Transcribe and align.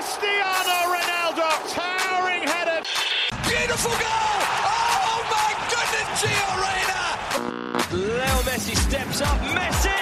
Cristiano 0.00 0.76
Ronaldo, 0.94 1.48
towering 1.76 2.44
header. 2.52 2.80
Beautiful 3.50 3.94
goal! 4.04 4.38
Oh 4.72 5.18
my 5.36 5.50
goodness, 5.72 6.08
Gio 6.20 6.50
Reyna! 6.64 7.02
Leo 8.08 8.38
Messi 8.48 8.74
steps 8.86 9.20
up. 9.20 9.38
Messi! 9.56 10.00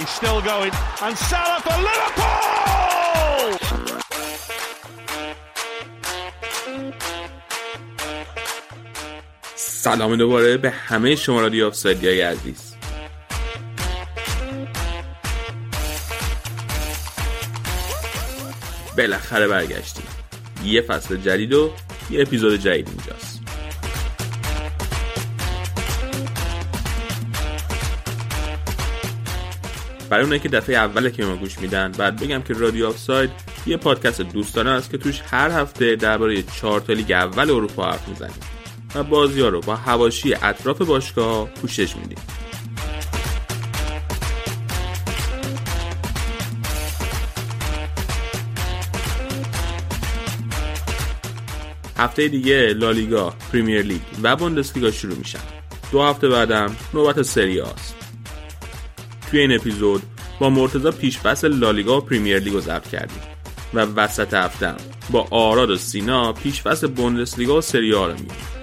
He's 0.00 0.10
still 0.20 0.40
going. 0.42 0.72
And 1.04 1.16
Salah 1.30 1.60
for 1.66 1.76
Liverpool! 1.88 2.26
سلام 9.54 10.16
دوباره 10.16 10.56
به 10.56 10.70
همه 10.70 11.16
شما 11.16 11.40
رادیو 11.40 11.66
آفسایدی 11.66 12.08
های 12.08 12.20
عزیز 12.20 12.69
بالاخره 18.97 19.47
برگشتیم. 19.47 20.05
یه 20.65 20.81
فصل 20.81 21.17
جدید 21.17 21.53
و 21.53 21.71
یه 22.09 22.21
اپیزود 22.21 22.55
جدید 22.55 22.87
اینجاست. 22.87 23.41
برای 30.09 30.23
اونایی 30.23 30.41
که 30.41 30.49
دفعه 30.49 30.75
اوله 30.75 31.11
که 31.11 31.25
ما 31.25 31.35
گوش 31.35 31.59
میدن 31.59 31.91
بعد 31.91 32.19
بگم 32.19 32.41
که 32.41 32.53
رادیو 32.53 32.87
آفساید 32.87 33.29
یه 33.65 33.77
پادکست 33.77 34.21
دوستانه 34.21 34.69
است 34.69 34.91
که 34.91 34.97
توش 34.97 35.21
هر 35.31 35.51
هفته 35.51 35.95
درباره 35.95 36.43
چهار 36.43 36.81
تا 36.81 36.93
لیگ 36.93 37.11
اول 37.11 37.49
اروپا 37.49 37.91
حرف 37.91 38.07
می‌زنیم 38.07 38.39
و 38.95 39.03
بازی 39.03 39.41
ها 39.41 39.47
رو 39.47 39.61
با 39.61 39.75
هواشی 39.75 40.33
اطراف 40.33 40.81
باشگاه 40.81 41.49
پوشش 41.49 41.95
میدیم. 41.95 42.17
هفته 52.11 52.27
دیگه 52.27 52.73
لالیگا، 52.73 53.33
پریمیر 53.53 53.81
لیگ 53.81 54.01
و 54.23 54.35
بوندسلیگا 54.35 54.91
شروع 54.91 55.17
میشن. 55.17 55.39
دو 55.91 56.03
هفته 56.03 56.29
بعدم 56.29 56.75
نوبت 56.93 57.21
سری 57.21 57.61
است 57.61 57.95
توی 59.31 59.39
این 59.39 59.55
اپیزود 59.55 60.01
با 60.39 60.49
مرتضی 60.49 60.91
پیش 60.91 61.17
فصل 61.17 61.53
لالیگا 61.53 61.97
و 61.97 62.01
پریمیر 62.01 62.39
لیگ 62.39 62.53
رو 62.53 62.59
ضبط 62.59 62.87
کردیم 62.87 63.21
و 63.73 63.79
وسط 63.79 64.33
هفتم 64.33 64.77
با 65.09 65.27
آراد 65.31 65.69
و 65.69 65.77
سینا 65.77 66.33
پیش 66.33 66.61
فصل 66.61 66.87
بوندسلیگا 66.87 67.57
و 67.57 67.61
سری 67.61 67.93
آ 67.93 68.07
رو 68.07 68.13
میگیم 68.13 68.60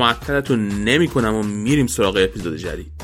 معطلتون 0.00 0.84
نمی 0.84 1.08
کنم 1.08 1.34
و 1.34 1.42
میریم 1.42 1.86
سراغ 1.86 2.16
اپیزود 2.16 2.56
جدید. 2.56 2.99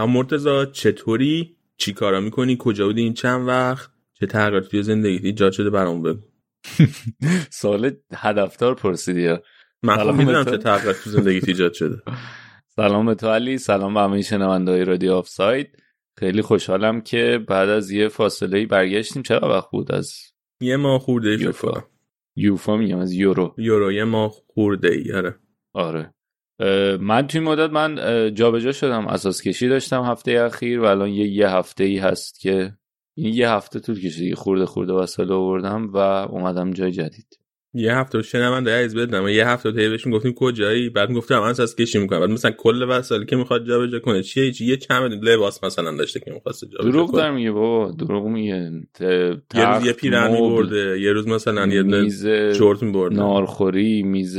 سلام 0.00 0.12
مرتضی 0.12 0.64
چطوری؟ 0.64 1.56
چی 1.76 1.92
کارا 1.92 2.20
می‌کنی؟ 2.20 2.56
کجا 2.58 2.86
بودی 2.86 3.02
این 3.02 3.14
چند 3.14 3.48
وقت؟ 3.48 3.90
چه 4.14 4.26
تغییراتی 4.26 4.68
توی 4.68 4.82
زندگیت 4.82 5.24
ایجاد 5.24 5.52
شده 5.52 5.70
برام 5.70 6.02
بگو. 6.02 6.20
سوال 7.50 7.90
هدفدار 8.14 8.74
پرسیدیا؟ 8.74 9.42
من 9.82 9.96
خب 9.96 10.12
می‌دونم 10.12 10.44
چه 10.44 10.50
تو. 10.50 10.56
تغییراتی 10.56 10.98
تو 11.04 11.10
زندگیت 11.10 11.48
ایجاد 11.48 11.72
شده. 11.72 12.02
سلام 12.76 13.06
به 13.06 13.14
تو 13.14 13.28
علی 13.28 13.58
سلام 13.58 13.94
به 13.94 14.00
همه 14.00 14.22
شنونده 14.22 14.70
های 14.70 14.84
رادیو 14.84 15.12
آف 15.12 15.28
ساید 15.28 15.82
خیلی 16.18 16.42
خوشحالم 16.42 17.00
که 17.00 17.44
بعد 17.48 17.68
از 17.68 17.90
یه 17.90 18.08
فاصله 18.08 18.66
برگشتیم. 18.66 19.22
چقدر 19.22 19.48
وقت 19.48 19.70
بود 19.70 19.92
از 19.92 20.14
یه 20.60 20.76
ماه 20.76 21.00
خورده 21.00 21.42
یوفا. 21.42 21.84
یوفا 22.36 22.76
میگم 22.76 22.98
از 22.98 23.12
یورو. 23.12 23.54
یورو 23.58 23.92
یه 23.92 24.04
ماه 24.04 24.32
خورده 24.54 24.88
ای 24.88 25.12
آره. 25.12 25.34
آره. 25.72 26.14
من 27.00 27.26
توی 27.26 27.40
مدت 27.40 27.70
من 27.70 27.94
جابجا 28.34 28.72
شدم 28.72 29.06
اساس 29.06 29.42
کشی 29.42 29.68
داشتم 29.68 30.02
هفته 30.02 30.32
اخیر 30.32 30.80
و 30.80 30.84
الان 30.84 31.08
یه 31.08 31.28
یه 31.28 31.48
هفته 31.48 31.84
ای 31.84 31.98
هست 31.98 32.40
که 32.40 32.72
این 33.14 33.34
یه 33.34 33.50
هفته 33.50 33.80
طول 33.80 34.00
کشید 34.00 34.34
خورده 34.34 34.66
خورده 34.66 34.92
وسایل 34.92 35.32
آوردم 35.32 35.92
و 35.92 35.96
اومدم 35.96 36.72
جای 36.72 36.92
جدید. 36.92 37.39
یه 37.74 37.96
هفته 37.96 38.22
شنونده 38.22 38.70
عزیز 38.70 38.96
بدم 38.96 39.28
یه 39.28 39.48
هفته 39.48 39.72
تا 39.72 39.76
بهشون 39.76 40.12
گفتیم 40.12 40.32
کجایی؟ 40.32 40.88
بعد 40.88 41.12
گفتم 41.12 41.38
من 41.38 41.48
از 41.48 41.76
کشی 41.76 41.98
می‌کنم. 41.98 42.20
بعد 42.20 42.30
مثلا 42.30 42.50
کل 42.50 42.82
وسایلی 42.88 43.26
که 43.26 43.36
می‌خواد 43.36 43.66
جابجا 43.66 43.98
کنه. 43.98 44.22
چیه 44.22 44.52
چی 44.52 44.66
یه 44.66 44.76
چند 44.76 45.28
لباس 45.28 45.64
مثلا 45.64 45.96
داشته 45.96 46.20
که 46.20 46.30
می‌خواسته 46.30 46.66
جابجا 46.66 46.90
دروغ 46.90 47.10
کنه. 47.10 47.20
داره 47.20 47.34
میگه 47.34 47.50
بابا. 47.50 47.92
دروغ 47.92 48.26
میگه. 48.26 48.72
یه 49.54 49.74
روز 49.74 49.86
یه 49.86 49.92
پیرن 49.92 50.30
میبرده 50.30 51.00
یه 51.00 51.12
روز 51.12 51.28
مثلا 51.28 51.66
یه 51.66 51.82
میز 51.82 52.26
چرت 52.26 52.82
میبرده. 52.82 53.16
نارخوری 53.16 54.02
میز 54.02 54.38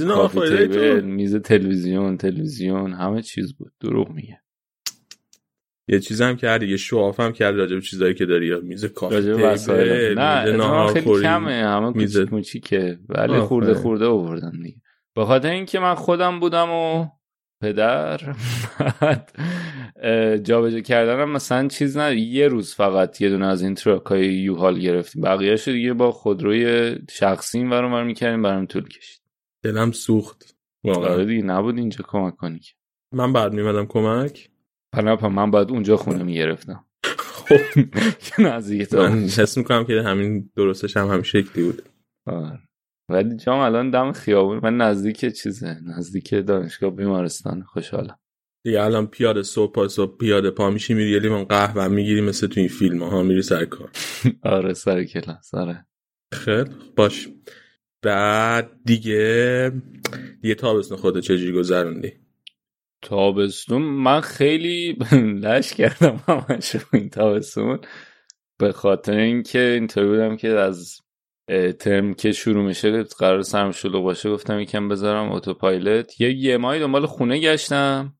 آفایده 0.00 0.66
تیبل 0.66 1.00
تو. 1.00 1.06
میز 1.06 1.36
تلویزیون 1.36 2.16
تلویزیون 2.16 2.92
همه 2.92 3.22
چیز 3.22 3.54
بود. 3.54 3.72
دروغ 3.80 4.10
میگه. 4.10 4.40
یه 5.88 6.00
چیز 6.00 6.22
هم 6.22 6.36
کردی 6.36 6.66
یه 6.66 6.76
شواف 6.76 7.20
هم 7.20 7.32
کرد 7.32 7.54
راجع 7.56 7.74
به 7.74 7.80
چیزایی 7.80 8.14
که 8.14 8.26
داری 8.26 8.46
یا 8.46 8.60
میز 8.60 8.84
کافی 8.84 9.14
راجع 9.14 9.34
به 9.34 9.42
وسایل. 9.42 10.18
نه 10.18 10.86
خیلی 10.92 11.22
کمه 11.22 11.52
همه 11.52 11.90
میز- 11.90 12.16
کوچیک 12.16 12.30
کوچیکه. 12.30 12.98
ولی. 13.08 13.40
خورده 13.40 13.74
خورده 13.74 14.06
آوردن 14.06 14.50
دیگه. 14.62 14.80
به 15.14 15.24
خاطر 15.24 15.50
اینکه 15.50 15.78
من 15.78 15.94
خودم 15.94 16.40
بودم 16.40 16.70
و 16.70 17.06
پدر 17.62 18.20
جابجا 20.42 20.80
کردنم 20.80 21.30
مثلا 21.30 21.68
چیز 21.68 21.96
نه 21.96 22.16
یه 22.16 22.48
روز 22.48 22.74
فقط 22.74 23.20
یه 23.20 23.28
دونه 23.28 23.46
از 23.46 23.62
این 23.62 23.74
تراک 23.74 24.06
های 24.06 24.26
یوهال 24.34 24.78
گرفتیم. 24.78 25.22
بقیهش 25.22 25.68
دیگه 25.68 25.92
با 25.92 26.12
خودروی 26.12 26.94
شخصی 27.10 27.58
این 27.58 27.70
ور 27.70 28.04
می‌کردیم 28.04 28.42
برام 28.42 28.66
طول 28.66 28.88
کشید. 28.88 29.22
دلم 29.62 29.92
سوخت 29.92 30.56
واقعا. 30.84 31.12
آره 31.14 31.24
دیگه 31.24 31.42
نبود 31.42 31.78
اینجا 31.78 32.04
کمک 32.08 32.36
کنی 32.36 32.60
من 33.12 33.32
بعد 33.32 33.52
میمدم 33.52 33.86
کمک. 33.86 34.50
پناپا 34.92 35.28
من 35.28 35.50
باید 35.50 35.70
اونجا 35.70 35.96
خونه 35.96 36.22
می‌گرفتم. 36.22 36.84
تو 38.90 38.96
من 38.96 39.24
حس 39.24 39.58
می‌کنم 39.58 39.84
که 39.84 40.02
همین 40.02 40.50
درستش 40.56 40.96
هم 40.96 41.06
همین 41.06 41.22
شکلی 41.22 41.64
بود. 41.64 41.82
آره. 42.26 42.58
ولی 43.10 43.36
جام 43.36 43.58
الان 43.58 43.90
دم 43.90 44.12
خیابون 44.12 44.60
من 44.62 44.76
نزدیک 44.76 45.20
چیزه؟ 45.34 45.76
نزدیک 45.86 46.34
دانشگاه 46.46 46.90
بیمارستان 46.90 47.62
خوشحالم. 47.62 48.18
دیگه 48.64 48.82
الان 48.82 49.06
پیاده 49.06 49.42
صبح 49.42 49.72
پا 49.72 49.88
صبح 49.88 50.16
پیاده 50.16 50.50
پا 50.50 50.70
میشی 50.70 50.94
میری 50.94 51.10
یه 51.10 51.18
لیوان 51.18 51.44
قهوه 51.44 51.88
می‌گیری 51.88 52.20
مثل 52.20 52.46
تو 52.46 52.60
این 52.60 52.68
فیلم 52.68 53.02
ها 53.02 53.22
میری 53.22 53.42
سر 53.42 53.64
کار. 53.64 53.90
آره 54.42 54.74
سر 54.74 55.04
کلاس 55.04 55.54
آره. 55.54 55.86
خیلی 56.32 56.70
باش. 56.96 57.28
بعد 58.02 58.70
دیگه 58.84 59.72
یه 60.42 60.54
تابستون 60.54 60.98
خودت 60.98 61.20
چجوری 61.20 61.52
گذروندی؟ 61.52 62.12
تابستون. 63.02 63.82
من 63.82 64.20
خیلی 64.20 64.96
لش 65.44 65.72
کردم 65.72 66.20
همش 66.28 66.76
این 66.92 67.10
تابستون. 67.10 67.78
به 68.58 68.72
خاطر 68.72 69.16
اینکه 69.16 69.58
اینطوری 69.60 70.06
بودم 70.06 70.36
که 70.36 70.48
از 70.48 71.00
ترم 71.78 72.14
که 72.14 72.32
شروع 72.32 72.64
میشه 72.64 73.02
قرار 73.02 73.42
سرم 73.42 73.72
شلوغ 73.72 74.04
باشه 74.04 74.30
گفتم 74.30 74.60
یکم 74.60 74.88
بذارم 74.88 75.32
اتوپایلوت 75.32 76.20
یه 76.20 76.32
یه 76.32 76.56
ماهی 76.56 76.80
دنبال 76.80 77.06
خونه 77.06 77.38
گشتم. 77.38 78.14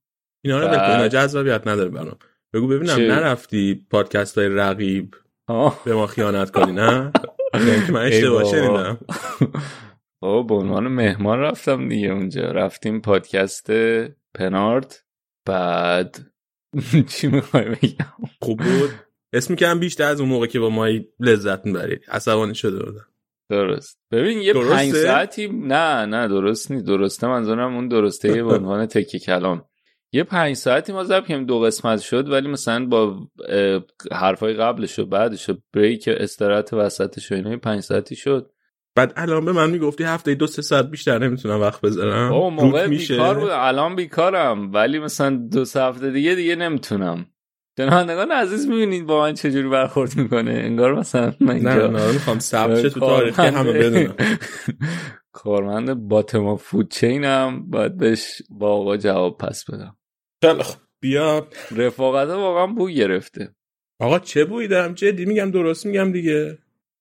اینا 0.44 0.60
رو 0.60 0.68
اینا 0.68 1.08
جذابیت 1.08 1.66
نداره 1.66 1.90
برام. 1.90 2.18
بگو 2.52 2.68
ببینم 2.68 2.96
چه؟ 2.96 3.08
نرفتی 3.08 3.86
پادکست 3.90 4.38
های 4.38 4.48
رقیب 4.48 5.14
آه. 5.48 5.82
به 5.84 5.94
ما 5.94 6.06
خیانت 6.06 6.50
کنی 6.50 6.72
نه؟ 6.72 7.12
یعنی 7.54 7.86
که 7.86 7.92
من 7.92 8.02
اشتباه. 8.02 8.44
شنیدم. 8.44 8.98
بابا 10.20 10.42
به 10.42 10.54
عنوان 10.54 10.88
مهمان 10.88 11.38
رفتم 11.38 11.88
دیگه 11.88 12.08
اونجا. 12.08 12.42
رفتیم 12.42 13.00
پادکست 13.00 13.70
پنارد. 14.34 14.94
بعد 15.46 16.18
چی 17.08 17.26
می‌خوای 17.26 17.64
بگم؟ 17.64 18.12
خوب 18.42 18.58
بود. 18.58 18.90
اسم 19.32 19.52
می‌کنم 19.52 19.80
بیشتر 19.80 20.04
از 20.04 20.20
اون 20.20 20.28
موقع 20.28 20.46
که 20.46 20.60
با 20.60 20.70
ما 20.70 20.88
لذت 21.20 21.66
می‌برید 21.66 22.04
عصبانی 22.08 22.54
شده 22.54 22.84
بودم. 22.84 23.06
درست. 23.50 23.98
ببین 24.12 24.38
یه 24.38 24.52
درسته؟ 24.52 24.74
پنج 24.74 24.92
ساعتی 24.92 25.48
نه 25.48 26.06
نه 26.06 26.28
درست 26.28 26.70
نیست 26.70 26.84
درسته. 26.84 27.26
منظورم 27.26 27.74
اون 27.74 27.88
درسته 27.88 28.42
به 28.42 28.54
عنوان 28.58 28.86
تکه 28.86 29.18
کلام. 29.18 29.64
یه 30.12 30.24
پنج 30.24 30.56
ساعتی 30.56 30.92
ما 30.92 31.04
ضبط 31.04 31.26
کردیم. 31.26 31.46
دو 31.46 31.60
قسمت 31.60 32.00
شد 32.00 32.28
ولی 32.28 32.48
مثلا 32.48 32.86
با 32.86 33.28
حرفای 34.12 34.54
قبلش 34.54 34.98
و 34.98 35.06
بعدش 35.06 35.48
و 35.50 35.54
بریک 35.72 36.08
استراحت 36.08 36.72
وسطش 36.72 37.32
و 37.32 37.34
اینا 37.34 37.56
پنج 37.56 37.80
ساعتی 37.80 38.16
شد. 38.16 38.50
بعد 38.98 39.12
الان 39.16 39.44
به 39.44 39.52
من 39.52 39.70
می‌گفتی 39.70 40.04
هفته 40.04 40.34
دو 40.34 40.46
سه 40.46 40.62
ساعت 40.62 40.90
بیشتر 40.90 41.18
نمی‌تونم 41.18 41.60
وقت 41.60 41.80
بذارم. 41.80 42.32
او 42.32 42.50
موقع 42.50 42.86
بیکار 42.86 43.38
بود. 43.40 43.50
الان 43.50 43.96
بیکارم. 43.96 44.72
ولی 44.72 44.98
مثلا 44.98 45.30
دو 45.52 45.64
سه 45.64 45.82
هفته 45.82 46.10
دیگه 46.10 46.34
دیگه 46.34 46.56
نمی‌تونم. 46.56 47.26
شنوندگان 47.78 48.32
عزیز 48.32 48.68
می‌بینید 48.68 49.06
با 49.06 49.20
من 49.20 49.34
چجوری 49.34 49.68
برخورد 49.68 50.16
می‌کنه. 50.16 50.50
انگار 50.50 50.94
مثلا 50.94 51.32
من 51.40 51.56
نه 51.58 51.70
اینجا 51.70 51.86
نه 51.86 52.12
می‌خوام 52.12 52.38
ثبت 52.38 52.80
شه 52.82 52.90
تو 52.90 53.00
تاریخ 53.00 53.40
همه 53.40 53.72
بدونم 53.72 54.14
کارمند 55.32 55.94
باتما 56.08 56.56
فود 56.56 56.90
چینم. 56.90 57.70
باید 57.70 57.96
بهش 57.96 58.42
با 58.50 58.70
آقا 58.72 58.96
جواب 58.96 59.38
پس 59.38 59.64
بدم. 59.70 59.96
خیلی. 60.42 60.62
بیا. 61.00 61.46
رفاقت 61.76 62.28
واقعا 62.28 62.66
بو 62.66 62.88
گرفته. 62.88 63.54
آقا 64.00 64.18
چه 64.18 64.44
بویی 64.44 64.68
دارم 64.68 64.94
جدی 64.94 65.24
میگم 65.24 65.50
درست 65.50 65.86
میگم 65.86 66.12
دیگه. 66.12 66.58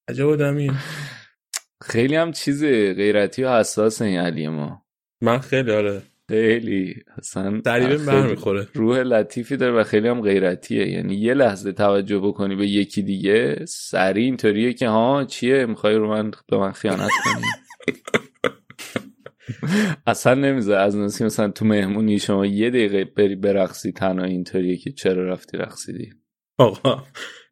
عجب 0.10 0.28
آدمی 0.28 0.72
خیلی 1.88 2.16
هم 2.16 2.32
چیز 2.32 2.64
غیرتی 2.64 3.44
و 3.44 3.60
حساس 3.60 4.02
این 4.02 4.20
علی 4.20 4.48
ما. 4.48 4.86
من 5.22 5.40
خیلی 5.40 5.72
آره. 5.72 6.02
خیلی. 6.30 6.96
اصلا 7.18 7.60
دریبه 7.60 7.98
خیلی 7.98 8.06
برمیخوره 8.06 8.68
روح 8.74 8.98
لطیفی 8.98 9.58
داره 9.58 9.74
و 9.74 9.84
خیلی 9.84 10.08
هم 10.08 10.22
غیرتیه. 10.22 10.88
یعنی 10.88 11.16
یه 11.16 11.34
لحظه 11.34 11.72
توجه 11.72 12.20
بکنی 12.20 12.56
به 12.56 12.68
یکی 12.68 13.02
دیگه 13.02 13.66
سریع 13.68 14.26
اینطوریه 14.26 14.74
که 14.74 14.90
ها 14.90 15.24
چیه؟ 15.24 15.66
می‌خوای 15.66 15.96
رو 15.96 16.10
من 16.10 16.32
به 16.50 16.58
من 16.58 16.72
خیانت 16.72 17.12
کنی؟ 17.24 17.46
اصلا 20.08 20.34
نمی‌ذاره. 20.34 20.82
از 20.82 20.96
نسی 20.96 21.26
مثلا 21.26 21.50
تو 21.50 21.66
مهمونی 21.66 22.20
شما 22.20 22.46
یه 22.46 22.70
دقیقه 22.70 23.06
بری 23.06 23.36
برقصی 23.36 23.92
تنها 23.92 24.26
اینطوریه 24.26 24.78
که 24.78 24.92
چرا 24.92 25.26
رفتی 25.26 25.58
رقصیدی؟ 25.58 26.14
آقا 26.58 27.04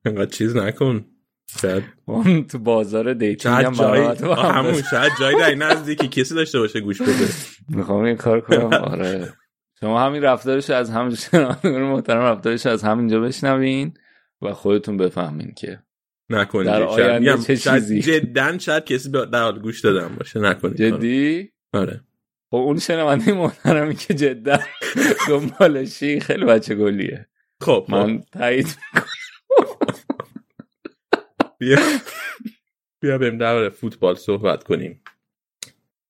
اینقدر 0.05 0.31
چیز 0.31 0.55
نکن. 0.55 1.05
شاید 1.61 1.83
اون 2.05 2.47
تو 2.47 2.59
بازار 2.59 3.13
دیتینگ 3.13 3.65
هم 3.65 3.73
هم 3.73 4.35
همون 4.35 4.81
شاید 4.81 5.11
جایی 5.19 5.37
در 5.37 5.49
این 5.49 5.61
نزدیکی 5.63 6.07
کسی 6.07 6.35
داشته 6.35 6.59
باشه 6.59 6.79
گوش 6.79 7.01
بده. 7.01 7.27
می‌خوام 7.69 8.03
این 8.03 8.15
کار 8.15 8.41
کنم. 8.41 8.73
آره. 8.91 9.33
شما 9.79 10.01
همین 10.05 10.21
رفتارش 10.21 10.69
از 10.69 10.89
همین 10.89 11.17
محترم 11.91 12.21
رفتارش 12.21 12.65
از 12.65 12.83
همینجا 12.83 13.19
بشنوین 13.19 13.93
و 14.41 14.53
خودتون 14.53 14.97
بفهمین 14.97 15.53
که 15.57 15.79
نکنید. 16.29 16.65
در 16.67 16.83
آینده 16.83 17.37
چه 17.37 17.57
چیزی؟ 17.57 18.01
جدا 18.01 18.57
شاید 18.57 18.83
کسی 18.85 19.09
به- 19.09 19.25
در 19.25 19.41
حال 19.41 19.59
گوش 19.59 19.81
دادن 19.81 20.15
باشه. 20.15 20.39
نکنید. 20.39 20.75
جدی؟ 20.77 21.49
آره. 21.73 22.01
خب 22.51 22.55
اون 22.57 22.79
شنونده 22.79 23.33
محترمی 23.33 23.95
که 23.95 24.13
جدا 24.13 24.59
دنبالشی 25.29 26.19
خیلی 26.19 26.45
بچه 26.45 26.75
گلیه. 26.75 27.27
خب 27.61 27.85
من 27.89 28.03
من 28.05 28.23
تایید 28.31 28.77
بیا. 31.59 31.77
بیا 33.01 33.17
بریم 33.17 33.37
درباره 33.37 33.69
فوتبال 33.69 34.15
صحبت 34.15 34.63
کنیم. 34.63 35.01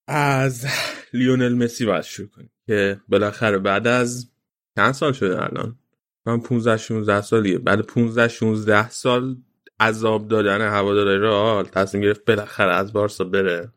از 0.08 0.66
لیونل 1.14 1.54
مسی 1.54 1.86
باید 1.86 2.04
شروع 2.04 2.30
کنیم 2.30 2.52
که 2.68 3.02
بالاخره 3.08 3.58
بعد 3.58 3.88
از 3.88 4.32
چند 4.76 4.92
سال 4.92 5.14
شده 5.14 5.44
الان؟ 5.44 5.80
من 6.26 6.40
15 6.40 6.78
16 6.78 7.22
سالیه. 7.22 7.58
بعد 7.58 7.82
15 7.82 8.28
16 8.28 8.90
سال 8.90 9.38
عذاب 9.80 10.28
دادن 10.28 10.62
هوادار 10.62 11.18
رئال 11.18 11.66
تصمیم 11.66 12.04
گرفت 12.04 12.26
بالاخره 12.26 12.74
از 12.74 12.94
بارسا 12.94 13.24
بره. 13.24 13.72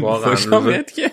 واقعا 0.00 0.34
که 0.96 1.10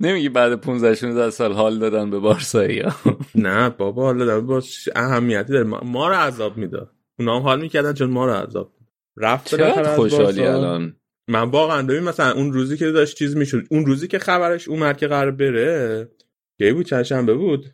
نمیگی 0.00 0.28
بعد 0.28 0.60
15 0.60 0.94
16 0.94 1.30
سال 1.30 1.52
حال 1.52 1.78
دادن 1.78 2.10
به 2.10 2.18
بارسایی 2.18 2.82
نه 3.34 3.70
بابا 3.70 4.02
حالا 4.02 4.24
داره 4.24 4.40
با 4.40 4.62
اهمیتی 4.96 5.52
داره؟ 5.52 5.64
ما, 5.64 6.08
رو 6.08 6.14
عذاب 6.14 6.56
می‌داد. 6.56 6.90
اونا 7.18 7.36
هم 7.36 7.42
حال 7.42 7.60
می‌کردن 7.60 7.92
چون 7.92 8.10
ما 8.10 8.26
رو 8.26 8.32
عذاب. 8.32 8.72
رفت 9.16 9.48
چقدر 9.48 9.96
خوشحالی. 9.96 10.46
الان. 10.46 10.96
من 11.28 11.42
واقعا 11.42 11.82
ببین 11.82 12.02
مثلا 12.02 12.32
اون 12.32 12.52
روزی 12.52 12.76
که 12.76 12.90
داشت 12.90 13.16
چیز 13.16 13.36
می‌شد 13.36 13.66
اون 13.70 13.86
روزی 13.86 14.08
که 14.08 14.18
خبرش 14.18 14.68
اومد 14.68 14.96
که 14.96 15.06
قرار 15.06 15.30
بره 15.30 16.08
کی 16.58 16.72
بود؟ 16.72 16.86
چند 16.86 17.02
شنبه 17.02 17.34
بود؟ 17.34 17.66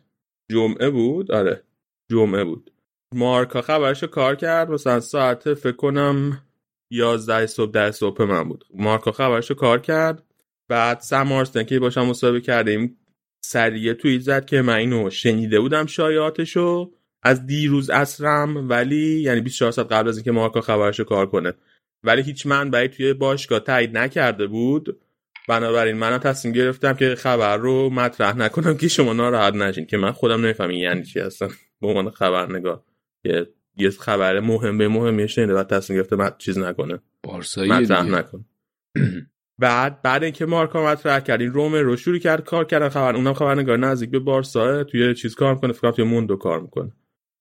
جمعه 0.51 0.89
بود؟ 0.89 1.31
آره 1.31 1.63
جمعه 2.11 2.43
بود. 2.43 2.71
مارکا 3.15 3.61
خبرشو 3.61 4.07
کار 4.07 4.35
کرد 4.35 4.69
مثلا 4.69 4.99
ساعت 4.99 5.53
فکر 5.53 5.75
کنم 5.75 6.41
11 6.91 7.45
صبح 7.45 7.71
در 7.71 7.91
صبح 7.91 8.23
من 8.23 8.43
بود. 8.43 8.65
مارکا 8.73 9.11
خبرشو 9.11 9.53
کار 9.53 9.79
کرد. 9.79 10.23
بعد 10.69 10.99
سمارستن 10.99 11.63
که 11.63 11.79
باشم 11.79 12.05
مصاحبه 12.05 12.41
کردیم 12.41 12.97
سریع 13.45 13.93
توییت 13.93 14.21
زد 14.21 14.45
که 14.45 14.61
من 14.61 14.75
اینو 14.75 15.09
شنیده 15.09 15.59
بودم 15.59 15.85
شایعاتشو. 15.85 16.91
از 17.23 17.45
دیروز 17.45 17.89
اصرم 17.89 18.69
ولی 18.69 19.21
یعنی 19.21 19.41
24 19.41 19.71
ساعت 19.71 19.91
قبل 19.91 20.07
از 20.09 20.17
اینکه 20.17 20.31
مارکا 20.31 20.61
خبرشو 20.61 21.03
کار 21.03 21.25
کنه. 21.25 21.53
ولی 22.03 22.21
هیچ 22.21 22.45
منبعی 22.45 22.87
توی 22.87 23.13
باشگاه 23.13 23.59
تایید 23.59 23.97
نکرده 23.97 24.47
بود. 24.47 24.99
بنابراین 25.47 25.97
منم 25.97 26.17
تصمیم 26.17 26.53
گرفتم 26.53 26.93
که 26.93 27.15
خبر 27.15 27.57
رو 27.57 27.89
مطرح 27.89 28.37
نکنم 28.37 28.77
که 28.77 28.87
شما 28.87 29.13
ناراحت 29.13 29.53
نشین 29.53 29.85
که 29.85 29.97
من 29.97 30.11
خودم 30.11 30.41
نمی‌فهمم 30.41 30.69
این 30.69 30.79
یعنی 30.79 31.03
چی 31.03 31.19
هستن. 31.19 31.49
به 31.81 31.87
عنوان 31.87 32.09
خبرنگار. 32.09 32.83
یه 33.23 33.47
یه 33.77 33.89
خبر 33.89 34.39
مهم 34.39 34.77
به 34.77 34.87
مهمی 34.87 35.27
شنیده 35.27 35.53
بعد 35.53 35.67
تصمیم 35.67 35.99
گرفته 35.99 36.15
مط... 36.15 36.37
چیز 36.37 36.57
نکنه. 36.57 36.99
بارسایی 37.23 37.71
مطرح 37.71 38.03
دیگه. 38.03 38.17
نکن 38.17 38.45
بعد 39.59 40.01
بعد 40.01 40.23
اینکه 40.23 40.45
مارکا 40.45 40.85
مطرح 40.85 41.19
کرد 41.19 41.41
این 41.41 41.53
رومه 41.53 41.81
رو 41.81 41.97
شروع 41.97 42.17
کرد 42.17 42.43
کار 42.43 42.65
کردن 42.65 42.89
خبر 42.89 43.15
اونم 43.15 43.33
خبرنگار 43.33 43.77
نزدیک 43.77 44.09
به 44.09 44.19
بارسا 44.19 44.83
توی 44.83 45.13
چیز 45.15 45.35
کار 45.35 45.53
می‌کنه 45.53 45.73
فکر 45.73 45.91
توی 45.91 46.05
موندو 46.05 46.35
کار 46.35 46.59
می‌کنه. 46.59 46.91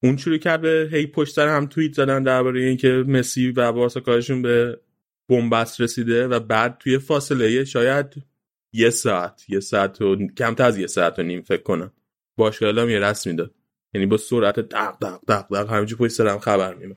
اون 0.02 0.16
شروع 0.16 0.36
کرد 0.36 0.60
به 0.60 0.88
هی 0.92 1.06
پشت 1.06 1.34
سر 1.34 1.48
هم 1.48 1.66
توییت 1.66 1.92
زدن 1.92 2.22
درباره 2.22 2.60
اینکه 2.60 2.88
مسی 2.88 3.50
و 3.50 3.72
بارسا 3.72 4.00
کارشون 4.00 4.42
به 4.42 4.80
بنبست 5.28 5.80
رسیده 5.80 6.28
و 6.28 6.40
بعد 6.40 6.76
توی 6.78 6.98
فاصله 6.98 7.64
شاید 7.64 8.06
یه 8.72 8.90
ساعت 8.90 9.44
یه 9.48 9.60
ساعت 9.60 10.02
و 10.02 10.16
کمتر 10.38 10.64
از 10.64 10.78
یه 10.78 10.86
ساعت 10.86 11.18
و 11.18 11.22
نیم 11.22 11.42
فکر 11.42 11.62
کنم. 11.62 11.92
باشگاه 12.36 12.68
اعلام 12.68 12.90
یه 12.90 12.98
رسم 12.98 13.30
می‌داد 13.30 13.54
یعنی 13.94 14.06
با 14.06 14.16
سرعت 14.16 14.60
دق 14.60 14.98
دق 15.00 15.20
دق 15.28 15.46
دق 15.54 15.72
همینجوری 15.72 15.98
پشت 15.98 16.12
سرم 16.12 16.38
خبر 16.38 16.74
میاد 16.74 16.96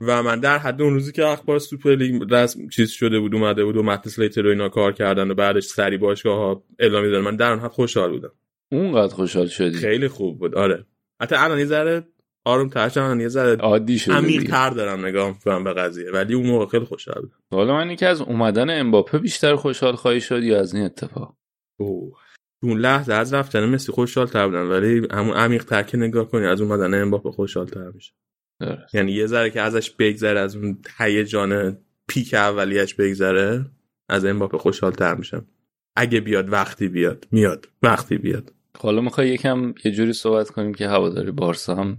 و 0.00 0.22
من 0.22 0.40
در 0.40 0.58
حد 0.58 0.82
اون 0.82 0.94
روزی 0.94 1.12
که 1.12 1.26
اخبار 1.26 1.58
سوپر 1.58 1.94
لیگ 1.94 2.22
رسم 2.30 2.68
چیز 2.68 2.90
شده 2.90 3.18
بود 3.18 3.34
اومده 3.34 3.64
بود 3.64 3.76
و 3.76 3.82
مت 3.82 4.06
اسلیتر 4.06 4.46
و 4.46 4.50
اینا 4.50 4.68
کار 4.68 4.92
کردن 4.92 5.30
و 5.30 5.34
بعدش 5.34 5.64
سری 5.64 5.96
باشگاه 5.96 6.38
ها 6.38 6.64
اعلام 6.78 7.04
می‌دادن 7.04 7.24
من 7.24 7.36
در 7.36 7.50
اون 7.50 7.60
حد 7.60 7.70
خوشحال 7.70 8.10
بودم. 8.10 8.32
اونقدر 8.72 9.14
خوشحال 9.14 9.46
شدی؟ 9.46 9.78
خیلی 9.78 10.08
خوب 10.08 10.38
بود. 10.38 10.54
آره. 10.54 10.86
حتی 11.22 11.34
الان 11.34 11.58
یه 11.58 11.64
ذره 11.64 12.06
آروم 12.46 12.68
ترشم 12.68 13.00
الان 13.00 13.20
یه 13.20 13.28
ذره 13.28 13.56
عادی 13.56 13.98
شده 13.98 14.14
عمیق 14.14 14.38
دیگه. 14.38 14.50
تر 14.50 14.70
دارم 14.70 15.06
نگاه 15.06 15.28
می‌کنم 15.28 15.64
به 15.64 15.72
قضیه. 15.72 16.10
ولی 16.10 16.34
اون 16.34 16.46
موقع 16.46 16.66
خیلی 16.66 16.84
خوشحال 16.84 17.20
بودم 17.20 17.36
حالا 17.50 17.74
من 17.74 17.88
اینکه 17.88 18.06
از 18.06 18.20
اومدن 18.20 18.80
امباپه 18.80 19.18
بیشتر 19.18 19.56
خوشحال 19.56 19.94
خواهی 19.94 20.20
شد 20.20 20.42
یا 20.42 20.60
از 20.60 20.74
این 20.74 20.84
اتفاق؟ 20.84 21.36
اوه. 21.80 22.16
اون 22.62 22.78
لحظه 22.78 23.14
از 23.14 23.34
رفتن 23.34 23.64
مسی 23.64 23.92
خوشحال 23.92 24.26
تر 24.26 24.46
بودم 24.46 24.70
ولی 24.70 25.08
همون 25.10 25.36
عمیق 25.36 25.64
تر 25.64 25.82
که 25.82 25.96
نگاه 25.96 26.28
کنی 26.28 26.46
از 26.46 26.60
اومدن 26.60 27.02
امباپه 27.02 27.30
خوشحال 27.30 27.66
تر 27.66 27.90
میشه. 27.90 28.12
درست. 28.60 28.94
یعنی 28.94 29.12
یه 29.12 29.26
ذره 29.26 29.50
که 29.50 29.60
ازش 29.60 29.90
بگذره 29.90 30.40
از 30.40 30.56
اون 30.56 30.78
هیجان 30.98 31.78
پیک 32.08 32.34
اولیش 32.34 32.94
بگذره 32.94 33.64
از 34.08 34.24
امباپه 34.24 34.58
خوشحال 34.58 34.92
تر 34.92 35.14
میشم. 35.14 35.46
اگه 35.96 36.20
بیاد 36.20 36.52
وقتی 36.52 36.88
بیاد 36.88 37.26
میاد 37.32 37.68
وقتی 37.82 38.18
بیاد. 38.18 38.52
حالا 38.78 39.00
می‌خوای 39.00 39.28
یکم 39.28 39.74
یه 39.84 39.92
جوری 39.92 40.12
صحبت 40.12 40.50
کنیم 40.50 40.74
که 40.74 40.88
هواداری 40.88 41.30
بارسا 41.30 41.74
هم 41.74 41.98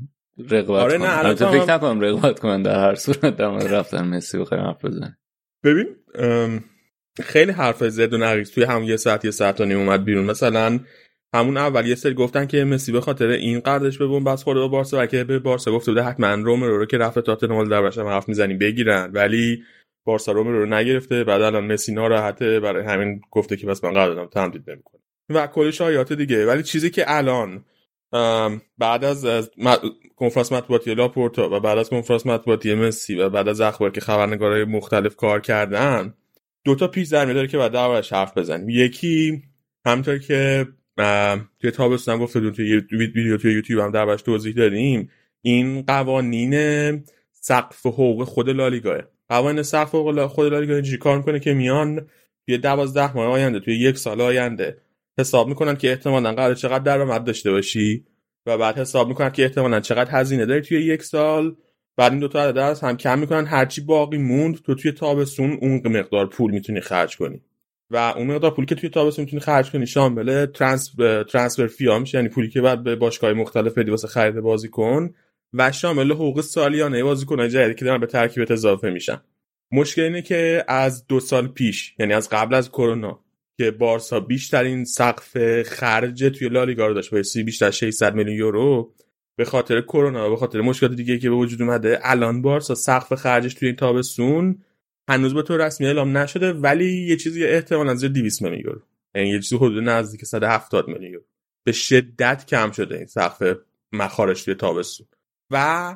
رقابت 0.49 0.83
آره، 0.83 0.97
نه، 0.97 1.03
الان 1.03 1.25
البته 1.25 1.45
تو 1.45 1.51
فکر 1.51 1.61
هم- 1.61 1.69
نکنم 1.69 2.01
رقابت 2.01 2.39
کنن 2.39 2.61
در 2.61 2.79
هر 2.79 2.95
صورت. 2.95 3.37
در 3.37 3.47
مورد 3.47 3.73
رفتن 3.73 4.07
مسی 4.07 4.37
بخوایم 4.37 4.63
حرف 4.63 4.85
بزنیم. 4.85 5.17
ببین 5.63 5.87
ام، 6.15 6.63
خیلی 7.23 7.51
حرف 7.51 7.87
زد 7.89 8.13
و 8.13 8.17
نقیص 8.17 8.51
توی 8.51 8.63
همون 8.63 8.83
یه 8.83 8.97
ساعت 8.97 9.25
یه 9.25 9.31
ساعت 9.31 9.61
و 9.61 9.65
نیم 9.65 9.77
اومد 9.77 10.03
بیرون. 10.03 10.25
مثلا 10.25 10.79
همون 11.33 11.57
اول 11.57 11.87
یه 11.87 11.95
سری 11.95 12.13
گفتن 12.13 12.45
که 12.45 12.63
مسی 12.63 12.91
به 12.91 13.01
خاطر 13.01 13.27
این 13.27 13.59
قراردادش 13.59 13.97
به 13.97 14.07
بنبست 14.07 14.43
خورده 14.43 14.59
با 14.59 14.67
بارسا 14.67 15.03
و 15.03 15.05
که 15.05 15.23
به 15.23 15.39
بارسا 15.39 15.71
گفته 15.71 15.91
بوده 15.91 16.03
حتما 16.03 16.33
رومرو 16.33 16.77
رو 16.77 16.85
که 16.85 16.97
رفته 16.97 17.21
تاتنهام 17.21 17.69
در 17.69 17.83
هم 18.01 18.07
حرف 18.07 18.29
می‌زنیم 18.29 18.57
بگیرن. 18.57 19.11
ولی 19.13 19.63
بارسا 20.05 20.31
رومرو 20.31 20.59
رو 20.59 20.65
نگرفته. 20.65 21.23
بعد 21.23 21.41
الان 21.41 21.73
مسی 21.73 21.93
ناراحته. 21.93 22.59
برای 22.59 22.85
همین 22.85 23.21
گفته 23.31 23.57
که 23.57 23.67
بس 23.67 23.83
من 23.83 23.93
قراردادم 23.93 24.27
تمدید 24.27 24.69
نمی‌کنه. 24.69 25.01
و 25.29 25.47
کل 25.47 25.71
شایعات 25.71 26.13
دیگه. 26.13 26.45
ولی 26.45 26.63
چیزی 26.63 26.89
که 26.89 27.03
الان 27.07 27.65
بعد 28.77 29.03
از, 29.03 29.25
از 29.25 29.51
کنفرانس 30.15 30.51
مطبوعاتی 30.51 30.95
لاپورتا 30.95 31.49
و 31.49 31.59
بعد 31.59 31.77
از 31.77 31.89
کنفرانس 31.89 32.25
مطبوعاتی 32.25 32.75
مسی 32.75 33.15
و 33.15 33.29
بعد 33.29 33.47
از 33.47 33.61
اخبار 33.61 33.91
که 33.91 34.01
خبرنگارای 34.01 34.63
مختلف 34.63 35.15
کار 35.15 35.41
کردن 35.41 36.13
دو 36.63 36.75
تا 36.75 36.87
پیش 36.87 37.07
در 37.07 37.25
داره 37.25 37.47
که 37.47 37.57
بعد 37.57 37.71
دربارش 37.71 38.13
حرف 38.13 38.37
بزنیم. 38.37 38.69
یکی 38.69 39.43
همونطور 39.85 40.17
که 40.17 40.67
توی 41.59 41.71
تابستون 41.71 42.13
هم 42.13 42.21
گفته 42.21 42.51
توی 42.51 42.81
ویدیو 42.91 43.37
توی 43.37 43.53
یوتیوب 43.53 43.81
هم 43.81 43.91
دربارش 43.91 44.21
توضیح 44.21 44.55
دادیم. 44.55 45.09
این 45.41 45.81
قوانین 45.81 47.03
سقف 47.31 47.85
حقوق 47.85 48.23
خود 48.23 48.49
لالیگاه. 48.49 49.01
قوانین 49.29 49.63
سقف 49.63 49.89
حقوق 49.89 50.25
خود 50.25 50.53
لالیگا 50.53 50.73
اینجوری 50.73 50.97
کار 50.97 51.17
می‌کنه 51.17 51.39
که 51.39 51.53
میان 51.53 52.07
توی 52.45 52.57
دوازده 52.57 53.15
ماه 53.15 53.27
آینده 53.27 53.59
توی 53.59 53.75
یک 53.75 53.97
سال 53.97 54.21
آینده. 54.21 54.77
حساب 55.19 55.47
می‌کنن 55.47 55.75
که 55.75 55.89
احتمالا 55.89 56.33
قرار 56.33 56.55
چقدر 56.55 56.79
درآمد 56.79 57.23
داشته 57.23 57.51
باشی 57.51 58.05
و 58.45 58.57
بعد 58.57 58.77
حساب 58.77 59.07
می‌کنن 59.07 59.29
که 59.29 59.43
احتمالا 59.43 59.79
چقدر 59.79 60.19
هزینه 60.19 60.45
داری 60.45 60.61
توی 60.61 60.81
یک 60.81 61.03
سال. 61.03 61.55
بعد 61.97 62.11
این 62.11 62.21
دو 62.21 62.27
تا 62.27 62.43
عدد 62.43 62.57
از 62.57 62.81
هم 62.81 62.97
کم 62.97 63.19
می‌کنن. 63.19 63.45
هرچی 63.45 63.81
باقی 63.81 64.17
موند 64.17 64.61
تو 64.61 64.75
توی 64.75 64.91
تابستون 64.91 65.57
اون 65.61 65.81
مقدار 65.85 66.27
پول 66.27 66.51
می‌تونی 66.51 66.81
خرج 66.81 67.17
کنی. 67.17 67.41
و 67.91 67.97
اون 67.97 68.27
مقدار 68.27 68.51
پولی 68.51 68.65
که 68.65 68.75
توی 68.75 68.89
تابستون 68.89 69.25
می‌تونی 69.25 69.39
خرج 69.39 69.71
کنی 69.71 69.87
شامل 69.87 70.45
ترانس 70.45 70.91
ترانسفر 71.31 71.67
فی 71.67 71.99
میشه 71.99 72.17
یعنی 72.17 72.29
پولی 72.29 72.49
که 72.49 72.61
بعد 72.61 72.83
به 72.83 72.95
باشگاه 72.95 73.33
مختلف 73.33 73.77
بدی 73.77 73.91
واسه 73.91 74.07
خرید 74.07 74.39
بازیکن 74.39 75.13
و 75.53 75.71
شامل 75.71 76.11
حقوق 76.11 76.41
سالیانه 76.41 77.03
بازیکن 77.03 77.49
جدیدی 77.49 77.75
که 77.75 77.85
دارن 77.85 77.99
به 77.99 78.07
ترکیبت 78.07 78.51
اضافه 78.51 78.89
میشن. 78.89 79.21
مشکل 79.71 80.01
اینه 80.01 80.21
که 80.21 80.63
از 80.67 81.07
دو 81.07 81.19
سال 81.19 81.47
پیش 81.47 81.95
یعنی 81.99 82.13
از 82.13 82.29
قبل 82.29 82.55
از 82.55 82.69
کرونا 82.69 83.23
که 83.57 83.71
بارسا 83.71 84.19
بیشترین 84.19 84.85
سقف 84.85 85.63
خرج 85.63 86.23
توی 86.23 86.49
لالیگا 86.49 86.87
رو 86.87 86.93
داشت. 86.93 87.11
با 87.11 87.21
بیشتر 87.45 87.71
600 87.71 88.15
میلیون 88.15 88.37
یورو. 88.37 88.93
به 89.35 89.45
خاطر 89.45 89.81
کرونا 89.81 90.27
و 90.27 90.29
به 90.29 90.35
خاطر 90.35 90.61
مشکلات 90.61 90.93
دیگه 90.95 91.17
که 91.17 91.29
به 91.29 91.35
وجود 91.35 91.61
اومده 91.61 91.99
الان 92.01 92.41
بارسا 92.41 92.75
سقف 92.75 93.13
خرجش 93.13 93.53
توی 93.53 93.67
این 93.67 93.75
تابستون 93.75 94.63
هنوز 95.09 95.33
به 95.33 95.41
طور 95.41 95.65
رسمی 95.65 95.87
اعلام 95.87 96.17
نشده 96.17 96.53
ولی 96.53 97.07
یه 97.07 97.17
چیزی 97.17 97.45
احتمالاً 97.45 97.95
زیر 97.95 98.09
200 98.09 98.41
میلیون 98.41 98.61
یورو. 98.61 98.81
یعنی 99.15 99.29
یه 99.29 99.39
چیزی 99.39 99.55
حدود 99.55 99.83
نزدیک 99.83 100.25
170 100.25 100.87
میلیون 100.87 101.11
یورو. 101.11 101.25
به 101.63 101.71
شدت 101.71 102.45
کم 102.45 102.71
شده 102.71 102.95
این 102.97 103.05
سقف 103.05 103.57
مخارج 103.93 104.43
توی 104.43 104.55
تابستون. 104.55 105.07
و 105.51 105.95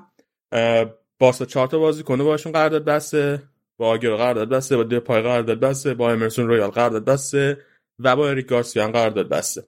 بارسا 1.19 1.45
چهار 1.45 1.67
تا 1.67 1.79
بازیکن 1.79 2.17
باشون 2.23 2.51
قرارداد 2.51 2.85
بسته. 2.85 3.43
با 3.81 3.87
آگرو 3.87 4.17
قرارداد 4.17 4.49
بسته. 4.49 4.77
با 4.77 4.83
دپای 4.83 5.21
قرارداد 5.21 5.59
بسته. 5.59 5.93
با 5.93 6.11
امرسون 6.11 6.47
رویال 6.47 6.69
قرارداد 6.69 7.05
بسته. 7.05 7.57
و 7.99 8.15
با 8.15 8.29
اریک 8.29 8.47
گارسیا 8.47 8.87
قرارداد 8.87 9.29
بسته. 9.29 9.63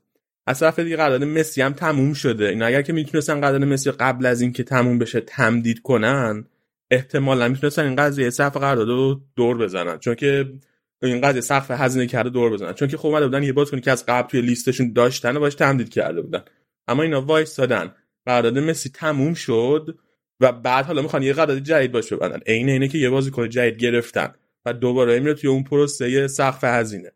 از 0.47 0.59
طرف 0.59 0.79
دیگه 0.79 0.97
قرارداد 0.97 1.23
مسی 1.23 1.61
هم 1.61 1.73
تموم 1.73 2.13
شده. 2.13 2.49
این 2.49 2.63
اگر 2.63 2.81
که 2.81 2.93
می‌تونستن 2.93 3.41
قرارداد 3.41 3.63
مسی 3.63 3.91
قبل 3.91 4.25
از 4.25 4.41
اینکه 4.41 4.63
تموم 4.63 4.99
بشه 4.99 5.21
تمدید 5.21 5.81
کنن 5.81 6.45
احتمالا 6.91 7.47
می‌تونستن 7.47 7.85
این 7.85 7.95
قضیه 7.95 8.29
سقف 8.29 8.57
قرارداد 8.57 8.87
رو 8.87 9.21
دور 9.35 9.57
بزنن. 9.57 9.99
چون 9.99 10.15
که 10.15 10.53
این 11.03 11.21
قضیه 11.21 11.41
سقف 11.41 11.71
هزینه 11.71 12.07
کرده 12.07 12.29
دور 12.29 12.51
بزنن. 12.51 12.73
چون 12.73 12.87
که 12.87 12.97
خب 12.97 13.07
اومده 13.07 13.25
بودن 13.25 13.43
یه 13.43 13.53
بازیکنی 13.53 13.81
که 13.81 13.91
از 13.91 14.05
قبل 14.05 14.27
توی 14.27 14.41
لیستشون 14.41 14.93
داشتن 14.93 15.37
و 15.37 15.39
باش 15.39 15.55
تمدید 15.55 15.89
کرده 15.89 16.21
بودن. 16.21 16.43
اما 16.87 17.03
اینا 17.03 17.21
وایسادن. 17.21 17.91
قرارداد 18.25 18.59
مسی 18.59 18.89
تموم 18.89 19.33
شد. 19.33 19.97
و 20.43 20.51
بعد 20.51 20.85
حالا 20.85 21.01
می‌خوان 21.01 21.23
یه 21.23 21.33
قرارداد 21.33 21.59
جدید 21.59 21.91
باش 21.91 22.13
ببندن. 22.13 22.39
عین 22.47 22.69
اینه 22.69 22.87
که 22.87 22.97
یه 22.97 23.09
بازیکن 23.09 23.49
جدید 23.49 23.77
گرفتن 23.77 24.33
و 24.65 24.73
دوباره 24.73 25.19
میره 25.19 25.33
توی 25.33 25.49
اون 25.49 25.63
پروسه 25.63 26.27
سقف 26.27 26.63
هزینه. 26.63 27.11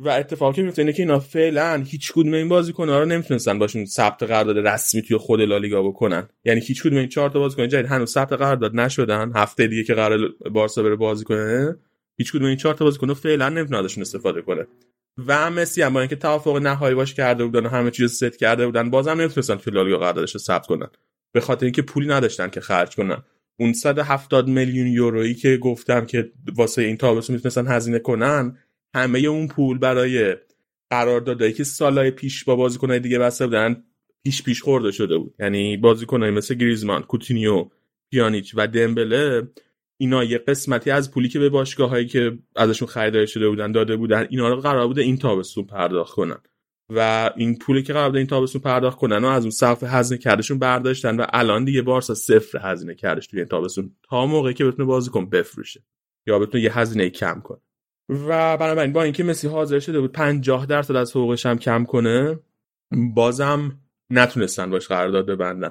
و 0.00 0.08
اتفاقی 0.08 0.62
میفته 0.62 0.82
اینه 0.82 0.92
که 0.92 1.02
اینا 1.02 1.18
فعلا 1.18 1.84
هیچ 1.86 2.12
کدوم 2.12 2.34
این 2.34 2.48
بازیکن‌ها 2.48 2.98
رو 2.98 3.04
نمی‌تونستن 3.04 3.58
باشون 3.58 3.84
ثبت 3.84 4.22
قرارداد 4.22 4.68
رسمی 4.68 5.02
توی 5.02 5.16
خود 5.16 5.40
لالیگا 5.40 5.82
بکنن. 5.82 6.28
یعنی 6.44 6.60
هیچ 6.60 6.82
کدوم 6.82 6.98
این 6.98 7.08
چهار 7.08 7.30
تا 7.30 7.38
بازیکن 7.38 7.68
جدید 7.68 7.86
هنوز 7.86 8.10
ثبت 8.10 8.32
قرارداد 8.32 8.74
نشدن. 8.74 9.32
هفته 9.34 9.66
دیگه 9.66 9.84
که 9.84 9.94
قرار 9.94 10.28
بارسا 10.52 10.82
بره 10.82 10.96
بازی 10.96 11.24
کنه 11.24 11.76
هیچ 12.18 12.32
کدوم 12.32 12.44
این 12.44 12.56
چهار 12.56 12.74
تا 12.74 12.84
بازیکن 12.84 13.14
فعلا 13.14 13.48
نمی‌تونه 13.48 13.78
ازشون 13.78 14.02
استفاده 14.02 14.42
کنه. 14.42 14.66
و 15.26 15.50
مسی 15.50 15.82
هم 15.82 15.92
با 15.92 16.00
اینکه 16.00 16.16
توافق 16.16 16.56
نهایی 16.56 16.94
باش 16.94 17.14
کرده 17.14 17.44
بودن 17.44 17.66
و 17.66 17.68
همه 17.68 17.90
چیز 17.90 18.12
ست 18.12 18.38
کرده 18.38 18.66
بودن 18.66 18.90
بازم 18.90 19.20
نمی‌تونستن 19.20 19.56
توی 19.56 19.72
لالیگا 19.72 19.98
قراردادش 19.98 20.34
رو 20.34 20.40
ثبت 20.40 20.66
کنن. 20.66 20.88
به 21.32 21.40
خاطر 21.40 21.66
اینکه 21.66 21.82
پولی 21.82 22.08
نداشتن 22.08 22.50
که 22.50 22.60
خرج 22.60 22.96
کنن. 22.96 23.22
اون 23.58 23.72
170 23.72 24.48
میلیون 24.48 24.86
یورویی 24.86 25.34
که 25.34 25.56
گفتم 25.56 26.06
که 26.06 26.32
واسه 26.56 26.82
این 26.82 26.96
تابستون 26.96 27.36
می‌تونستن 27.36 27.66
هزینه 27.66 27.98
کنن 27.98 28.58
همه 28.94 29.18
اون 29.18 29.48
پول 29.48 29.78
برای 29.78 30.36
قراردادایی 30.90 31.52
که 31.52 31.64
سالهای 31.64 32.10
پیش 32.10 32.44
با 32.44 32.56
بازیکنهای 32.56 33.00
دیگه 33.00 33.18
بسته 33.18 33.46
بودن 33.46 33.84
پیش 34.24 34.42
پیش 34.42 34.62
خورده 34.62 34.90
شده 34.90 35.18
بود. 35.18 35.34
یعنی 35.38 35.76
بازیکنایی 35.76 36.32
مثل 36.32 36.54
گریزمان 36.54 37.02
کوتینیو 37.02 37.68
پیانیچ 38.10 38.52
و 38.56 38.66
دمبله 38.66 39.48
اینا 39.96 40.24
یه 40.24 40.38
قسمتی 40.38 40.90
از 40.90 41.10
پولی 41.10 41.28
که 41.28 41.38
به 41.38 41.48
باشگاه 41.48 41.90
هایی 41.90 42.06
که 42.06 42.38
ازشون 42.56 42.88
خریداری 42.88 43.26
شده 43.26 43.48
بودن 43.48 43.72
داده 43.72 43.96
بودن 43.96 44.26
اینا 44.30 44.48
رو 44.48 44.60
قرار 44.60 44.86
بوده 44.86 45.02
این 45.02 45.18
تابستون 45.18 45.64
پرداخت 45.64 46.14
کنن. 46.14 46.38
و 46.90 47.30
این 47.36 47.58
پولی 47.58 47.82
که 47.82 47.92
بوده 47.92 48.18
این 48.18 48.26
تابستون 48.26 48.62
پرداخت 48.62 48.98
کنن 48.98 49.24
و 49.24 49.26
از 49.26 49.42
اون 49.42 49.50
سقف 49.50 49.82
هزینه 49.82 50.20
کردشون 50.20 50.58
برداشتن 50.58 51.20
و 51.20 51.26
الان 51.32 51.64
دیگه 51.64 51.82
بارسا 51.82 52.14
صفر 52.14 52.58
هزینه 52.62 52.94
کردش 52.94 53.26
توی 53.26 53.40
این 53.40 53.48
تابستون 53.48 53.96
تا 54.02 54.26
موقعی 54.26 54.54
که 54.54 54.64
بتونه 54.64 54.84
بازیکن 54.84 55.30
بفروشه 55.30 55.82
یا 56.26 56.38
بتونه 56.38 56.64
یه 56.64 56.78
هزینه 56.78 57.10
کم 57.10 57.40
کنه. 57.40 57.58
و 58.08 58.56
بنابراین 58.56 58.92
با 58.92 59.02
اینکه 59.02 59.24
مسی 59.24 59.48
حاضر 59.48 59.78
شده 59.78 60.00
بود 60.00 60.12
50 60.12 60.66
درصد 60.66 60.96
از 60.96 61.10
حقوقش 61.10 61.46
هم 61.46 61.58
کم 61.58 61.84
کنه 61.84 62.38
بازم 63.14 63.78
نتونستن 64.10 64.70
باش 64.70 64.88
قرارداد 64.88 65.26
ببندن. 65.26 65.70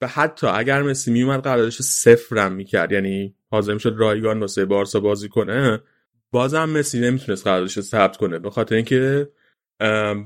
و 0.00 0.06
حتی 0.06 0.46
اگر 0.46 0.82
مسی 0.82 1.10
میومد 1.10 1.40
قراردادش 1.40 1.82
صفرم 1.82 2.52
می‌کرد 2.52 2.92
یعنی 2.92 3.34
حاضر 3.50 3.74
می‌شد 3.74 3.94
رایگان 3.96 4.40
واسه 4.40 4.64
بارسا 4.64 5.00
بازی 5.00 5.28
کنه 5.28 5.80
بازم 6.30 6.70
مسی 6.70 7.00
نمی‌تونست 7.00 7.44
قراردادش 7.44 7.80
ثبت 7.80 8.16
کنه. 8.16 8.38
به 8.38 8.50
خاطر 8.50 8.74
اینکه 8.74 9.28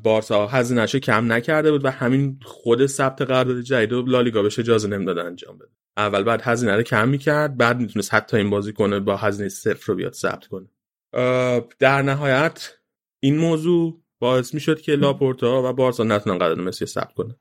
بارسا 0.02 0.46
هزینه‌شو 0.46 0.98
کم 0.98 1.32
نکرده 1.32 1.72
بود 1.72 1.84
و 1.84 1.90
همین 1.90 2.40
خود 2.44 2.86
ثبت 2.86 3.22
قرارداد 3.22 3.60
جدید 3.60 3.92
و 3.92 4.02
لالیگا 4.02 4.42
بهش 4.42 4.58
اجازه 4.58 4.88
نمی‌داد 4.88 5.18
انجام 5.18 5.58
بده. 5.58 5.68
اول 5.96 6.22
بعد 6.22 6.40
هزینه 6.44 6.76
رو 6.76 6.82
کم 6.82 7.08
می‌کرد 7.08 7.56
بعد 7.56 7.80
می‌تونست 7.80 8.14
حتی 8.14 8.36
این 8.36 8.50
بازی 8.50 8.72
کنه 8.72 9.00
با 9.00 9.16
هزینه 9.16 9.48
صفر 9.48 9.84
رو 9.86 9.94
بیاد 9.94 10.12
ثبت 10.12 10.46
کنه. 10.46 10.66
در 11.78 12.02
نهایت 12.02 12.72
این 13.20 13.38
موضوع 13.38 14.00
باعث 14.18 14.54
می‌شد 14.54 14.80
که 14.80 14.92
لاپورتا 14.92 15.62
و 15.70 15.72
بارسا 15.72 16.04
نتونن 16.04 16.38
قرارداد 16.38 16.66
مسی 16.66 16.86
ثبت 16.86 17.14
کنه 17.14 17.36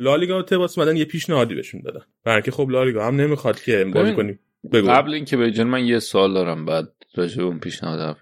لالیگا 0.00 0.38
و 0.38 0.42
تباس 0.42 0.78
اومدن 0.78 0.96
یه 0.96 1.04
پیشنهادی 1.04 1.54
بهشون 1.54 1.80
دادن. 1.80 2.02
برای 2.24 2.42
خب 2.42 2.70
لالیگا 2.70 3.06
هم 3.06 3.16
نمی‌خواد 3.16 3.60
که 3.60 3.84
بازی 3.84 4.14
کنی 4.14 4.38
بگو. 4.72 4.88
قبل 4.88 5.14
اینکه 5.14 5.36
به 5.36 5.64
من 5.64 5.86
یه 5.86 5.98
سوال 5.98 6.34
دارم 6.34 6.64
بعد 6.64 6.92
راجع 7.14 7.36
به 7.36 7.42
اون 7.42 7.58
پیشنهاد 7.58 8.00
حرف 8.00 8.16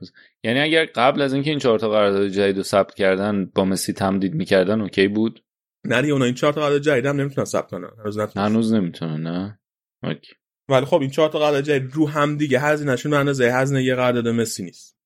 یعنی 0.45 0.61
اگر 0.61 0.85
قبل 0.95 1.23
از 1.23 1.35
اینکه 1.35 1.51
این 1.51 1.59
چهار 1.59 1.79
تا 1.79 1.89
قرارداد 1.89 2.29
جدید 2.29 2.57
رو 2.57 2.63
ثبت 2.63 2.95
کردن 2.95 3.51
با 3.55 3.65
مسی 3.65 3.93
تمدید 3.93 4.35
می‌کردن 4.35 4.81
اوکی 4.81 5.09
بود؟ 5.09 5.45
نه 5.85 6.09
اونا 6.09 6.25
این 6.25 6.35
چهار 6.35 6.53
تا 6.53 6.61
قرارداد 6.61 6.81
جدید 6.83 7.07
هم 7.07 7.21
نمی‌تونن 7.21 7.45
ثبت 7.45 7.71
کنن. 7.71 7.89
هنوز 7.99 8.19
نتونن. 8.19 8.47
هنوز 8.47 8.75
نمی‌تونن 8.75 9.23
نه؟ 9.23 9.59
اوکی. 10.03 10.33
ولی 10.69 10.85
خب 10.85 11.01
این 11.01 11.11
چهار 11.11 11.29
تا 11.29 11.39
قرارداد 11.39 11.65
جدید 11.65 11.95
رو 11.95 12.09
هم 12.09 12.37
دیگه 12.37 12.61
هزینهشون 12.61 13.11
به 13.11 13.19
اندازه 13.19 13.53
هزینه 13.53 13.85
یه 13.85 13.95
قرارداد 13.95 14.29
مسی 14.29 14.63
نیست. 14.65 14.99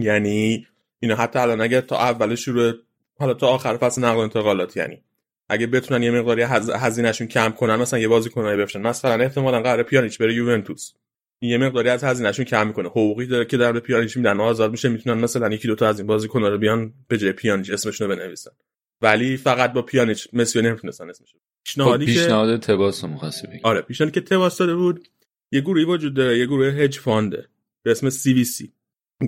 یعنی 0.00 0.66
اینا 1.00 1.16
حتی 1.16 1.38
الان 1.38 1.60
اگه 1.60 1.80
تا 1.80 1.96
اول 1.96 2.34
شروع 2.34 2.72
حالا 3.18 3.34
تا 3.34 3.46
آخر 3.46 3.76
فصل 3.76 4.04
نقل 4.04 4.20
انتقالات 4.20 4.76
یعنی 4.76 5.02
اگه 5.48 5.66
بتونن 5.66 6.02
یه 6.02 6.10
مقداری 6.10 6.42
هزینهشون 6.72 7.26
کم 7.26 7.50
کنن 7.50 7.76
مثلا 7.76 7.98
یه 7.98 8.08
بازیکنایی 8.08 8.56
بفرستن. 8.56 8.80
مثلا 8.80 9.24
احتمالاً 9.24 9.62
قرار 9.62 9.82
پیانیچ 9.82 10.18
بره 10.18 10.34
یوونتوس. 10.34 10.92
یه 11.42 11.58
مقداری 11.58 11.88
از 11.88 12.04
هزینهشون 12.04 12.44
کم 12.44 12.66
می‌کنه. 12.66 12.88
حقوقی 12.88 13.26
داره 13.26 13.44
که 13.44 13.56
در 13.56 13.78
پیانیچ 13.80 14.16
میدن 14.16 14.40
آزاد 14.40 14.70
میشه 14.70 14.88
می‌تونن 14.88 15.20
مثلا 15.20 15.54
یکی 15.54 15.68
دو 15.68 15.74
تا 15.74 15.88
از 15.88 15.98
این 15.98 16.06
بازیکن‌ها 16.06 16.48
رو 16.48 16.58
بیان 16.58 16.92
به 17.08 17.18
جای 17.18 17.32
پیانیچ 17.32 17.70
اسمشون 17.70 18.10
رو 18.10 18.16
بنویسن. 18.16 18.50
ولی 19.02 19.36
فقط 19.36 19.72
با 19.72 19.82
پیانیچ 19.82 20.28
مسی 20.32 20.62
نمی‌تونستن 20.62 21.10
اسمش 21.10 21.34
پیشنهادی 21.64 22.06
خب 22.06 22.12
پیشنهاد 22.12 22.60
تباس 22.60 23.04
مخاطب 23.04 23.48
آره 23.62 23.80
پیشنهادی 23.80 24.20
که 24.20 24.26
تباس 24.26 24.58
داده 24.58 24.74
بود 24.74 25.08
یه 25.52 25.60
گروهی 25.60 25.84
وجود 25.84 26.14
داره 26.14 26.38
یه 26.38 26.46
گروه 26.46 26.66
hedge 26.66 26.98
fund 26.98 27.38
ه 27.38 27.48
به 27.82 27.90
اسم 27.90 28.10
CVC 28.10 28.68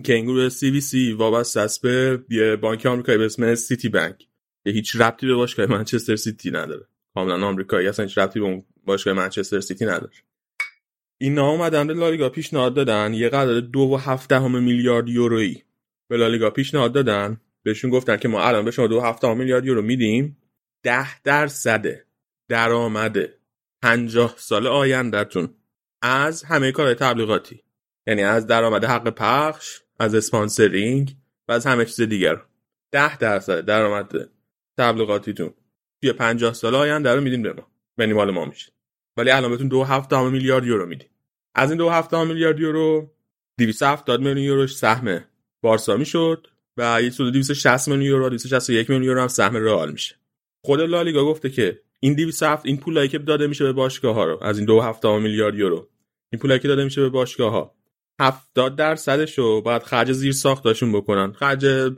که 0.04 0.14
این 0.14 0.24
گروه 0.24 0.48
CVC 0.48 0.94
وابسته 1.16 1.60
است 1.60 1.82
به 1.82 2.24
یه 2.30 2.56
بانک 2.56 2.86
آمریکایی 2.86 3.18
به 3.18 3.24
اسم 3.24 3.54
سیتی 3.54 3.88
بانک 3.88 4.26
که 4.64 4.70
هیچ 4.70 4.96
ربطی 4.96 5.26
به 5.26 5.34
باشگاه 5.34 5.66
منچستر 5.66 6.16
سیتی 6.16 6.50
نداره. 6.50 6.86
کاملا 7.14 7.46
آمریکایی 7.46 7.88
اصلا 7.88 8.04
هیچ 8.04 8.18
ربطی 8.18 8.40
به 8.40 8.62
باشگاه 8.84 9.14
منچستر 9.14 9.60
سیتی 9.60 9.84
نداره. 9.84 10.12
اینا 11.18 11.50
اومدن 11.50 11.86
به 11.86 11.94
لالیگا 11.94 12.28
پیشنهاد 12.28 12.74
دادن 12.74 13.14
یه 13.14 13.28
قدر 13.28 13.60
دو 13.60 13.80
و 13.80 13.96
هفت 13.96 14.40
دهم 14.40 14.60
میلیارد 14.60 15.08
یورویی. 15.08 15.64
به 16.08 16.16
لالیگا 16.16 16.50
پیشنهاد 16.50 16.92
دادن 16.92 17.40
بهشون 17.62 17.90
گفتن 17.90 18.16
که 18.16 18.28
ما 18.28 18.42
الان 18.42 18.64
به 18.64 18.70
شما 18.70 18.86
دو 18.86 19.00
هفته 19.00 19.34
میلیارد 19.34 19.66
یورو 19.66 19.82
میدیم. 19.82 20.36
ده 20.82 21.22
درصد 21.22 21.86
درآمد 22.48 23.18
پنجاه 23.82 24.34
سال 24.38 24.66
آیندهتون 24.66 25.54
از 26.02 26.42
همه 26.42 26.72
کار 26.72 26.94
تبلیغاتی. 26.94 27.62
یعنی 28.06 28.22
از 28.22 28.46
درآمد 28.46 28.84
حق 28.84 29.08
پخش 29.08 29.80
از 29.98 30.14
اسپانسرینگ 30.14 31.16
و 31.48 31.52
از 31.52 31.66
همه 31.66 31.84
چیز 31.84 32.00
دیگر 32.00 32.42
ده 32.92 33.16
درصد 33.16 33.64
درآمد 33.64 34.30
تبلیغاتیتون 34.80 35.54
توی 36.00 36.12
50 36.12 36.52
سال 36.52 36.74
آینده 36.74 37.14
رو 37.14 37.20
میدیم 37.20 37.42
به 37.42 37.54
یعنی 37.98 38.12
مال 38.12 38.30
ما 38.30 38.44
میشه. 38.44 38.72
ولی 39.16 39.30
الان 39.30 39.50
بهتون 39.50 39.68
دو 39.68 39.84
هفته 39.84 40.28
میلیارد 40.28 40.66
یورو 40.66 40.86
میدیم. 40.86 41.08
از 41.54 41.70
این 41.70 41.78
دو 41.78 41.90
هفته 41.90 42.24
میلیارد 42.24 42.60
یورو 42.60 43.10
270 43.58 44.20
میلیون 44.20 44.38
یوروش 44.38 44.76
سهم 44.76 45.24
بارسا 45.62 45.96
می‌شد 45.96 46.46
و 46.76 47.02
یه 47.02 47.10
سود 47.10 47.32
260 47.32 47.88
میلیون 47.88 48.06
یورو 48.06 48.28
261 48.28 48.90
میلیون 48.90 49.06
یورو 49.06 49.20
هم 49.20 49.28
سهم 49.28 49.56
رئال 49.56 49.92
میشه. 49.92 50.16
خود 50.64 50.80
لالیگا 50.80 51.24
گفته 51.24 51.50
که 51.50 51.80
این 52.00 52.14
270 52.14 52.66
این 52.66 52.76
پولایی 52.76 53.08
که 53.08 53.18
داده 53.18 53.46
میشه 53.46 53.64
به 53.64 53.72
باشگاه 53.72 54.14
ها 54.14 54.24
رو 54.24 54.38
از 54.42 54.58
این 54.58 54.66
دو 54.66 54.80
هفته 54.80 55.18
میلیارد 55.18 55.54
یورو 55.54 55.88
این 56.32 56.40
پولی 56.40 56.58
که 56.58 56.68
داده 56.68 56.84
میشه 56.84 57.00
به 57.00 57.08
باشگاه 57.08 57.52
ها 57.52 57.74
70 58.20 58.76
درصدش 58.76 59.38
رو 59.38 59.60
باید 59.60 59.82
خرج 59.82 60.12
زیر 60.12 60.32
ساختاشون 60.32 60.92
بکنن. 60.92 61.32
خرج 61.32 61.92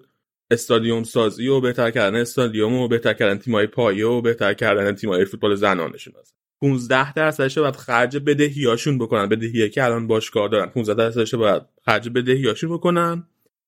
استادیوم 0.53 1.03
سازی 1.03 1.49
و 1.49 1.61
بهتر 1.61 1.91
کردن 1.91 2.21
استادیوم 2.21 2.75
و 2.75 2.89
بهتر 2.89 3.15
کردن 3.15 3.39
تیمای 3.39 3.67
پایه 3.67 4.07
و 4.07 4.21
بهتر 4.21 4.55
کردن 4.55 4.95
تیمای 4.95 5.25
فوتبال 5.25 5.55
زنانشون. 5.55 6.15
هست 6.21 6.35
15 6.61 7.13
درصدش 7.13 7.59
باید 7.59 7.77
خرج 7.77 8.17
بدهیاشون 8.17 8.99
بکنن. 8.99 9.29
بدهی 9.29 9.71
که 9.71 9.85
الان 9.85 10.07
باشگاه 10.07 10.49
دارن. 10.49 10.67
15 10.67 10.95
درصدش 10.95 11.35
باید 11.35 11.63
خرج 11.85 12.09
بدهیاشون 12.09 12.75
بکنن 12.75 13.27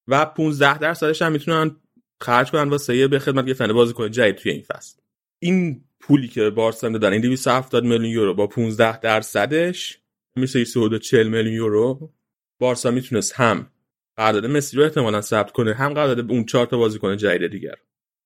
و 0.09 0.25
15 0.25 0.79
درصدش 0.79 1.23
هم 1.23 1.33
می‌تونن 1.33 1.77
خرج 2.21 2.51
کنن 2.51 2.69
واسه 2.69 3.09
به 3.09 3.19
خدمت 3.19 3.47
گرفتن 3.47 3.73
بازیکن 3.73 4.11
جدید 4.11 4.35
توی 4.35 4.53
این 4.53 4.63
فصل. 4.63 5.01
این 5.39 5.85
پولی 6.01 6.29
که 6.29 6.51
بارسا 6.51 6.89
دادن 6.89 7.13
این 7.13 7.21
270 7.21 7.85
میلیون 7.85 8.05
یورو 8.05 8.35
با 8.35 8.47
15 8.47 9.01
درصدش 9.01 9.99
میشه 10.37 10.65
340 10.65 11.29
میلیون 11.29 11.55
یورو. 11.55 12.13
بارسا 12.59 12.91
می‌تونست 12.91 13.33
هم 13.33 13.71
قرارداد 14.17 14.47
مسی 14.47 14.77
رو 14.77 14.83
احتمالا 14.83 15.21
ثبت 15.21 15.53
کنه. 15.53 15.75
هم 15.75 15.95
قرارداد 15.95 16.31
اون 16.31 16.45
چهار 16.45 16.67
تا 16.67 16.79
بازیکن 16.79 17.17
جدید 17.17 17.51
دیگر. 17.51 17.75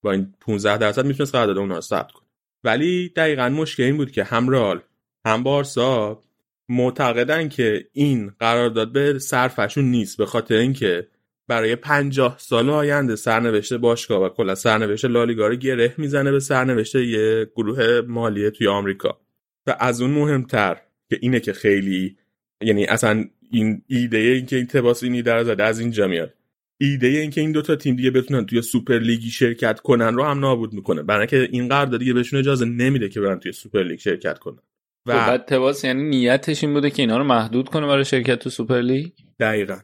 با 0.01 0.11
این 0.11 0.33
15 0.41 0.77
درصد 0.77 1.05
می‌تونست 1.05 1.35
قرارداد 1.35 1.57
اونها 1.57 1.75
رو 1.75 1.81
ثبت 1.81 2.11
کنه. 2.11 2.27
ولی 2.63 3.09
دقیقا 3.09 3.49
مشکل 3.49 3.83
این 3.83 3.97
بود 3.97 4.11
که 4.11 4.23
هم 4.23 4.49
رال 4.49 4.81
هم 5.25 5.43
بارسا 5.43 6.23
معتقدن 6.69 7.49
که 7.49 7.87
این 7.93 8.31
قرارداد 8.39 8.91
به 8.91 9.19
صرفشون 9.19 9.85
نیست. 9.85 10.17
به 10.17 10.25
خاطر 10.25 10.55
اینکه 10.55 11.07
برای 11.47 11.75
پنجاه 11.75 12.35
سال 12.39 12.69
آینده 12.69 13.15
سرنوشت 13.15 13.73
باشگاه 13.73 14.21
و 14.21 14.29
کلا 14.29 14.55
سرنوشت 14.55 15.05
لالیگا 15.05 15.47
رو 15.47 15.55
گره 15.55 15.93
می‌زنه 15.97 16.31
به 16.31 16.39
سرنوشت 16.39 16.95
یه 16.95 17.51
گروه 17.55 18.01
مالی 18.01 18.51
توی 18.51 18.67
آمریکا. 18.67 19.19
و 19.67 19.75
از 19.79 20.01
اون 20.01 20.11
مهمتر 20.11 20.81
که 21.09 21.17
اینه 21.21 21.39
که 21.39 21.53
خیلی 21.53 22.17
یعنی 22.61 22.85
اصلا 22.85 23.25
این 23.51 23.81
ایده 23.87 24.17
این 24.17 24.45
که 24.45 24.55
این 24.55 24.67
تباس 24.67 25.03
این 25.03 25.13
ایده 25.13 25.43
زده 25.43 25.63
از 25.63 25.79
اینجا 25.79 26.07
میاد. 26.07 26.33
ایده 26.77 27.07
این 27.07 27.29
که 27.29 27.41
این 27.41 27.51
دوتا 27.51 27.75
تیم 27.75 27.95
دیگه 27.95 28.11
بتونن 28.11 28.45
توی 28.45 28.61
سوپر 28.61 28.99
لیگی 28.99 29.29
شرکت 29.29 29.79
کنن 29.79 30.15
رو 30.15 30.23
هم 30.23 30.39
نابود 30.39 30.73
می‌کنه. 30.73 31.03
برای 31.03 31.27
که 31.27 31.49
این 31.51 31.67
قرارداد 31.67 31.99
دیگه 31.99 32.13
بهشون 32.13 32.39
اجازه 32.39 32.65
نمیده 32.65 33.09
که 33.09 33.21
برن 33.21 33.39
توی 33.39 33.51
سوپر 33.51 33.83
لیگ 33.83 33.99
شرکت 33.99 34.39
کنن. 34.39 34.59
و 35.05 35.11
خب 35.11 35.27
بعد 35.27 35.45
تباس 35.45 35.83
یعنی 35.83 36.03
نیتش 36.03 36.63
این 36.63 36.73
بوده 36.73 36.89
که 36.89 37.01
اینا 37.01 37.17
رو 37.17 37.23
محدود 37.23 37.69
کنه 37.69 37.87
برای 37.87 38.05
شرکت 38.05 38.39
تو 38.39 38.49
سوپر 38.49 38.81
لیگ؟ 38.81 39.11
دقیقا. 39.39 39.77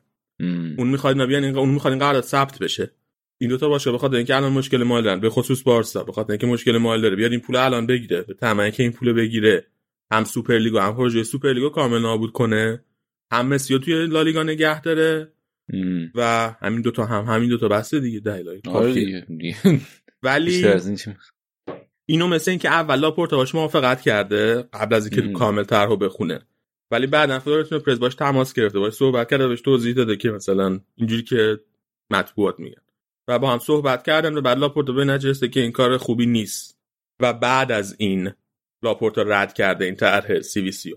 اون 0.78 0.88
می‌خواد 0.88 1.16
اینا 1.16 1.26
بیان 1.26 1.44
اون 1.44 1.70
می‌خواد 1.70 1.94
این 1.94 2.00
قرارداد 2.00 2.24
ثبت 2.24 2.60
بشه. 2.60 2.92
این 3.38 3.50
دوتا 3.50 3.70
باشه. 3.70 3.92
بخاطر 3.92 4.16
اینکه 4.16 4.36
الان 4.36 4.52
مشکل 4.52 4.84
مالی 4.84 5.04
دارن. 5.04 5.20
به 5.20 5.30
خصوص 5.30 5.64
بارسا. 5.64 6.04
بخاطر 6.04 6.32
اینکه 6.32 6.48
مشکل 6.48 6.78
مالی 6.78 7.02
داره. 7.02 7.16
بیاد 7.16 7.32
این 7.32 7.40
پول 7.40 7.56
الان 7.56 7.88
بگیره. 7.88 8.22
به 8.22 8.72
که 8.72 8.84
این 8.84 8.92
پول 8.92 9.14
بگیره. 9.14 9.66
هم 10.12 10.24
سوپر 10.24 10.58
لیگو 10.58 10.80
هم 10.80 10.96
پروژه 10.96 11.24
سوپر 11.24 11.54
لیگو 11.54 11.70
کامل 11.70 12.02
نابود 12.02 12.32
کنه. 12.32 12.84
هم 13.32 13.48
مسی 13.48 13.80
توی 13.80 14.08
لالیگا 14.08 14.44
نگه 14.44 14.82
داره 14.82 15.32
و 16.16 16.56
همین 16.62 16.82
دوتا 16.82 17.06
هم 17.06 17.24
همین 17.24 17.50
دوتا 17.50 17.68
بسته 17.68 18.00
دیگه 18.00 18.20
دلیل 18.20 18.62
آره 18.68 19.26
ولی 20.24 20.66
اینو 22.06 22.28
مثل 22.28 22.52
اینکه 22.52 22.70
اول 22.70 23.00
لاپورتا 23.00 23.38
باش 23.38 23.56
موافقت 23.56 24.02
کرده 24.02 24.62
قبل 24.74 24.96
از 24.96 25.06
اینکه 25.06 25.34
کامل 25.34 25.64
طرحو 25.64 25.96
بخونه. 25.96 26.42
ولی 26.92 27.08
بعدا 27.08 27.40
فلورنتینو 27.40 27.82
پرز 27.82 28.00
باش 28.00 28.16
تماس 28.16 28.54
گرفته 28.54 28.80
باش 28.80 28.94
صحبت 28.94 29.30
کرده 29.30 29.48
بهش 29.48 29.62
توضیح 29.62 29.96
داده 29.96 30.16
که 30.16 30.32
مثلا 30.32 30.80
اینجوری 30.96 31.24
که 31.24 31.60
مطبوعات 32.10 32.60
میگن. 32.60 32.82
و 33.28 33.40
با 33.40 33.52
هم 33.52 33.60
صحبت 33.60 34.04
کردن 34.04 34.38
و 34.38 34.42
بعد 34.42 34.58
لاپورتا 34.58 34.94
به 34.94 35.06
نجسته 35.06 35.48
که 35.48 35.60
این 35.60 35.72
کار 35.72 35.98
خوبی 35.98 36.26
نیست. 36.26 36.78
و 37.20 37.34
بعد 37.34 37.72
از 37.72 37.96
این 38.00 38.32
لاپورتا 38.86 39.22
رد 39.22 39.54
کرده 39.54 39.86
این 39.86 39.96
طرح 39.96 40.42
سی 40.42 40.62
وی 40.62 40.72
سی 40.72 40.96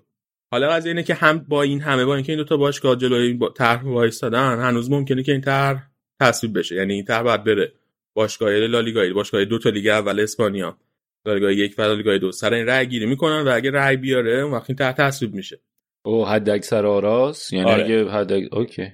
حالا 0.50 0.68
قضیه 0.68 0.90
اینه 0.90 1.02
که 1.02 1.14
هم 1.14 1.38
با 1.38 1.62
این 1.62 1.80
همه 1.80 2.04
با 2.04 2.14
اینکه 2.14 2.32
این 2.32 2.38
دو 2.38 2.44
تا 2.44 2.56
باشگاه 2.56 2.96
جلوی 2.96 3.26
این 3.26 3.40
طرح 3.56 3.84
وایستادن 3.84 4.58
هنوز 4.58 4.90
ممکنه 4.90 5.22
که 5.22 5.32
این 5.32 5.40
طرح 5.40 5.90
تصویب 6.20 6.58
بشه. 6.58 6.74
یعنی 6.74 6.94
این 6.94 7.04
طرح 7.04 7.22
باید 7.22 7.44
بره. 7.44 7.72
باشگاه 8.14 8.50
لالیگا 8.50 9.14
باشگاه 9.14 9.44
دو 9.44 9.58
تا 9.58 9.70
لیگ 9.70 9.86
اول 9.86 10.20
اسپانیا. 10.20 10.78
لالیگا 11.26 11.50
یک 11.50 11.74
و 11.78 11.82
لالیگا 11.82 12.18
دو. 12.18 12.32
سر 12.32 12.54
این 12.54 12.66
رأی 12.66 12.86
گیری 12.86 13.06
می‌کنن 13.06 13.40
و 13.40 13.50
اگه 13.54 13.70
رأی 13.70 13.96
بیاره 13.96 14.40
اون 14.40 14.52
وقت 14.52 14.70
این 14.70 14.76
طرح 14.76 14.92
تصویب 14.92 15.34
میشه. 15.34 15.60
او 16.04 16.26
حد 16.26 16.48
اکثر 16.48 16.86
آراس 16.86 17.52
یعنی 17.52 17.70
آره. 17.70 17.84
اگه 17.84 18.10
حد 18.10 18.32
okay. 18.32 18.92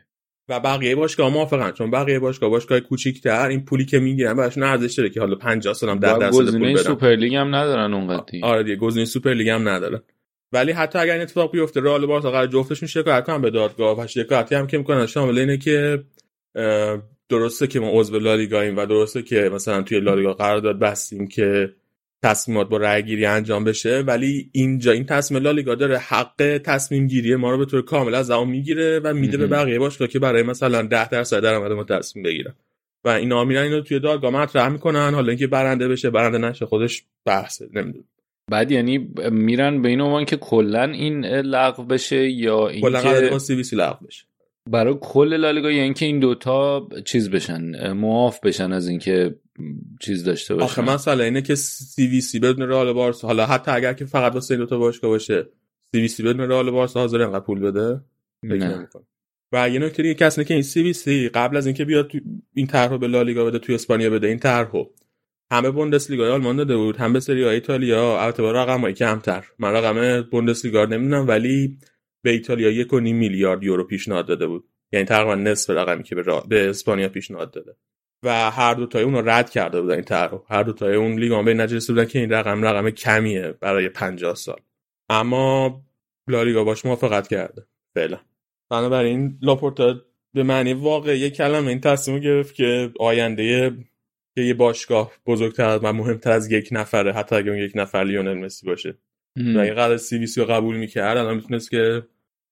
و 0.49 0.61
بقیه 0.61 0.97
باشگاه 0.97 1.33
موافقن. 1.33 1.71
چون 1.71 1.91
بقیه 1.91 2.19
باشگاه 2.19 2.51
باشگاه 2.51 2.81
کوچیک‌تر 2.81 3.49
این 3.49 3.65
پولی 3.65 3.85
که 3.85 3.99
می‌گیرن 3.99 4.35
براشون 4.35 4.63
ارزش 4.63 4.95
داره 4.95 5.11
که 5.11 5.21
حالا 5.21 5.35
50 5.35 5.75
سالم 5.75 5.99
در 5.99 6.19
درصد 6.19 6.31
پول 6.31 6.73
بدن. 6.73 6.83
سوپر 6.83 7.15
لیگ 7.15 7.35
هم 7.35 7.55
ندارن 7.55 7.95
اونقدر 7.95 8.25
آره 8.43 8.63
دیگه 8.63 8.77
گزینه 8.77 9.05
سوپر 9.05 9.35
لیگ 9.35 9.49
هم 9.49 9.69
ندارن. 9.69 10.03
ولی 10.53 10.73
حتی 10.73 10.99
اگر 10.99 11.13
این 11.13 11.23
اتفاق 11.23 11.53
بیفته 11.53 11.81
رئال 11.81 12.07
بارسا 12.07 12.31
قرار 12.31 12.47
جفتشون 12.47 12.89
شکایت 12.89 13.25
کنن 13.25 13.43
به 13.43 13.51
دادگاه 13.51 14.01
و 14.01 14.07
شکایتی 14.07 14.55
هم 14.55 14.67
که 14.67 14.79
می‌کنن. 14.79 15.07
شامل 15.07 15.39
اینه 15.39 15.59
که 15.59 16.05
درسته 17.29 17.67
که 17.67 17.81
ما 17.81 17.91
عضو 17.93 18.19
لالیگاییم 18.19 18.77
و 18.77 18.87
درسته 18.87 19.23
که 19.23 19.51
مثلا 19.55 19.83
توی 19.83 20.01
لالیگا 20.01 20.33
قرارداد 20.33 20.79
بستیم 20.79 21.29
که 21.29 21.75
تصمیمات 22.25 22.69
با 22.69 22.77
رأی 22.77 23.03
گیری 23.03 23.27
انجام 23.27 23.65
بشه 23.65 24.01
ولی 24.01 24.51
اینجا 24.53 24.93
این 24.93 25.05
تصمیم 25.05 25.43
لالیگا 25.43 25.75
داره 25.75 25.99
حق 25.99 26.61
تصمیم 26.65 27.07
گیری 27.07 27.37
ما 27.37 27.51
رو 27.51 27.59
به 27.59 27.65
طور 27.65 27.83
کامل 27.83 28.15
از 28.15 28.31
اون 28.31 28.49
می‌گیره 28.49 29.01
و 29.05 29.15
میده 29.15 29.37
به 29.37 29.47
بقیه 29.47 29.79
باشگاه 29.79 30.09
که 30.09 30.19
برای 30.19 30.43
مثلا 30.43 30.83
10 30.83 31.09
درصد 31.09 31.41
درآمد 31.41 31.73
ما 31.73 31.85
تصمیم 31.85 32.23
بگیرن. 32.25 32.55
و 33.05 33.09
اینا 33.09 33.45
میرن 33.45 33.63
اینو 33.63 33.81
توی 33.81 34.01
دادگاه 34.01 34.31
مطرح 34.31 34.69
می‌کنن 34.69 35.15
حالا 35.15 35.29
اینکه 35.29 35.47
برنده 35.47 35.89
بشه 35.89 36.11
برنده 36.11 36.39
نشه 36.39 36.67
خودش 36.67 37.05
بحثه 37.25 37.69
نمی‌دونم 37.75 38.05
بعد 38.51 38.73
یعنی 38.73 38.99
میرن 39.31 39.83
به 39.83 39.89
این 39.89 40.01
عنوان 40.01 40.25
که 40.25 40.37
کلا 40.37 40.85
این 40.85 41.25
لغو 41.27 41.85
بشه 41.85 42.31
یا 42.31 42.69
این 42.69 42.81
کلا 42.81 43.39
سی 43.39 43.57
وی 43.57 43.63
سی 43.63 43.77
لغو 43.77 44.07
بشه. 44.07 44.25
برای 44.71 44.95
کل 45.01 45.37
لالیگا 45.37 45.71
یا 45.71 45.83
اینکه 45.83 46.07
این 46.07 46.21
دوتا 46.21 46.89
چیز 47.05 47.31
بشن 47.31 47.93
معاف 47.93 48.41
بشن 48.41 48.73
از 48.73 48.89
اینکه 48.89 49.35
چیز 50.01 50.25
داشته 50.25 50.55
باشه 50.55 50.65
آخه 50.65 50.83
مسئله 50.83 51.25
اینه 51.25 51.43
که 51.43 51.55
سی 51.55 52.07
وی 52.07 52.21
سی 52.21 52.39
بدون 52.39 52.69
رئال 52.69 52.93
بارسا 52.93 53.29
حالا 53.29 53.47
حتی 53.47 53.71
اگر 53.71 53.93
که 53.93 54.05
فقط 54.05 54.35
واسه 54.35 54.55
این 54.55 54.61
دوتا 54.61 54.79
باشگاه 54.79 55.11
باشه 55.11 55.47
سی 55.93 56.01
وی 56.01 56.09
سی 56.09 56.23
بدون 56.23 56.49
رئال 56.49 56.71
بارسا 56.71 57.01
حاضر 57.01 57.21
اینقدر 57.21 57.45
پول 57.45 57.61
بده؟ 57.61 58.01
نه. 58.43 58.89
و 59.53 59.69
یه 59.69 59.79
نکته 59.79 60.03
دیگه 60.03 60.15
کسی 60.15 60.45
که 60.45 60.55
این 60.55 60.63
سی 60.63 60.83
وی 60.83 60.93
سی 60.93 61.29
قبل 61.29 61.57
از 61.57 61.67
اینکه 61.67 61.85
بیاد 61.85 62.11
این 62.55 62.67
طرحو 62.67 62.99
به 62.99 63.07
لالیگا 63.07 63.45
بده 63.45 63.59
توی 63.59 63.75
اسپانیا 63.75 64.11
بده 64.11 64.27
این 64.27 64.39
طرحو. 64.39 64.85
همه 65.51 65.71
بوندسلیگا 65.71 66.35
آلمان 66.35 66.57
داده 66.57 66.77
بود 66.77 66.97
هم 66.97 67.13
به 67.13 67.21
سری 67.21 67.45
ایتالیا 67.45 68.21
البته 68.23 68.43
با 68.43 68.53
رقمای 68.53 68.93
کمتر. 68.93 69.45
من 69.59 69.73
رقم 69.73 70.23
بوندسلیگا 70.31 70.85
نمی‌دونم 70.85 71.29
ولی 71.29 71.79
به 72.25 72.31
ایتالیا 72.31 72.71
یک 72.71 72.93
و 72.93 73.01
نیم 73.01 73.17
میلیارد 73.17 73.63
یورو 73.63 73.85
پیشنهاد 73.85 74.27
داده 74.27 74.47
بود. 74.47 74.65
یعنی 74.93 75.07
تقریبا 75.07 75.35
نصف 75.35 75.71
رقمی 75.71 76.03
که 76.03 76.15
به, 76.15 76.23
به 76.49 76.69
اسپانیا 76.69 77.09
پیشنهاد 77.09 77.51
داده. 77.51 77.77
و 78.25 78.51
هر 78.51 78.75
دو 78.75 78.87
تای 78.87 79.03
اون 79.03 79.15
رو 79.15 79.29
رد 79.29 79.51
کرده 79.51 79.81
بودن 79.81 79.95
این 79.95 80.05
طرح 80.05 80.39
هر 80.49 80.63
دو 80.63 80.73
تای 80.73 80.95
اون 80.95 81.19
لیگ 81.19 81.45
به 81.45 81.55
نجسته 81.55 81.93
بودن 81.93 82.05
که 82.05 82.19
این 82.19 82.31
رقم 82.33 82.65
رقم 82.65 82.91
کمیه 82.91 83.55
برای 83.61 83.89
50 83.89 84.35
سال. 84.35 84.61
اما 85.09 85.81
لالیگا 86.29 86.65
باش 86.65 86.85
موافقت 86.85 87.29
کرده. 87.29 87.67
فعلا. 87.95 88.19
بنابراین 88.71 89.39
لاپورتا 89.43 90.01
به 90.35 90.43
معنی 90.43 90.73
واقعی 90.73 91.31
کلمه 91.31 91.69
این 91.69 91.81
تصمیم 91.81 92.19
گرفت 92.19 92.55
که 92.55 92.93
آینده 93.01 93.71
که 94.35 94.43
یه 94.43 94.55
باشگاه 94.55 95.13
بزرگتر 95.27 95.81
و 95.83 95.93
مهمتر 95.93 96.31
از 96.31 96.53
یک 96.53 96.69
نفره 96.73 97.13
حتی 97.13 97.37
اگه 97.37 97.51
اون 97.51 97.59
یک 97.59 97.73
نفر 97.75 98.05
لیونل 98.05 98.35
مسی 98.35 98.67
باشه. 98.67 98.99
و 99.37 99.59
این 99.59 99.75
قرار 99.75 99.97
سی 99.97 100.19
وی 100.19 100.27
سی 100.27 100.41
رو 100.41 100.47
قبول 100.47 100.77
می‌کرد 100.77 101.17
الان 101.17 101.35
می‌تونست 101.37 101.71
که 101.71 102.03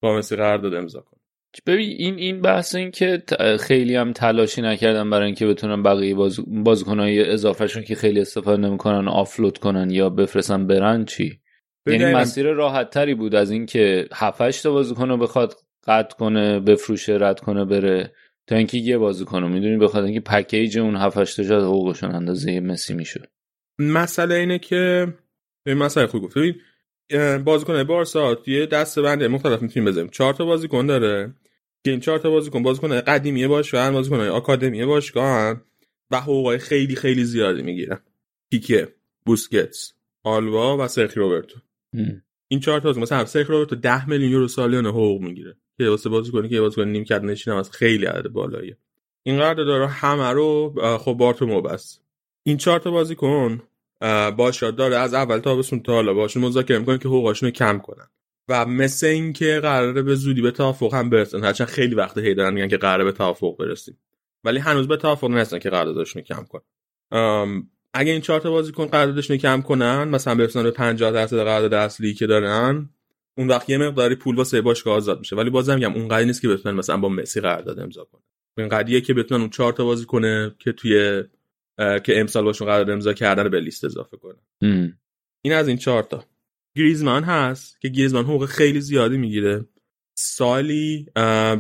با 0.03 0.17
مسی 0.19 0.37
قرارداد 0.37 0.75
امضا 0.75 1.01
کنه. 1.01 1.21
ببین 1.67 1.89
این 1.89 2.19
این 2.19 2.41
بحث 2.41 2.75
این 2.75 2.91
که 2.91 3.23
خیلی 3.61 3.97
هم 3.97 4.13
تلاشی 4.13 4.63
نکردن 4.63 5.11
برای 5.11 5.27
اینکه 5.27 5.47
بتونن 5.47 5.83
بقیه 5.83 6.15
باز 6.15 6.41
بازیکنای 6.47 7.31
اضافهشون 7.31 7.83
که 7.83 7.95
خیلی 7.95 8.21
استفاده 8.21 8.69
نمی‌کنن 8.69 9.09
آفلود 9.09 9.59
کنن 9.59 9.91
یا 9.91 10.11
بفرستن 10.11 10.67
برن 10.67 11.05
چی؟ 11.05 11.41
یعنی 11.87 12.05
مسیر 12.05 12.53
راحت 12.53 12.91
تری 12.91 13.15
بود 13.15 13.35
از 13.35 13.51
اینکه 13.51 14.09
7 14.13 14.63
تا 14.63 14.73
بازیکن 14.73 15.09
رو 15.09 15.17
بخواد 15.17 15.55
قطع 15.87 16.17
کنه 16.17 16.61
بفروشه 16.61 17.19
رد 17.21 17.41
کنه 17.41 17.65
بره 17.65 18.13
تا 18.47 18.57
اینکه 18.57 18.79
یه 18.79 18.99
بازیکن 18.99 19.43
رو. 19.43 19.49
می‌دونی 19.49 19.77
بخواد 19.77 20.05
اینکه 20.05 20.21
پکیج 20.21 20.79
اون 20.79 20.97
7 20.97 21.37
تا 21.37 21.43
جا 21.43 21.61
حقوقشون 21.61 22.15
اندازه 22.15 22.61
مسی 22.61 22.95
میشه 22.95 23.31
مسئله 23.79 24.35
اینه 24.35 24.59
که 24.59 25.07
این 25.67 25.77
مسئله 25.77 26.07
خوب 26.07 26.23
گفت. 26.23 26.37
بازیکن 27.45 27.85
بارسا 27.85 28.35
توی 28.35 28.67
دست 28.67 28.99
بنده 28.99 29.29
مختلف 29.29 29.63
می‌تونیم 29.63 29.89
بزنیم. 29.89 30.09
چهار 30.09 30.35
تا 30.35 30.45
بازیکن 30.45 30.87
داره. 30.87 31.35
که 31.85 31.91
این 31.91 32.01
چهار 32.01 32.19
تا 32.19 32.31
بازیکن 32.31 32.63
بازیکن 32.63 33.01
قدیمی 33.01 33.47
باشگاه 33.47 33.91
بازیکن 33.91 34.21
آکادمی 34.21 34.85
باشگاه 34.85 35.61
و 36.11 36.21
حقوق 36.21 36.57
خیلی 36.57 36.97
خیلی 36.97 37.25
زیادی 37.25 37.63
می‌گیرن. 37.63 38.01
پیکه 38.51 38.95
بوسکتس 39.27 39.93
آلوا 40.25 40.77
و 40.81 40.89
سرخی 40.89 41.21
روبرتو. 41.21 41.61
این 42.49 42.61
چهار 42.61 42.81
تا 42.81 42.93
مثلا 42.93 43.25
سرخی 43.25 43.53
روبرتو 43.53 43.77
10 43.77 44.09
میلیون 44.09 44.31
یورو 44.31 44.49
سالیانه 44.49 44.89
حقوق 44.89 45.21
می‌گیره 45.21 45.57
که 45.79 45.89
واسه 45.89 46.09
بازیکنی 46.09 46.49
که 46.49 46.61
بازیکن 46.61 46.89
نیم 46.89 47.05
کرد 47.05 47.25
نشینم 47.25 47.57
از 47.57 47.71
خیلی 47.71 48.07
عدد 48.07 48.29
بالاییه. 48.29 48.77
این 49.23 49.39
قرارداد 49.39 49.67
داره 49.67 49.87
همه 49.87 50.31
رو 50.31 50.75
خب 50.99 51.13
بارتو 51.13 51.63
بس 51.63 51.99
این 52.43 52.57
چهار 52.57 52.79
تا 52.79 52.91
بازیکن 52.91 53.63
باشگاه 54.37 54.71
داره. 54.71 54.97
از 54.97 55.15
اول 55.15 55.37
تا 55.37 55.41
تابستون 55.41 55.83
تا 55.83 55.93
حالا 55.93 56.15
باشون 56.15 56.43
مذاکره 56.43 56.79
می‌کنه 56.79 56.99
که 56.99 57.09
حقوقاشون 57.09 57.47
رو 57.47 57.53
کم 57.53 57.79
کنن. 57.79 58.07
و 58.49 58.67
مثل 58.67 59.07
اینکه 59.07 59.61
قراره 59.63 60.03
به 60.03 60.15
زودی 60.15 60.43
به 60.43 60.51
توافق 60.51 60.95
هم 60.95 61.11
برسن. 61.11 61.45
هرچند 61.45 61.69
خیلی 61.69 61.95
وقت 61.95 62.19
هی 62.19 62.35
دارن 62.35 62.55
میگن 62.55 62.69
که 62.69 62.77
قراره 62.77 63.05
به 63.05 63.13
توافق 63.13 63.57
برسیم. 63.57 63.99
ولی 64.45 64.59
هنوز 64.59 64.89
به 64.89 64.97
توافق 64.97 65.31
نرسن 65.31 65.59
که 65.59 65.71
قراردادشون 65.71 66.23
کم 66.23 66.45
کن 66.45 66.61
اگه 67.95 68.13
این 68.13 68.21
چهار 68.21 68.41
تا 68.41 68.51
بازیکن 68.51 68.87
قراردادشون 68.87 69.37
کم 69.37 69.63
کنن 69.63 70.05
مثلا 70.05 70.35
برسن 70.35 70.63
به 70.63 70.71
50 70.71 71.11
درصد 71.11 71.37
قرارداد 71.37 71.75
اصلی 71.75 72.15
که 72.15 72.27
دارن 72.27 72.91
اون 73.39 73.49
وقت 73.49 73.71
یه 73.71 73.79
مقداری 73.79 74.15
پول 74.15 74.37
واسه 74.37 74.61
باشگاه 74.61 74.95
آزاد 74.95 75.19
میشه. 75.19 75.37
ولی 75.37 75.51
بازم 75.51 75.75
میگم 75.75 75.93
اون 75.93 76.09
قضیه 76.09 76.27
نیست 76.27 76.43
که 76.43 76.49
بتونن 76.49 76.77
مثلا 76.77 76.97
با 76.97 77.09
مسی 77.09 77.41
قرارداد 77.41 77.81
امضا 77.81 78.05
کنن. 78.05 78.23
این 78.59 78.69
قضیه 78.69 79.01
که 79.01 79.15
بتونن 79.15 79.41
اون 79.41 79.51
چهار 79.51 79.73
تا 79.73 79.85
بازی 79.85 80.05
کنه 80.05 80.55
که 80.59 80.73
توی 80.73 81.23
که 81.79 82.21
امسال 82.21 82.45
باشون 82.45 82.67
قرارداد 82.67 82.91
امضا 82.91 83.13
کردن 83.13 83.49
به 83.49 83.61
لیست 83.61 83.85
اضافه 83.85 84.17
کنن. 84.17 84.99
این 85.45 85.55
از 85.55 85.69
این 85.69 85.77
چهار 85.77 86.03
تا. 86.03 86.25
گریزمان 86.77 87.25
هست 87.25 87.81
که 87.81 87.89
گریزمان 87.89 88.25
حقوق 88.25 88.47
خیلی 88.47 88.81
زیادی 88.81 89.17
می‌گیره. 89.17 89.65
سالی 90.15 91.07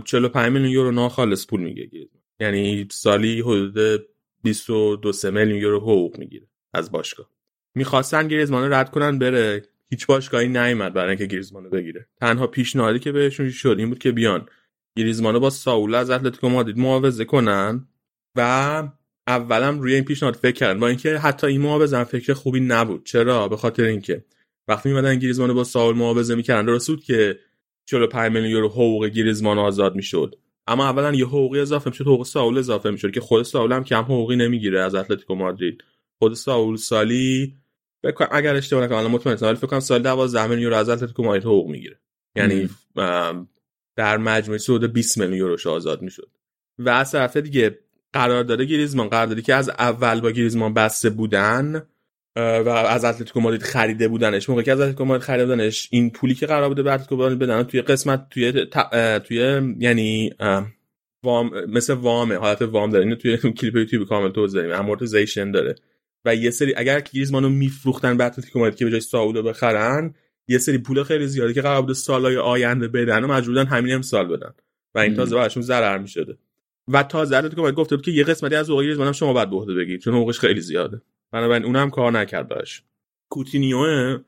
45 0.04 0.52
میلیون 0.52 0.70
یورو 0.70 0.92
ناخالص 0.92 1.46
پول 1.46 1.60
می‌گیره 1.60 1.86
گریزمان. 1.86 2.22
یعنی 2.40 2.88
سالی 2.90 3.40
حدود 3.40 4.06
22 4.42 5.12
میلیون 5.30 5.58
یورو 5.58 5.80
حقوق 5.80 6.18
می‌گیره 6.18 6.46
از 6.74 6.92
باشگاه. 6.92 7.30
می‌خواستن 7.74 8.28
گریزمان 8.28 8.72
رد 8.72 8.90
کنن 8.90 9.18
بره. 9.18 9.62
هیچ 9.90 10.06
باشگاهی 10.06 10.48
نیومد 10.48 10.92
برای 10.92 11.08
اینکه 11.08 11.26
گریزمانو 11.26 11.70
بگیره. 11.70 12.08
تنها 12.20 12.46
پیشنهادی 12.46 12.98
که 12.98 13.12
بهشون 13.12 13.50
شد 13.50 13.76
این 13.78 13.88
بود 13.88 13.98
که 13.98 14.12
بیان 14.12 14.46
گریزمانو 14.98 15.40
با 15.40 15.50
ساول 15.50 15.94
از 15.94 16.10
اتلتیکو 16.10 16.48
مادرید 16.48 16.78
معاوضه 16.78 17.24
کنن 17.24 17.88
و 18.36 18.88
اولم 19.26 19.80
روی 19.80 19.94
این 19.94 20.04
پیشنهاد 20.04 20.34
فکر 20.34 20.52
کردن. 20.52 20.80
با 20.80 20.88
اینکه 20.88 21.18
حتی 21.18 21.46
این 21.46 21.60
معاوضه 21.60 22.04
فکر 22.04 22.32
خوبی 22.32 22.60
نبود. 22.60 23.06
چرا؟ 23.06 23.48
به 23.48 23.56
خاطر 23.56 23.84
اینکه 23.84 24.24
وقتی 24.68 24.88
میمدن 24.88 25.18
گریزمانو 25.18 25.54
با 25.54 25.64
ساول 25.64 25.96
معاوضه 25.96 26.34
می‌کردن 26.34 26.66
درست 26.66 26.88
بود 26.88 27.04
که 27.04 27.38
45 27.84 28.32
میلیون 28.32 28.50
یورو 28.50 28.68
حقوق 28.68 29.06
گریزمان 29.06 29.58
آزاد 29.58 29.94
می‌شد. 29.94 30.34
اما 30.66 30.84
اولا 30.84 31.12
یه 31.12 31.26
حقوقی 31.26 31.60
اضافه 31.60 31.90
می‌شد 31.90 32.04
حقوق 32.04 32.26
ساول 32.26 32.58
اضافه 32.58 32.90
می‌شد 32.90 33.10
که 33.10 33.20
خود 33.20 33.42
ساول 33.42 33.72
هم 33.72 33.84
کم 33.84 34.02
حقوقی 34.02 34.36
نمی‌گیره 34.36 34.80
از 34.80 34.94
اتلتیکو 34.94 35.34
مادرید. 35.34 35.84
خود 36.18 36.34
ساول 36.34 36.76
سالی 36.76 37.56
فکر 38.02 38.28
اگر 38.30 38.54
اشتباه 38.54 38.84
نکنم 38.84 38.98
الان 38.98 39.10
مطمئن 39.10 39.36
ولی 39.42 39.56
فکر 39.56 39.66
کنم 39.66 39.80
سال 39.80 40.02
12 40.02 40.42
میلیون 40.42 40.62
یورو 40.62 40.76
از 40.76 40.88
اتلتیکو 40.88 41.22
مادرید 41.22 41.44
حقوق 41.44 41.70
می‌گیره. 41.70 42.00
یعنی 42.36 42.68
در 43.96 44.16
مجموع 44.16 44.58
سود 44.58 44.92
20 44.92 45.18
میلیون 45.18 45.38
یوروش 45.38 45.66
آزاد 45.66 46.02
می‌شد. 46.02 46.30
و 46.78 46.88
از 46.88 47.12
طرف 47.12 47.36
دیگه 47.36 47.78
قرار 48.12 48.44
داره 48.44 48.64
گریزمان 48.64 49.08
قرار 49.08 49.26
داره 49.26 49.42
که 49.42 49.54
از 49.54 49.68
اول 49.68 50.20
با 50.20 50.30
گریزمان 50.30 50.74
بسته 50.74 51.10
بودن 51.10 51.82
و 52.36 52.68
از 52.68 53.04
اتلتیکو 53.04 53.40
مادرید 53.40 53.62
خریده 53.62 54.08
بودنش. 54.08 54.48
موقعی 54.48 54.64
که 54.64 54.72
از 54.72 54.80
اتلتیکو 54.80 55.04
مادرید 55.04 55.22
خریده 55.22 55.46
بودنش 55.46 55.88
این 55.90 56.10
پولی 56.10 56.34
که 56.34 56.46
قرار 56.46 56.68
بوده 56.68 56.82
به 56.82 56.92
اتلتیکو 56.92 57.16
مادرید 57.16 57.38
بدن 57.38 57.62
توی 57.62 57.82
قسمت 57.82 58.28
توی 58.30 58.66
توی 59.24 59.62
یعنی 59.78 60.32
وام 61.24 61.64
مثل 61.64 61.92
وامه 61.94 62.36
حالت 62.36 62.62
وام 62.62 62.90
داره. 62.90 63.04
اینو 63.04 63.16
توی 63.16 63.36
کلیپ 63.58 63.76
یوتیوب 63.76 64.08
کامل 64.08 64.30
توضیح 64.30 64.62
دادیم 64.62 64.76
amortization 64.76 65.50
داره. 65.50 65.74
و 66.24 66.34
یه 66.34 66.50
سری 66.50 66.74
اگر 66.76 67.00
گریزمانو 67.00 67.48
میفروختن 67.48 68.16
به 68.16 68.24
اتلتیکو 68.24 68.58
مادرید 68.58 68.78
که 68.78 68.84
به 68.84 68.90
جای 68.90 69.00
سائولو 69.00 69.42
بخرن 69.42 70.14
یه 70.48 70.58
سری 70.58 70.78
پول 70.78 71.02
خیلی 71.02 71.26
زیادی 71.26 71.54
که 71.54 71.62
قرار 71.62 71.80
بوده 71.80 71.94
سالهای 71.94 72.36
آینده 72.36 72.88
بدن 72.88 73.24
و 73.24 73.26
مجبورن 73.26 73.66
همین 73.66 73.94
امسال 73.94 74.36
بدن. 74.36 74.54
و 74.94 74.98
این 74.98 75.14
تازه 75.14 75.36
براشون 75.36 75.62
ضرر 75.62 75.98
می‌شده. 75.98 76.38
و 76.92 77.02
تازه 77.02 77.36
اتلتیکو 77.36 77.60
مادرید 77.62 77.78
گفته 77.78 77.96
بود 77.96 78.04
که 78.04 78.10
یه 78.10 78.24
قسمتی 78.24 78.54
از 78.54 78.70
حقوق 78.70 78.82
گریزمان 78.82 79.12
شما 79.12 79.32
باید 79.32 79.50
به 79.50 79.74
بگیرید 79.74 80.00
چون 80.00 80.14
حقوقش 80.14 80.38
خیلی 80.38 80.60
زیاده. 80.60 81.02
بنابراین 81.32 81.64
اونم 81.64 81.90
کار 81.90 82.12
نکرد 82.12 82.48
براش. 82.48 82.82
کوتینیو 83.30 84.18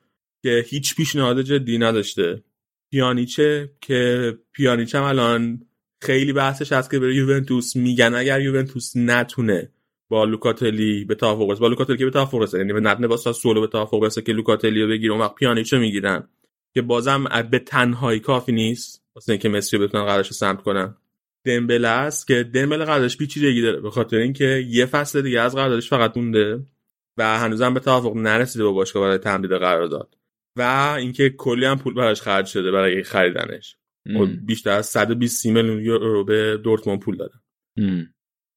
که 0.43 0.65
هیچ 0.69 0.97
پیشنهاد 0.97 1.43
جدی 1.43 1.79
نداشته. 1.79 2.43
پیانیچه 2.91 3.71
که 3.81 4.33
پیانیچه 4.53 4.99
هم 4.99 5.05
الان 5.05 5.61
خیلی 6.03 6.33
بحثش 6.33 6.73
هست 6.73 6.91
که 6.91 6.99
بره 6.99 7.17
یوونتوس 7.17 7.77
میگن. 7.77 8.15
اگر 8.15 8.41
یوونتوس 8.41 8.97
نتونه 8.97 9.71
با 10.09 10.25
لوکاتلی 10.25 11.05
به 11.05 11.15
توافق 11.15 11.59
با 11.59 11.69
لوکاتلی 11.69 11.97
که 11.97 12.05
به 12.05 12.11
توافق 12.11 12.39
برسه 12.39 12.59
یعنی 12.59 12.73
نتونه 12.73 13.07
با 13.07 13.17
ساسولو 13.17 13.61
به 13.61 13.67
توافق 13.67 14.23
که 14.23 14.33
لوکاتلی 14.33 14.83
رو 14.83 14.89
بگیره 14.89 15.13
اون 15.13 15.23
وقت 15.23 15.35
پیانیچو 15.35 15.79
می‌گیرن. 15.79 16.29
که 16.75 16.83
بازم 16.83 17.25
به 17.51 17.59
تنهایی 17.59 18.21
کافی 18.21 18.53
نیست. 18.53 19.03
واسه 19.15 19.33
اینکه 19.33 19.49
مسی 19.49 19.79
بتونن 19.79 20.05
قراردادش 20.05 20.31
سمت 20.31 20.63
کنن. 20.63 20.97
دمبله 21.45 21.89
است 21.89 22.27
که 22.27 22.43
دمبله 22.43 22.85
قراردادش 22.85 23.17
پیچیدگی 23.17 23.63
داره 23.63 23.81
به 23.81 23.91
خاطر 23.91 24.17
اینکه 24.17 24.65
یه 24.69 24.87
فصل 24.87 25.23
دیگه 25.23 25.41
از 25.41 25.55
قراردادش 25.55 25.89
فقط 25.89 26.17
مونده 26.17 26.67
و 27.19 27.39
هنوزم 27.39 27.75
به 27.75 27.81
توافق 27.81 28.17
نرسیده 28.17 28.65
با 28.65 28.73
باشگاه 28.73 29.03
برای 29.03 29.19
تمدید 29.19 29.53
قرارداد. 29.53 30.17
و 30.57 30.95
اینکه 30.99 31.31
کلی 31.31 31.65
هم 31.65 31.79
پول 31.79 31.95
براش 31.95 32.23
خرج 32.23 32.47
شده 32.47 32.71
برای 32.71 33.03
خریدنش. 33.03 33.77
بیشتر 34.47 34.71
از 34.71 34.87
120 34.87 35.47
میلیون 35.47 35.81
یورو 35.81 36.25
به 36.25 36.57
دورتموند 36.57 37.01
پول 37.01 37.17
دادن. 37.17 37.39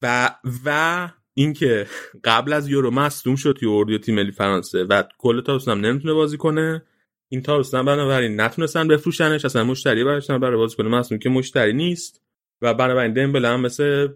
و 0.01 0.35
و 0.65 1.09
اینکه 1.33 1.87
قبل 2.23 2.53
از 2.53 2.69
یورو 2.69 2.91
مصدوم 2.91 3.35
شد 3.35 3.57
توی 3.59 3.69
اردو 3.69 3.97
تیم 3.97 4.15
ملی 4.15 4.31
فرانسه 4.31 4.83
و 4.83 5.03
کل 5.17 5.41
تابستون 5.41 5.77
هم 5.77 5.85
نمی‌تونه 5.85 6.13
بازی 6.13 6.37
کنه 6.37 6.83
این 7.31 7.41
تابستون 7.41 7.85
بنابراین 7.85 8.41
نتونستن 8.41 8.87
بفروشنش 8.87 9.45
اصلا 9.45 9.63
مشتری 9.63 10.03
براش 10.03 10.31
برای 10.31 10.57
بازی 10.57 10.75
کنه. 10.75 10.89
مصدوم 10.89 11.19
که 11.19 11.29
مشتری 11.29 11.73
نیست. 11.73 12.26
و 12.61 12.73
بنابراین 12.73 13.13
دمبله 13.13 13.47
هم 13.47 13.61
مثل 13.61 14.07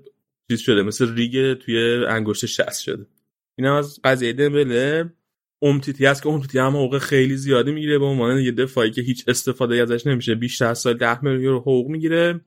چیز 0.52 0.60
شده 0.60 0.84
مثل 0.84 1.16
ریگ 1.16 1.54
توی 1.54 2.06
انگشت 2.06 2.46
شست 2.46 2.84
شده. 2.84 3.06
این 3.58 3.68
از 3.68 4.00
قضیه 4.04 4.34
دمبله 4.34 5.14
امتیتی 5.62 6.06
هست 6.06 6.24
که 6.24 6.30
امتیتی 6.30 6.60
هم 6.60 6.76
حقوق 6.76 6.98
خیلی 6.98 7.38
زیادی 7.38 7.72
می‌گیره. 7.72 8.00
به 8.00 8.06
عنوان 8.06 8.40
یه 8.40 8.52
دفاعی 8.52 8.92
که 8.92 9.02
هیچ 9.02 9.24
استفاده 9.28 9.76
ازش 9.76 10.08
نمیشه. 10.08 10.36
بیشتر 10.36 10.66
از 10.66 10.80
سال 10.80 10.94
10 10.94 11.24
میلیون 11.24 11.42
یورو 11.42 11.60
حقوق 11.60 11.88
می‌گیره. 11.88 12.42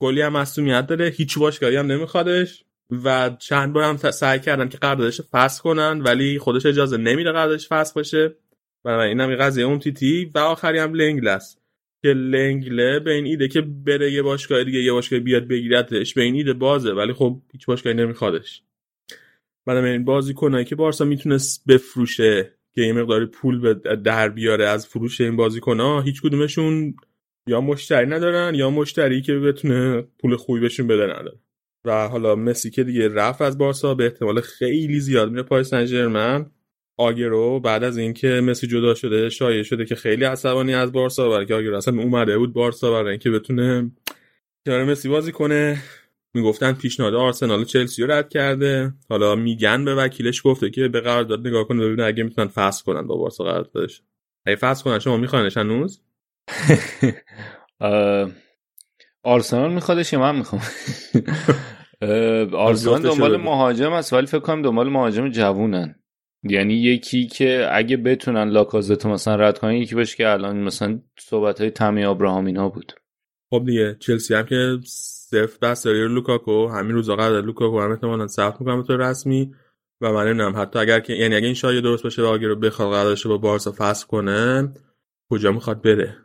کلی 0.00 0.20
هم 0.20 0.32
مصونیت 0.32 0.86
داره. 0.86 1.08
هیچ 1.08 1.38
باشگاهی 1.38 1.76
هم 1.76 1.86
نمیخوادش. 1.86 2.64
و 3.04 3.30
چند 3.38 3.72
بار 3.72 3.84
هم 3.84 3.96
سعی 3.96 4.40
کردن 4.40 4.68
که 4.68 4.78
قراردادش 4.78 5.20
فسخ 5.20 5.62
کنن 5.62 6.00
ولی 6.00 6.38
خودش 6.38 6.66
اجازه 6.66 6.96
نمیده 6.96 7.32
قراردادش 7.32 7.68
فسخ 7.68 7.96
بشه. 7.96 8.34
بنابراین 8.84 9.20
اینم 9.20 9.30
یه 9.30 9.36
قضیه 9.36 9.66
امتیتی. 9.66 10.30
و 10.34 10.38
آخری 10.38 10.78
هم 10.78 10.94
لنگلس. 10.94 11.56
که 12.04 12.12
لنگله 12.12 13.00
به 13.00 13.12
این 13.12 13.26
ایده 13.26 13.48
که 13.48 13.60
بره 13.60 14.12
یه 14.12 14.22
باشگاه 14.22 14.64
دیگه 14.64 14.78
یه 14.78 14.92
باشگاه 14.92 15.20
بیاد 15.20 15.48
بگیرتش 15.48 16.14
به 16.14 16.22
این 16.22 16.34
ایده 16.34 16.52
بازه 16.52 16.92
ولی 16.92 17.12
خب 17.12 17.40
هیچ 17.52 17.66
باشگاهی 17.66 17.96
نمیخوادش. 17.96 18.62
بنابراین 19.66 20.04
بازی 20.04 20.34
کنه 20.34 20.64
که 20.64 20.76
بارسا 20.76 21.04
می‌تونست 21.04 21.64
بفروشه 21.68 22.52
که 22.74 22.82
یه 22.82 22.92
مقداری 22.92 23.26
پول 23.26 23.60
به 23.60 23.74
در 23.96 24.28
بیاره 24.28 24.66
از 24.66 24.86
فروش 24.86 25.20
این 25.20 25.36
بازیکن‌ها 25.36 26.00
هیچ 26.00 26.22
کدومشون 26.22 26.94
یا 27.46 27.60
مشتری 27.60 28.06
ندارن 28.06 28.54
یا 28.54 28.70
مشتری 28.70 29.22
که 29.22 29.34
بتونه 29.34 30.04
پول 30.18 30.36
خوبی 30.36 30.60
بهشون 30.60 30.86
بده 30.86 31.04
نداره. 31.04 31.38
و 31.84 32.08
حالا 32.08 32.34
مسی 32.34 32.70
که 32.70 32.84
دیگه 32.84 33.08
رفت 33.08 33.42
از 33.42 33.58
بارسا 33.58 33.94
به 33.94 34.04
احتمال 34.04 34.40
خیلی 34.40 35.00
زیاد 35.00 35.30
میره 35.30 35.42
پاریس 35.42 35.68
سن 35.68 35.86
آگرو 36.96 37.60
بعد 37.60 37.84
از 37.84 37.96
اینکه 37.96 38.28
مسی 38.28 38.66
جدا 38.66 38.94
شده 38.94 39.30
شایع 39.30 39.62
شده 39.62 39.84
که 39.84 39.94
خیلی 39.94 40.24
عصبانی 40.24 40.74
از 40.74 40.92
بارسا 40.92 41.28
برای 41.28 41.46
که 41.46 41.54
آگرو 41.54 41.76
اصلا 41.76 42.02
اومده 42.02 42.38
بود 42.38 42.52
بارسا 42.52 42.90
برای 42.92 43.10
اینکه 43.10 43.30
بتونه 43.30 43.90
کنار 44.66 44.84
مسی 44.84 45.08
بازی 45.08 45.32
کنه. 45.32 45.82
می‌گفتن 46.34 46.72
پیشنهاد 46.72 47.14
آرسنال 47.14 47.64
چلسی 47.64 48.02
رو 48.02 48.12
رد 48.12 48.28
کرده. 48.28 48.92
حالا 49.08 49.34
میگن 49.34 49.84
به 49.84 49.94
وکیلش 49.94 50.42
گفته 50.44 50.70
که 50.70 50.88
به 50.88 51.00
قرارداد 51.00 51.46
نگاه 51.46 51.64
کنه 51.64 51.84
ببینه 51.84 52.04
اگه 52.04 52.22
می‌تونن 52.22 52.48
فسخ 52.48 52.84
کنن 52.84 53.06
با 53.06 53.16
بارسا 53.16 53.44
قراردادش 53.44 54.02
اگه 54.46 54.56
فسخ 54.56 54.84
کنن 54.84 54.98
شما 54.98 55.16
میخواینش 55.16 55.56
هنوز؟ 55.56 56.00
آرسنال 59.22 59.72
میخوادش 59.72 60.12
یا 60.12 60.20
من 60.20 60.36
می‌خوام؟ 60.36 60.62
آرسنال 62.52 63.02
دنبال 63.02 63.36
مهاجم 63.36 63.92
است 63.92 64.12
ولی 64.12 64.26
فکر 64.26 64.40
کنم 64.40 64.62
دنبال 64.62 64.88
مهاجم 64.88 65.28
جوونن. 65.28 66.03
یعنی 66.44 66.74
یکی 66.74 67.26
که 67.26 67.68
اگه 67.72 67.96
بتونن 67.96 68.48
لاکازتو 68.48 69.08
مثلا 69.08 69.36
رد 69.36 69.58
کنن 69.58 69.72
یکی 69.72 69.94
باشه 69.94 70.16
که 70.16 70.28
الان 70.28 70.62
مثلا 70.62 71.00
صحبت 71.18 71.60
های 71.60 71.70
تامی 71.70 72.04
ابراهام 72.04 72.46
اینا 72.46 72.68
بود. 72.68 72.92
خب 73.50 73.64
دیگه 73.66 73.96
چلسی 74.00 74.34
هم 74.34 74.46
که 74.46 74.78
بس 75.62 75.82
داره 75.82 76.08
لوکاکو 76.08 76.68
همین 76.68 76.92
روزا 76.92 77.16
قرار 77.16 77.42
لوکاکو 77.42 77.80
هم 77.80 77.90
احتمالاً 77.90 78.26
ثبت 78.26 78.60
می‌کنم 78.60 78.82
به 78.82 78.96
رسمی 78.96 79.54
و 80.00 80.12
من 80.12 80.26
نمی‌دونم 80.26 80.56
حتی 80.56 80.78
اگر 80.78 81.00
که 81.00 81.12
یعنی 81.12 81.34
اگه 81.34 81.46
این 81.46 81.54
شایعه 81.54 81.80
درست 81.80 82.02
باشه 82.02 82.22
و 82.22 82.36
رو 82.36 82.56
بخواد 82.56 82.88
قراردادش 82.88 83.26
با 83.26 83.38
بارسا 83.38 83.72
فسخ 83.78 84.06
کنه 84.06 84.72
کجا 85.30 85.52
می‌خواد 85.52 85.82
بره؟ 85.82 86.16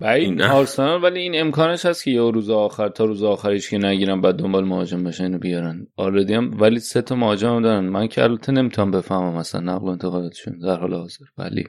بعید 0.00 0.42
آرسنال 0.42 1.02
ولی 1.02 1.20
این 1.20 1.40
امکانش 1.40 1.86
هست 1.86 2.04
که 2.04 2.10
یه 2.10 2.30
روز 2.30 2.50
آخر 2.50 2.88
تا 2.88 3.04
روز 3.04 3.22
آخرش 3.22 3.70
که 3.70 3.78
نگیرن 3.78 4.20
بعد 4.20 4.36
دنبال 4.36 4.64
مهاجم 4.64 5.04
بشن 5.04 5.24
اینو 5.24 5.38
بیارن. 5.38 5.86
آردی 5.96 6.34
هم 6.34 6.60
ولی 6.60 6.78
سه 6.78 7.02
تا 7.02 7.14
مهاجم 7.14 7.54
هم 7.54 7.62
دارن. 7.62 7.88
من 7.88 8.08
که 8.08 8.22
البته 8.22 8.52
نمی‌تونم 8.52 8.90
بفهمم 8.90 9.36
مثلا 9.36 9.60
نقل 9.60 9.86
و 9.86 9.90
انتقالاتشون 9.90 10.58
در 10.58 10.76
حال 10.76 10.94
حاضر. 10.94 11.24
ولی 11.38 11.68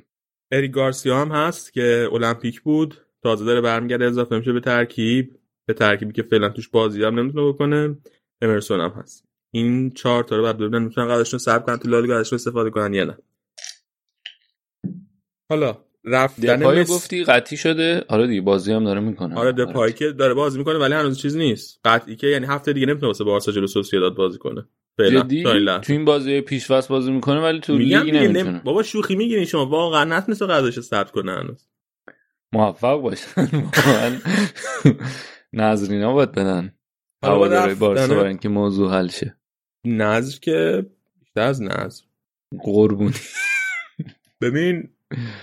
اری 0.51 0.67
گارسیا 0.67 1.21
هم 1.21 1.31
هست 1.31 1.73
که 1.73 2.09
المپیک 2.13 2.61
بود. 2.61 2.97
تازه 3.23 3.45
داره 3.45 3.61
برمیگرده 3.61 4.05
اضافه 4.05 4.37
میشه 4.37 4.53
به 4.53 4.59
ترکیب. 4.59 5.39
به 5.65 5.73
ترکیبی 5.73 6.13
که 6.13 6.23
فعلا 6.23 6.49
توش 6.49 6.69
بازی 6.69 7.03
هم 7.03 7.19
نمی‌تونه 7.19 7.47
بکنه 7.47 7.97
امرسون 8.41 8.79
هم 8.79 8.89
هست. 8.89 9.25
این 9.51 9.89
چهار 9.89 10.23
تا 10.23 10.35
رو 10.35 10.43
بعد 10.43 10.57
ببینن 10.57 10.83
می‌تونن 10.83 11.07
قدرشون 11.07 11.39
سرب 11.39 11.65
کنن 11.65 11.77
تو 11.77 11.89
لالیگا 11.89 12.19
ازشون 12.19 12.35
استفاده 12.35 12.69
کنن 12.69 12.93
یا 12.93 13.03
نه. 13.05 13.17
حالا 15.49 15.84
رفتن 16.05 16.55
دپای 16.55 16.81
مسی 16.81 16.93
گفتی 16.93 17.23
قطعی 17.23 17.57
شده؟ 17.57 18.05
آره 18.07 18.27
دیگه 18.27 18.41
بازی 18.41 18.73
هم 18.73 18.83
داره 18.83 18.99
می‌کنه. 18.99 19.35
آره 19.35 19.51
دپای 19.51 19.93
که 19.93 20.11
داره 20.11 20.33
بازی 20.33 20.57
می‌کنه 20.57 20.77
ولی 20.77 20.93
هنوز 20.93 21.21
چیز 21.21 21.37
نیست. 21.37 21.79
قطعی 21.85 22.15
که 22.15 22.27
یعنی 22.27 22.45
هفته 22.45 22.73
دیگه 22.73 22.85
نمی‌تونه 22.85 23.07
واسه 23.07 23.23
بارسا 23.23 23.51
جلو 23.51 23.67
سوسییداد 23.67 24.15
بازی 24.15 24.37
کنه. 24.37 24.65
فعلا 24.97 25.21
جدی. 25.21 25.43
تو 25.43 25.93
این 25.93 26.05
بازی 26.05 26.41
پیش 26.41 26.71
بازی 26.71 27.11
می‌کنه 27.11 27.39
ولی 27.41 27.59
تو 27.59 27.77
لیگ 27.77 27.95
نمی‌تونه 27.95 28.43
نم... 28.43 28.61
بابا 28.63 28.83
شوخی 28.83 29.15
می‌گیرین 29.15 29.45
شما. 29.45 29.65
واقعا 29.65 30.03
نتونست 30.03 30.41
قضاش 30.41 30.79
ثبت 30.79 31.11
کنه 31.11 31.31
هنوز. 31.31 31.67
موفق 32.53 33.01
باشن. 33.01 33.49
نظرینا 35.53 36.13
باید 36.13 36.31
بدن. 36.31 36.73
هواداره 37.23 37.75
بارسا 37.75 38.15
برای 38.15 38.27
اینکه 38.27 38.49
موضوع 38.49 38.91
حل 38.91 39.07
شه. 39.07 39.37
نظر 39.85 40.39
که 40.39 40.85
بیشتر 41.19 41.41
از 41.41 41.61
نظر. 41.61 42.03
قربونی. 42.63 43.13
ببین 44.41 44.89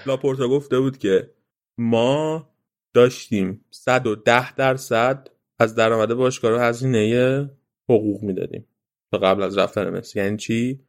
لاپورتا 0.06 0.48
گفته 0.48 0.80
بود 0.80 0.98
که 0.98 1.30
ما 1.78 2.48
داشتیم 2.94 3.64
110 3.70 4.54
درصد 4.54 5.28
از 5.58 5.74
درآمد 5.74 6.14
باشگاه 6.14 6.50
رو 6.50 6.58
هزینه 6.58 7.50
حقوق 7.88 8.22
می‌دادیم 8.22 8.66
تا 9.12 9.18
قبل 9.18 9.42
از 9.42 9.58
رفتن 9.58 9.90
مسی. 9.90 10.18
یعنی 10.18 10.36
چی؟ 10.36 10.80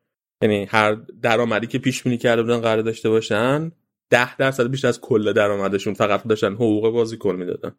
یعنی 0.42 0.66
هر 0.66 0.94
درآمدی 1.22 1.68
که 1.68 1.80
پیش 1.80 2.04
بینی 2.04 2.18
کرده 2.18 2.42
بودن 2.44 2.60
قرار 2.60 2.82
داشته 2.82 3.10
باشن 3.10 3.72
10 4.10 4.38
درصد 4.38 4.68
بیشتر 4.68 4.88
از 4.88 5.02
کل 5.02 5.34
درآمدشون 5.34 5.94
فقط 5.94 6.28
داشتن 6.28 6.54
حقوق 6.54 6.90
بازیکن 6.90 7.36
می‌دادن. 7.36 7.76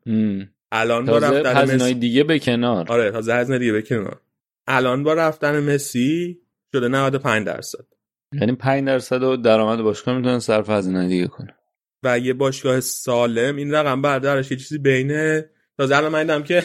الان 0.73 1.05
با 1.05 1.19
رفتن 1.19 1.75
مسی 1.75 1.95
دیگه 1.95 2.25
به 2.25 2.39
کنار. 2.39 2.87
آره 2.89 3.11
تازه 3.11 3.35
هزینه 3.35 3.59
دیگه 3.59 3.73
بکنار 3.73 4.21
الان 4.67 5.03
با 5.03 5.15
رفتن 5.15 5.75
مسی 5.75 6.41
شده 6.73 6.89
95 6.89 7.47
درصد. 7.47 7.94
یعنی 8.41 8.53
5 8.53 8.87
درصد 8.87 9.23
و 9.23 9.37
درآمد 9.37 9.83
باشگاه 9.83 10.17
می‌تونن 10.17 10.39
صرف 10.39 10.71
هزینه 10.71 11.09
دیگه 11.09 11.27
کنه. 11.27 11.55
و 12.03 12.19
یه 12.19 12.33
باشگاه 12.33 12.81
سالم 12.81 13.57
این 13.57 13.75
رقم 13.75 14.03
بردارش 14.03 14.51
یه 14.51 14.57
چیزی 14.57 14.79
بین 14.79 15.41
تازه 15.79 15.97
الان 15.97 16.25
من 16.27 16.43
که 16.43 16.63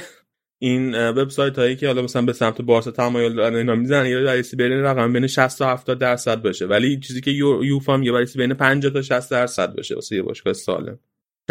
این 0.60 1.10
وبسایت 1.10 1.60
هایی 1.60 1.76
که 1.76 1.88
حالا 1.88 2.02
مثلا 2.02 2.22
به 2.22 2.34
سمت 2.34 2.62
بارسا 2.62 2.92
تمایل 2.92 3.36
دارن 3.36 3.56
اینا 3.56 3.76
می‌زنن 3.76 4.06
یه 4.06 4.18
رئیسی 4.20 4.56
بین 4.56 4.72
رقم 4.72 5.14
بین 5.14 5.28
60 5.28 5.60
تا 5.60 5.70
70 5.74 6.00
درصد 6.00 6.42
بشه 6.42 6.66
ولی 6.66 7.00
چیزی 7.00 7.22
که 7.22 7.32
یو- 7.32 7.64
یوفا 7.64 7.98
میگه 7.98 8.12
رئیسی 8.12 8.40
بین 8.40 8.54
50 8.54 8.94
تا 8.94 9.02
60 9.02 9.32
درصد 9.32 9.76
بشه 9.76 9.96
واسه 9.96 10.16
یه 10.16 10.22
باشگاه 10.22 10.54
سالم. 10.54 11.00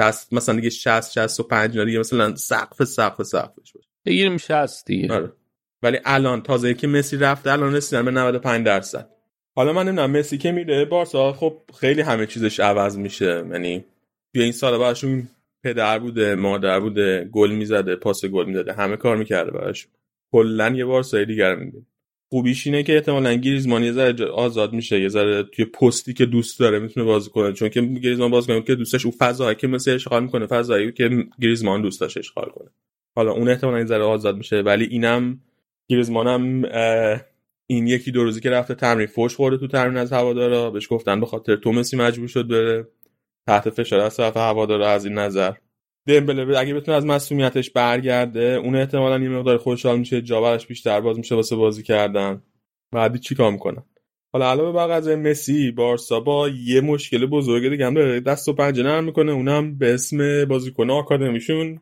60 0.00 0.32
مثلا 0.32 0.54
دیگه 0.54 0.70
60 0.70 1.12
65 1.12 1.70
اینا 1.70 1.84
دیگه 1.84 1.98
مثلا 1.98 2.36
سقف 2.36 2.84
سقف 2.84 3.22
سقفش 3.22 3.72
باشه. 3.72 3.88
بگیریم 4.06 4.36
60 4.36 4.86
دیگه. 4.86 5.14
آره. 5.14 5.32
ولی 5.82 5.98
الان 6.04 6.42
تازه 6.42 6.74
که 6.74 6.86
مسی 6.86 7.16
رفته 7.16 7.52
الان 7.52 7.74
رسیدن 7.74 8.04
به 8.04 8.10
95 8.10 8.66
درصد. 8.66 9.10
حالا 9.58 9.72
من 9.72 9.88
نمی‌دونم 9.88 10.10
مسی 10.10 10.38
که 10.38 10.52
میره 10.52 10.84
بارسا 10.84 11.32
خب 11.32 11.56
خیلی 11.80 12.00
همه 12.00 12.26
چیزش 12.26 12.60
عوض 12.60 12.98
میشه. 12.98 13.44
یعنی 13.52 13.84
توی 14.34 14.42
این 14.42 14.52
سال 14.52 14.78
براشون 14.78 15.28
پدر 15.64 15.98
بوده 15.98 16.34
مادر 16.34 16.80
بوده 16.80 17.28
گل 17.32 17.50
می‌زده 17.50 17.96
پاس 17.96 18.24
گل 18.24 18.46
می‌داده 18.46 18.72
همه 18.72 18.96
کار 18.96 19.16
می‌کرده 19.16 19.50
براشون. 19.50 19.90
کلا 20.32 20.68
یه 20.68 20.84
بارسای 20.84 21.24
دیگر 21.24 21.54
می‌بینی 21.54 21.86
خوبیش 22.32 22.66
اینه 22.66 22.82
که 22.82 22.94
احتمالاً 22.94 23.34
گریزمان 23.34 23.84
یه 23.84 23.92
ذره 23.92 24.26
آزاد 24.26 24.72
میشه 24.72 25.00
یه 25.00 25.08
ذره 25.08 25.42
توی 25.42 25.64
پستی 25.64 26.12
که 26.12 26.26
دوست 26.26 26.60
داره 26.60 26.78
می‌تونه 26.78 27.06
بازی 27.06 27.30
کنه. 27.30 27.52
چون 27.52 27.68
که 27.68 27.80
گریزمان 27.80 28.30
باز 28.30 28.46
کنه 28.46 28.62
که 28.62 28.74
دوستش 28.74 29.06
اون 29.06 29.14
فضایی 29.18 29.56
که 29.56 29.66
مثل 29.66 29.90
اشغال 29.90 30.22
می‌کنه 30.22 30.46
فضایی 30.46 30.92
که 30.92 31.26
گریزمان 31.40 31.82
دوست 31.82 32.00
داشت 32.00 32.18
اشغال 32.18 32.48
کنه. 32.48 32.70
حالا 33.16 33.32
اون 33.32 33.48
احتمالاً 33.48 33.78
یه 33.78 33.86
ذره 33.86 34.04
آزاد 34.04 34.36
میشه 34.36 34.60
ولی 34.60 34.84
اینم 34.84 35.40
گریزمان 35.88 36.26
هم 36.26 36.64
اه، 36.70 37.20
این 37.70 37.86
یکی 37.86 38.10
دو 38.10 38.24
روزی 38.24 38.40
که 38.40 38.50
رفته 38.50 38.74
تمرین 38.74 39.06
فوش 39.06 39.36
خورده 39.36 39.56
تو 39.56 39.68
تمرین 39.68 39.96
از 39.96 40.12
هوادارا. 40.12 40.70
بهش 40.70 40.86
گفتن 40.90 41.20
به 41.20 41.26
خاطر 41.26 41.56
تو 41.56 41.72
مسی 41.72 41.96
مجبور 41.96 42.28
شد 42.28 42.48
بره. 42.48 42.88
تحت 43.46 43.70
فشار 43.70 44.00
از 44.00 44.16
طرف 44.16 44.36
هوادارا 44.36 44.88
از 44.88 45.04
این 45.04 45.14
نظر. 45.14 45.52
دمبله 46.08 46.58
اگه 46.58 46.74
بتونه 46.74 46.96
از 46.96 47.06
مسئولیتش 47.06 47.70
برگرده 47.70 48.60
اون 48.64 48.76
احتمالاً 48.76 49.24
یه 49.24 49.28
مقدار 49.28 49.58
خوشحال 49.58 49.98
میشه 49.98 50.22
جا 50.22 50.40
براش 50.40 50.66
بیشتر 50.66 51.00
باز 51.00 51.18
میشه 51.18 51.34
واسه 51.34 51.56
بازی 51.56 51.82
کردن. 51.82 52.42
بعدی 52.92 53.18
چیکار 53.18 53.52
می‌کنن؟ 53.52 53.82
حالا 54.32 54.50
علاوه 54.50 54.72
بر 54.72 54.86
قضیه 54.86 55.16
مسی 55.16 55.70
بارسا 55.70 56.20
با 56.20 56.48
یه 56.48 56.80
مشکل 56.80 57.26
بزرگ 57.26 57.70
دیگه 57.70 57.86
هم 57.86 57.94
داره. 57.94 58.20
دست 58.20 58.48
و 58.48 58.52
پنجه 58.52 58.82
نرم 58.82 59.04
می‌کنه 59.04 59.32
اونم 59.32 59.78
به 59.78 59.94
اسم 59.94 60.44
بازیکن 60.44 60.90
آکادمیشون. 60.90 61.80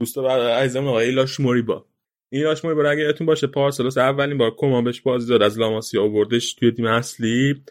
دوست 0.00 0.18
عزیزم 0.18 0.86
آقای 0.86 1.06
ایلاش 1.06 1.40
موریبا 1.40 1.84
این 2.30 2.42
ایلاش 2.42 2.64
موریبا 2.64 2.90
اگه 2.90 3.02
یادتون 3.02 3.26
باشه 3.26 3.46
پارسالوس 3.46 3.98
اولین 3.98 4.38
بار 4.38 4.54
کمان 4.56 4.84
بهش 4.84 5.00
بازی 5.00 5.28
داد 5.28 5.42
از 5.42 5.58
لاماسیا 5.58 6.02
آوردش 6.02 6.54
توی 6.54 6.70
تیم 6.70 6.86
اصلی. 6.86 7.62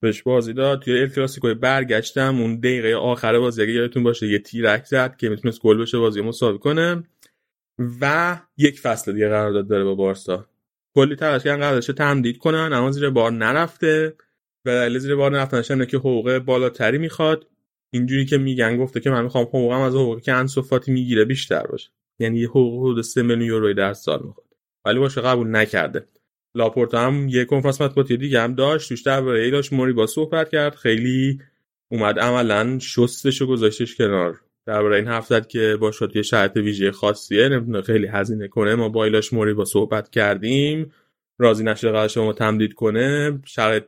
بهش 0.00 0.22
بازی 0.22 0.52
داد. 0.52 0.82
توی 0.82 1.00
ال 1.00 1.08
کلاسیکو 1.08 1.54
برگشتم 1.54 2.40
اون 2.40 2.56
دقیقه 2.56 2.94
آخر 2.94 3.38
بازی 3.38 3.62
اگه 3.62 3.72
یادتون 3.72 4.02
باشه 4.02 4.26
یه 4.26 4.38
تیرک 4.38 4.84
زد 4.84 5.16
که 5.16 5.28
می‌تونست 5.28 5.60
گل 5.60 5.82
بشه 5.82 5.98
بازی 5.98 6.20
مساوی 6.20 6.58
کنه. 6.58 7.02
و 8.00 8.36
یک 8.56 8.80
فصل 8.80 9.12
دیگه 9.12 9.28
قرارداد 9.28 9.68
داره 9.68 9.84
با 9.84 9.94
بارسا. 9.94 10.46
کلی 10.94 11.16
تلاش 11.16 11.42
کردن 11.42 11.60
قراردادش 11.60 11.86
تمدید 11.86 12.38
کنن 12.38 12.72
اما 12.72 12.90
زیر 12.90 13.10
بار 13.10 13.32
نرفته. 13.32 14.14
و 14.64 14.70
دلیل 14.70 14.98
زیر 14.98 15.16
بار 15.16 15.30
نرفتنش 15.30 15.70
اینه 15.70 15.86
که 15.86 15.96
حقوق 15.96 16.38
بالاتری 16.38 16.98
می‌خواد. 16.98 17.46
اینجوری 17.90 18.24
که 18.24 18.38
میگن 18.38 18.76
گفته 18.76 19.00
که 19.00 19.10
من 19.10 19.22
می‌خوام 19.22 19.44
حقوقم 19.44 19.80
از 19.80 19.94
حقوقی 19.94 20.20
که 20.20 20.32
انصفاتی 20.32 20.92
می‌گیره 20.92 21.24
بیشتر 21.24 21.66
باشه. 21.66 21.90
یعنی 22.18 22.44
حقوق 22.44 22.82
حدود 22.82 23.04
3 23.04 23.22
میلیون 23.22 23.46
یورو 23.46 23.74
در 23.74 23.92
سال 23.92 24.22
می‌خواد. 24.24 24.46
ولی 24.84 24.98
باشه 24.98 25.20
قبول 25.20 25.56
نکرده. 25.56 26.06
لاپورتا 26.54 27.00
هم 27.00 27.28
یه 27.28 27.44
کنفرانس 27.44 27.80
مطبوعاتی 27.80 28.16
دیگه 28.16 28.40
هم 28.40 28.54
داشت 28.54 28.88
توش 28.88 29.02
درباره 29.02 29.40
ایلاش 29.40 29.72
موری 29.72 29.92
با 29.92 30.06
صحبت 30.06 30.48
کرد. 30.48 30.74
خیلی 30.74 31.40
اومد 31.90 32.18
عملا 32.18 32.78
شستش 32.78 33.42
و 33.42 33.46
گذاشتش 33.46 33.96
کنار. 33.96 34.40
درباره 34.66 34.96
این 34.96 35.20
زد 35.20 35.46
که 35.46 35.76
با 35.80 35.90
شد 35.90 36.16
یه 36.16 36.22
شرط 36.22 36.56
ویژه 36.56 36.92
خاصیه. 36.92 37.48
نمی‌تونه 37.48 37.82
خیلی 37.82 38.06
هزینه 38.06 38.48
کنه. 38.48 38.74
ما 38.74 38.88
با 38.88 39.04
ایلاش 39.04 39.32
موری 39.32 39.54
با 39.54 39.64
صحبت 39.64 40.10
کردیم. 40.10 40.92
راضی 41.38 41.64
نشده 41.64 41.90
قرارش 41.90 42.16
ما 42.16 42.32
تمدید 42.32 42.74
کنه. 42.74 43.38
شرط 43.44 43.84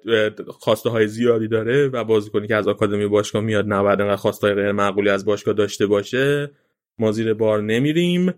خواسته 0.49 0.91
های 0.91 1.09
زیادی 1.09 1.49
داره 1.49 1.89
و 1.89 2.05
بازیکنی 2.05 2.49
که 2.49 2.57
از 2.57 2.69
آکادمی 2.69 3.07
باشگاه 3.07 3.43
میاد 3.43 3.73
نباید 3.73 4.01
انقدر 4.01 4.17
خواسته 4.17 4.55
غیر 4.55 4.73
معقولی 4.73 5.09
از 5.09 5.25
باشگاه 5.25 5.55
داشته 5.55 5.87
باشه. 5.87 6.51
ما 6.99 7.13
زیر 7.13 7.35
بار 7.35 7.63
نمیریم 7.63 8.35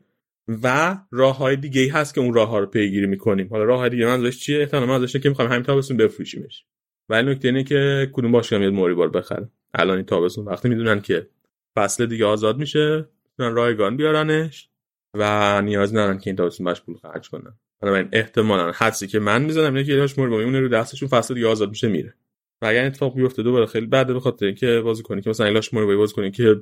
و 0.63 0.99
راه 1.11 1.37
های 1.37 1.57
دیگه 1.57 1.93
هست 1.93 2.15
که 2.15 2.21
اون 2.21 2.35
راه 2.35 2.49
ها 2.49 2.59
رو 2.59 2.67
پیگیری 2.67 3.07
می‌کنیم. 3.07 3.49
حالا 3.51 3.65
راه 3.65 3.79
های 3.79 3.91
دیگه 3.91 4.07
منظورش 4.07 4.39
چیه؟ 4.39 4.61
احتمال 4.61 4.89
منظورش 4.89 5.17
که 5.17 5.29
می‌خوایم 5.29 5.51
همین 5.51 5.63
تابستون 5.63 5.97
بفروشیمش. 5.97 6.65
ولی 7.09 7.31
نکته 7.31 7.49
اینه 7.49 7.65
که 7.65 8.11
کدوم 8.13 8.33
باشگاه 8.33 8.59
میاد 8.59 8.73
موری 8.73 8.95
بار 8.95 9.11
بخره؟ 9.11 9.49
الان 9.75 9.97
این 9.97 10.07
تابستون 10.07 10.45
وقتی 10.45 10.69
می‌دونن 10.69 11.01
که 11.01 11.29
فصل 11.77 12.07
دیگه 12.07 12.25
آزاد 12.25 12.59
میشه 12.59 13.09
می‌تونن 13.31 13.55
رایگان 13.55 13.97
بیارنش 13.97 14.69
و 15.15 15.63
نیاز 15.63 15.95
ندارن 15.95 16.19
که 16.19 16.31
این 16.31 16.37
تابستون 16.37 16.65
باش 16.65 16.83
پول 16.83 16.97
خرج 16.97 17.29
کنن. 17.29 17.59
بنابراین 17.83 18.09
احتمالا 18.13 18.73
حدسی 18.73 19.07
که 19.07 19.19
من 19.19 19.43
می‌زنم 19.43 19.75
اینه 19.75 19.85
که 19.85 19.93
ایلاش 19.93 20.19
موری 20.19 20.37
میمونه 20.37 20.61
رو 20.61 20.69
دستشون 20.69 21.09
فصل 21.09 21.35
دیگه 21.35 21.47
آزاد 21.47 21.69
میشه 21.69 21.89
میره. 21.89 22.15
و 22.63 22.67
اگر 22.67 22.85
اتفاق 22.85 23.15
بیفته 23.15 23.43
دوباره 23.43 23.67
خیلی 23.67 23.87
بده 23.87 24.13
به 24.13 24.21
خاطر 24.21 24.47
اینکه 24.47 24.81
بازی 24.81 25.03
که 25.03 25.31
مثلا 25.31 25.47
ایلاش 25.47 25.75
موری 25.75 25.97
بازی 25.97 26.15
کنی 26.15 26.31
که 26.31 26.57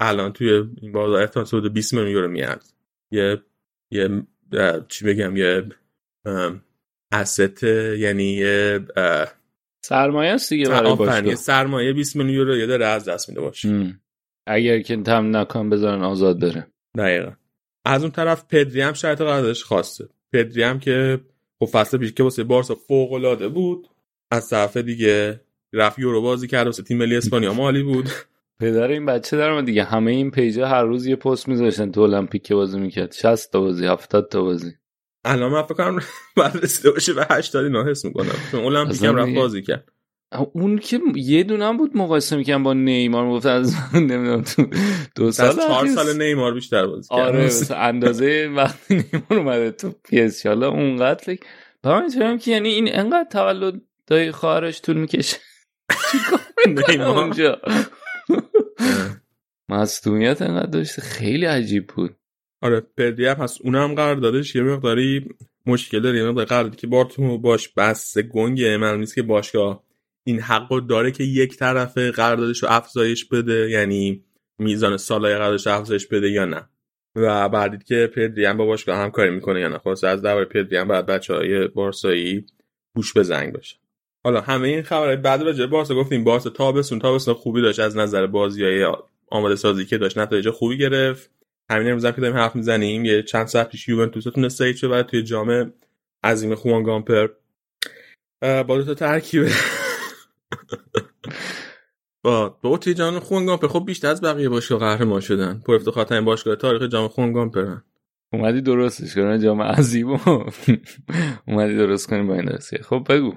الان 0.00 0.32
توی 0.32 0.64
این 0.80 0.92
بازار 0.92 1.20
احتمال 1.20 1.46
حدود 1.46 1.72
20 1.72 1.94
میلیون 1.94 2.12
یورو 2.12 2.28
میاد. 2.28 2.62
یه 3.10 3.42
یه 3.90 4.22
چی 4.88 5.04
بگم 5.04 5.36
یه 5.36 5.64
asset 7.14 7.62
یعنی 7.98 8.24
یه 8.24 8.80
سرمایه 9.84 10.32
است 10.32 10.50
دیگه 10.50 10.68
برای 10.68 10.90
یه 10.90 10.96
باشگاه. 10.96 11.34
سرمایه 11.34 11.92
20 11.92 12.16
میلیون 12.16 12.34
یورو 12.34 12.56
یه 12.56 12.66
داره 12.66 12.86
از 12.86 13.08
دست 13.08 13.28
میده 13.28 13.40
باشه. 13.40 13.98
اگر 14.46 14.80
که 14.80 14.96
تم 14.96 15.36
نکن 15.36 15.70
بذارن 15.70 16.02
آزاد 16.02 16.40
بره. 16.40 16.66
دقیقا. 16.98 17.32
از 17.84 18.02
اون 18.02 18.10
طرف 18.10 18.44
پدری 18.48 18.80
هم 18.80 18.92
شرط 18.92 19.18
قراردادش 19.18 19.64
خواسته 19.64 20.08
پدری 20.32 20.62
هم 20.62 20.78
که 20.80 21.20
خب 21.58 21.66
فصل 21.66 21.98
پیش 21.98 22.12
که 22.12 22.22
واسه 22.22 22.44
بارسا 22.44 22.74
فوق 22.74 23.12
العاده 23.12 23.48
بود 23.48 23.88
از 24.30 24.48
طرف 24.48 24.76
دیگه 24.76 25.40
رفت 25.72 25.98
یورو 25.98 26.22
بازی 26.22 26.48
کرد 26.48 26.66
واسه 26.66 26.82
تیم 26.82 26.98
ملی 26.98 27.16
اسپانیا 27.16 27.52
مالی 27.52 27.82
بود. 27.82 28.08
پدر 28.60 28.88
این 28.88 29.06
بچه 29.06 29.36
دارم 29.36 29.64
دیگه. 29.64 29.84
همه 29.84 30.10
این 30.10 30.30
پیجا 30.30 30.68
هر 30.68 30.82
روز 30.82 31.06
یه 31.06 31.16
پست 31.16 31.48
میذاشتن 31.48 31.90
تو 31.90 32.00
المپیک 32.00 32.42
که 32.42 32.54
بازی 32.54 32.78
می‌کرد. 32.78 33.12
60 33.12 33.52
تا 33.52 33.60
بازی 33.60 33.86
70 33.86 34.28
تا 34.28 34.42
بازی. 34.42 34.72
الان 35.24 35.52
من 35.52 35.62
فکر 35.62 35.74
کنم 35.74 36.00
بعد 36.36 36.56
رسیده 36.62 36.90
باشه 36.90 37.12
به 37.12 37.26
80 37.30 37.64
اینا 37.64 37.84
حس 37.84 38.04
می‌کنم. 38.04 38.32
چون 38.50 38.64
المپیک 38.64 39.02
هم 39.02 39.16
رفت 39.16 39.34
بازی 39.34 39.62
کرد. 39.62 39.88
اون 40.52 40.78
که 40.78 41.00
یه 41.14 41.42
دونه 41.42 41.72
بود 41.76 41.96
مقایسه 41.96 42.36
می‌کنم 42.36 42.62
با 42.62 42.72
نیمار. 42.72 43.26
می‌گفت 43.26 43.46
از 43.46 43.74
نمی‌دونم 43.94 44.42
تو 44.42 44.66
دو 45.16 45.32
سال 45.32 45.56
چهار 45.56 45.86
سال 45.86 46.22
نیمار 46.22 46.54
بیشتر 46.54 46.86
بازی 46.86 47.08
کرد. 47.08 47.18
آره 47.18 47.50
اندازه 47.70 48.48
وقتی 48.56 48.94
نیمار 48.94 49.38
اومده 49.38 49.70
تو 49.70 49.90
پی 50.04 50.20
اس 50.20 50.46
حالا 50.46 50.68
اونقدر 50.68 51.24
فکر 51.24 51.46
من 52.20 52.38
که 52.38 52.50
یعنی 52.50 52.68
این 52.68 52.88
انقدر 52.92 53.28
تولد 53.30 53.74
دای 54.06 54.32
خواهرش 54.32 54.80
طول 54.80 54.96
می‌کشه. 54.96 55.36
چیکار 56.12 57.08
اونجا؟ 57.08 57.60
مصدومیت 59.68 60.42
انقدر 60.42 60.70
داشته. 60.70 61.02
خیلی 61.02 61.46
عجیب 61.46 61.86
بود. 61.86 62.16
آره 62.62 62.80
پدری 62.80 63.26
هم 63.26 63.36
هست. 63.36 63.60
اونم 63.60 63.94
قرار 63.94 64.16
دادش. 64.16 64.54
یه 64.54 64.62
مقداری 64.62 65.28
مشکل 65.66 66.00
داره 66.00 66.18
یه 66.18 66.24
مقداری 66.24 66.46
قرار 66.46 66.70
که 66.70 66.86
بارتون 66.86 67.42
باش 67.42 67.68
بس. 67.68 68.18
گنگه 68.18 68.76
معلوم 68.76 69.00
نیست 69.00 69.14
که 69.14 69.22
باشگاه 69.22 69.84
این 70.26 70.40
حق 70.40 70.86
داره 70.86 71.10
که 71.10 71.24
یک 71.24 71.56
طرف 71.56 71.98
قراردادش 71.98 72.62
رو 72.62 72.68
افزایش 72.72 73.24
بده 73.24 73.70
یعنی 73.70 74.24
میزان 74.58 74.96
سالهای 74.96 75.34
قراردادش 75.34 75.66
افزایش 75.66 76.06
بده 76.06 76.30
یا 76.30 76.44
نه. 76.44 76.68
و 77.16 77.48
بعدید 77.48 77.84
که 77.84 78.10
پدری 78.14 78.44
هم 78.44 78.56
با 78.56 78.66
باشگاه 78.66 78.96
همکاری 78.96 79.30
می‌کنه 79.30 79.60
یا 79.60 79.68
نه. 79.68 79.78
خلاص 79.78 80.04
از 80.04 80.22
درباره 80.22 80.44
پدری 80.44 80.76
هم 80.76 80.88
بعد 80.88 81.06
بچه 81.06 81.34
های 81.34 81.68
بارسایی 81.68 82.46
گوش 82.94 83.12
به 83.12 83.22
زنگ 83.22 83.52
باشه 83.52 83.76
حالا 84.24 84.40
همه 84.40 84.68
این 84.68 84.82
خبرهای 84.82 85.16
بعد 85.16 85.42
راجع 85.42 85.66
بارسا 85.66 85.94
گفتیم 85.94 86.24
بارسا 86.24 86.50
تابستون 86.50 86.98
تابستون 86.98 87.34
خوبی 87.34 87.62
داشت 87.62 87.80
از 87.80 87.96
نظر 87.96 88.26
بازی 88.26 88.64
های 88.64 88.94
آماده 89.30 89.56
سازی 89.56 89.86
که 89.86 89.98
داشت 89.98 90.18
نتایج 90.18 90.50
خوبی 90.50 90.78
گرفت. 90.78 91.30
همین 91.70 91.86
امروز 91.86 92.06
که 92.06 92.20
داریم 92.20 92.36
حرف 92.36 92.56
می‌زنیم 92.56 93.04
یه 93.04 93.22
چند 93.22 93.46
ساعت 93.46 93.68
پیش 93.68 93.88
یوونتوس 93.88 94.24
تونسته 94.24 94.64
هیچ 94.64 94.84
ببره 94.84 95.02
توی 95.02 95.22
جام 95.22 95.72
عظیم 96.24 96.54
خوان 96.54 96.82
گامپر. 96.82 97.28
با 98.42 98.62
دو 98.62 98.84
تا 98.84 98.94
ترکیب. 98.94 99.46
با 102.24 102.48
با 102.62 102.78
توی 102.78 102.94
جام 102.94 103.18
خوان 103.18 103.46
گامپر 103.46 103.68
خب 103.68 103.84
بیشتر 103.86 104.08
از 104.08 104.20
بقیه 104.20 104.48
باشگاه 104.48 104.78
قهرمان 104.78 105.20
شدن. 105.20 105.62
پر 105.66 105.74
افتخارترین 105.74 106.24
باشگاه 106.24 106.56
تاریخ 106.56 106.82
جام 106.82 107.08
خوان 107.08 107.32
گامپر 107.32 107.76
اومدی 108.32 108.60
درستش 108.60 109.14
کنی 109.14 109.38
جام 109.38 109.62
عظیم 109.62 110.08
اومدی 111.48 111.76
درست 111.76 112.08
کنی 112.08 112.22
با 112.22 112.34
این 112.34 112.44
درستی 112.44 112.78
خب 112.78 113.06
بگو. 113.08 113.34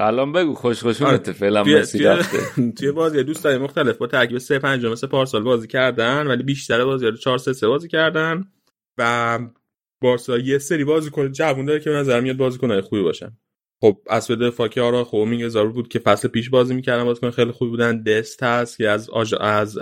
الان 0.00 0.32
بگو 0.32 0.54
خوش 0.54 0.82
خوشونت 0.82 1.28
آره. 1.28 1.32
فعلا 1.32 1.64
مسی 1.64 1.98
رفته. 1.98 2.38
توی 2.78 2.92
بازی 2.92 3.22
دوستای 3.24 3.58
مختلف 3.58 3.96
با 3.96 4.06
ترکیب 4.06 4.38
3 4.38 4.58
5 4.58 4.86
مثل 4.86 5.06
پارسال 5.06 5.42
بازی 5.42 5.68
کردن 5.68 6.26
ولی 6.26 6.42
بیشتر 6.42 6.84
بازی 6.84 7.06
رو 7.06 7.16
4 7.16 7.38
3 7.38 7.52
3 7.52 7.68
بازی 7.68 7.88
کردن 7.88 8.44
و 8.98 9.38
بارسا 10.02 10.38
یه 10.38 10.58
سری 10.58 10.84
بازیکن 10.84 11.32
جوون 11.32 11.64
داره 11.64 11.80
که 11.80 11.90
به 11.90 11.96
نظر 11.96 12.20
میاد 12.20 12.36
بازیکنای 12.36 12.80
خوبی 12.80 13.02
باشن. 13.02 13.36
خب 13.80 13.96
اصل 14.10 14.36
دفاع 14.36 14.68
که 14.68 14.80
آرا 14.80 15.04
خومینگ 15.04 15.48
زارو 15.48 15.72
بود 15.72 15.88
که 15.88 15.98
فصل 15.98 16.28
پیش 16.28 16.50
بازی 16.50 16.74
می‌کردن 16.74 17.04
بازیکن 17.04 17.30
خیلی 17.30 17.50
خوبی 17.50 17.70
بودن. 17.70 18.02
دست 18.02 18.42
هست 18.42 18.76
که 18.76 18.88
از 18.88 19.10
آج... 19.10 19.34
از 19.40 19.78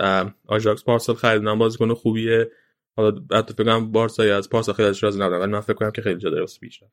آژاکس 0.47 0.83
پارسال 0.83 1.15
خریدن 1.15 1.57
بازیکن 1.57 1.93
خوبیه. 1.93 2.51
حالا 2.95 3.21
حتی 3.31 3.53
فکر 3.53 3.63
کنم 3.63 3.91
بارسا 3.91 4.23
از 4.23 4.49
پارسال 4.49 4.75
خیلی 4.75 4.97
راضی 5.01 5.19
نبودن 5.19 5.39
ولی 5.39 5.51
من 5.51 5.61
فکر 5.61 5.73
کنم 5.73 5.91
که 5.91 6.01
خیلی 6.01 6.19
جا 6.19 6.39
واسه 6.39 6.59
بیشتر 6.59 6.85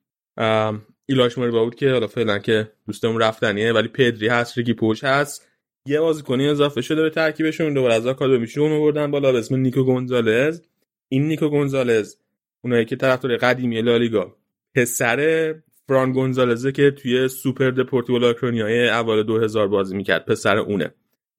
ایلایش 1.05 1.37
موریبا 1.37 1.63
بود 1.63 1.75
که 1.75 1.91
حالا 1.91 2.07
فعلا 2.07 2.39
که 2.39 2.71
دوستمون 2.87 3.21
رفتنیه 3.21 3.73
ولی 3.73 3.87
پدری 3.87 4.27
هست 4.27 4.57
ریکی 4.57 4.73
پوچ 4.73 5.03
هست. 5.03 5.47
یه 5.85 5.99
بازیکنی 5.99 6.47
اضافه 6.47 6.81
شده 6.81 7.01
به 7.01 7.09
ترکیبشون 7.09 7.73
دوباره 7.73 7.93
از 7.93 8.07
آکادمیشون 8.07 8.71
آوردن 8.71 9.11
بالا 9.11 9.31
به 9.31 9.37
اسم 9.37 9.55
نیکو 9.55 9.83
گونزالز. 9.83 10.61
این 11.09 11.27
نیکو 11.27 11.49
گونزالز 11.49 12.15
اونایی 12.63 12.85
که 12.85 12.95
طرفدار 12.95 13.37
قدیمی 13.37 13.81
لالیگا 13.81 14.35
پسر 14.75 15.55
فران 15.87 16.11
گونزالزه 16.11 16.71
که 16.71 16.91
توی 16.91 17.27
سوپر 17.27 17.69
دپورتیو 17.69 18.17
لاکرونیای 18.17 18.89
اول 18.89 19.23
2000 19.23 19.67
بازی 19.67 19.95
می‌کرد 19.95 20.25
پسر 20.25 20.57
اونه. 20.57 20.93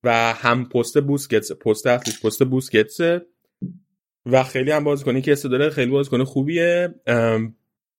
و 0.05 0.35
هم 0.35 0.69
پست 0.69 1.01
بوسکتس 1.01 1.53
پست 1.53 1.87
اصلیش 1.87 2.21
پست 2.21 2.43
بوسکتس 2.43 3.01
و 4.27 4.43
خیلی 4.43 4.71
هم 4.71 4.85
بازیکنی 4.85 5.23
که 5.23 5.35
داره 5.35 5.71
خیلی 5.71 5.91
بازیکن 5.91 6.25
خوبیه. 6.25 6.95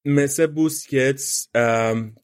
مثل 0.06 0.48
بوسکتس 0.48 1.48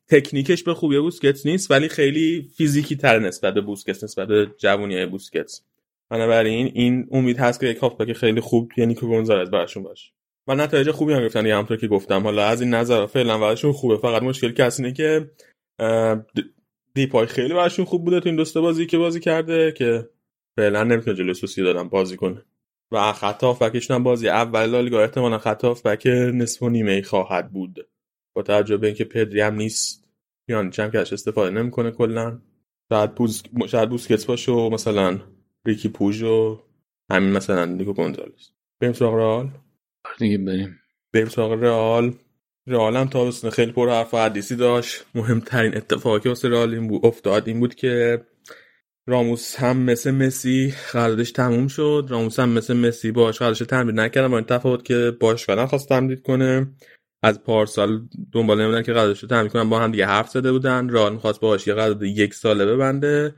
تکنیکش 0.08 0.64
به 0.64 0.74
خوبی 0.74 1.00
بوسکتس 1.00 1.46
نیست 1.46 1.72
ولی 1.72 1.88
خیلی 1.88 2.50
فیزیکی 2.58 2.96
تر 2.96 3.20
نسبت 3.20 3.54
به 3.54 3.62
بوسکتس 3.62 4.04
نسبت 4.04 4.28
به 4.28 4.48
جوونی 4.58 4.96
های 4.96 5.06
بوسکتس. 5.06 5.62
بنابراین 6.10 6.72
این 6.74 7.08
امید 7.12 7.38
هست 7.38 7.60
که 7.60 7.66
یک 7.68 7.78
هافبک 7.78 8.14
خیلی 8.14 8.42
خوب 8.42 8.72
توی 8.76 8.86
نیکو 8.86 9.08
گونزالز 9.08 9.50
براشون 9.50 9.84
باشه. 9.84 10.12
و 10.48 10.56
نتایج 10.56 10.92
خوبی 10.92 11.14
هم 11.14 11.20
گرفتن 11.20 11.46
یه 11.46 11.56
همطور 11.56 11.78
که 11.78 11.88
گفتم. 11.88 12.24
حالا 12.24 12.46
از 12.46 12.62
این 12.62 12.74
نظر 12.74 13.06
فعلا 13.06 13.38
براشون 13.38 13.72
خوبه. 13.72 13.98
فقط 13.98 14.22
مشکل 14.22 14.52
کسی 14.52 14.84
اینه 14.84 14.96
که 14.96 15.32
دیپای 16.94 17.26
خیلی 17.26 17.54
براشون 17.54 17.86
خوب 17.86 18.06
بوده 18.06 18.20
تو 18.20 18.30
این 18.30 18.36
دوسته 18.36 18.62
بازی 18.62 18.86
که 18.86 18.98
بازی 18.98 19.20
کرده 19.20 19.72
که 19.72 20.10
فعلا 20.56 20.84
نمی‌تونه 20.84 21.18
جلوی 21.18 21.34
سوسی 21.34 21.64
دادن 21.64 21.90
بازی 21.90 22.18
کنه 22.18 22.46
و 22.92 23.14
خط 23.14 23.44
هافبکشون 23.44 23.96
هم 23.96 24.04
بازی 24.04 24.30
اول 24.30 24.66
لالیگا 24.66 25.02
احتمالا 25.02 25.38
خط 25.38 25.66
هافبک 25.66 26.08
نصف 26.34 26.64
و 26.64 26.70
نیمه 26.70 27.02
خواهد 27.02 27.52
بود. 27.52 27.88
با 28.36 28.42
توجه 28.42 28.78
به 28.78 28.88
اینکه 28.88 29.04
پدری 29.04 29.42
هم 29.42 29.56
نیست 29.56 30.06
یعنی 30.48 30.70
چم 30.70 30.92
که 30.92 31.00
استفاده 31.00 31.50
نمی‌کنه 31.50 31.92
کلا. 31.92 32.40
شاید 32.90 33.16
بوز 33.16 33.44
شاید 33.68 33.90
بوسکتس 33.90 34.26
باشه 34.26 34.52
و 34.52 34.70
مثلا 34.70 35.20
ریکی 35.66 35.90
پوژ 35.90 36.24
و 36.24 36.60
همین 37.12 37.32
مثلا 37.32 37.66
نیکو 37.66 37.94
گونزالز 37.94 38.50
بریم 38.80 38.94
سراغ 38.94 39.14
رئال؟ 39.14 39.50
دیگه 40.20 40.38
بریم. 40.38 40.80
بریم 41.14 41.30
سراغ 41.30 41.52
رئال. 41.52 42.14
رئال 42.68 42.96
هم 42.96 43.08
تابستون 43.08 43.50
خیلی 43.50 43.72
پر 43.72 43.90
حرف 43.90 44.14
و 44.14 44.18
حدیثی 44.18 44.56
داشت. 44.56 45.06
مهمترین 45.16 45.78
اتفاقی 45.78 46.30
واسه 46.30 46.50
رئال 46.50 46.74
این 46.74 46.88
بود 46.88 47.06
افتاد 47.06 47.48
این 47.48 47.60
بود 47.60 47.76
که 47.76 48.26
راموس 49.08 49.56
هم 49.56 49.78
مثل 49.78 50.12
مسی 50.12 50.74
قراردادش 50.92 51.32
تموم 51.32 51.68
شد. 51.68 52.08
راموس 52.10 52.40
هم 52.40 52.50
مثل 52.50 52.74
مسی 52.78 53.12
باش 53.12 53.40
قراردادش 53.40 53.70
تمدید 53.70 54.00
نکردن 54.00 54.28
با 54.28 54.38
این 54.38 54.46
تفاوت 54.46 54.86
که 54.86 55.18
باشگاه 55.20 55.56
نخواست 55.56 55.90
تمدید 55.90 56.22
کنه. 56.22 56.68
از 57.24 57.44
پارسال 57.44 58.02
دنبال 58.32 58.62
نمیدن 58.62 58.84
که 58.84 58.94
قراردادش 58.94 59.24
رو 59.24 59.30
تمدید 59.30 59.52
کنن. 59.52 59.70
با 59.70 59.80
هم 59.80 59.92
دیگه 59.92 60.06
حرف 60.06 60.30
زده 60.30 60.52
بودن. 60.52 60.90
رئال 60.90 61.14
می‌خواست 61.14 61.40
باهاش 61.40 61.68
یه 61.68 61.74
قرارداد 61.74 62.04
یک 62.04 62.34
ساله 62.34 62.66
ببنده 62.66 63.36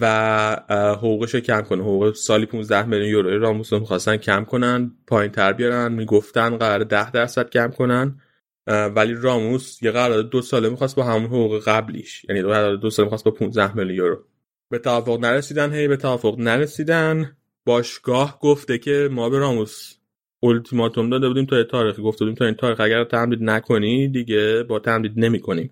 و 0.00 0.96
حقوقش 0.98 1.34
رو 1.34 1.40
کم 1.40 1.60
کنه. 1.60 1.82
حقوق 1.82 2.14
سالی 2.14 2.46
15 2.46 2.86
میلیون 2.86 3.08
یورو 3.08 3.38
راموس 3.38 3.72
رو 3.72 3.78
می‌خواستن 3.78 4.16
کم 4.16 4.44
کنن 4.44 4.92
پایین 5.06 5.32
تر 5.32 5.52
بیارن. 5.52 5.92
می‌گفتن 5.92 6.56
قرار 6.56 6.84
10 6.84 7.10
درصد 7.10 7.50
کم 7.50 7.68
کنن. 7.68 8.20
ولی 8.66 9.14
راموس 9.14 9.82
یه 9.82 9.90
قرارداد 9.90 10.30
دو 10.30 10.42
ساله 10.42 10.68
می‌خواست 10.68 10.96
با 10.96 11.04
همون 11.04 11.26
حقوق 11.26 11.62
قبلیش. 11.68 12.24
یعنی 12.28 12.42
قرارداد 12.42 12.80
دو 12.80 12.90
ساله 12.90 13.06
می‌خواست 13.06 13.24
با 13.24 13.30
15 13.30 13.76
میلیون 13.76 13.96
یورو. 13.96 14.24
به 14.70 14.78
توافق 14.78 15.20
نرسیدن 15.20 15.72
هی 15.72 15.88
به 15.88 15.96
توافق 15.96 16.38
نرسیدن. 16.38 17.36
باشگاه 17.66 18.38
گفته 18.40 18.78
که 18.78 19.08
ما 19.12 19.30
به 19.30 19.38
راموس 19.38 19.94
التیماتوم 20.42 21.10
داده 21.10 21.28
بودیم 21.28 21.44
تا 21.44 21.64
تاریخی 21.64 22.02
گفته 22.02 22.24
بودیم 22.24 22.34
تا 22.34 22.44
این 22.44 22.54
تاریخ 22.54 22.80
اگر 22.80 23.04
تمدید 23.04 23.42
نکنی 23.42 24.08
دیگه 24.08 24.62
با 24.68 24.78
تمدید 24.78 25.12
نمی‌کنیم. 25.16 25.70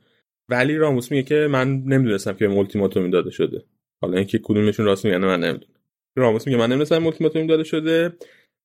ولی 0.48 0.76
راموس 0.76 1.10
میگه 1.10 1.22
که 1.22 1.48
من 1.50 1.68
نمی‌دونستم 1.68 2.32
که 2.32 2.50
التیماتومی 2.50 3.10
داده 3.10 3.30
شده. 3.30 3.64
حالا 4.02 4.16
اینکه 4.16 4.40
کدومشون 4.42 4.86
راست 4.86 5.04
میگن 5.04 5.18
من 5.18 5.40
نمی‌دونم. 5.40 5.72
راموس 6.16 6.46
میگه 6.46 6.58
من 6.58 6.66
نمی‌دونستم 6.66 7.06
التیماتومی 7.06 7.46
داده 7.46 7.64
شده 7.64 8.12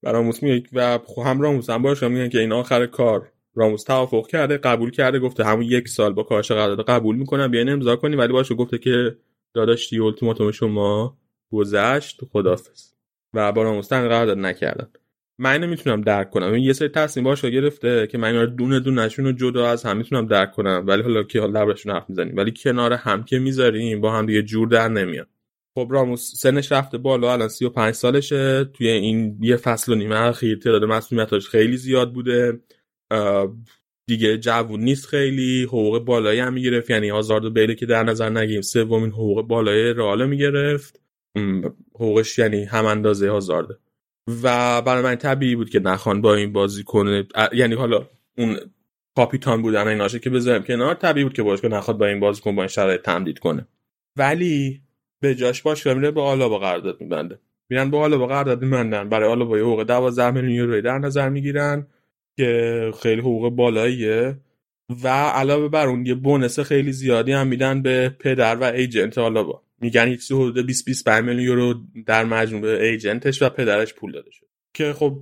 و 0.03 0.11
راموس 0.11 0.43
میگه 0.43 0.63
و 0.73 0.99
هم 1.25 1.41
راموس 1.41 1.69
هم 1.69 1.81
باشه 1.81 2.07
میگن 2.07 2.29
که 2.29 2.39
این 2.39 2.51
آخر 2.51 2.85
کار. 2.85 3.31
راموس 3.55 3.83
توافق 3.83 4.27
کرده 4.27 4.57
قبول 4.57 4.91
کرده 4.91 5.19
گفته 5.19 5.43
همون 5.43 5.63
یک 5.63 5.87
سال 5.87 6.13
با 6.13 6.23
کارش 6.23 6.51
قرارداد 6.51 6.85
قبول 6.85 7.15
می‌کنم 7.15 7.51
بیاین 7.51 7.69
امضا 7.69 7.95
کنی 7.95 8.15
ولی 8.15 8.33
باشه 8.33 8.55
گفته 8.55 8.77
که 8.77 9.15
داداش 9.53 9.89
دی 9.89 9.99
التیماتوم 9.99 10.51
شما 10.51 11.17
گذشت 11.51 12.25
خدافظ 12.31 12.93
و 13.33 13.51
با 13.51 13.63
راموستن 13.63 14.01
قرارداد 14.07 14.37
نکردن. 14.37 14.87
من 15.37 15.51
اینو 15.51 15.67
می‌تونم 15.67 16.01
درک 16.01 16.29
کنم. 16.29 16.55
یه 16.55 16.73
سری 16.73 16.87
تصمیم 16.87 17.23
باشه 17.23 17.49
گرفته 17.49 18.07
که 18.07 18.17
من 18.17 18.27
اینا 18.27 18.43
رو 18.43 18.49
دونه 18.49 18.79
دونهشون 18.79 19.25
رو 19.25 19.31
جدا 19.31 19.67
از 19.67 19.83
هم 19.83 19.97
می‌تونم 19.97 20.27
درک 20.27 20.51
کنم. 20.51 20.83
ولی 20.87 21.01
حالا 21.01 21.23
که 21.23 21.39
حالا 21.39 21.61
لبرشون 21.61 21.91
حرف 21.91 22.09
می‌زنیم. 22.09 22.37
ولی 22.37 22.53
کنار 22.63 22.93
هم 22.93 23.23
که 23.23 23.39
می‌ذاریم 23.39 24.01
با 24.01 24.11
هم 24.11 24.25
دیگه 24.25 24.41
جور 24.41 24.67
در 24.67 24.87
نمیاد. 24.87 25.27
خب 25.75 25.87
راموس 25.91 26.33
سنش 26.35 26.71
رفته 26.71 26.97
بالا. 26.97 27.33
الان 27.33 27.47
35 27.47 27.93
سالشه. 27.93 28.63
توی 28.63 28.87
این 28.87 29.37
یه 29.41 29.55
فصل 29.55 29.91
و 29.91 29.95
نیمه 29.95 30.15
اخیر 30.15 30.59
تعداد 30.59 30.83
مسئولیتاش 30.83 31.49
خیلی 31.49 31.77
زیاد 31.77 32.13
بوده. 32.13 32.59
دیگه 34.09 34.37
جوون 34.37 34.79
نیست 34.79 35.05
خیلی 35.05 35.63
حقوق 35.63 35.99
بالایی 35.99 36.39
هم 36.39 36.53
می‌گرفت. 36.53 36.89
یعنی 36.89 37.09
هازارد 37.09 37.45
و 37.45 37.49
بیله 37.49 37.75
که 37.75 37.85
در 37.85 38.03
نظر 38.03 38.29
نگیم 38.29 38.61
سومین 38.61 39.09
حقوق 39.09 39.41
بالای 39.41 39.93
رئال 39.93 40.29
می‌گرفت. 40.29 40.99
حقوقش 41.95 42.39
یعنی 42.39 42.63
هم 42.63 42.85
اندازه 42.85 43.29
هازارده 43.29 43.77
و 44.43 44.81
برای 44.81 45.03
من 45.03 45.15
طبیعی 45.15 45.55
بود 45.55 45.69
که 45.69 45.79
نخوان 45.79 46.21
با 46.21 46.35
این 46.35 46.53
بازی 46.53 46.83
کنه. 46.83 47.27
یعنی 47.53 47.75
حالا 47.75 48.07
اون 48.37 48.57
کاپیتان 49.15 49.61
بودن 49.61 49.87
ایناشه 49.87 50.19
که 50.19 50.29
بذاریم 50.29 50.63
کنار. 50.63 50.95
طبیعی 50.95 51.23
بود 51.23 51.33
که 51.33 51.43
باشگاه 51.43 51.71
نخواد 51.71 51.97
با 51.97 52.05
این 52.05 52.19
بازی 52.19 52.41
کن 52.41 52.55
با 52.55 52.61
این 52.61 52.67
شرایط 52.67 53.01
تمدید 53.01 53.39
کنه. 53.39 53.67
ولی 54.17 54.81
به 55.21 55.35
جاش 55.35 55.61
باشگاه 55.61 55.93
میره 55.93 56.11
با 56.11 56.23
آلا 56.23 56.49
با 56.49 56.59
قرارداد 56.59 57.01
میبنده. 57.01 57.39
میرن 57.69 57.89
با 57.89 57.99
آلا 57.99 58.17
با 58.17 58.27
قرارداد 58.27 58.61
میبندن. 58.61 59.09
برای 59.09 59.29
آلا 59.29 59.45
با 59.45 59.57
حقوق 59.57 59.83
12 59.83 60.31
میلیون 60.31 60.51
یورو 60.51 60.81
در 60.81 60.97
نظر 60.97 61.29
می‌گیرن. 61.29 61.87
که 62.39 62.91
خیلی 63.01 63.21
حقوق 63.21 63.49
بالاییه 63.49 64.37
و 65.03 65.07
علاوه 65.07 65.67
بر 65.67 65.87
اون 65.87 66.05
یه 66.05 66.15
بونس 66.15 66.59
خیلی 66.59 66.91
زیادی 66.91 67.31
هم 67.31 67.47
میدن 67.47 67.81
به 67.81 68.09
پدر 68.09 68.55
و 68.55 68.63
ایجنت. 68.63 69.17
حالا 69.17 69.43
با 69.43 69.61
میگن 69.81 70.07
یک 70.07 70.21
حدود 70.31 70.65
20 70.65 70.85
25 70.85 71.23
میلیون 71.23 71.45
یورو 71.45 71.75
در 72.05 72.23
مجموع 72.23 72.61
به 72.61 72.83
ایجنتش 72.83 73.41
و 73.41 73.49
پدرش 73.49 73.93
پول 73.93 74.11
داده 74.11 74.31
شد 74.31 74.45
که 74.73 74.93
خب 74.93 75.19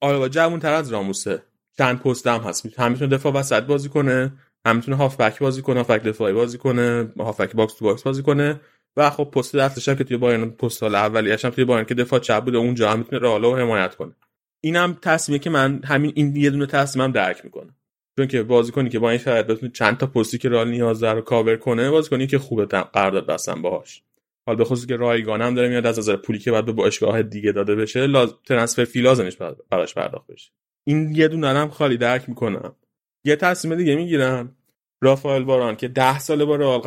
آلابا 0.00 0.28
جوون 0.28 0.60
تر 0.60 0.72
از 0.72 0.92
راموسه. 0.92 1.42
چند 1.78 1.98
پست 2.00 2.26
هم 2.26 2.40
هست. 2.40 2.78
هم 2.78 2.92
می‌تونه 2.92 3.16
دفاع 3.16 3.32
وسط 3.32 3.62
بازی 3.62 3.88
کنه 3.88 4.32
هم 4.66 4.76
می‌تونه 4.76 4.96
هافبک 4.96 5.38
بازی 5.38 5.62
کنه 5.62 5.76
هافبک 5.76 6.02
دفاعی 6.02 6.34
بازی 6.34 6.58
کنه 6.58 7.12
هافبک 7.18 7.52
box 7.52 7.74
to 7.74 7.84
box 7.84 8.02
بازی 8.02 8.22
کنه. 8.22 8.60
و 8.96 9.10
خب 9.10 9.24
پست 9.24 9.56
دستش 9.56 9.88
هم 9.88 9.94
که 9.94 10.04
توی 10.04 10.16
بایرن 10.16 10.50
پست 10.50 10.78
سال 10.78 10.94
اولیش 10.94 11.44
هم 11.44 11.50
توی 11.50 11.64
بایرن 11.64 11.84
که 11.84 11.94
دفاع 11.94 12.20
چپ 12.20 12.44
بوده 12.44 12.58
اونجا 12.58 12.90
هم 12.90 12.98
می‌تونه 12.98 13.18
رئالو 13.18 13.56
حمایت 13.56 13.94
کنه. 13.94 14.12
اینم 14.60 14.98
تصمیمه 15.02 15.38
که 15.38 15.50
من 15.50 15.80
همین 15.84 16.12
این 16.14 16.36
یه 16.36 16.50
دونه 16.50 16.66
تصمیمم 16.66 17.12
درک 17.12 17.44
می‌کنم. 17.44 17.74
چون 18.16 18.26
که 18.26 18.42
بازیکنی 18.42 18.88
که 18.88 18.98
با 18.98 19.10
این 19.10 19.18
شرایط 19.18 19.46
بتونه 19.46 19.72
چند 19.72 19.96
تا 19.96 20.06
پستی 20.06 20.38
که 20.38 20.48
رئال 20.48 20.70
نیاز 20.70 21.00
داره 21.00 21.14
رو 21.14 21.20
کاور 21.20 21.56
کنه 21.56 21.90
بازیکنی 21.90 22.26
که 22.26 22.38
خوبه 22.38 22.66
قرارداد 22.66 23.26
بستن 23.26 23.62
باهاش. 23.62 24.02
حالا 24.46 24.58
به 24.58 24.64
خصوص 24.64 24.86
که 24.86 24.96
رایگان 24.96 25.42
هم 25.42 25.54
داره 25.54 25.68
میاد 25.68 25.86
از 25.86 25.98
نظر 25.98 26.16
پولی 26.16 26.38
که 26.38 26.52
باید 26.52 26.64
به 26.64 26.72
باشگاه 26.72 27.22
دیگه 27.22 27.52
داده 27.52 27.74
بشه 27.74 28.06
لاز... 28.06 28.34
transfer 28.46 28.84
fee 28.84 29.00
لازمش 29.00 29.36
براش 29.70 29.94
پرداخت 29.94 30.26
بشه. 30.26 30.50
این 30.84 31.14
یه 31.14 31.28
دونه 31.28 31.48
هم 31.48 31.68
خالی 31.68 31.96
درک 31.96 32.28
می‌کنم. 32.28 32.76
یه 33.24 33.36
تصمیم 33.36 33.78
دیگه 33.78 33.96
می‌گیرم. 33.96 34.56
رافائل 35.02 35.42
واران 35.42 35.76
که 35.76 35.88
ده 35.88 36.18
ساله 36.18 36.44
با 36.44 36.56
رئال 36.56 36.78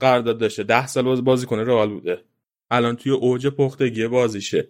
قرارداد 0.00 0.38
داشته. 0.38 0.62
ده 0.62 0.86
سال 0.86 1.20
بازی 1.20 1.46
کنه 1.46 1.64
رئال 1.64 1.88
بوده. 1.88 2.24
الان 2.70 2.96
توی 2.96 3.12
اوج 3.12 3.46
پختگی 3.46 4.06
بازیشه. 4.06 4.68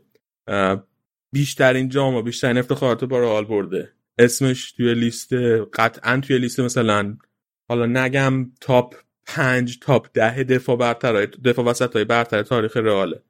بیشترین 1.34 1.88
جام 1.88 2.14
و 2.14 2.22
بیشترین 2.22 2.58
افتخارات 2.58 3.04
با 3.04 3.18
رئال 3.18 3.44
برده. 3.44 3.92
اسمش 4.18 4.72
توی 4.72 4.94
لیست 4.94 5.32
قطعا 5.72 6.20
توی 6.20 6.38
لیست 6.38 6.60
مثلا 6.60 7.16
حالا 7.68 7.86
نگم 7.86 8.50
تاپ 8.60 8.94
پنج 9.26 9.78
تاپ 9.80 10.06
ده 10.14 10.42
دفاع 10.44 10.76
برتر 10.76 11.26
دفاع 11.26 11.64
وسط 11.64 11.92
های 11.96 12.04
برتر 12.04 12.42
تاریخ 12.42 12.76
رئاله 12.76 13.22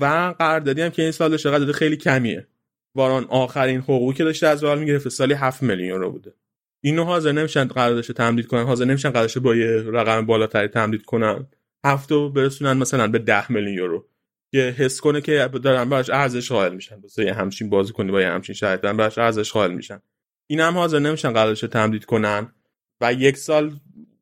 و 0.00 0.34
قراردادی 0.38 0.82
هم 0.82 0.90
که 0.90 1.02
این 1.02 1.10
سال 1.10 1.30
داشته 1.30 1.50
قرارداد 1.50 1.72
خیلی 1.72 1.96
کمیه. 1.96 2.46
واران 2.94 3.24
آخرین 3.24 3.80
حقوقی 3.80 4.14
که 4.14 4.24
داشته 4.24 4.46
از 4.46 4.64
رئال 4.64 4.78
می‌گرفت 4.78 5.08
سالی 5.08 5.34
7 5.34 5.62
میلیون 5.62 5.88
یورو 5.88 6.10
بوده. 6.10 6.34
اینو 6.80 7.04
حاضر 7.04 7.32
نمیشن 7.32 7.64
قراردادش 7.64 8.06
تمدید 8.06 8.46
کنن 8.46 8.64
حاضر 8.64 8.84
نمیشن 8.84 9.10
قراردادش 9.10 9.38
با 9.38 9.56
یه 9.56 9.76
رقم 9.76 10.26
بالاتری 10.26 10.68
تمدید 10.68 11.02
کنن. 11.02 11.46
هفته 11.84 12.28
برسونن 12.28 12.72
مثلا 12.72 13.08
به 13.08 13.18
10 13.18 13.52
میلیون 13.52 13.74
یورو. 13.74 14.06
که 14.52 14.74
حس 14.78 15.00
کنه 15.00 15.20
که 15.20 15.50
دارن 15.62 15.88
براش 15.88 16.10
ارزش 16.10 16.52
قائل 16.52 16.74
میشن. 16.74 17.00
واسه 17.00 17.32
همچین 17.32 17.70
بازیکنی 17.70 18.12
با 18.12 18.20
یه 18.20 18.28
همچین 18.28 18.54
شرایط 18.54 18.80
دارن 18.80 18.96
براش 18.96 19.18
ارزش 19.18 19.52
قائل 19.52 19.74
میشن. 19.74 20.00
این 20.46 20.60
هم 20.60 20.74
حاضر 20.74 20.98
نمیشن 20.98 21.32
قراردادش 21.32 21.60
تمدید 21.60 22.04
کنن 22.04 22.52
و 23.00 23.12
یک 23.12 23.36
سال 23.36 23.72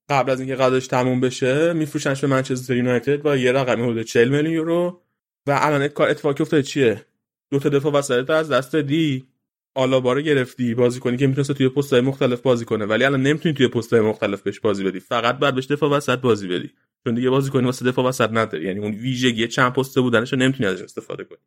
قبل 0.08 0.30
از 0.30 0.40
اینکه 0.40 0.56
قراردادش 0.56 0.86
تموم 0.86 1.20
بشه 1.20 1.72
میفروشنش 1.72 2.20
به 2.20 2.26
منچستر 2.26 2.76
یونایتد 2.76 3.22
با 3.22 3.36
یه 3.36 3.52
رقمی 3.52 3.82
حدود 3.82 4.02
40 4.02 4.28
میلیون 4.28 4.54
یورو. 4.54 5.02
و 5.46 5.58
الان 5.62 5.88
کار 5.88 6.08
اتفاقی 6.08 6.42
افتاده 6.42 6.62
چیه؟ 6.62 7.04
دو 7.50 7.58
تا 7.58 7.68
دفاع 7.68 7.92
وسط 7.92 8.30
از 8.30 8.52
دست 8.52 8.72
دادی 8.72 9.26
آلابا 9.74 10.12
رو 10.12 10.20
گرفتی. 10.20 10.74
بازی 10.74 11.00
کنی 11.00 11.16
که 11.16 11.26
می‌تونست 11.26 11.52
توی 11.52 11.68
پست‌های 11.68 12.02
مختلف 12.02 12.40
بازی 12.40 12.64
کنه. 12.64 12.84
ولی 12.84 13.04
الان 13.04 13.22
نمی‌تونی 13.22 13.54
توی 13.54 13.68
پست‌های 13.68 14.02
مختلف 14.02 14.42
بهش 14.42 14.60
بازی 14.60 14.84
بدی. 14.84 15.00
فقط 15.00 15.38
بعد 15.38 15.54
بهش 15.54 15.66
دفاع 15.66 15.90
وسط 15.90 16.18
بازی 16.18 16.48
بدی. 16.48 16.70
چون 17.04 17.14
دیگه 17.14 17.30
بازی 17.30 17.50
کنی 17.50 17.64
واسه 17.64 17.84
دفاع 17.84 18.04
وسط 18.04 18.28
نداری. 18.32 18.64
یعنی 18.64 18.78
اون 18.80 18.92
ویژگی 18.92 19.48
چند 19.48 19.72
پسته 19.72 20.00
بودنش 20.00 20.32
رو 20.32 20.38
نمی‌تونی 20.38 20.68
ازش 20.68 20.82
استفاده 20.82 21.24
کنی. 21.24 21.38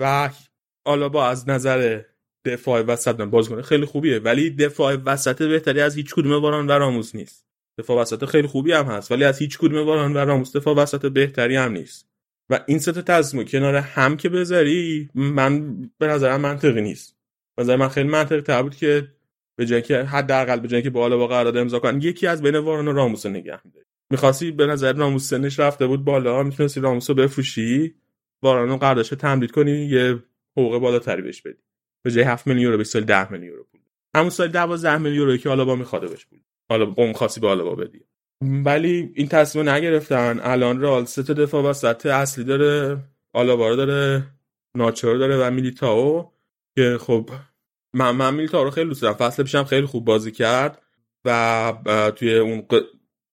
و 0.00 0.30
آلابا 0.84 1.26
از 1.26 1.48
نظر 1.48 2.02
دفاع 2.44 2.82
وسط 2.82 3.20
بازی 3.20 3.50
کنه 3.50 3.62
خیلی 3.62 3.84
خوبیه. 3.84 4.18
ولی 4.18 4.50
دفاع 4.50 4.94
وسط 4.94 5.42
بهتری 5.42 5.80
از 5.80 5.96
هیچ 5.96 6.14
کدوم 6.14 6.42
واران 6.42 6.66
و 6.66 6.72
راموس 6.72 7.14
نیست. 7.14 7.46
دفاع 7.78 8.00
وسط 8.00 8.24
خیلی 8.24 8.48
خوبی 8.48 8.72
هم 8.72 8.86
هست 8.86 9.12
ولی 9.12 9.24
از 9.24 9.38
هیچ 9.38 9.58
کدوم 9.58 9.86
واران 9.86 10.12
و 10.12 10.18
راموس 10.18 10.56
دفاع 10.56 10.74
وسط 10.74 11.06
بهتری 11.06 11.56
هم 11.56 11.72
نیست. 11.72 12.08
و 12.50 12.60
این 12.66 12.78
سه 12.78 12.92
تا 12.92 13.22
کنار 13.22 13.76
هم 13.76 14.16
که 14.16 14.28
بذاری 14.28 15.10
من 15.14 15.76
به 15.98 16.06
نظرم 16.06 16.40
منطقی 16.40 16.80
نیست. 16.80 17.16
نظر 17.58 17.76
من 17.76 17.88
خیلی 17.88 18.08
منطقی 18.08 18.40
تر 18.40 18.62
بود 18.62 18.76
که 18.76 19.08
به 19.56 19.66
جای 19.66 19.82
که 19.82 20.02
حداقل 20.02 20.60
به 20.60 20.68
جای 20.68 20.82
که 20.82 20.90
با 20.90 21.26
قرارداد 21.26 21.56
امضا 21.56 21.78
کنن 21.78 22.00
یکی 22.00 22.26
از 22.26 22.42
بین 22.42 22.56
واران 22.56 22.88
و 22.88 22.92
راموس 22.92 23.26
نگه 23.26 23.60
می‌خواستی 24.10 24.50
به 24.50 24.66
نظر 24.66 24.92
راموس 24.92 25.28
سنش 25.28 25.60
رفته 25.60 25.86
بود 25.86 26.04
بالا 26.04 26.42
می‌تونستی 26.42 26.80
راموس 26.80 27.10
رو 27.10 27.16
بفروشی؟ 27.16 27.94
واران 28.42 28.68
رو 28.68 28.76
قراردادش 28.76 29.08
تمدید 29.08 29.50
کنی 29.50 29.86
یه 29.86 30.22
حقوق 30.56 30.78
بالاتری 30.78 31.22
بهش 31.22 31.42
بدی. 31.42 31.62
به 32.04 32.10
جای 32.10 32.24
7 32.24 32.46
میلیون 32.46 32.62
یورو 32.64 32.76
به 32.76 32.84
سال 32.84 33.04
10 33.04 33.32
میلیون 33.32 33.48
یورو 33.52 33.64
پول. 33.64 33.80
همون 34.16 34.30
سال 34.30 34.48
12 34.48 34.98
میلیون 34.98 35.16
یورو 35.16 35.36
که 35.36 35.48
با 35.48 35.76
میخواده 35.76 36.06
بهش 36.08 36.24
بود 36.24 36.40
حالا 36.68 36.86
قوم 36.86 37.12
خاصی 37.12 37.40
به 37.40 37.56
با 37.56 37.74
بدی. 37.74 38.00
ولی 38.42 39.12
این 39.14 39.28
تصمیم 39.28 39.68
نگرفتن. 39.68 40.40
الان 40.42 40.80
رال 40.80 41.04
سه 41.04 41.22
تا 41.22 41.32
دفاع 41.32 41.64
وسط 41.64 42.06
اصلی 42.06 42.44
داره 42.44 42.98
آلابا 43.32 43.74
داره 43.74 44.26
ناچور 44.76 45.16
داره 45.16 45.36
و 45.36 45.50
میلیتاو 45.50 46.32
که 46.74 46.98
خب 47.00 47.30
من, 47.94 48.10
من 48.10 48.34
میلیتاو 48.34 48.64
رو 48.64 48.70
خیلی 48.70 48.88
دوست 48.88 49.02
دارم. 49.02 49.14
فصل 49.14 49.42
پیشم 49.42 49.64
خیلی 49.64 49.86
خوب 49.86 50.04
بازی 50.04 50.32
کرد 50.32 50.82
و 51.24 52.12
توی 52.16 52.38
اون 52.38 52.66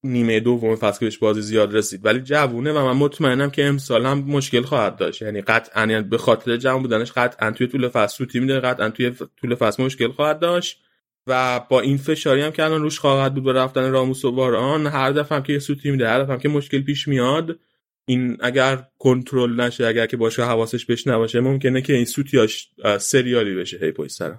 نیمه 0.03 0.39
دوم 0.39 0.75
فصل 0.75 0.99
که 0.99 1.05
بهش 1.05 1.17
بازی 1.17 1.41
زیاد 1.41 1.75
رسید. 1.75 2.05
ولی 2.05 2.19
جوونه 2.19 2.71
و 2.71 2.85
من 2.85 2.97
مطمئنم 2.97 3.49
که 3.49 3.65
امسال 3.65 4.05
هم 4.05 4.19
مشکل 4.19 4.61
خواهد 4.61 4.95
داشت. 4.95 5.21
یعنی 5.21 5.41
قطعا 5.41 5.85
یعنی 5.85 6.03
به 6.03 6.17
خاطر 6.17 6.57
جوان 6.57 6.81
بودنش 6.81 7.11
قطعا 7.11 7.51
توی 7.51 7.67
طول 7.67 7.89
فصل 7.89 8.17
تو 8.17 8.25
تیم 8.25 8.59
قطعا 8.59 8.89
توی 8.89 9.11
طول 9.41 9.55
فصل 9.55 9.83
مشکل 9.83 10.11
خواهد 10.11 10.39
داشت. 10.39 10.83
و 11.27 11.59
با 11.69 11.79
این 11.81 11.97
فشاری 11.97 12.41
هم 12.41 12.51
که 12.51 12.63
الان 12.63 12.81
روش 12.81 12.99
خواهد 12.99 13.33
بود 13.33 13.43
به 13.43 13.53
رفتن 13.53 13.91
راموس 13.91 14.25
و 14.25 14.31
باران 14.31 14.87
هر 14.87 15.11
دفعه 15.11 15.41
که 15.41 15.59
سوتی 15.59 15.91
میده 15.91 16.09
هر 16.09 16.23
دفعه 16.23 16.37
که 16.37 16.49
مشکل 16.49 16.81
پیش 16.81 17.07
میاد 17.07 17.59
این 18.05 18.37
اگر 18.39 18.87
کنترل 18.99 19.61
نشه 19.61 19.85
اگر 19.85 20.05
که 20.05 20.17
باشه 20.17 20.43
حواسش 20.43 20.85
بهش 20.85 21.07
نباشه 21.07 21.39
ممکنه 21.39 21.81
که 21.81 21.93
این 21.93 22.05
سوتیاش 22.05 22.69
سریالی 22.99 23.55
بشه. 23.55 23.77
هی 23.77 23.91
پشت 23.91 24.11
سر 24.11 24.35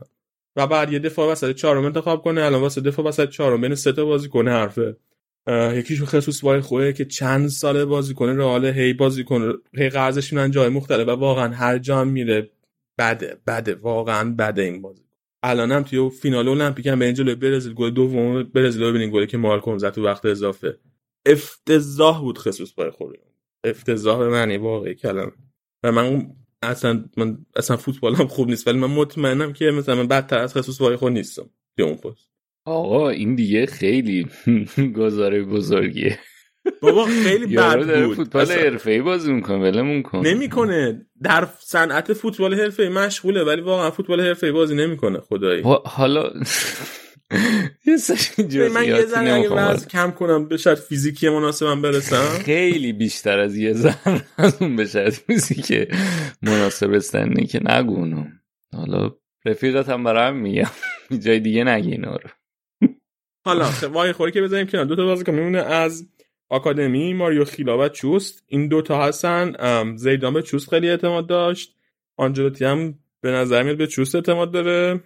و 0.57 0.67
بعد 0.67 0.93
یه 0.93 0.99
دفاع 0.99 1.33
وسط 1.33 1.55
چهارم 1.55 1.85
انتخاب 1.85 2.23
کنه 2.23 2.43
الان 2.43 2.61
واسه 2.61 2.81
دفاع 2.81 3.07
وسط 3.07 3.29
چهارم 3.29 3.61
بین 3.61 3.75
سه 3.75 3.93
تا 3.93 4.05
بازی 4.05 4.29
کنه 4.29 4.51
حرفه. 4.51 4.97
یکیشون 5.49 6.07
خصوص 6.07 6.45
وای 6.45 6.61
خوبه 6.61 6.93
که 6.93 7.05
چند 7.05 7.49
ساله 7.49 7.85
بازی 7.85 8.15
کنه 8.15 8.35
رئال 8.35 8.65
هی 8.65 8.93
بازی 8.93 9.25
کنه 9.25 9.55
هی 9.75 9.89
قرضش 9.89 10.33
میرن 10.33 10.51
جای 10.51 10.69
مختلف 10.69 11.09
و 11.09 11.11
واقعا 11.11 11.55
هر 11.55 11.79
جا 11.79 12.05
میره 12.05 12.51
بده 12.99 13.39
بده. 13.47 13.75
واقعا 13.75 14.35
بده 14.39 14.63
این 14.63 14.83
بازی 14.83 15.05
الانم 15.43 15.83
توی 15.83 16.11
فینال 16.11 16.49
المپیک 16.49 16.87
هم 16.87 16.99
به 16.99 17.13
جلوی 17.13 17.35
برزیل 17.35 17.75
گل 17.75 17.91
دوم 17.91 18.43
برزیل 18.43 18.83
رو 18.83 18.89
ببینین 18.89 19.11
گلی 19.11 19.27
که 19.27 19.37
مالکوم 19.37 19.79
زد 19.79 19.91
تو 19.91 20.05
وقت 20.05 20.27
اضافه. 20.27 20.79
افتضاح 21.27 22.21
بود 22.21 22.39
خصوص 22.39 22.73
برای 22.79 22.91
خوری 22.91 23.19
افتضاح 23.65 24.19
به 24.19 24.29
معنی 24.29 24.57
واقعی 24.57 24.95
کلمه. 24.95 25.33
و 25.83 25.93
من 25.93 26.31
اصلا 26.63 27.05
من 27.17 27.39
اصلا 27.57 27.77
فوتبالم 27.77 28.27
خوب 28.27 28.49
نیست 28.49 28.69
ولی 28.69 28.79
من 28.79 28.91
مطمئنم 28.91 29.53
که 29.53 29.71
مثلا 29.71 29.95
من 29.95 30.09
بدتر 30.09 30.39
از 30.39 30.55
خصوص 30.57 30.81
برای 30.81 30.97
خود 30.97 31.13
نیستم 31.13 31.51
توی 31.77 31.85
اون 31.85 31.97
پست. 31.97 32.34
آقا 32.67 33.09
این 33.09 33.35
دیگه 33.35 33.67
خیلی 33.67 34.27
گزاره 34.99 35.43
بزرگیه. 35.43 36.19
بابا 36.81 37.05
خیلی 37.05 37.57
بد 37.57 38.05
بود. 38.05 38.17
فوتبال 38.17 38.53
حرفه‌ای 38.53 39.03
بازی 39.03 39.33
می‌کنه 39.33 39.59
ولمون 39.59 40.03
کن. 40.03 40.27
نمی‌کنه. 40.27 41.07
در 41.23 41.49
صنعت 41.59 42.13
فوتبال 42.13 42.55
حرفه‌ای 42.55 42.89
مشغوله 42.89 43.45
ولی 43.45 43.61
واقعا 43.61 43.91
فوتبال 43.91 44.21
حرفه‌ای 44.21 44.53
بازی 44.53 44.75
نمی‌کنه 44.75 45.21
خدایی. 45.21 45.63
حالا 45.85 46.31
یه 47.87 48.69
من 48.69 48.85
یه 48.85 49.07
ذره 49.07 49.33
اگه 49.33 49.87
کم 49.91 50.11
کنم 50.11 50.49
به 50.49 50.57
شرط 50.57 50.79
فیزیکی 50.79 51.29
مناسبم 51.29 51.83
برسم. 51.83 52.23
خیلی 52.45 52.93
بیشتر 52.93 53.39
از 53.39 53.57
یه 53.57 53.73
ذره 53.73 54.23
از 54.37 54.57
اون 54.63 54.77
به 54.77 54.87
شرط 54.87 55.13
فیزیکی 55.13 55.87
مناسب 56.43 56.91
رسیدن 56.91 57.35
که 57.35 57.61
نگونم 57.65 58.33
حالا 58.73 59.11
رفیقت 59.45 59.89
هم 59.89 60.05
برام 60.05 60.37
میگم. 60.37 60.71
جای 61.25 61.41
دیگه 61.41 61.65
نگی 61.65 61.91
اینا 61.91 62.17
رو. 62.17 62.31
حالا 63.45 63.71
وای 63.93 64.13
خوری 64.13 64.33
که 64.33 64.43
بذاریم 64.43 64.67
کنار. 64.67 64.85
دو 64.85 64.97
تا 64.97 65.05
بازیکن 65.05 65.33
میمونه 65.33 65.59
از 65.59 66.09
آکادمی 66.49 67.15
ماریو 67.15 67.45
خیلا 67.45 67.79
و 67.79 67.89
چوست. 67.89 68.43
این 68.47 68.69
دوتا 68.69 69.03
هستن. 69.03 69.97
زیدان 69.97 70.35
به 70.35 70.43
چوست 70.43 70.71
خیلی 70.71 70.91
اعتماد 70.91 71.27
داشت. 71.27 71.77
آنجلوتی 72.17 72.65
هم 72.65 72.99
به 73.21 73.31
نظر 73.31 73.63
میاد 73.63 73.77
به 73.77 73.87
چوست 73.87 74.15
اعتماد 74.15 74.53
داره. 74.53 75.01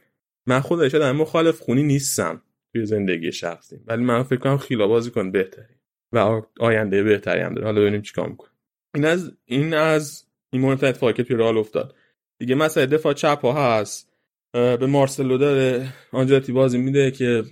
من 0.46 0.60
خودش 0.60 0.94
در 0.94 1.12
مخالف 1.12 1.60
خونی 1.60 1.82
نیستم 1.82 2.42
توی 2.72 2.86
زندگی 2.86 3.32
شخصی. 3.32 3.76
ولی 3.86 4.04
من 4.04 4.22
فکر 4.22 4.38
کنم 4.38 4.58
خیلا 4.58 4.86
بازی 4.86 5.10
کن 5.10 5.30
بهتری 5.30 5.74
و 6.12 6.42
آینده 6.60 7.02
بهتری 7.02 7.40
هم 7.40 7.54
داره. 7.54 7.66
حالا 7.66 7.80
ببینیم 7.80 8.02
چیکار 8.02 8.28
می‌کنه. 8.28 8.50
این 8.94 9.04
از 9.04 9.32
این 9.44 9.74
از 9.74 10.24
این 10.52 10.62
مهمترین 10.62 10.90
اتفاقی 10.90 11.12
که 11.12 11.22
توی 11.22 11.36
رئال 11.36 11.58
افتاد. 11.58 11.94
دیگه 12.38 12.54
مسئله 12.54 12.86
دفاع 12.86 13.12
چپ 13.12 13.40
ها 13.42 13.52
هست. 13.52 14.08
به 14.52 14.86
مارسلو 14.86 15.38
داره. 15.38 15.94
آنجلوتی 16.12 16.52
بازی 16.52 16.78
میده 16.78 17.10
که 17.10 17.44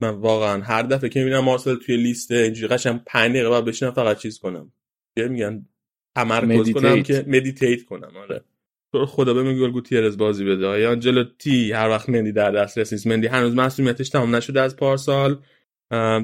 من 0.00 0.10
واقعا 0.10 0.62
هر 0.62 0.82
دفعه 0.82 1.08
که 1.08 1.20
می‌بینم 1.20 1.44
مارسلو 1.44 1.74
توی 1.74 1.96
لیست 1.96 2.30
اینجوری 2.30 2.74
قشنگ 2.74 3.00
5 3.06 3.30
دقیقه 3.30 3.50
باید 3.50 3.64
بشینم 3.64 3.90
فقط 3.90 4.18
چیز 4.18 4.38
کنم. 4.38 4.72
چه 5.18 5.28
میگن 5.28 5.66
تمرکز 6.16 6.70
کنم 6.70 7.02
که 7.02 7.24
meditate 7.26 7.84
کنم 7.84 8.16
آره. 8.16 8.44
تو 8.92 9.06
خدا 9.06 9.34
به 9.34 9.42
میگل 9.42 9.70
گوتیرز 9.70 10.16
بازی 10.16 10.44
بده. 10.44 10.80
یا 10.80 11.24
تی 11.38 11.72
هر 11.72 11.88
وقت 11.88 12.08
مندی 12.08 12.32
در 12.32 12.50
دسترس 12.50 12.92
نیست 12.92 13.06
مندی 13.06 13.26
هنوز 13.26 13.54
مصدومیتش 13.54 14.08
تمام 14.08 14.36
نشده 14.36 14.60
از 14.60 14.76
پارسال. 14.76 15.38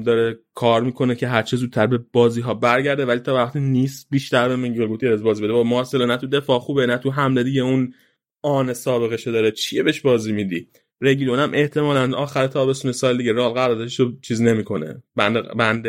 داره 0.05 0.39
کار 0.53 0.83
می‌کنه 0.83 1.15
که 1.15 1.27
هر 1.27 1.41
چه 1.41 1.57
زودتر 1.57 1.87
به 1.87 1.99
بازی 2.13 2.41
ها 2.41 2.53
برگرده 2.53 3.05
ولی 3.05 3.19
تا 3.19 3.35
وقتی 3.35 3.59
نیست 3.59 4.07
بیشتر 4.09 4.47
به 4.47 4.55
میگل 4.55 4.87
گوتیرز 4.87 5.23
بازی 5.23 5.43
بده. 5.43 5.53
و 5.53 5.63
مارسلو 5.63 6.05
نه 6.05 6.17
تو 6.17 6.27
دفاع 6.27 6.59
خوبه 6.59 6.85
نه 6.85 6.97
تو 6.97 7.11
حمله 7.11 7.43
دیگه. 7.43 7.61
اون 7.61 7.93
آن 8.41 8.73
سابقه 8.73 9.31
داره. 9.31 9.51
چیه 9.51 9.83
بهش 9.83 10.01
بازی 10.01 10.31
میدی؟ 10.31 10.67
رگیلون 11.01 11.39
هم 11.39 11.51
احتمالا 11.53 12.17
آخر 12.17 12.47
تابستون 12.47 12.91
سال 12.91 13.17
دیگه 13.17 13.33
رال 13.33 13.53
قراردادش 13.53 13.99
رو 13.99 14.19
چیز 14.21 14.41
نمی‌کنه. 14.41 15.03
بند 15.15 15.57
بند 15.57 15.85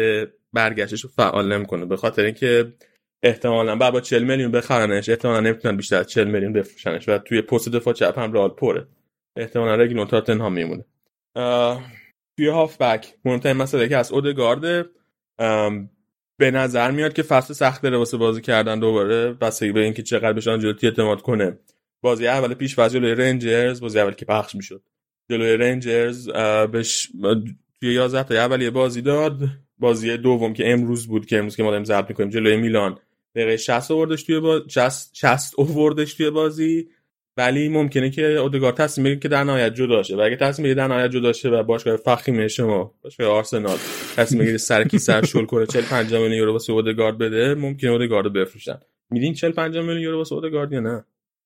برگشتش 0.52 1.00
رو 1.04 1.10
فعال 1.16 1.52
نمی‌کنه. 1.52 1.84
به 1.84 1.96
خاطر 1.96 2.22
اینکه 2.22 2.72
احتمالا 3.22 3.76
بعد 3.76 3.92
با 3.92 4.00
40 4.00 4.22
میلیون 4.24 4.50
بخرنش 4.50 5.08
احتمالا 5.08 5.40
نمی‌تونن 5.40 5.76
بیشتر 5.76 5.96
از 5.96 6.06
40 6.06 6.28
میلیون 6.28 6.52
بفروشنش 6.52 7.08
و 7.08 7.18
توی 7.18 7.42
پست 7.42 7.68
دفاع 7.68 7.94
چپ 7.94 8.18
هم 8.18 8.32
رال 8.32 8.48
پره. 8.48 8.86
احتمالا 9.36 9.74
رگیلون 9.74 10.06
تاتنهام 10.06 10.52
میمونه. 10.52 10.84
توی 12.36 12.48
هافبک 12.48 13.14
مهمترین 13.24 13.56
مسئله 13.56 13.88
که 13.88 13.96
از 13.96 14.12
اودگارد 14.12 14.86
به 16.38 16.50
نظر 16.50 16.90
میاد 16.90 17.12
که 17.12 17.22
فصل 17.22 17.54
سخت 17.54 17.82
داره 17.82 17.96
واسه 17.96 18.16
بازی 18.16 18.40
کردن 18.40 18.78
دوباره. 18.80 19.32
بستگی 19.32 19.72
به 19.72 19.80
اینکه 19.80 20.02
چقدر 20.02 20.32
بهش 20.32 20.48
آنجلوتی 20.48 20.86
اعتماد 20.86 21.22
کنه. 21.22 21.58
بازی 22.00 22.26
اول 22.26 22.54
پیش 22.54 22.78
جلوی 22.78 23.14
رنجرز 23.14 23.80
بازی 23.80 24.00
اول 24.00 24.12
که 24.12 24.24
پخش 24.24 24.54
می‌شد. 24.54 24.82
جلوی 25.30 25.56
رنجرز 25.56 26.28
بهش 26.72 27.08
توی 27.80 27.94
11 27.94 28.22
تا 28.22 28.34
اولیه 28.34 28.70
بازی 28.70 29.02
داد. 29.02 29.40
بازی 29.78 30.16
دوم 30.16 30.52
که 30.52 30.72
امروز 30.72 31.06
بود 31.06 31.26
که 31.26 31.38
امروز 31.38 31.56
که 31.56 31.62
ما 31.62 31.70
داریم 31.70 31.84
ضبط 31.84 32.08
می‌کنیم 32.08 32.30
جلوی 32.30 32.56
میلان. 32.56 32.98
دقیقه 33.34 33.56
60 33.56 33.90
آوردش 33.90 34.22
توی 34.22 34.40
بازی 34.40 34.64
60 34.68 35.10
60 35.12 35.54
آوردش 35.58 36.14
توی 36.14 36.30
بازی. 36.30 36.88
ولی 37.36 37.68
ممکنه 37.68 38.10
که 38.10 38.26
اودگار 38.26 38.72
تصمیم 38.72 39.04
بگیره 39.04 39.20
که 39.20 39.28
در 39.28 39.44
نهایت 39.44 39.74
جدا 39.74 40.02
شه. 40.02 40.16
و 40.16 40.20
اگه 40.20 40.36
تصمیم 40.36 40.64
بگیره 40.64 40.74
در 40.74 40.88
نهایت 40.88 41.10
جدا 41.10 41.32
شه 41.32 41.48
و 41.48 41.62
باشگاه 41.62 41.96
فخیم 41.96 42.48
شما 42.48 42.94
باشگاه 43.02 43.26
آرسنال 43.26 43.78
تصمیم 44.16 44.42
بگیره 44.42 44.58
سر 44.58 44.84
کی 44.84 44.98
سر 44.98 45.24
شل 45.24 45.44
کنه 45.44 45.66
40 45.66 45.82
50 45.82 46.20
میلیون 46.22 46.38
یورو 46.38 46.52
واسه 46.52 46.72
اودگارد 46.72 47.18
بده 47.18 47.54
ممکنه 47.54 47.90
اودگارد 47.90 48.24
رو 48.24 48.32
بفروشن. 48.32 48.78
میدین 49.10 49.34
40 49.34 49.52
50 49.52 49.82
میلیون 49.82 50.02
یورو 50.02 50.18
واسه 50.18 50.34
اودگارد 50.34 50.72
یا 50.72 50.80
نه؟ 50.80 51.04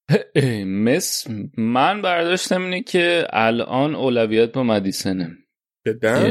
مس 0.84 1.26
من 1.56 2.02
برداشتم 2.02 2.62
اینه 2.62 2.82
که 2.82 3.26
الان 3.30 3.94
اولویت 3.94 4.52
با 4.52 4.62
مدیسنه. 4.62 5.38
جدا؟ 5.86 6.30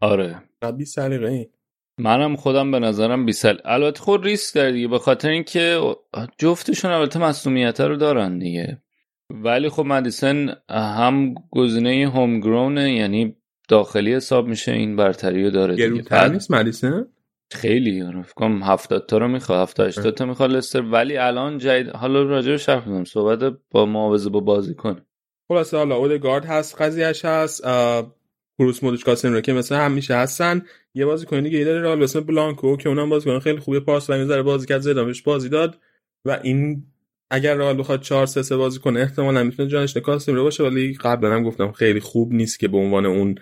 آره. 0.00 0.42
بی 0.76 0.84
سلیقه 0.84 1.26
این 1.26 1.46
منم 1.98 2.36
خودم 2.36 2.70
به 2.70 2.78
نظرم 2.78 3.26
بیسل 3.26 3.56
البته 3.64 4.00
خود 4.00 4.24
ریسک 4.24 4.54
داره 4.54 4.72
دیگه 4.72 4.88
به 4.88 4.98
خاطر 4.98 5.28
اینکه 5.28 5.94
جفتشون 6.38 6.90
البته 6.90 7.18
مسئولیت 7.18 7.80
رو 7.80 7.96
دارن 7.96 8.38
دیگه. 8.38 8.82
ولی 9.30 9.68
خب 9.68 9.82
مدیسن 9.86 10.54
هم 10.68 11.34
گزینه 11.50 12.10
هوم 12.14 12.40
گرونه 12.40 12.92
یعنی 12.92 13.36
داخلی 13.68 14.14
حساب 14.14 14.46
میشه 14.46 14.72
این 14.72 14.96
برتری 14.96 15.44
رو 15.44 15.50
داره 15.50 15.76
گرونتر 15.76 16.28
نیست 16.28 16.50
مدیسن؟ 16.50 17.06
خیلی 17.54 18.02
فکر 18.24 18.34
کنم 18.34 18.62
70 18.62 19.06
تا 19.06 19.18
رو 19.18 19.28
می‌خواد 19.28 19.68
70 19.68 19.86
80 19.86 20.14
تا 20.14 20.26
می‌خواد 20.26 20.50
لستر. 20.50 20.82
ولی 20.82 21.16
الان 21.16 21.58
جدید 21.58 21.88
حالا 21.88 22.22
راجع 22.22 22.50
به 22.50 22.56
شرح 22.56 22.88
میدم 22.88 23.04
صحبت 23.04 23.56
با 23.70 23.86
معاوضه 23.86 24.30
با 24.30 24.40
بازی 24.40 24.74
کنه. 24.74 25.06
خلاص 25.48 25.74
حالا 25.74 25.96
اودگارد 25.96 26.44
هست 26.44 26.82
قضیهش 26.82 27.24
هست. 27.24 27.62
کروس 28.58 28.82
مودش 28.82 29.04
کاسن 29.04 29.32
رو 29.32 29.40
که 29.40 29.52
مثلا 29.52 29.78
همیشه 29.78 30.16
هستن. 30.16 30.62
یه 30.94 31.06
بازی 31.06 31.26
کنی 31.26 31.42
دیگه 31.42 31.64
داره 31.64 31.80
رال 31.80 32.02
اسم 32.02 32.20
بلانکو 32.20 32.76
که 32.76 32.88
اونم 32.88 33.10
بازی 33.10 33.24
کنه 33.24 33.40
خیلی 33.40 33.58
خوبه 33.58 33.80
پاس 33.80 34.10
و 34.10 34.18
می‌ذاره 34.18 34.42
بازی 34.42 34.66
کرد 34.66 34.80
زدامش 34.80 35.22
بازی 35.22 35.48
داد. 35.48 35.78
و 36.24 36.40
این 36.42 36.82
اگر 37.30 37.54
رئال 37.54 37.78
بخواد 37.78 38.00
4 38.00 38.26
3 38.26 38.42
3 38.42 38.56
بازی 38.56 38.78
کنه 38.80 39.00
احتمالاً 39.00 39.44
می‌تونه 39.44 39.68
جانش 39.68 39.96
کاسم 39.96 40.34
رو 40.34 40.42
باشه. 40.42 40.64
ولی 40.64 40.94
قبلا 40.94 41.34
هم 41.34 41.42
گفتم 41.42 41.72
خیلی 41.72 42.00
خوب 42.00 42.32
نیست 42.32 42.58
که 42.58 42.68
به 42.68 42.76
عنوان 42.76 43.06
اون 43.06 43.34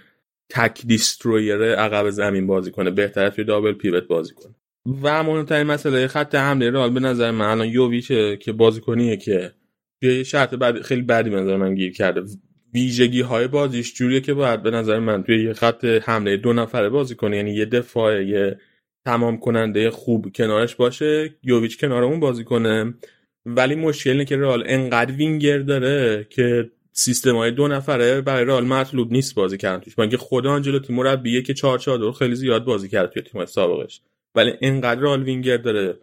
تک 0.54 0.86
دیسترویر 0.86 1.74
عقب 1.74 2.10
زمین 2.10 2.46
بازی 2.46 2.70
کنه. 2.70 2.90
بهتره 2.90 3.30
توی 3.30 3.44
دابل 3.44 3.72
پیوت 3.72 4.06
بازی 4.06 4.34
کنه. 4.34 4.54
و 5.02 5.22
مهمترین 5.22 5.66
مسئله 5.66 6.06
خط 6.06 6.34
حمله 6.34 6.70
رئال 6.70 6.90
به 6.90 7.00
نظر 7.00 7.30
من 7.30 7.46
الان 7.46 7.68
یوویچه 7.68 8.36
که 8.36 8.52
بازیکنیه 8.52 9.16
که 9.16 9.52
توی 10.00 10.24
شرط 10.24 10.54
بعد 10.54 10.82
خیلی 10.82 11.02
بدی 11.02 11.30
به 11.30 11.36
نظر 11.36 11.56
من 11.56 11.74
گیر 11.74 11.92
کرده. 11.92 12.22
ویژگی 12.74 13.20
های 13.20 13.48
بازیش 13.48 13.94
جوریه 13.94 14.20
که 14.20 14.34
باید 14.34 14.62
به 14.62 14.70
نظر 14.70 14.98
من 14.98 15.22
توی 15.22 15.44
یه 15.44 15.52
خط 15.52 15.84
حمله 15.84 16.36
دو 16.36 16.52
نفره 16.52 16.88
بازی 16.88 17.14
کنه. 17.14 17.36
یعنی 17.36 17.54
یه 17.54 17.64
دفاع 17.64 18.24
یه 18.24 18.58
تمام 19.04 19.38
کننده 19.38 19.90
خوب 19.90 20.32
کنارش 20.34 20.74
باشه 20.74 21.34
یوویچ 21.42 21.80
کنار 21.80 22.04
اون 22.04 22.20
بازی 22.20 22.44
کنه. 22.44 22.94
ولی 23.46 23.74
مشکل 23.74 24.10
اینه 24.10 24.24
که 24.24 24.36
رئال 24.36 24.64
انقدر 24.66 25.12
وینگر 25.12 25.58
داره 25.58 26.26
که 26.30 26.70
سیستم 26.92 27.36
های 27.36 27.50
دو 27.50 27.68
نفره 27.68 28.20
برای 28.20 28.44
رئال 28.44 28.64
مطلوب 28.64 29.12
نیست 29.12 29.34
بازی 29.34 29.58
کردن 29.58 29.80
توش. 29.80 29.98
من 29.98 30.16
خود 30.16 30.46
آنجلوتی 30.46 30.92
مربیه 30.92 31.42
که 31.42 31.54
4 31.54 31.78
4 31.78 32.12
خیلی 32.12 32.34
زیاد 32.34 32.64
بازی 32.64 32.88
کرد 32.88 33.10
توی 33.10 33.22
تیم 33.22 33.46
سابقش؟ 33.46 34.00
ولی 34.34 34.52
انقدر 34.60 35.00
رئال 35.00 35.22
وینگر 35.22 35.56
داره 35.56 35.98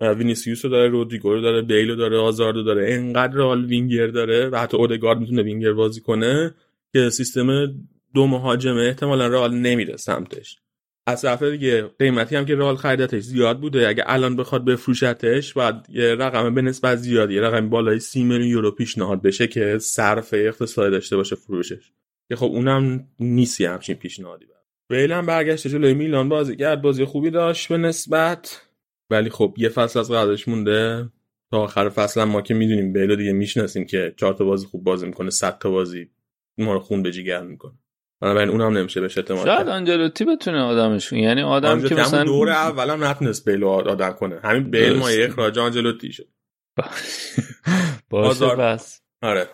وینیسیوس 0.00 0.64
رو 0.64 0.70
داره 0.70 0.88
رودریگو 0.88 1.32
رو 1.32 1.40
داره 1.40 1.62
بیل 1.62 1.90
رو 1.90 1.96
داره 1.96 2.18
آزاردو 2.18 2.62
داره 2.62 2.92
انقدر 2.92 3.34
رئال 3.34 3.64
وینگر 3.64 4.06
داره 4.06 4.48
و 4.48 4.56
حتی 4.56 4.76
اودگارد 4.76 5.18
می‌تونه 5.18 5.42
وینگر 5.42 5.72
بازی 5.72 6.00
کنه 6.00 6.54
که 6.92 7.10
سیستم 7.10 7.66
دو 8.14 8.26
مهاجمه 8.26 8.82
احتمالا 8.82 9.26
رئال 9.26 9.54
نمیره 9.54 9.96
سمتش. 9.96 10.58
از 11.06 11.22
طرف 11.22 11.42
دیگه 11.42 11.82
قیمتی 11.82 12.36
هم 12.36 12.44
که 12.44 12.54
رئال 12.54 12.76
خریدتش 12.76 13.22
زیاد 13.22 13.60
بوده 13.60 13.88
اگه 13.88 14.04
الان 14.06 14.36
بخواد 14.36 14.64
بفروشتش 14.64 15.54
باید 15.54 15.86
یه 15.88 16.14
رقم 16.14 16.54
به 16.54 16.62
نسبت 16.62 16.96
زیاد 16.96 17.30
یه 17.30 17.40
رقم 17.40 17.70
بالای 17.70 18.00
سی 18.00 18.22
میلیون 18.24 18.48
یورو 18.48 18.70
پیشنهاد 18.70 19.22
بشه 19.22 19.46
که 19.46 19.78
صرف 19.78 20.34
اقتصادی 20.34 20.90
داشته 20.90 21.16
باشه 21.16 21.36
فروشش. 21.36 21.92
که 22.28 22.36
خب 22.36 22.46
اونم 22.46 23.08
نیست 23.20 23.64
همچین 23.64 23.94
پیشنهادی 23.94 24.46
بیل 24.88 25.12
هم 25.12 25.26
برگشت 25.26 25.68
جلوی 25.68 25.94
میلان 25.94 26.28
بازی 26.28 26.56
کرد 26.56 26.82
بازی 26.82 27.04
خوبی 27.04 27.30
داشت 27.30 27.68
به 27.68 27.76
نسبت. 27.76 28.62
ولی 29.10 29.30
خب 29.30 29.54
یه 29.56 29.68
فصل 29.68 29.98
از 29.98 30.10
قراردادش 30.10 30.48
مونده. 30.48 31.08
تا 31.50 31.62
آخر 31.62 31.88
فصل 31.88 32.24
ما 32.24 32.42
که 32.42 32.54
می‌دونیم 32.54 32.92
بیل 32.92 33.16
دیگه 33.16 33.32
می‌شناسیم 33.32 33.86
که 33.86 34.14
چهار 34.16 34.34
تا 34.34 34.44
بازی 34.44 34.66
خوب 34.66 34.84
بازی 34.84 35.06
می‌کنه 35.06 35.30
صد 35.30 35.58
تا 35.58 35.70
بازی 35.70 36.10
ما 36.58 36.72
رو 36.72 36.80
خون 36.80 37.02
به 37.02 37.12
جیگر 37.12 37.42
می‌کنه. 37.42 37.78
بنابراین 38.24 38.48
اونم 38.48 38.78
نمیشه 38.78 39.00
بهش 39.00 39.18
اعتماد 39.18 39.46
شاید 39.46 39.68
آنجلوتی 39.68 40.24
بتونه 40.24 40.60
آدمش 40.60 41.12
یعنی 41.12 41.42
آدم 41.42 41.88
که 41.88 41.94
مثلا 41.94 42.24
دور 42.24 42.50
اولم 42.50 43.04
نتونست 43.04 43.48
بیل 43.48 43.64
آدم 43.64 44.12
کنه. 44.12 44.40
همین 44.44 44.70
بیل 44.70 44.92
مایه 44.92 45.26
اخراج 45.26 45.58
آنجلوتی 45.58 46.12
شد. 46.12 46.28
باشه 48.10 48.46
بس. 48.46 49.02
آره. 49.22 49.48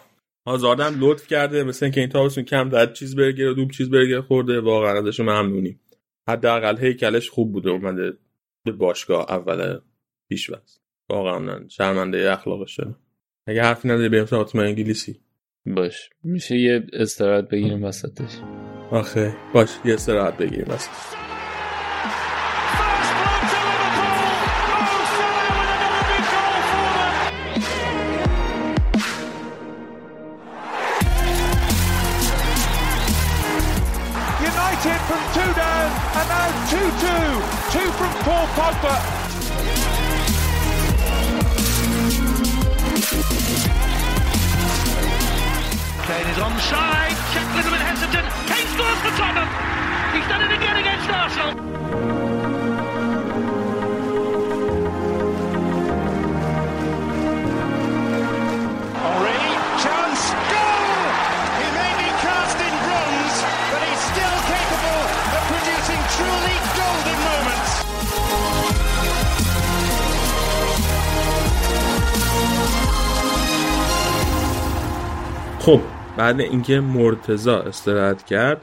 آزاردم 0.44 0.96
لطف 0.98 1.26
کرده 1.26 1.64
مثل 1.64 1.86
اینکه 1.86 2.00
این 2.00 2.10
تابستون 2.10 2.44
کم 2.44 2.68
داد 2.68 2.92
چیز 2.92 3.16
برگر 3.16 3.48
و 3.48 3.54
دوب 3.54 3.70
چیز 3.70 3.90
برگر 3.90 4.20
خورده. 4.20 4.60
واقعا 4.60 4.98
ازش 4.98 5.20
ممنونیم. 5.20 5.80
حداقل 6.28 6.78
هیکلش 6.78 7.30
خوب 7.30 7.52
بوده 7.52 7.70
اومده 7.70 8.12
به 8.64 8.72
باشگاه 8.72 9.26
اول 9.30 9.78
پیش 10.28 10.50
بس 10.50 10.78
واقعا 11.10 11.68
شرمنده 11.68 12.32
اخلاقش 12.32 12.76
شده 12.76 12.94
اگه 13.46 13.62
حرفی 13.62 13.88
نداری 13.88 14.08
بریم 14.08 14.26
سراغ 14.26 14.56
انگلیسی. 14.56 15.20
باش. 15.66 16.10
میشه 16.24 16.56
یه 16.56 16.86
استراحت 16.92 17.48
بگیریم 17.48 17.84
وسطش. 17.84 18.59
آخه 18.91 19.35
باش 19.53 19.69
یه 19.85 19.93
استراحت 19.93 20.37
بگیریم 20.37 20.73
وسط 20.73 20.89
United 34.51 34.99
from 35.07 35.21
two 35.33 35.51
down 35.55 35.89
and 36.19 36.27
now 36.29 36.49
2-2. 36.69 36.85
Two 37.73 37.89
from 37.97 38.11
Paul 38.23 38.45
Pogba. 38.57 38.95
Kane 46.05 46.27
is 46.27 46.37
onside. 46.37 47.17
Check 47.33 47.47
a 47.49 47.55
little 47.57 47.71
bit 47.71 47.81
hesitant. 47.81 48.58
Kane 48.80 48.96
scores 48.96 49.00
for 49.04 49.12
Tottenham. 49.18 49.48
He's 50.14 50.26
done 50.28 50.42
it 50.46 50.52
again 50.56 50.76
against 50.82 51.10
Arsenal. 51.10 51.52
Henri, 59.04 59.40
chance, 59.82 60.24
goal! 60.52 61.02
He 61.60 61.68
may 61.78 61.92
be 62.00 62.08
cast 62.24 62.58
in 62.66 62.74
bronze, 62.86 63.36
but 63.70 63.80
he's 63.86 64.02
still 64.12 64.36
capable 64.52 65.02
of 65.36 65.42
producing 65.52 66.00
truly 66.16 66.56
golden 66.78 67.18
moments. 67.28 67.70
خب 75.60 75.80
بعد 76.16 76.40
اینکه 76.40 76.80
مرتزا 76.80 77.60
استراحت 77.60 78.26
کرد 78.26 78.60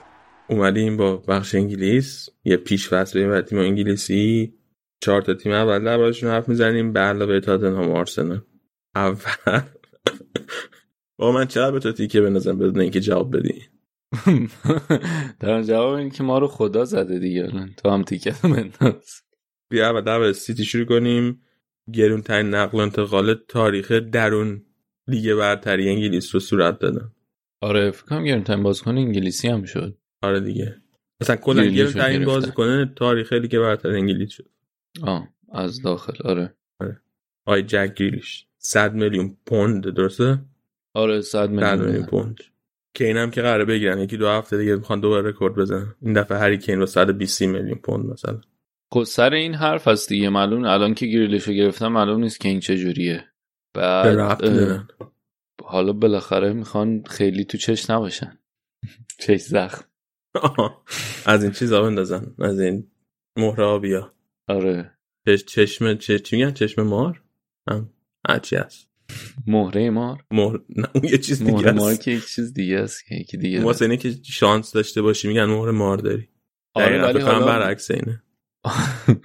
اومدیم 0.49 0.97
با 0.97 1.17
بخش 1.17 1.55
انگلیس 1.55 2.29
یه 2.43 2.57
پیش 2.57 2.89
فصل 2.89 3.25
و 3.25 3.41
تیم 3.41 3.59
انگلیسی. 3.59 4.53
چهار 4.99 5.21
تا 5.21 5.33
تیم 5.33 5.51
اول 5.51 5.83
دربارشون 5.83 6.29
حرف 6.29 6.49
می‌زنیم 6.49 6.93
به 6.93 6.99
علاوه 6.99 7.39
تاتنهام 7.39 7.89
و 7.89 7.95
آرسنال. 7.95 8.41
اول. 8.95 9.61
با 11.19 11.31
من 11.31 11.45
چرا 11.45 11.71
به 11.71 11.79
تو 11.79 11.91
تیکه 11.91 12.21
بنازم 12.21 12.57
بدون 12.57 12.79
اینکه 12.79 12.99
جواب 12.99 13.37
بدی؟ 13.37 13.61
در 15.39 15.61
جواب 15.61 15.93
این 15.93 16.09
که 16.09 16.23
ما 16.23 16.39
رو 16.39 16.47
خدا 16.47 16.85
زده 16.85 17.19
دیگه 17.19 17.51
تو 17.77 17.89
هم 17.89 18.03
تیکه 18.03 18.35
بنداز. 18.43 19.21
بیا 19.69 19.89
اول 19.89 20.01
در 20.01 20.31
سیتی 20.31 20.65
شروع 20.65 20.85
کنیم. 20.85 21.41
گرون 21.93 22.21
ترین 22.21 22.55
نقل 22.55 22.77
و 22.77 22.81
انتقال 22.81 23.33
تاریخ 23.47 23.91
درون 23.91 24.65
لیگ 25.07 25.33
برتری 25.33 25.89
انگلیس 25.89 26.35
رو 26.35 26.39
صورت 26.39 26.79
دادن. 26.79 27.11
آره 27.61 27.91
فکر 27.91 28.05
کنم 28.05 28.23
گرون 28.23 28.43
ترین 28.43 28.63
بازیکن 28.63 28.97
انگلیسی 28.97 29.47
هم 29.47 29.63
شد. 29.63 29.97
آره 30.27 30.39
دیگه. 30.39 30.81
مثلا 31.21 31.35
کلا 31.35 31.61
رو 31.61 31.67
ترین 31.67 31.75
گرفتن. 31.75 32.25
بازیکن 32.25 32.93
تاریخ 32.95 33.33
لیگ 33.33 33.57
برتری 33.57 33.95
انگلیس 33.95 34.31
شد. 34.31 34.49
آه 35.01 35.27
از 35.53 35.81
داخل 35.81 36.13
آره. 36.23 36.53
آی 37.45 37.63
جک 37.63 37.93
گریلیش. 37.93 38.47
100 38.57 38.93
میلیون 38.93 39.37
پوند 39.45 39.87
درسته؟ 39.87 40.39
آره 40.93 41.21
صد 41.21 41.45
100 41.45 41.49
میلیون 41.49 42.05
پوند. 42.05 42.37
کین 42.93 43.17
هم 43.17 43.31
که 43.31 43.41
قراره 43.41 43.65
بگیرن 43.65 43.99
یکی 43.99 44.17
دو 44.17 44.27
هفته 44.27 44.57
دیگه 44.57 44.75
می‌خوان 44.75 44.99
دوباره 44.99 45.29
رکورد 45.29 45.55
بزنن. 45.55 45.95
این 46.01 46.13
دفعه 46.13 46.37
هری 46.37 46.57
کین 46.57 46.79
با 46.79 46.85
120 46.85 47.41
میلیون 47.41 47.77
پوند 47.77 48.05
مثلا. 48.05 48.41
خب 48.93 49.03
سر 49.03 49.33
این 49.33 49.53
حرف 49.53 49.87
هست 49.87 50.09
دیگه. 50.09 50.29
معلوم 50.29 50.63
الان 50.63 50.93
که 50.93 51.05
گریلشو 51.05 51.51
گرفتم 51.51 51.87
معلوم 51.87 52.21
نیست 52.21 52.39
که 52.39 52.49
این 52.49 52.59
چجوریه 52.59 53.23
بعد 53.73 54.91
حالا 55.63 55.93
بالاخره 55.93 56.53
می‌خوان 56.53 57.03
خیلی 57.03 57.45
تو 57.45 57.57
چش 57.57 57.89
نباشن. 57.89 58.39
چش 59.21 59.41
زخم. 59.41 59.85
از 61.25 61.43
این 61.43 61.51
چیزا 61.51 61.81
بندازن 61.81 62.35
از 62.39 62.59
این 62.59 62.87
مهره 63.37 63.63
آبیا 63.63 64.13
آره. 64.47 64.91
چش 65.27 65.45
چشم 65.45 65.95
چه 65.95 66.19
چی 66.19 66.35
میگن؟ 66.35 66.51
چشم 66.51 66.81
مار؟ 66.81 67.21
هم. 67.69 67.89
هرچی 68.27 68.55
هست؟ 68.55 68.87
مهره 69.47 69.89
مار؟ 69.89 70.23
مهر 70.31 70.59
نه 70.75 70.87
اون 70.95 71.03
یه 71.03 71.17
چیز 71.17 71.39
دیگه 71.39 71.51
مهره 71.51 71.71
مار 71.71 71.95
که 71.95 72.11
یک 72.11 72.27
چیز 72.27 72.53
دیگه 72.53 72.79
است 72.79 73.05
که 73.05 73.15
یکی 73.15 73.37
دیگه 73.37 73.63
واسه 73.63 73.85
اینه 73.85 73.97
که 73.97 74.13
شانس 74.23 74.71
داشته 74.71 75.01
باشی 75.01 75.27
میگن 75.27 75.45
مهر 75.45 75.71
مار 75.71 75.97
داری. 75.97 76.29
آره 76.73 77.01
ولی 77.01 77.19
حالا 77.19 77.45
برعکس 77.45 77.91
اینه. 77.91 78.23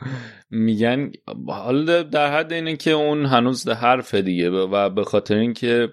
میگن 0.50 1.12
حالا 1.46 2.02
در 2.02 2.38
حد 2.38 2.52
اینه 2.52 2.76
که 2.76 2.90
اون 2.90 3.26
هنوز 3.26 3.68
حرف 3.68 4.14
دیگه 4.14 4.50
و 4.50 4.90
به 4.90 5.04
خاطر 5.04 5.34
اینکه 5.34 5.88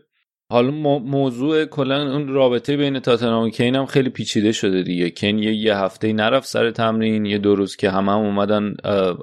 حالا 0.52 0.72
مو- 0.72 1.00
موضوع 1.00 1.66
کلا 1.66 2.12
اون 2.14 2.28
رابطه 2.28 2.78
بین 2.78 3.00
تاتنهام 3.00 3.44
و 3.44 3.50
کین 3.50 3.76
هم 3.76 3.86
خیلی 3.86 4.10
پیچیده 4.10 4.52
شده 4.52 4.84
دیگه. 4.84 5.10
کین 5.10 5.40
یه, 5.40 5.54
یه 5.54 5.78
هفته 5.78 6.14
نرفت 6.14 6.48
سر 6.48 6.72
تمرین 6.72 7.26
یه 7.26 7.38
دو 7.38 7.56
روز 7.56 7.76
که 7.76 7.90
همه 7.90 8.12
هم 8.12 8.18
اومدن 8.20 8.74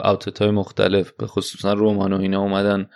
اوتت 0.04 0.42
های 0.42 0.50
مختلف 0.50 1.12
به 1.12 1.26
خصوصا 1.26 1.72
رومان 1.72 2.12
و 2.12 2.20
اینا 2.20 2.40
اومدن 2.40 2.86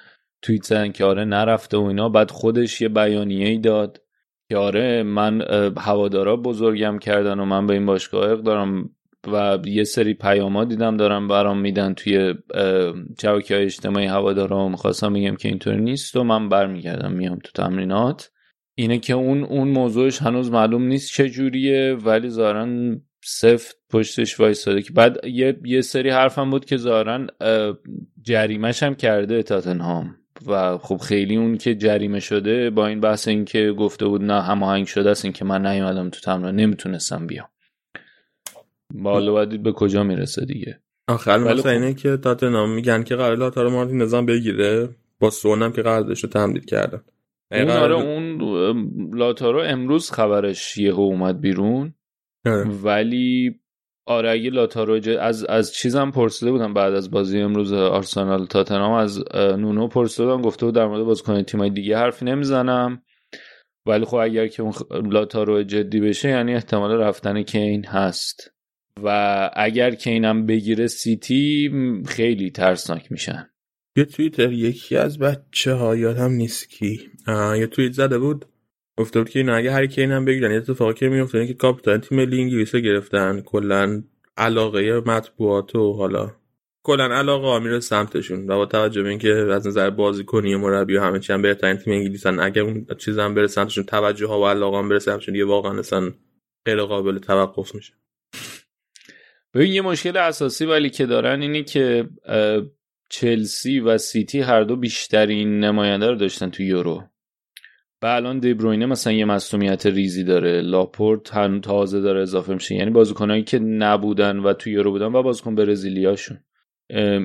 توییت 0.43 0.63
زدن 0.63 0.93
که 0.93 1.05
آره 1.05 1.25
نرفته 1.25 1.77
و 1.77 1.83
اینا. 1.83 2.09
بعد 2.09 2.31
خودش 2.31 2.81
یه 2.81 2.89
بیانیه 2.89 3.49
ای 3.49 3.59
داد 3.59 4.01
که 4.49 4.57
آره 4.57 5.03
من 5.03 5.43
هوادارا 5.79 6.37
بزرگم 6.37 6.99
کردن 6.99 7.41
و 7.41 7.45
من 7.45 7.67
به 7.67 7.73
این 7.75 7.87
باشگاه 7.87 8.37
دارم. 8.37 8.91
و 9.27 9.59
یه 9.65 9.85
سری 9.85 10.15
پیاما 10.15 10.65
دیدم 10.65 10.97
دارم 10.97 11.29
برام 11.29 11.61
میدن 11.61 11.95
توی 11.95 12.35
شبکه 13.23 13.55
های 13.55 13.65
اجتماعی 13.65 14.07
هوادارا 14.07 14.69
می‌خواستم 14.69 15.13
بگم 15.13 15.37
که 15.37 15.49
اینطوری 15.49 15.81
نیست 15.81 16.17
و 16.17 16.25
من 16.25 16.49
برمیگردم 16.49 17.13
میام 17.13 17.39
تو 17.39 17.51
تمرینات. 17.55 18.31
اینه 18.75 18.99
که 18.99 19.13
اون 19.13 19.45
اون 19.45 19.69
موضوعش 19.69 20.23
هنوز 20.23 20.51
معلوم 20.51 20.83
نیست 20.83 21.13
چه 21.13 21.29
جوریه 21.29 21.95
ولی 21.95 22.29
ظاهرا 22.29 22.97
سفت 23.25 23.77
پشتش 23.91 24.41
وایساده 24.41 24.83
که 24.83 24.93
بعد 24.93 25.25
یه, 25.25 25.57
یه 25.65 25.81
سری 25.81 26.11
حرفم 26.11 26.51
بود 26.51 26.65
که 26.65 26.77
ظاهرا 26.77 27.27
اه، 27.41 27.77
جریمش 28.23 28.83
هم 28.83 28.95
کرده 28.95 29.43
تاتنهام. 29.43 30.17
و 30.47 30.79
خب 30.79 30.97
خیلی 30.97 31.37
اون 31.37 31.57
که 31.57 31.75
جریمه 31.75 32.21
شده 32.21 32.71
با 32.71 32.87
این 32.87 33.01
بحث 33.01 33.29
این 33.29 33.45
که 33.45 33.73
گفته 33.73 34.07
بود 34.07 34.23
نه 34.23 34.43
هماهنگ 34.43 34.87
شده 34.87 35.11
است 35.11 35.25
این 35.25 35.33
که 35.33 35.45
من 35.45 35.67
نیومدم 35.67 36.11
تو 36.11 36.21
تمرین 36.21 36.57
نمی‌تونستم 36.57 37.27
بیام. 37.27 37.49
بالا 38.95 39.45
به 39.47 39.73
کجا 39.73 40.03
می‌رسه 40.03 40.45
دیگه؟ 40.45 40.81
آخر 41.09 41.39
مثلا 41.39 41.57
خب- 41.63 41.67
اینه 41.67 41.95
که 41.95 42.17
تاتنهام 42.17 42.71
میگن 42.75 43.03
که 43.03 43.17
قرار 43.17 43.37
لاتارو 43.37 43.71
مارتین 43.71 44.03
نظام 44.03 44.27
بگیره 44.27 44.89
با 45.21 45.31
سون 45.31 45.63
هم 45.63 45.73
که 45.73 45.83
قراردادش 45.83 46.25
رو 46.25 46.31
تمدید 46.31 46.65
کردن. 46.65 47.03
اون 47.53 47.65
قرار- 47.65 47.93
آره 47.93 47.95
اون 48.05 48.41
لاتارو 49.15 49.61
امروز 49.61 50.11
خبرش 50.11 50.79
یهو 50.79 51.01
اومد 51.01 51.41
بیرون. 51.41 51.95
آره. 52.47 52.65
ولی 52.83 53.61
آره 54.07 54.31
اگه 54.31 54.51
لاتارو 54.51 55.01
ج- 55.01 55.09
از 55.09 55.45
از 55.45 55.73
چیزم 55.75 56.11
پرسیده 56.11 56.51
بودم 56.53 56.75
بعد 56.75 56.95
از 56.95 57.11
بازی 57.11 57.41
امروز 57.41 57.73
آرسنال 57.73 58.47
تاتنهام 58.47 58.93
از 58.93 59.25
اه، 59.31 59.57
نونو 59.57 59.89
پرسیده 59.89 60.29
بودم 60.29 60.43
گفته 60.43 60.67
بود 60.67 60.75
در 60.75 60.87
مورد 60.87 61.03
بازیکن 61.05 61.43
تیمای 61.43 61.71
دیگه 61.71 61.97
حرفی 61.99 62.25
نمی‌زنم. 62.25 63.03
ولی 63.87 64.05
خب 64.05 64.17
اگر 64.17 64.47
که 64.47 64.63
اون 64.63 64.73
خ- 64.73 64.93
لاتارو 65.13 65.63
جدی 65.63 66.01
بشه 66.01 66.29
یعنی 66.29 66.55
احتمال 66.55 66.91
رفتن 66.91 67.43
کین 67.43 67.87
هست. 67.87 68.53
و 69.05 69.51
اگر 69.57 69.95
کینم 69.95 70.47
بگیره 70.47 70.87
سیتی 70.87 71.73
خیلی 72.07 72.51
ترسناک 72.51 73.13
میشن. 73.13 73.51
یه 73.97 74.05
توییتر 74.05 74.53
یکی 74.53 74.97
از 74.97 75.19
بچه 75.19 75.73
ها 75.73 75.97
یادم 75.97 76.31
نیست 76.33 76.71
کی. 76.71 77.01
یه 77.57 77.67
توییت 77.67 77.93
زده 77.93 78.19
بود. 78.19 78.45
گفته 78.99 79.21
بود 79.21 79.31
که 79.31 79.39
اینا 79.39 79.55
اگه 79.55 79.73
هر 79.73 79.87
کین 79.87 80.11
هم 80.11 80.25
بگیرن 80.25 80.51
یه 80.51 80.57
اتفاقی 80.57 80.95
که 80.95 81.09
میفته 81.09 81.47
که 81.47 81.55
کاپیتان 81.55 82.01
تیم 82.01 82.19
ملی 82.19 82.41
انگلیس 82.41 82.77
گرفتن. 82.77 83.41
کلا 83.41 84.03
علاقه 84.37 85.01
مطبوعات 85.07 85.75
و 85.75 85.93
حالا. 85.93 86.33
کلا 86.83 87.05
علاقه 87.05 87.47
ها 87.47 87.59
میره 87.59 87.81
سمتشون. 87.81 88.51
و 88.51 88.57
با 88.57 88.67
توجه 88.67 89.03
به 89.03 89.09
اینکه 89.09 89.29
از 89.29 89.67
نظر 89.67 89.91
بازیکنی 89.91 90.57
مربی 90.57 90.97
و 90.97 91.01
همه 91.01 91.21
چی 91.21 91.33
هم 91.33 91.43
بهترین 91.43 91.77
تیم 91.77 91.93
انگلیسن 91.93 92.41
اگه 92.41 92.63
اون 92.63 92.87
چیز 92.99 93.19
هم 93.19 93.35
بره 93.35 93.47
سمتشون 93.47 93.85
توجه 93.85 94.27
ها 94.27 94.41
و 94.41 94.47
علاقه 94.47 94.79
هم 94.79 94.89
بره 94.89 94.99
سمتشون 94.99 95.33
دیگه 95.33 95.45
واقعا 95.45 95.79
اصلا 95.79 96.13
غیر 96.67 96.83
قابل 96.83 97.19
توقف 97.19 97.75
میشه. 97.75 97.93
ببین 99.55 99.73
یه 99.73 99.83
مشکل 99.83 100.17
اساسی 100.17 100.67
ولی 100.67 100.91
که 100.91 101.07
دارن 101.07 101.43
اینه 101.43 101.63
که 101.63 102.09
چلسی 103.09 103.81
و 103.81 103.99
سیتی 103.99 104.41
هر 104.41 104.63
دو 104.63 104.77
بیشترین 104.77 105.61
نماینده 105.61 106.07
رو 106.09 106.15
داشتن 106.15 106.51
تو 106.51 106.63
یورو. 106.63 107.03
و 108.03 108.07
الان 108.07 108.39
دیبروینه 108.39 108.87
مثلا 108.87 109.13
یه 109.13 109.25
مصومیت 109.25 109.87
ریزی 109.87 110.25
داره. 110.25 110.61
لاپورت 110.61 111.35
هنوز 111.35 111.61
تازه 111.61 112.01
داره 112.01 112.23
اضافه 112.23 112.55
میشه. 112.55 112.75
یعنی 112.75 112.91
بازیکنایی 112.91 113.43
که 113.43 113.59
نبودن 113.59 114.39
و 114.39 114.53
تو 114.53 114.71
یورو 114.71 114.91
بودن 114.91 115.07
و 115.07 115.23
بازیکن 115.23 115.55
برزیلیاشون. 115.55 116.39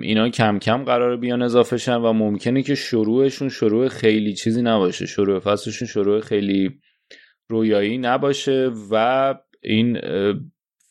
اینا 0.04 0.30
کم 0.30 0.60
کم 0.60 0.84
قرار 0.84 1.18
بیان 1.18 1.42
اضافه 1.42 1.78
شن 1.78 1.96
و 1.96 2.14
ممکنه 2.14 2.64
که 2.64 2.76
شروعشون 2.76 3.50
شروع 3.50 3.88
خیلی 3.88 4.34
چیزی 4.34 4.62
نباشه. 4.62 5.06
شروع 5.06 5.40
فصلشون 5.40 5.88
شروع 5.88 6.22
خیلی 6.22 6.80
رویایی 7.50 7.98
نباشه 7.98 8.72
و 8.92 9.36
این 9.64 9.98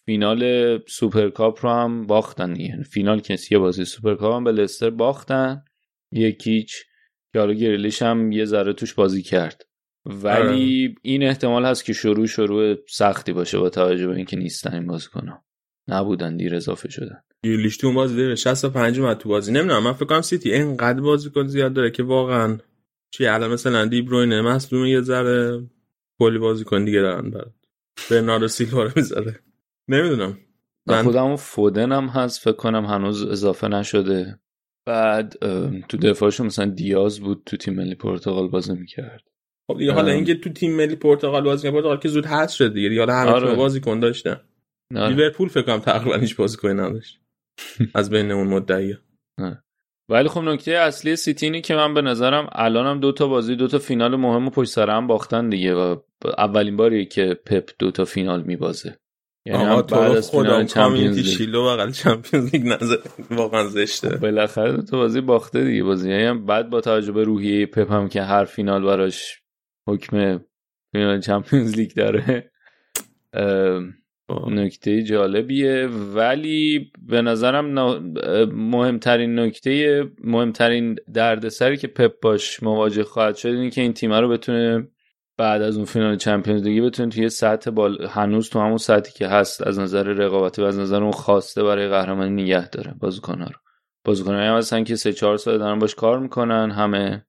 فینال 0.07 0.79
سوپرکاپ 0.87 1.65
رو 1.67 1.71
هم 1.71 2.07
باختن 2.07 2.53
دیگه. 2.53 2.83
فینال 2.83 3.21
که 3.21 3.39
یه 3.51 3.59
بازی 3.59 3.85
سوپرکاپ 3.85 4.35
هم 4.35 4.45
به 4.45 4.53
لستر 4.53 4.91
باختن. 4.91 5.65
یکیچ 6.13 6.85
که 7.33 7.39
حالا 7.39 7.53
گریلیش 7.53 8.03
هم 8.03 8.33
یه 8.33 8.45
ذره 8.45 8.73
توش 8.73 8.95
بازی 8.95 9.23
کرد. 9.23 9.67
ولی 10.07 10.95
این 11.03 11.23
احتمال 11.23 11.65
هست 11.65 11.85
که 11.85 11.93
شروع 11.93 12.27
شروع 12.27 12.77
سختی 12.89 13.33
باشه 13.33 13.59
با 13.59 13.71
توجه 13.71 14.07
به 14.07 14.17
اینکه 14.17 14.37
نیستن 14.37 14.75
این 14.75 14.87
بازیکن‌ها. 14.87 15.45
نبودن 15.89 16.37
دیر 16.37 16.55
اضافه 16.55 16.91
شدن. 16.91 17.23
گریلیش 17.45 17.77
تو 17.77 17.93
بازی 17.93 18.17
داره 18.17 18.35
65 18.35 19.01
اومد 19.01 19.19
تو 19.19 19.29
بازی. 19.29 19.53
نمی‌دونم 19.53 19.83
من 19.83 19.93
فکر 19.93 20.05
کنم 20.05 20.23
سیتی 20.23 20.53
اینقدر 20.53 21.01
بازیکن 21.01 21.47
زیاد 21.47 21.73
داره 21.73 21.91
که 21.91 22.03
واقعا 22.03 22.59
چی 23.11 23.27
الان 23.27 23.53
مثلا 23.53 23.85
دی 23.85 24.03
بروینه 24.03 24.41
مصدوم 24.41 24.87
یه 24.87 25.01
ذره 25.01 25.69
کلی 26.19 26.39
بازیکن 26.39 26.85
دیگه 26.85 27.01
دارن 27.01 27.31
برات. 27.31 27.55
برناردو 28.11 28.49
سیلوا 28.49 28.83
رو 28.83 28.91
می‌ذاره. 28.97 29.41
نمی‌دونم. 29.89 30.39
من 30.87 31.03
خودم 31.03 31.37
فودن 31.37 31.93
هم 31.93 32.07
هست 32.07 32.41
فکر 32.41 32.57
کنم 32.57 32.85
هنوز 32.85 33.25
اضافه 33.25 33.69
نشده. 33.69 34.39
بعد 34.87 35.37
تو 35.89 35.97
دفاعشون 35.97 36.47
مثلا 36.47 36.71
دیاز 36.71 37.21
بود 37.21 37.43
تو 37.47 37.57
تیم 37.57 37.75
ملی 37.75 37.95
پرتغال 37.95 38.49
بازی 38.49 38.73
می‌کرد. 38.73 39.23
خب 39.67 39.79
دیگه 39.79 39.93
حالا. 39.93 40.13
اینکه 40.13 40.35
تو 40.35 40.51
تیم 40.51 40.77
ملی 40.77 40.97
پرتغال 40.97 41.43
بازی 41.45 41.71
پرتغال 41.71 41.99
که 41.99 42.09
زود 42.09 42.27
هست 42.27 42.55
شد 42.55 42.75
دیگه. 42.75 42.99
حالا 42.99 43.15
همه 43.15 43.31
آره. 43.31 43.49
تیم 43.49 43.57
بازیکن 43.57 44.01
داشتن. 44.01 44.41
لیورپول 44.91 45.49
فکر 45.49 45.63
کنم 45.63 45.79
تقریبا 45.79 46.17
هیچ 46.17 46.37
بازیکنی 46.37 46.75
نداشت. 46.75 47.21
از 47.95 48.11
بین 48.11 48.31
اون 48.31 48.47
مدعی. 48.47 48.97
ولی 50.09 50.29
خب 50.29 50.41
نکته 50.41 50.73
اصلی 50.73 51.17
سیتی 51.17 51.47
اینه 51.47 51.61
که 51.61 51.75
من 51.75 51.95
به 51.95 52.03
نظرم 52.03 52.49
الانم 52.53 53.01
دو 53.01 53.13
تا 53.13 53.29
بازی 53.29 53.57
دو 53.57 53.69
تا 53.69 53.79
فینال 53.79 54.17
مهم 54.17 54.47
و 54.47 54.51
پشت 54.51 54.71
سر 54.71 54.91
هم 54.91 55.07
باختن 55.07 55.49
دیگه 55.49 55.75
و 55.75 55.97
اولین 56.39 56.77
باریه 56.77 57.05
که 57.05 57.35
پپ 57.47 57.71
دو 57.79 57.91
تا 57.91 58.05
فینال 58.05 58.43
میبازه. 58.43 58.97
یعنی 59.47 59.65
هم 59.65 59.81
تو 59.83 59.97
بعد 59.97 60.13
از 60.13 60.31
فینال 60.31 60.67
چمپیونز 60.67 61.17
لیگ. 61.17 61.27
شیلو 61.27 61.65
بغل 61.65 61.91
چمپیونز 61.91 62.55
لیگ 62.55 62.67
نظر 62.67 62.97
واقعا 63.31 63.69
زشته. 63.69 64.17
بالاخره 64.17 64.73
دو 64.73 64.83
تا 64.83 64.97
بازی 64.97 65.21
باخته 65.21 65.65
دیگه 65.65 65.83
بازی. 65.83 66.11
یعنی 66.11 66.25
هم 66.25 66.47
بعد 66.47 66.71
با 66.71 66.81
توجه 66.81 67.13
به 67.13 67.25
روحیه 67.25 67.67
پپ 67.67 67.93
هم 67.93 68.09
که 68.09 68.23
هر 68.23 68.45
فینال 68.45 68.85
براش 68.85 69.41
حکم 69.89 70.41
فینال 70.93 71.21
چمپیونز 71.21 71.77
لیگ 71.77 71.95
داره 71.95 72.51
نکته 74.51 75.03
جالبیه. 75.03 75.87
ولی 76.15 76.93
به 77.09 77.23
نظرم 77.23 77.67
مهمترین 78.53 79.39
نکته 79.39 80.05
مهمترین 80.25 80.97
دردسری 81.15 81.77
که 81.77 81.87
پپ 81.87 82.21
باش 82.21 82.63
مواجه 82.63 83.05
خواهد 83.05 83.37
شد 83.37 83.49
اینه 83.49 83.71
که 83.71 83.81
این 83.81 83.93
تیم 83.93 84.13
رو 84.13 84.29
بتونه 84.29 84.89
بعد 85.37 85.63
از 85.63 85.77
اون 85.77 85.85
فینال 85.85 86.17
چمپیونز 86.17 86.63
لیگ 86.63 86.85
بتونه 86.85 87.11
توی 87.11 87.29
سطح 87.29 87.71
بال 87.71 88.07
هنوز 88.07 88.51
تو 88.51 88.61
همون 88.61 88.77
سطحی 88.77 89.13
که 89.13 89.29
هست 89.29 89.67
از 89.67 89.79
نظر 89.79 90.03
رقابتی 90.03 90.63
و 90.63 90.65
از 90.65 90.79
نظر 90.79 91.03
اون 91.03 91.13
خواسته 91.13 91.63
برای 91.63 91.89
قهرمانی 91.89 92.43
نگه 92.43 92.69
داره 92.69 92.95
بازیکن‌ها 93.01 93.47
رو. 93.47 93.57
بازیکن‌هایی 94.05 94.49
هم 94.49 94.57
هستن 94.57 94.85
که 94.85 94.97
سه 94.97 95.13
چهار 95.13 95.37
سال 95.37 95.59
دارن 95.59 95.79
باش 95.79 95.95
کار 95.95 96.19
می‌کنن 96.19 96.71
همه 96.71 97.27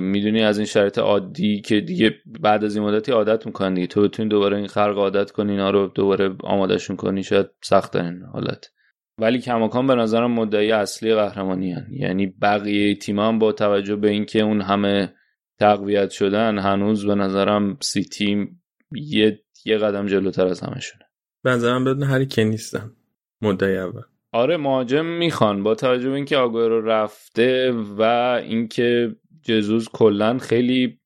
می‌دونی 0.00 0.42
از 0.42 0.58
این 0.58 0.66
شرایط 0.66 0.98
عادی 0.98 1.60
که 1.60 1.80
دیگه 1.80 2.14
بعد 2.40 2.64
از 2.64 2.76
این 2.76 2.84
مدتی 2.84 3.12
عادت 3.12 3.46
می‌کنن 3.46 3.74
دیگه. 3.74 3.86
تو 3.86 4.02
بتونی 4.02 4.28
دوباره 4.28 4.56
این 4.56 4.66
خلق 4.66 4.98
عادت 4.98 5.30
کنی 5.30 5.52
اینا 5.52 5.70
رو 5.70 5.86
دوباره 5.86 6.36
آمادهشون 6.44 6.96
کنی 6.96 7.22
شاید 7.22 7.46
سخت 7.62 7.96
این 7.96 8.22
حالت. 8.32 8.70
ولی 9.18 9.38
کماکان 9.38 9.86
به 9.86 9.94
نظرم 9.94 10.30
مدعی 10.30 10.72
اصلی 10.72 11.14
قهرمانی 11.14 11.72
هن. 11.72 11.86
یعنی 11.90 12.26
بقیه 12.26 12.94
تیم 12.94 13.18
هم 13.18 13.38
با 13.38 13.52
توجه 13.52 13.96
به 13.96 14.10
اینکه 14.10 14.40
اون 14.40 14.60
همه 14.60 15.14
تقویت 15.60 16.10
شدن 16.10 16.58
هنوز 16.58 17.06
به 17.06 17.14
نظرم 17.14 17.76
سیتی 17.80 18.48
یه 18.92 19.40
یه 19.64 19.78
قدم 19.78 20.06
جلوتر 20.06 20.46
از 20.46 20.60
همشونه 20.60 21.04
به 21.44 21.50
نظرم 21.50 21.84
بدون 21.84 22.02
هری 22.02 22.26
که 22.26 22.44
نیستن. 22.44 22.90
مدعی 23.42 23.76
اول. 23.76 24.02
آره 24.32 24.56
مهاجم 24.56 25.06
می‌خوان. 25.06 25.62
با 25.62 25.74
توجه 25.74 26.08
به 26.08 26.14
اینکه 26.14 26.36
آگورو 26.36 26.80
رفته 26.80 27.72
و 27.72 28.02
اینکه 28.44 29.16
جزوز 29.42 29.88
کلا 29.92 30.38
خیلی 30.38 30.98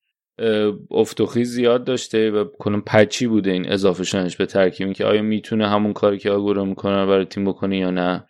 افتخی 0.90 1.44
زیاد 1.44 1.84
داشته 1.84 2.30
و 2.30 2.44
کلا 2.58 2.82
پچی 2.86 3.26
بوده 3.26 3.50
این 3.50 3.72
اضافه 3.72 4.04
شدنش 4.04 4.36
به 4.36 4.46
ترکیبی 4.46 4.94
که 4.94 5.04
آیا 5.04 5.22
می‌تونه 5.22 5.68
همون 5.68 5.92
کاری 5.92 6.18
که 6.18 6.30
آگورو 6.30 6.64
می‌کنه 6.64 7.06
برای 7.06 7.24
تیم 7.24 7.44
بکنه 7.44 7.78
یا 7.78 7.90
نه. 7.90 8.26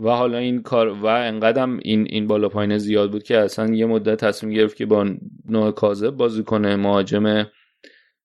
و 0.00 0.10
حالا 0.10 0.38
این 0.38 0.62
کار 0.62 0.88
و 0.88 1.06
انقدرم 1.06 1.78
این 1.82 2.06
این 2.10 2.26
بالا 2.26 2.48
پایین 2.48 2.78
زیاد 2.78 3.10
بود 3.10 3.22
که 3.22 3.38
اصلا 3.38 3.74
یه 3.74 3.86
مدت 3.86 4.24
تصمیم 4.24 4.52
گرفت 4.52 4.76
که 4.76 4.86
با 4.86 5.06
نه 5.48 5.70
کاذب 5.70 6.10
بازی 6.10 6.42
کنه. 6.42 6.76
مهاجم 6.76 7.46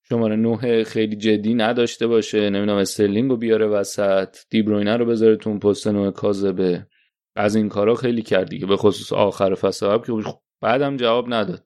شماره 0.09 0.36
نه 0.36 0.84
خیلی 0.84 1.15
جدی 1.15 1.53
نداشته 1.53 2.07
باشه. 2.07 2.49
نمی‌دونم 2.49 2.78
استرلینگ 2.78 3.30
رو 3.30 3.38
بیاره 3.38 3.67
وسط. 3.67 4.38
دیبروینه 4.49 4.97
رو 4.97 5.05
بذاره 5.05 5.36
تو 5.36 5.59
پست 5.59 5.88
نه 5.88 6.11
کاذبه 6.11 6.88
از 7.36 7.55
این 7.55 7.69
کارا 7.69 7.95
خیلی 7.95 8.21
کرد 8.21 8.49
دیگه. 8.49 8.65
به 8.65 8.78
خصوص 8.78 9.13
آخر 9.13 9.55
فصل 9.55 9.97
که 9.97 10.13
بعدم 10.61 10.97
جواب 10.97 11.34
نداد. 11.34 11.63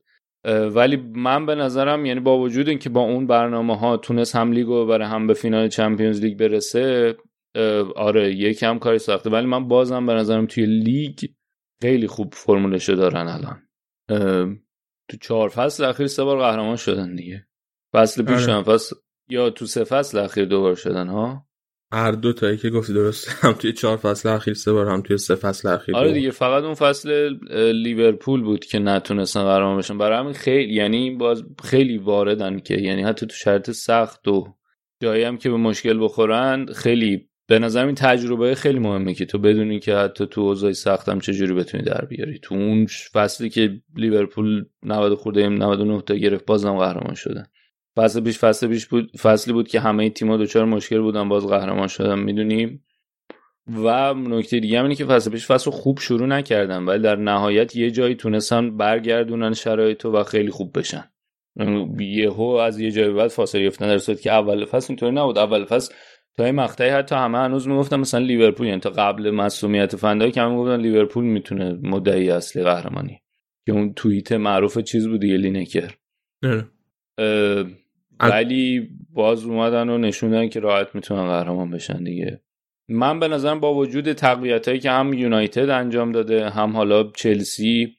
ولی 0.75 0.95
من 0.95 1.45
به 1.45 1.55
نظرم 1.55 2.05
یعنی 2.05 2.19
با 2.19 2.37
وجود 2.37 2.69
اینکه 2.69 2.89
با 2.89 3.01
اون 3.01 3.27
برنامه 3.27 3.77
ها 3.77 3.97
تونست 3.97 4.35
هم 4.35 4.51
لیگو 4.51 4.85
ببره 4.85 5.07
هم 5.07 5.27
به 5.27 5.33
فینال 5.33 5.67
Champions 5.67 6.21
League 6.21 6.39
برسه 6.39 7.15
آره 7.95 8.35
یکم 8.35 8.79
کاری 8.79 8.99
سخته 8.99 9.29
ولی 9.29 9.45
من 9.45 9.67
بازم 9.67 10.05
به 10.05 10.13
نظرم 10.13 10.45
توی 10.45 10.65
لیگ 10.65 11.19
خیلی 11.81 12.07
خوب 12.07 12.33
فرمولشو 12.33 12.93
دارن 12.93 13.27
الان. 13.27 13.61
تو 15.09 15.17
چهار 15.21 15.49
فصل 15.49 15.83
اخیر 15.83 16.07
سه 16.07 16.23
بار 16.23 16.39
قهرمان 16.39 16.75
شدن 16.75 17.15
دیگه. 17.15 17.47
فصل 17.93 18.23
پیش 18.23 18.49
آره. 18.49 18.63
فصل 18.63 18.95
یا 19.29 19.49
تو 19.49 19.65
سه 19.65 19.83
فصل 19.83 20.17
اخیر 20.17 20.45
دوبار 20.45 20.75
شدن 20.75 21.07
ها؟ 21.07 21.47
هر 21.93 22.11
دو 22.11 22.33
تایی 22.33 22.57
که 22.57 22.69
گفتی 22.69 22.93
درست 22.93 23.29
هم 23.29 23.51
توی 23.51 23.73
چهار 23.73 23.97
فصل 23.97 24.29
اخیر 24.29 24.53
سه 24.53 24.73
بار 24.73 24.87
هم 24.87 25.01
توی 25.01 25.17
سه 25.17 25.35
فصل 25.35 25.69
اخیر 25.69 25.95
آره 25.95 26.13
دیگه 26.13 26.31
فقط 26.31 26.63
اون 26.63 26.73
فصل 26.73 27.37
لیورپول 27.71 28.41
بود 28.41 28.65
که 28.65 28.79
نتونستن 28.79 29.43
قهرمان 29.43 29.77
بشن. 29.77 29.97
برای 29.97 30.19
همین 30.19 30.33
خیلی 30.33 30.73
یعنی 30.73 31.11
باز 31.11 31.43
خیلی 31.63 31.97
واردن 31.97 32.59
که 32.59 32.73
یعنی 32.81 33.03
حتی 33.03 33.25
تو 33.25 33.35
شرط 33.35 33.71
سخت 33.71 34.27
و 34.27 34.47
جایی 35.01 35.23
هم 35.23 35.37
که 35.37 35.49
به 35.49 35.57
مشکل 35.57 36.03
بخورن 36.03 36.65
خیلی 36.65 37.26
به 37.47 37.59
نظر 37.59 37.85
این 37.85 37.95
تجربه 37.95 38.55
خیلی 38.55 38.79
مهمه 38.79 39.13
که 39.13 39.25
تو 39.25 39.37
بدونی 39.37 39.79
که 39.79 39.95
حتی 39.95 40.25
تو 40.25 40.41
اوضاع 40.41 40.71
سختم 40.71 41.19
چجوری 41.19 41.53
بتونی 41.53 41.83
در 41.83 42.05
بیاری. 42.05 42.39
تو 42.39 42.55
اون 42.55 42.85
فصلی 42.85 43.49
که 43.49 43.81
لیورپول 43.95 44.65
90 44.83 45.13
خورده 45.15 45.49
99 45.49 46.01
تا 46.01 46.15
گرفت 46.15 46.45
بازم 46.45 46.77
قهرمان 46.77 47.15
شدن. 47.15 47.45
فصل 47.97 48.21
پیش 48.21 48.39
فصل 48.39 48.67
پیش 48.67 48.85
بود 48.85 49.17
فصلی 49.17 49.53
بود 49.53 49.67
که 49.67 49.79
همه 49.79 50.09
تیم‌ها 50.09 50.37
دچار 50.37 50.65
مشکل 50.65 51.01
بودن 51.01 51.29
باز 51.29 51.47
قهرمان 51.47 51.87
شدن 51.87 52.19
می‌دونیم 52.19 52.83
و 53.67 54.13
نکته 54.13 54.59
دیگه 54.59 54.81
اینه 54.81 54.95
که 54.95 55.05
فصل 55.05 55.31
پیش 55.31 55.45
فصل 55.45 55.71
خوب 55.71 55.99
شروع 55.99 56.27
نکردن 56.27 56.83
ولی 56.83 57.03
در 57.03 57.15
نهایت 57.15 57.75
یه 57.75 57.91
جایی 57.91 58.15
تونستن 58.15 58.77
برگردونن 58.77 59.53
شرایط 59.53 60.05
و 60.05 60.23
خیلی 60.23 60.51
خوب 60.51 60.79
بشن. 60.79 61.03
یهو 61.99 62.43
از 62.43 62.79
یه 62.79 62.91
جای 62.91 63.09
بعد 63.09 63.27
فاصله 63.27 63.61
گرفتن 63.61 63.87
در 63.87 63.97
صورتی 63.97 64.23
که 64.23 64.31
اول 64.31 64.65
فصل 64.65 64.85
اینطوری 64.89 65.11
نبود. 65.11 65.37
اول 65.37 65.65
فصل 65.65 65.93
تا 66.37 66.45
این 66.45 66.55
مقطعی 66.55 66.89
حتی 66.89 67.15
همه 67.15 67.37
هنوز 67.37 67.67
می‌گفتن 67.67 67.99
مثلا 67.99 68.19
لیورپول 68.19 68.67
یعنی 68.67 68.79
تا 68.79 68.89
قبل 68.89 69.31
مسئولیت 69.31 69.95
فندایی 69.95 70.31
که 70.31 70.41
همه 70.41 70.55
گفتن 70.55 70.81
لیورپول 70.81 71.23
می‌تونه 71.23 71.79
مدعی 71.83 72.31
اصلی 72.31 72.63
قهرمانی. 72.63 73.21
که 73.65 73.73
اون 73.73 73.93
توییت 73.93 74.31
معروف 74.31 74.77
چیز 74.77 75.07
بود 75.07 75.21
دیگه 75.21 75.37
لینکر. 75.37 75.93
ولی 78.19 78.89
باز 79.09 79.45
اومدن 79.45 79.89
و 79.89 79.97
نشوندن 79.97 80.47
که 80.47 80.59
راحت 80.59 80.95
می‌تونن 80.95 81.27
قهرمان 81.27 81.71
بشن 81.71 82.03
دیگه. 82.03 82.41
من 82.89 83.19
به 83.19 83.27
نظرم 83.27 83.59
با 83.59 83.73
وجود 83.73 84.13
تقویت 84.13 84.67
هایی 84.67 84.79
که 84.79 84.91
هم 84.91 85.13
یونایتد 85.13 85.69
انجام 85.69 86.11
داده 86.11 86.49
هم 86.49 86.77
حالا 86.77 87.11
چلسی 87.15 87.95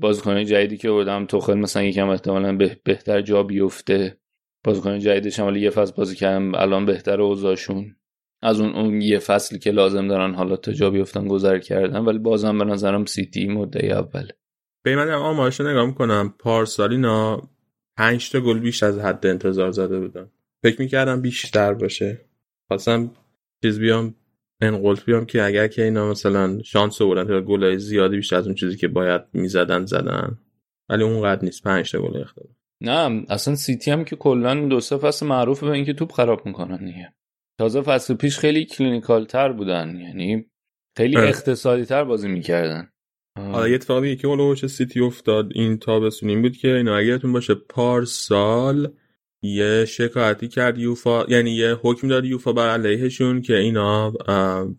بازیکن 0.00 0.44
جدیدی 0.44 0.76
که 0.76 0.90
بودم 0.90 1.26
توخل 1.26 1.54
مثلا 1.54 1.82
یکم 1.82 2.08
احتمالا 2.08 2.58
بهتر 2.84 3.20
جا 3.20 3.42
بیفته. 3.42 4.18
بازیکن 4.64 4.98
جدیدش 4.98 5.40
هم 5.40 5.56
یه 5.56 5.70
فصل 5.70 5.92
بازی 5.96 6.16
کردم 6.16 6.54
الان 6.54 6.86
بهتر 6.86 7.20
اوضاعشون. 7.20 7.96
از 8.42 8.60
اون 8.60 8.74
اون 8.74 9.00
یه 9.00 9.18
فصلی 9.18 9.58
که 9.58 9.70
لازم 9.70 10.08
دارن 10.08 10.34
حالا 10.34 10.56
تا 10.56 10.72
جا 10.72 10.90
بیفتن 10.90 11.28
گذر 11.28 11.58
کردن 11.58 11.98
ولی 11.98 12.18
بازم 12.18 12.58
به 12.58 12.64
نظرم 12.64 13.04
سیتی 13.04 13.48
مدعی 13.48 13.92
اول. 13.92 14.28
به 14.84 14.96
من 14.96 15.10
آمارش 15.10 15.60
نگاه 15.60 15.86
می‌کنم. 15.86 16.34
پارسالینا 16.38 17.42
پنج 17.96 18.30
تا 18.30 18.40
گل 18.40 18.58
بیش 18.58 18.82
از 18.82 18.98
حد 18.98 19.26
انتظار 19.26 19.70
زده 19.70 20.00
بودن. 20.00 20.30
فکر 20.62 20.80
می‌کردم 20.80 21.22
بیشتر 21.22 21.74
باشه. 21.74 22.20
خواستم 22.68 23.10
چیز 23.62 23.78
بیام 23.78 24.14
انقلت 24.60 25.04
بیام 25.04 25.26
که 25.26 25.44
اگر 25.44 25.68
که 25.68 25.84
اینا 25.84 26.10
مثلا 26.10 26.62
شانس 26.62 27.02
بودن 27.02 27.24
تا 27.24 27.40
گلای 27.40 27.78
زیادی 27.78 28.16
بیشتر 28.16 28.36
از 28.36 28.46
اون 28.46 28.54
چیزی 28.54 28.76
که 28.76 28.88
باید 28.88 29.22
می‌زدن 29.32 29.84
زدن. 29.84 30.38
ولی 30.88 31.02
اونقدر 31.02 31.44
نیست. 31.44 31.62
پنج 31.62 31.92
تا 31.92 31.98
گل 31.98 32.20
اختلاف 32.20 32.50
نه 32.84 33.24
اصلا 33.28 33.54
سیتی 33.54 33.90
هم 33.90 34.04
که 34.04 34.16
کلا 34.16 34.54
دو 34.68 34.80
سه 34.80 34.96
فصل 34.96 35.26
معروفه 35.26 35.66
به 35.66 35.72
اینکه 35.72 35.92
توپ 35.92 36.12
خراب 36.12 36.46
می‌کنن 36.46 36.84
دیگه. 36.84 37.12
تازه 37.58 37.82
فصل 37.82 38.14
پیش 38.14 38.38
خیلی 38.38 38.64
clinical 38.64 39.24
تر 39.24 39.52
بودن 39.52 39.96
یعنی 39.96 40.46
خیلی 40.96 41.16
اقتصادی 41.16 41.84
تر 41.84 42.04
بازی 42.04 42.28
می‌کردن. 42.28 42.90
حالا 43.38 43.68
یه 43.68 43.74
اتفاقی 43.74 44.16
که 44.16 44.28
اولوش 44.28 44.66
سیتی 44.66 45.00
افتاد 45.00 45.50
این 45.54 45.78
تابستون 45.78 46.28
این 46.28 46.42
بود 46.42 46.56
که 46.56 46.68
اینا 46.68 46.96
اگه 46.96 47.06
یادتون 47.06 47.32
باشه 47.32 47.54
پارسال 47.54 48.92
یه 49.42 49.84
شکایتی 49.84 50.48
کرد 50.48 50.78
یوفا 50.78 51.24
یعنی 51.28 51.50
یه 51.50 51.76
حکم 51.82 52.08
داد 52.08 52.24
یوفا 52.24 52.52
بر 52.52 52.68
علیهشون 52.68 53.42
که 53.42 53.56
اینا 53.56 54.10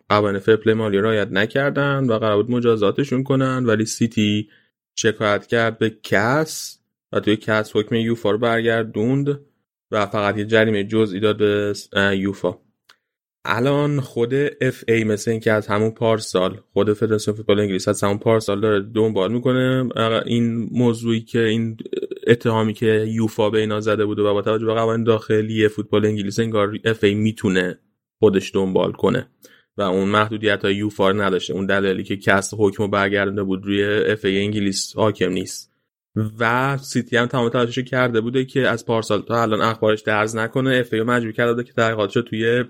قوانین 0.10 0.40
fair 0.40 0.57
play 0.57 0.74
مالی 0.74 0.98
رعایت 0.98 1.28
نکردن 1.32 2.06
و 2.06 2.20
قرار 2.20 2.44
بود 2.44 2.52
مجازاتشون 2.52 3.24
کنن 3.24 3.66
ولی 3.66 3.86
سیتی 3.86 4.50
شکایت 4.98 5.48
کرد 5.48 5.78
به 5.78 5.90
CAS. 6.04 6.80
توی 7.20 7.36
CAS 7.36 7.76
حکم 7.76 7.96
یوفا 7.96 8.32
رو 8.32 8.38
برگردوند 8.38 9.40
و 9.92 10.06
فقط 10.06 10.38
یه 10.38 10.46
جریمه 10.46 10.84
جزئی 10.84 11.20
داد 11.20 11.38
به 11.38 11.74
یوفا. 12.18 12.58
الان 13.48 14.00
خود 14.00 14.34
FA 14.62 15.04
مثل 15.04 15.32
اینکه 15.32 15.52
از 15.52 15.68
همون 15.68 15.92
پارسال 15.92 16.60
خود 16.74 16.94
فدراسیون 16.94 17.38
فوتبال 17.38 17.60
انگلیس 17.60 17.88
از 17.88 18.04
همون 18.04 18.18
پارسال 18.18 18.62
داره 18.62 18.80
دنبال 18.80 19.34
می‌کنه. 19.34 19.90
این 20.26 20.70
موضوعی 20.72 21.22
که 21.22 21.44
این 21.44 21.78
اتهامی 22.28 22.74
که 22.74 23.06
یوفا 23.08 23.50
به 23.50 23.60
اینا 23.60 23.80
زده 23.80 24.06
بوده 24.06 24.22
و 24.22 24.34
با 24.34 24.42
توجه 24.42 24.66
به 24.66 24.74
قوانین 24.74 25.04
داخلی 25.04 25.68
فوتبال 25.68 26.06
انگلیس 26.06 26.40
انگار 26.40 26.80
FA 26.86 27.14
می‌تونه 27.14 27.80
خودش 28.20 28.52
دنبال 28.56 28.92
کنه 28.92 29.28
و 29.78 29.82
اون 29.82 30.10
محدودیت 30.10 30.66
های 30.66 30.76
یوفا 30.76 31.12
نداشته. 31.12 31.54
اون 31.54 31.66
دلیلی 31.66 32.04
که 32.04 32.18
CAS 32.18 32.54
حکم 32.58 32.88
برگردونده 32.88 33.44
بود 33.44 33.66
روی 33.66 33.84
FA 33.84 34.40
انگلیس 34.40 34.96
حاکم 34.96 35.32
نیست. 35.32 35.75
و 36.40 36.78
سیتی 36.78 37.18
هم 37.18 37.26
تمام 37.26 37.50
تلاشش 37.50 37.80
کرده 37.80 38.22
بوده 38.22 38.46
که 38.46 38.68
از 38.68 38.86
پارسال 38.86 39.22
تا 39.22 39.42
الان 39.42 39.62
اخبارش 39.62 40.02
درز 40.02 40.36
نکنه. 40.36 40.76
FA 40.76 40.94
مجبور 40.94 41.32
کرده 41.32 41.64
که 41.64 41.74
تحقیقاتش 41.74 42.14
توی 42.14 42.64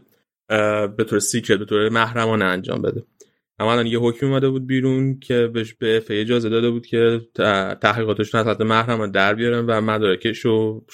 به 0.97 1.03
طور 1.07 1.19
secret 1.19 1.59
به 1.59 1.65
طور 1.65 1.89
محرمانه 1.89 2.45
انجام 2.45 2.81
بده. 2.81 3.03
اما 3.59 3.71
الان 3.71 3.87
یه 3.87 3.99
حکم 3.99 4.27
اومده 4.27 4.49
بود 4.49 4.67
بیرون 4.67 5.19
که 5.19 5.47
بهش 5.53 5.73
به 5.73 5.97
FA 5.97 6.05
اجازه 6.09 6.49
داده 6.49 6.69
بود 6.69 6.85
که 6.85 7.21
تحقیقاتشون 7.81 8.41
از 8.41 8.47
حد 8.47 8.63
محرمانه 8.63 9.11
در 9.11 9.33
بیارن 9.33 9.65
و 9.65 9.81
مدارکش 9.81 10.45
و 10.45 10.85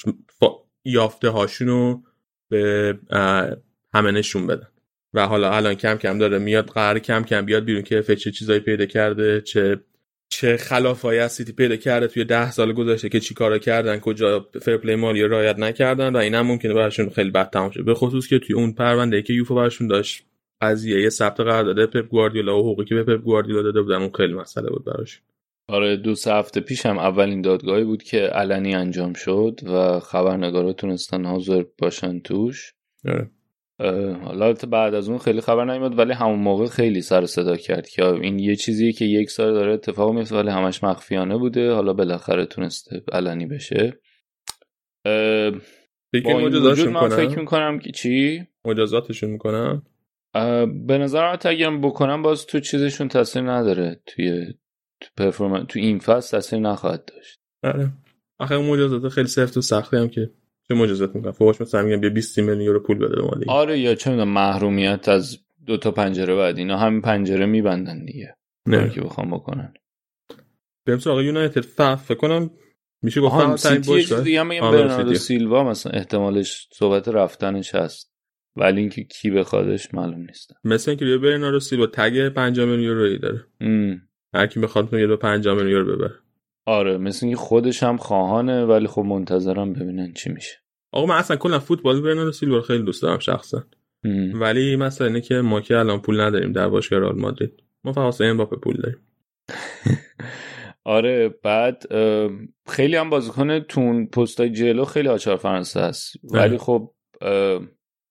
یافته 0.86 1.30
هاشون 1.30 2.04
به 2.50 3.00
همه 3.94 4.12
نشون 4.12 4.48
بدن. 4.48 4.68
و 5.14 5.28
حالا 5.28 5.52
الان 5.52 5.74
کم 5.74 5.96
کم 5.96 6.18
داره 6.18 6.40
میاد 6.40 6.66
قرار 6.66 7.00
کم 7.00 7.24
کم 7.24 7.46
بیاد 7.46 7.64
بیرون 7.64 7.82
که 7.82 8.00
FA 8.00 8.12
چه 8.12 8.32
چیزایی 8.32 8.60
پیدا 8.60 8.86
کرده 8.86 9.42
چه 9.42 9.80
چه 10.32 10.58
خلافایی 10.58 11.20
از 11.20 11.32
سیتی 11.32 11.54
پیدا 11.54 11.76
کرده 11.76 12.08
توی 12.08 12.26
ده 12.26 12.52
سال 12.52 12.74
گذشته 12.74 13.10
که 13.10 13.20
چیکارا 13.20 13.58
کردن 13.58 14.00
کجا 14.00 14.48
fair 14.62 14.79
play 14.79 14.96
مالی 14.96 15.24
رعایت 15.24 15.60
نکردن 15.60 16.16
و 16.16 16.18
این 16.18 16.36
هم 16.36 16.48
ممکنه 16.48 16.74
براشون 16.74 17.10
خیلی 17.10 17.30
بد 17.32 17.50
تمام 17.50 17.72
شه. 17.72 17.84
به 17.84 17.94
خصوص 17.94 18.28
که 18.28 18.40
توی 18.40 18.56
اون 18.56 18.72
پرونده 18.72 19.22
که 19.22 19.34
یوفا 19.34 19.56
براشون 19.56 19.88
داشت 19.88 20.26
قضیه 20.62 21.10
ثبت 21.10 21.38
داده 21.38 21.86
پپ 21.86 22.08
گواردیولا 22.08 22.58
و 22.58 22.62
حقوقی 22.62 22.86
که 22.86 22.96
به 22.96 23.04
پپ 23.04 23.24
گواردیولا 23.24 23.62
داده 23.62 23.82
بودن 23.82 23.96
اون 23.96 24.12
خیلی 24.18 24.34
مسئله 24.34 24.70
بود 24.70 24.86
براش. 24.86 25.22
آره 25.68 25.98
دو 25.98 26.16
سه 26.16 26.34
هفته 26.34 26.60
پیش 26.60 26.86
هم 26.86 26.98
اولین 26.98 27.42
دادگاهی 27.42 27.84
بود 27.84 28.04
که 28.04 28.18
علنی 28.18 28.76
انجام 28.76 29.14
شد 29.14 29.60
و 29.64 30.00
خبرنگارا 30.00 30.74
تونستن 30.74 31.26
حاضر 31.26 31.64
باشن 31.78 32.20
توش. 32.20 32.74
آره. 33.08 33.30
حالا 34.24 34.54
بعد 34.54 34.94
از 34.94 35.10
اون 35.10 35.18
خیلی 35.18 35.42
خبر 35.42 35.66
نیومد 35.66 36.00
ولی 36.00 36.14
همون 36.14 36.40
موقع 36.40 36.66
خیلی 36.66 37.02
سر 37.02 37.26
صدا 37.26 37.58
کرد 37.58 37.90
که 37.90 38.06
این 38.06 38.40
یه 38.40 38.56
چیزیه 38.56 38.92
که 38.92 39.06
یک 39.06 39.30
سال 39.30 39.54
داره 39.54 39.74
اتفاق 39.74 40.14
میفته 40.14 40.36
ولی 40.36 40.50
همش 40.50 40.84
مخفیانه 40.84 41.38
بوده. 41.38 41.72
حالا 41.72 41.94
بالاخره 41.94 42.46
تونسته 42.46 43.04
علنی 43.12 43.46
بشه. 43.46 44.00
فکر 46.14 46.36
مجازاتشون 46.36 46.94
من 46.94 47.10
فکر 47.10 47.40
می‌کنم 47.40 47.80
که 47.80 47.92
چی؟ 47.92 48.48
مجازاتشون 48.66 49.30
می‌کنم؟ 49.30 49.84
به 50.88 50.98
نظر 50.98 51.38
اگه 51.46 51.70
بکنم 51.70 52.22
باز 52.22 52.46
تو 52.46 52.60
چیزشون 52.60 53.08
تاثیر 53.08 53.42
نداره. 53.42 54.02
توی 54.06 54.46
تو 55.02 55.10
پرفورمنس 55.18 55.66
تو 55.70 55.80
این 55.80 56.00
فصل 56.00 56.38
تاثیر 56.38 56.60
نخواهد 56.60 57.06
داشت. 57.06 57.40
آره. 57.64 57.92
آخه 58.40 58.56
اون 58.56 58.70
مجازات 58.70 59.10
خیلی 59.10 59.28
سفت 59.28 59.58
و 59.58 59.62
سختی 59.62 59.98
هم 59.98 60.10
که 60.10 60.32
چه 60.72 60.78
مجازات 60.78 61.16
می‌کنن 61.16 61.32
فوقش 61.32 61.62
مثلا 61.62 61.82
میگن 61.82 62.00
بیا 62.00 62.10
20 62.10 62.40
میلیون 62.40 62.62
یورو 62.62 62.80
پول 62.80 62.98
بده 62.98 63.16
به 63.16 63.52
آره 63.52 63.80
یا 63.80 63.96
چه 63.96 64.10
می‌دونم 64.10 64.30
محرومیت 64.30 65.10
از 65.10 65.38
دو 65.66 65.78
تا 65.78 65.92
پنجره 65.92 66.36
بعد 66.36 66.58
اینا 66.58 66.78
همین 66.78 67.02
پنجره 67.02 67.46
میبندن 67.46 68.06
دیگه. 68.06 68.36
نه. 68.66 68.90
که 68.90 69.02
بخوام 69.02 69.32
بکنن. 69.32 69.74
بریم 70.86 71.00
سراغ 71.00 71.22
یونایتد. 71.22 71.62
ف- 71.62 72.00
فکر 72.00 72.18
کنم 72.18 72.50
میشه 73.02 73.22
گفت 73.22 73.34
آها 73.34 73.56
ترین 73.56 73.82
سیتی 73.82 73.98
یه. 73.98 74.04
چیز 74.04 74.20
دیگه 74.20 74.40
هم 74.40 74.48
میگم 74.48 74.72
برناردو. 74.72 75.14
سیلوا 75.16 75.64
مثلا 75.64 75.92
احتمالش 75.92 76.68
صحبت 76.74 77.08
رفتنش 77.08 77.76
هست. 77.76 78.12
ولی 78.56 78.82
اینکه 78.82 79.04
کی 79.04 79.32
بخوادش 79.32 79.94
معلوم 79.94 80.22
نیست. 80.22 80.54
مثل 80.64 80.92
اینکه 80.92 81.18
برناردو 81.18 81.60
سیلوا 81.60 81.88
تگ 81.88 82.30
5 82.30 82.60
میلیون 82.60 82.80
یورویی 82.80 83.20
داره. 83.20 83.46
ام. 83.62 84.02
هر 84.34 84.48
کی 84.48 84.60
بخواد 84.60 84.94
یه 84.94 85.08
دو 85.08 85.18
5 85.18 85.48
میلیون 85.48 85.70
یورو 85.70 85.96
ببره. 85.96 86.14
آره 86.66 86.98
مثل 86.98 87.26
اینکه 87.26 87.42
خودش 87.42 87.84
هم 87.84 87.98
خواهانه 87.98 88.66
ولی 88.66 88.88
خب 88.88 89.02
منتظرم 89.02 89.74
ببینن 89.74 90.14
چی 90.14 90.30
میشه. 90.30 90.61
آقا 90.92 91.06
من 91.06 91.16
اصلا 91.16 91.38
کلا 91.38 91.60
فوتبال 91.60 92.02
برناردو 92.02 92.32
سیلوا 92.32 92.62
خیلی 92.62 92.84
دوست 92.84 93.02
دارم 93.02 93.20
شخصا. 93.20 93.64
ولی 94.34 94.76
مثلا 94.76 95.08
اینه 95.08 95.22
که 95.22 95.36
ما 95.36 95.62
که 95.62 95.78
الان 95.78 96.02
پول 96.02 96.22
نداریم 96.22 96.52
در 96.52 96.68
باشگاه 96.68 97.00
رئال 97.00 97.20
مادرید 97.20 97.64
ما 97.84 97.94
فقط 97.94 98.04
واسه 98.04 98.26
امباپه 98.26 98.56
پول 98.56 98.76
داریم 98.78 98.98
آره 100.84 101.30
بعد 101.44 101.84
خیلی 102.68 102.96
هم 102.96 103.10
بازیکن 103.10 103.60
توی 103.60 104.06
پستای 104.06 104.50
جلو 104.50 104.86
خیلی 104.86 105.08
آچار 105.08 105.38
فرانسه 105.38 105.80
است 105.80 106.14
ولی. 106.24 106.58
خب 106.58 106.92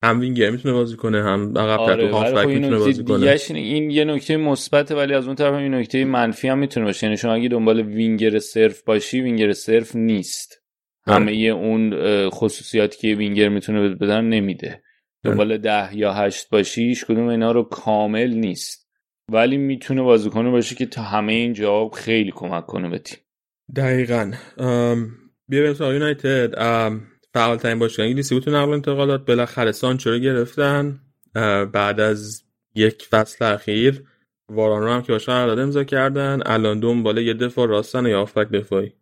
هم 0.02 0.20
وینگر 0.20 0.50
می‌تونه 0.50 0.74
بازی 0.74 0.96
کنه 0.96 1.22
هم 1.22 1.58
عقب 1.58 1.80
آره 1.80 2.08
تو 2.08 2.16
خب 2.16 2.24
هافبک 2.24 2.46
این 2.48 2.58
می‌تونه 2.58 2.78
بازی 2.78 3.04
کنه 3.04 3.58
این 3.58 3.90
یه 3.90 4.04
نکته 4.04 4.36
مثبته 4.36 4.94
ولی 4.94 5.14
از 5.14 5.26
اون 5.26 5.36
طرف 5.36 5.54
هم 5.54 5.60
این 5.60 5.74
نکته 5.74 6.04
منفی 6.04 6.48
هم 6.48 6.58
می‌تونه 6.58 6.86
باشه 6.86 7.06
یعنی 7.06 7.16
شما 7.16 7.32
اگه 7.32 7.48
دنبال 7.48 7.80
وینگر 7.80 8.38
صرف 8.38 8.82
باشی 8.82 9.20
وینگر 9.20 9.52
صرف 9.52 9.96
نیست. 9.96 10.59
همه 11.06 11.32
اون 11.32 11.94
خصوصیاتی 12.30 12.98
که 12.98 13.14
وینگر 13.14 13.48
می‌تونه 13.48 13.88
بدن 13.88 14.24
نمیده. 14.24 14.82
دنبال 15.24 15.58
ده 15.58 15.96
یا 15.96 16.12
هشت 16.12 16.50
باشی 16.50 16.82
هیچ 16.82 17.04
کدوم 17.04 17.28
اینا 17.28 17.52
رو 17.52 17.62
کامل 17.62 18.30
نیست. 18.30 18.90
ولی 19.32 19.56
می‌تونه 19.56 20.02
بازیکنی 20.02 20.50
باشه 20.50 20.74
که 20.74 20.86
تا 20.86 21.02
همه 21.02 21.32
این 21.32 21.52
جواب 21.52 21.92
خیلی 21.92 22.32
کمک 22.34 22.66
کنه 22.66 22.88
به 22.88 22.98
تیم. 22.98 23.18
دقیقا. 23.76 24.32
ام، 24.58 25.10
بیا 25.48 25.62
بریم 25.62 25.74
سراغ 25.74 25.92
یونایتد. 25.92 26.54
ام، 26.56 27.02
فعالترین 27.34 27.78
باشگاه 27.78 28.06
انگلیسی 28.06 28.34
بود 28.34 28.44
تو 28.44 28.50
نقل 28.50 28.72
انتقالات. 28.72 29.26
بالاخره 29.26 29.72
سانچو 29.72 30.10
رو 30.10 30.18
گرفتن. 30.18 31.00
بعد 31.72 32.00
از 32.00 32.42
یک 32.74 33.06
فصل 33.10 33.44
اخیر 33.44 34.04
واران 34.48 34.82
رو 34.82 34.92
هم 34.92 35.02
که 35.02 35.12
باشه 35.12 35.32
قرارداد 35.32 35.58
امضا 35.58 35.84
کردن. 35.84 36.40
الان 36.46 36.80
دنبال 36.80 37.18
یه 37.18 37.34
دفاع 37.34 37.68
راستن 37.68 38.06
یا 38.06 38.18
هافبک 38.18 38.48
دفاعی. 38.48 38.92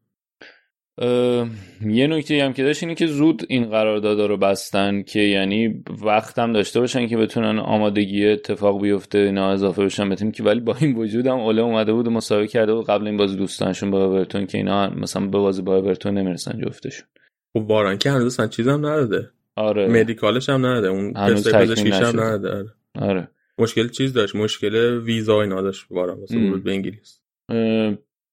یه 1.86 2.06
نکته 2.06 2.44
هم 2.44 2.52
که 2.52 2.62
داشت 2.62 2.82
اینه 2.82 2.94
که 2.94 3.06
زود 3.06 3.42
این 3.48 3.64
قراردادا 3.64 4.26
رو 4.26 4.36
بستن 4.36 5.02
که 5.02 5.20
یعنی 5.20 5.84
وقت 6.04 6.38
هم 6.38 6.52
داشته 6.52 6.80
باشن 6.80 7.06
که 7.06 7.16
بتونن 7.16 7.58
آمادگی 7.58 8.26
اتفاق 8.26 8.82
بیفته 8.82 9.18
اینا 9.18 9.50
اضافه 9.50 9.84
بشن 9.84 10.08
به 10.08 10.14
تیم 10.14 10.32
که 10.32 10.42
ولی 10.42 10.60
با 10.60 10.76
این 10.80 10.96
وجود 10.96 11.26
هم 11.26 11.38
اوله 11.38 11.62
اومده 11.62 11.92
بود 11.92 12.06
و 12.06 12.10
مسابقه 12.10 12.46
کرده 12.46 12.74
بود 12.74 12.86
قبل 12.86 13.06
این 13.06 13.16
بازی 13.16 13.36
دوستانشون 13.36 13.90
با 13.90 14.04
اورتون 14.04 14.46
که 14.46 14.58
اینا 14.58 14.90
مثلا 14.90 15.26
به 15.26 15.38
بازی 15.38 15.62
با 15.62 15.76
اورتون 15.76 16.18
نمی‌رسن 16.18 16.60
جفتشون. 16.60 17.08
خب 17.52 17.70
واران 17.70 17.98
که 17.98 18.10
هنوز 18.10 18.26
اصلا 18.26 18.46
چیزم 18.46 18.86
نداده. 18.86 19.30
آره. 19.56 19.88
مدیکالش 19.88 20.48
هم 20.48 20.66
نداده. 20.66 20.88
اون 20.88 21.16
هنوز 21.16 21.44
تست 21.44 21.54
پزشکیش 21.54 21.94
هم. 21.94 22.20
نداده. 22.20 22.48
آره. 22.50 22.68
آره. 22.94 23.28
مشکل 23.58 23.88
چیز 23.88 24.12
داشت؟ 24.12 24.36
مشکل 24.36 24.98
ویزا 25.04 25.42
اینا 25.42 25.62
داشت 25.62 25.86
واران 25.90 26.20
واسه. 26.20 26.38
ورود 26.38 26.64
به 26.64 26.70
انگلیس. 26.70 27.20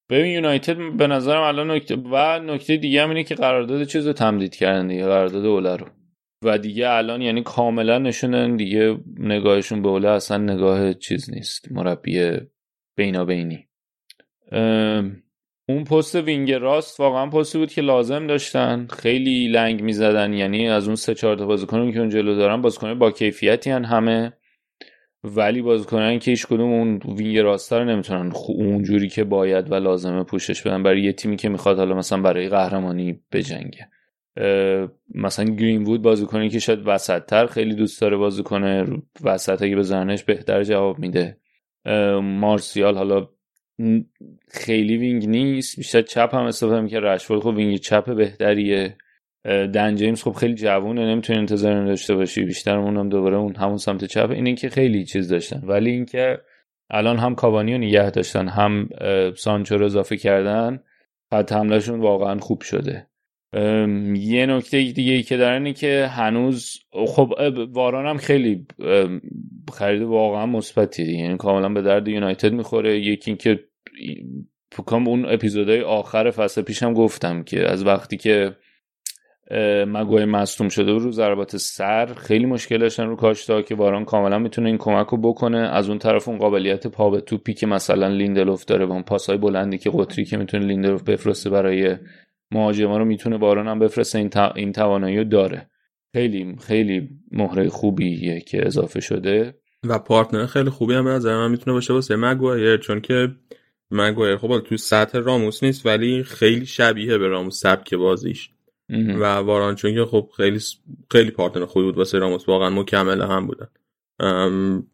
ببین 0.09 0.31
یونایتد 0.31 0.77
به 0.97 1.07
نظرم 1.07 1.41
الان 1.41 1.71
نکته 1.71 1.95
و 1.95 2.39
نکته 2.39 2.77
دیگه 2.77 3.03
هم 3.03 3.09
اینه 3.09 3.23
که 3.23 3.35
قرارداد 3.35 3.83
چیز 3.83 4.07
تمدید 4.07 4.55
کردن 4.55 4.87
دیگه 4.87 5.05
قرارداد 5.05 5.45
اوله 5.45 5.75
رو. 5.75 5.87
و 6.43 6.57
دیگه 6.57 6.89
الان 6.89 7.21
یعنی 7.21 7.43
کاملا 7.43 7.97
نشونن 7.97 8.55
دیگه 8.55 8.97
نگاهشون 9.19 9.81
به 9.81 9.89
اوله 9.89 10.09
اصلا 10.09 10.37
نگاه 10.37 10.93
چیز 10.93 11.33
نیست 11.33 11.71
مربی 11.71 12.31
بینابینی. 12.97 13.67
اون 15.69 15.83
پست 15.91 16.15
وینگ 16.15 16.51
راست 16.51 16.99
واقعا 16.99 17.29
پستی 17.29 17.57
بود 17.57 17.71
که 17.71 17.81
لازم 17.81 18.27
داشتن. 18.27 18.87
خیلی 18.87 19.47
لنگ 19.47 19.81
می‌زدن 19.81 20.33
یعنی 20.33 20.69
از 20.69 20.87
اون 20.87 20.95
سه 20.95 21.15
چهار 21.15 21.35
تا 21.35 21.45
بازیکن 21.45 21.91
که 21.91 21.99
اون 21.99 22.09
جلو 22.09 22.35
دارن 22.35 22.61
بازیکن 22.61 22.99
با 22.99 23.11
کیفیتی 23.11 23.69
هن 23.69 23.85
همه. 23.85 24.33
ولی 25.25 25.61
بازیکنان 25.61 26.19
که 26.19 26.31
هیچ 26.31 26.47
کدوم 26.47 26.73
اون 26.73 27.01
وینگ 27.17 27.37
راسته 27.37 27.77
رو 27.77 27.85
نمی‌تونن 27.85 28.31
اونجوری 28.47 29.09
که 29.09 29.23
باید 29.23 29.71
و 29.71 29.75
لازمه 29.75 30.23
پوشش 30.23 30.61
بدن 30.61 30.83
برای 30.83 31.01
یه 31.01 31.13
تیمی 31.13 31.35
که 31.35 31.49
می‌خواد 31.49 31.77
حالا 31.77 31.95
مثلا 31.95 32.21
برای 32.21 32.49
قهرمانی 32.49 33.19
بجنگه. 33.31 33.87
مثلا 35.15 35.45
گرین 35.45 35.83
وود 35.83 36.01
بازیکنی 36.01 36.49
که 36.49 36.59
شاید 36.59 36.79
وسط 36.85 37.45
خیلی 37.45 37.75
دوست 37.75 38.01
داره 38.01 38.17
بازی 38.17 38.43
کنه 38.43 38.85
وسط 39.23 39.61
اگه 39.61 39.75
بزنش 39.75 40.23
بهتر 40.23 40.63
جواب 40.63 40.99
میده. 40.99 41.37
مارسیال 42.21 42.95
حالا 42.95 43.29
خیلی 44.47 44.97
وینگ 44.97 45.27
نیست 45.27 45.77
بیشتر 45.77 46.01
چپ 46.01 46.35
هم 46.35 46.43
استفاده 46.43 46.81
می‌کنه 46.81 46.99
رشفورد 46.99 47.41
خب 47.41 47.47
وینگ 47.47 47.77
چپ 47.77 48.15
بهتریه. 48.15 48.97
دن 49.45 49.95
جیمز 49.95 50.23
خب 50.23 50.31
خیلی 50.31 50.53
جوونه 50.53 51.05
نمی‌تونی 51.05 51.39
انتظار 51.39 51.85
داشته 51.85 52.15
باشی 52.15 52.45
بیشتر 52.45 52.77
اونم 52.77 53.09
دوباره 53.09 53.37
اون 53.37 53.55
همون 53.55 53.77
سمت 53.77 54.05
چپ. 54.05 54.31
اینه 54.31 54.55
که 54.55 54.69
خیلی 54.69 55.05
چیز 55.05 55.29
داشتن. 55.29 55.61
ولی 55.63 55.91
اینکه 55.91 56.37
الان 56.89 57.17
هم 57.17 57.35
کاوانی 57.35 57.71
رو 57.71 57.77
نگه 57.77 58.09
داشتن 58.11 58.47
هم 58.47 58.89
سانچو 59.35 59.77
رو 59.77 59.85
اضافه 59.85 60.17
کردن 60.17 60.79
خط 61.33 61.53
حملهشون 61.53 61.99
واقعا 61.99 62.39
خوب 62.39 62.61
شده. 62.61 63.07
یه 64.15 64.45
نکته 64.45 64.91
دیگه 64.91 65.13
ای 65.13 65.23
که 65.23 65.37
دارن 65.37 65.53
اینه 65.53 65.73
که 65.73 66.07
هنوز 66.07 66.79
خب 67.07 67.33
واران 67.71 68.05
هم 68.05 68.17
خیلی 68.17 68.65
خرید 69.73 70.01
واقعا 70.01 70.45
مثبتی. 70.45 71.03
یعنی 71.03 71.37
کاملا 71.37 71.69
به 71.69 71.81
درد 71.81 72.07
یونایتد 72.07 72.53
می‌خوره. 72.53 72.99
یکی 72.99 73.31
اینکه 73.31 73.59
اون 74.87 75.25
اپیزودهای 75.25 75.81
آخر 75.81 76.31
فصل 76.31 76.61
پیشم 76.61 76.93
گفتم 76.93 77.43
که 77.43 77.67
از 77.67 77.85
وقتی 77.85 78.17
که 78.17 78.55
اه، 79.51 79.85
مگوای 79.85 80.25
مصدوم 80.25 80.69
شده 80.69 80.93
بود 80.93 81.01
رو 81.01 81.11
ضربات 81.11 81.57
سر 81.57 82.05
خیلی 82.05 82.45
مشکل 82.45 82.77
داشتن 82.77 83.07
رو 83.07 83.15
کاشتا 83.15 83.61
که 83.61 83.75
واران 83.75 84.05
کاملا 84.05 84.39
می‌تونه 84.39 84.67
این 84.67 84.77
کمک 84.77 85.07
رو 85.07 85.17
بکنه. 85.17 85.57
از 85.57 85.89
اون 85.89 85.99
طرف 85.99 86.27
اون 86.27 86.37
قابلیت 86.37 86.87
پا 86.87 87.09
به 87.09 87.21
توپی 87.21 87.53
که 87.53 87.67
مثلا 87.67 88.07
لیندلوف 88.07 88.65
داره 88.65 88.85
و 88.85 88.91
اون 88.91 89.03
پاسای 89.03 89.37
بلندی 89.37 89.77
که 89.77 89.89
قطری 89.89 90.25
که 90.25 90.37
می‌تونه 90.37 90.65
لیندلوف 90.65 91.03
بفرسته 91.03 91.49
برای 91.49 91.97
مهاجما 92.51 92.97
رو 92.97 93.05
می‌تونه 93.05 93.37
واران 93.37 93.67
هم 93.67 93.79
بفرسته 93.79 94.19
این, 94.19 94.31
این 94.55 94.71
توانایی 94.71 95.17
رو 95.17 95.23
داره. 95.23 95.69
خیلی 96.13 96.55
خیلی 96.67 97.09
مهره 97.31 97.69
خوبیه 97.69 98.41
که 98.41 98.65
اضافه 98.65 98.99
شده. 98.99 99.55
و 99.83 99.99
پارتنر 99.99 100.45
خیلی 100.45 100.69
خوبی 100.69 100.93
هم 100.93 101.07
نظر 101.07 101.35
من 101.35 101.51
می‌تونه 101.51 101.73
باشه 101.73 101.93
واسه 101.93 102.15
مگوایر 102.15 102.77
چون 102.77 103.01
که 103.01 103.27
مگوایر 103.91 104.37
خب 104.37 104.59
تو 104.59 104.77
سطح 104.77 105.19
راموس 105.19 105.63
نیست 105.63 105.85
ولی 105.85 106.23
خیلی 106.23 106.65
شبیه 106.65 107.17
به 107.17 107.27
راموس 107.27 107.59
سبک 107.59 107.93
بازیش. 107.93 108.49
و 108.89 109.23
واران 109.23 109.75
چون 109.75 109.93
که 109.93 110.05
خب 110.05 110.29
خیلی 110.37 110.59
خیلی 111.11 111.31
پارتنر 111.31 111.65
خوبی 111.65 111.85
بود 111.85 111.97
واسه 111.97 112.19
راموس 112.19 112.49
واقعا 112.49 112.69
مکمل 112.69 113.21
هم 113.21 113.47
بودن. 113.47 113.67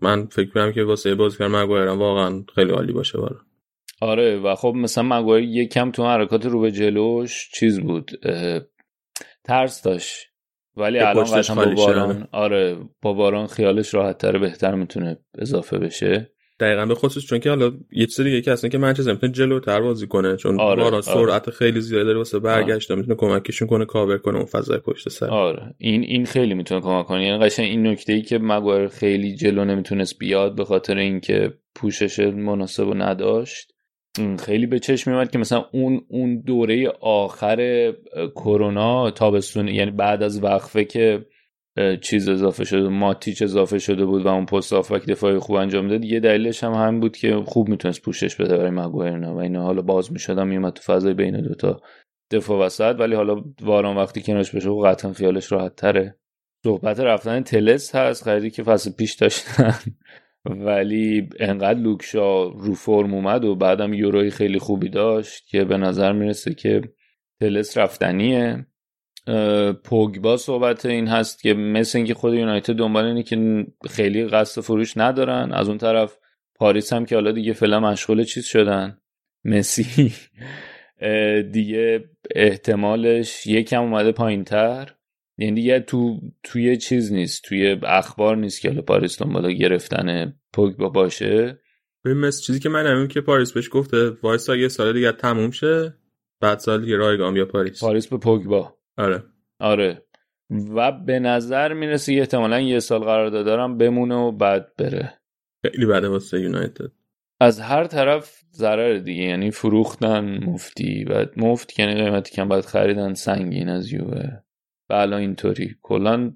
من 0.02 0.26
فکر 0.26 0.50
کنم 0.50 0.72
که 0.72 0.84
واسه 0.84 1.16
بازیکن 1.16 1.46
مگوایر 1.46 1.88
واقعا 1.88 2.44
خیلی 2.56 2.72
عالی 2.72 2.94
باشه 2.94 3.18
واران 3.18 3.46
آره 4.02 4.38
و 4.38 4.56
خب 4.56 4.74
مثلا 4.76 5.04
مگوایر 5.04 5.44
یکم 5.44 5.92
تو 5.92 6.04
حرکات 6.04 6.46
رو 6.46 6.62
به 6.62 6.72
جلوش 6.72 7.50
چیز 7.54 7.80
بود 7.80 8.12
ترس 9.44 9.82
داشت. 9.82 10.28
ولی 10.78 11.00
الان 11.00 11.24
قشنگ 11.24 11.58
با 11.58 11.76
واران 11.76 12.28
آره 12.32 12.78
با 13.02 13.14
واران 13.14 13.48
خیالش 13.48 13.94
راحت 13.94 14.18
تر 14.18 14.38
بهتر 14.38 14.76
می‌تونه 14.76 15.20
اضافه 15.38 15.78
بشه. 15.78 16.32
دقیقا 16.62 16.86
به 16.86 16.95
خصوص 16.95 17.26
چون 17.26 17.39
که 17.39 17.49
حالا 17.49 17.72
یه 17.91 18.05
چیز 18.05 18.22
دیگه 18.22 18.41
که 18.41 18.51
اصلا 18.51 18.70
که 18.70 18.78
منچستر 18.78 19.12
می‌تونه 19.12 19.32
جلوتر 19.32 19.82
بازی 19.82 20.07
کنه 20.07 20.36
چون 20.36 20.59
آره، 20.59 20.84
آره. 20.84 21.01
سرعت 21.01 21.49
خیلی 21.49 21.82
زیاده 21.82 22.03
داره 22.03 22.18
واسه 22.18 22.39
برگشت 22.39 22.91
می‌تونه 22.91 23.16
کمکشون 23.16 23.68
کنه 23.68 23.86
کاور 23.86 24.18
کنه 24.18 24.36
اون 24.36 24.45
فضای 24.45 24.78
پشت 24.78 25.09
سر. 25.09 25.28
آره. 25.28 25.76
این 25.78 26.03
این 26.03 26.26
خیلی 26.26 26.53
می‌تونه 26.53 26.82
کمک 26.82 27.05
کنه. 27.05 27.26
یعنی 27.26 27.45
قشنگ 27.45 27.66
این 27.66 27.88
نکته 27.88 28.14
ای 28.14 28.22
که 28.22 28.38
مگوایر 28.38 28.88
خیلی 28.88 29.36
جلو 29.36 29.66
نمی‌تونست 29.66 30.20
بیاد 30.20 30.55
به 30.55 30.66
خاطر 30.66 30.97
اینکه 30.97 31.53
پوشش 31.76 32.20
مناسب 32.20 32.84
رو 32.84 32.93
نداشت 32.93 33.72
خیلی 34.39 34.66
به 34.66 34.80
چشم 34.80 35.12
میومد 35.12 35.32
که 35.32 35.38
مثلا 35.38 35.66
اون 35.72 36.01
اون 36.07 36.41
دوره 36.41 36.93
آخر 37.01 37.91
کرونا 38.36 39.12
تابستون 39.12 39.68
یعنی 39.68 39.91
بعد 39.91 40.24
از 40.24 40.43
وقفه 40.43 40.86
که 40.86 41.26
چیز 42.01 42.30
اضافه 42.30 42.63
شده 42.63 42.89
ماتیچ 42.89 43.41
اضافه 43.41 43.80
شده 43.80 44.05
بود 44.05 44.26
و 44.26 44.28
اون 44.28 44.45
پست 44.45 44.74
آفک 44.74 45.05
دفاعی 45.05 45.39
خوب 45.39 45.55
انجام 45.55 45.88
داد 45.88 46.05
یه 46.05 46.19
دلیلش 46.19 46.63
هم 46.63 46.74
همین 46.74 46.99
بود 46.99 47.17
که 47.17 47.36
خوب 47.45 47.69
می‌تونست 47.69 48.01
پوشش 48.01 48.36
بده 48.36 48.57
برای 48.57 48.69
مگوایر 48.69 49.17
نه 49.17 49.30
و 49.30 49.38
اینا. 49.38 49.63
حالا 49.63 49.82
باز 49.82 50.11
می‌شدم 50.11 50.47
میومد 50.47 50.74
تو 50.74 50.93
فضای 50.93 51.13
بین 51.13 51.41
دوتا 51.41 51.82
دفاع 52.32 52.65
وسط. 52.65 52.95
ولی 52.99 53.15
حالا 53.15 53.43
واران 53.61 53.97
وقتی 53.97 54.22
کنارش 54.22 54.55
بشه 54.55 54.69
خب 54.69 54.84
قطعا 54.86 55.13
خیالش 55.13 55.51
راحت 55.51 55.76
تره. 55.76 56.15
صحبت 56.63 56.99
رفتن 56.99 57.41
تلس 57.41 57.95
هست 57.95 58.24
خریدی 58.24 58.49
که 58.49 58.63
فصل 58.63 58.91
پیش 58.91 59.13
داشتن. 59.13 59.76
ولی 60.45 61.30
انقدر 61.39 61.80
لوکشا 61.80 62.43
رو 62.43 62.74
فرم 62.74 63.13
اومد 63.13 63.45
و 63.45 63.55
بعدم 63.55 63.93
یوروی 63.93 64.30
خیلی 64.30 64.59
خوبی 64.59 64.89
داشت 64.89 65.47
که 65.47 65.65
به 65.65 65.78
نظر 65.78 66.11
می‌رسه 66.11 66.53
که 66.53 66.82
تلس 67.41 67.78
رفتنیه. 67.78 68.65
پوگبا 69.84 70.38
صحبت 70.38 70.86
این 70.86 71.07
هست 71.07 71.41
که 71.41 71.53
مثل 71.53 71.97
اینکه 71.97 72.13
خود 72.13 72.34
یونایتد 72.34 72.74
دنبال 72.74 73.05
اینه 73.05 73.24
که 73.24 73.65
خیلی 73.89 74.26
قصد 74.26 74.61
فروش 74.61 74.97
ندارن. 74.97 75.51
از 75.53 75.67
اون 75.67 75.78
طرف 75.78 76.17
پاریس 76.55 76.93
هم 76.93 77.05
که 77.05 77.15
حالا 77.15 77.32
دیگه 77.32 77.53
فعلا 77.53 77.80
مشغول 77.80 78.24
چیز 78.24 78.45
شدن. 78.45 78.97
مسی 79.45 80.13
دیگه 81.53 82.09
احتمالش 82.36 83.47
یکم 83.47 83.82
اومده 83.82 84.11
پایین 84.11 84.43
تر 84.43 84.95
یعنی 85.38 85.55
دیگه 85.55 85.80
تو 85.80 86.19
توی 86.43 86.78
چیز 86.78 87.13
نیست. 87.13 87.43
توی 87.43 87.78
اخبار 87.84 88.38
نیست 88.38 88.61
که 88.61 88.69
حالا 88.69 88.82
پاریس 88.82 89.22
دنبال 89.22 89.53
گرفتن 89.53 90.34
پوگبا 90.53 90.89
باشه. 90.89 91.59
ببین 92.05 92.17
مثل 92.17 92.43
چیزی 92.43 92.59
که 92.59 92.69
من 92.69 92.88
همین 92.88 93.07
که 93.07 93.22
پاریس 93.22 93.51
بهش 93.51 93.69
گفته 93.72 94.09
وایسا 94.09 94.55
یه 94.55 94.67
سال 94.67 94.93
دیگه 94.93 95.11
تموم 95.11 95.51
شه 95.51 95.93
بعد 96.41 96.59
سال 96.59 96.82
دیگه 96.82 96.95
رایگان 96.95 97.34
بیا 97.34 97.45
پاریس. 97.45 97.80
پاریس 97.80 98.07
به 98.07 98.17
پوگبا. 98.17 98.81
آره. 99.02 99.24
آره. 99.60 100.06
و 100.76 100.91
به 100.91 101.20
نظر 101.20 101.74
می‌رسه 101.74 102.14
که 102.14 102.20
احتمالا 102.20 102.60
یه 102.60 102.80
سال 102.80 102.99
قرار 102.99 103.30
دارم 103.30 103.78
بمونه 103.78 104.16
و 104.16 104.32
بعد 104.32 104.76
بره. 104.78 105.14
خیلی 105.66 105.86
بده 105.86 106.08
واسه 106.08 106.41
یونایتد. 106.41 106.91
از 107.39 107.60
هر 107.60 107.84
طرف 107.84 108.41
ضرر 108.54 108.97
دیگه 108.97 109.24
یعنی 109.24 109.52
فروختن 109.52 110.43
مفتی 110.43 111.04
و 111.04 111.26
مفت 111.38 111.80
یعنی 111.80 111.93
قیمتی 111.93 112.32
کم 112.36 112.47
باید 112.47 112.66
خریدن 112.66 113.14
سنگین 113.14 113.70
از 113.70 113.91
یووه 113.93 114.30
و 114.89 114.93
الان 114.93 115.20
اینطوری. 115.20 115.76
کلا 115.82 116.34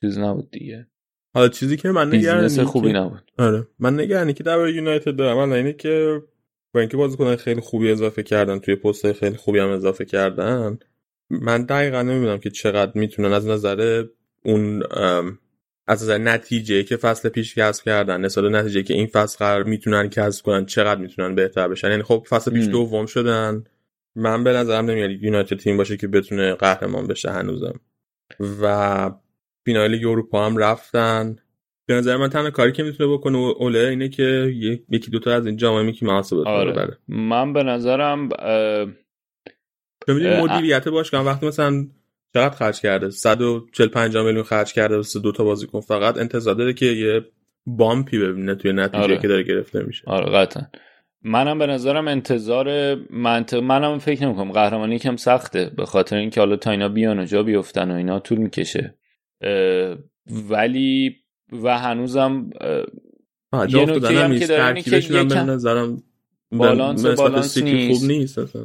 چیز 0.00 0.18
نبود 0.18 0.50
دیگه. 0.50 0.86
حالا 1.34 1.48
چیزی 1.48 1.76
که 1.76 1.88
من 1.88 2.14
نگران 2.14 2.42
business 2.42 2.66
خوبی 2.66 2.92
نبود. 2.92 3.30
آره. 3.38 3.66
من 3.78 4.00
نگرانی 4.00 4.32
که 4.32 4.42
در 4.42 4.68
یونایتد 4.68 5.16
دارم. 5.16 5.36
الان 5.36 5.52
اینه 5.52 5.72
که 5.72 6.22
با 6.74 6.80
اینکه 6.80 6.96
بازیکنان 6.96 7.36
خیلی 7.36 7.60
خوبی 7.60 7.90
اضافه 7.90 8.22
کردن 8.22 8.58
توی 8.58 8.76
پست 8.76 9.12
خیلی 9.12 9.36
خوبی 9.36 9.58
هم 9.58 9.68
اضافه 9.68 10.04
کردن 10.04 10.78
من 11.30 11.62
دقیقا 11.62 12.02
نمی‌دونم 12.02 12.38
که 12.38 12.50
چقدر 12.50 12.92
می‌تونن 12.94 13.32
از 13.32 13.46
نظر 13.46 14.04
اون 14.44 14.82
از 15.86 16.02
نظر 16.02 16.18
نتیجه 16.18 16.82
که 16.82 16.96
فصل 16.96 17.28
پیش 17.28 17.58
کسب 17.58 17.84
کردن 17.84 18.20
نسبت 18.20 18.44
نتیجه 18.44 18.82
که 18.82 18.94
این 18.94 19.06
فصل 19.06 19.38
قرار 19.38 19.62
می‌تونن 19.62 20.08
کسب 20.08 20.44
کنن 20.44 20.66
چقدر 20.66 21.00
می‌تونن 21.00 21.34
بهتر 21.34 21.68
بشن. 21.68 21.90
یعنی 21.90 22.02
خب 22.02 22.26
فصل 22.28 22.50
پیش 22.50 22.66
دوم 22.66 23.06
شدن. 23.06 23.64
من 24.16 24.44
به 24.44 24.52
نظرم 24.52 24.90
نمیاد 24.90 25.10
یونایتد 25.10 25.56
تیم 25.56 25.76
باشه 25.76 25.96
که 25.96 26.08
بتونه 26.08 26.54
قهرمان 26.54 27.06
بشه 27.06 27.30
هنوزم. 27.30 27.80
و 28.62 29.10
فینال 29.64 29.94
اروپا 29.94 30.46
هم 30.46 30.56
رفتن. 30.56 31.36
به 31.86 31.94
نظر 31.94 32.16
من 32.16 32.28
تنها 32.28 32.50
کاری 32.50 32.72
که 32.72 32.82
می‌تونه 32.82 33.12
بکنه 33.12 33.38
اوله 33.38 33.78
اینه 33.78 34.08
که 34.08 34.54
یکی 34.90 35.10
دوتا 35.10 35.34
از 35.34 35.46
این 35.46 35.56
جامعه 35.56 35.92
که 35.92 36.06
محاسبه 36.06 36.42
آره. 36.42 36.72
بره 36.72 36.98
من 37.08 37.52
به 37.52 37.62
نظرم 37.62 38.28
ببینید 40.08 40.32
مدیریت 40.32 40.88
باشگاه 40.88 41.26
وقتی 41.26 41.46
مثلا 41.46 41.86
چقدر 42.34 42.54
خرج 42.54 42.80
کرده 42.80 43.10
145 43.10 44.16
میلیون 44.16 44.42
خرج 44.42 44.72
کرده 44.72 44.96
واسه 44.96 45.20
دو 45.20 45.32
تا 45.32 45.44
بازیکن 45.44 45.80
فقط 45.80 46.18
انتظار 46.18 46.54
داره 46.54 46.72
که 46.72 46.86
یه 46.86 47.24
بامپی 47.66 48.18
ببینه 48.18 48.54
توی 48.54 48.72
نتیجه 48.72 49.02
آره. 49.02 49.18
که 49.18 49.28
داره 49.28 49.42
گرفته 49.42 49.82
میشه. 49.82 50.02
آره 50.06 50.32
قطعا. 50.32 50.62
منم 51.22 51.58
به 51.58 51.66
نظرم 51.66 52.08
انتظار 52.08 52.94
منطق 53.10 53.58
منم 53.58 53.98
فکر 53.98 54.26
نمی‌کنم. 54.26 54.52
قهرمانی 54.52 54.98
کم 54.98 55.16
سخته 55.16 55.70
به 55.76 55.86
خاطر 55.86 56.16
اینکه 56.16 56.40
حالا 56.40 56.56
تا 56.56 56.70
اینا 56.70 56.88
بیان 56.88 57.18
و 57.18 57.24
جا 57.24 57.42
بیفتن 57.42 57.90
و 57.90 57.94
اینا 57.94 58.18
طول 58.18 58.38
می‌کشه. 58.38 58.94
ولی 60.50 61.16
و 61.62 61.78
هنوزم 61.78 62.50
یه 63.68 63.84
نکته 63.84 64.22
هم 64.22 64.38
که 64.38 64.46
داره 64.46 64.82
که 64.82 64.96
یکم 64.96 65.28
به 65.28 65.34
نظرم 65.34 66.02
بالانس 66.52 67.06
بالانس 67.06 67.58
نیست. 67.58 68.00
خوب 68.00 68.10
نیست. 68.10 68.38
اصلا 68.38 68.62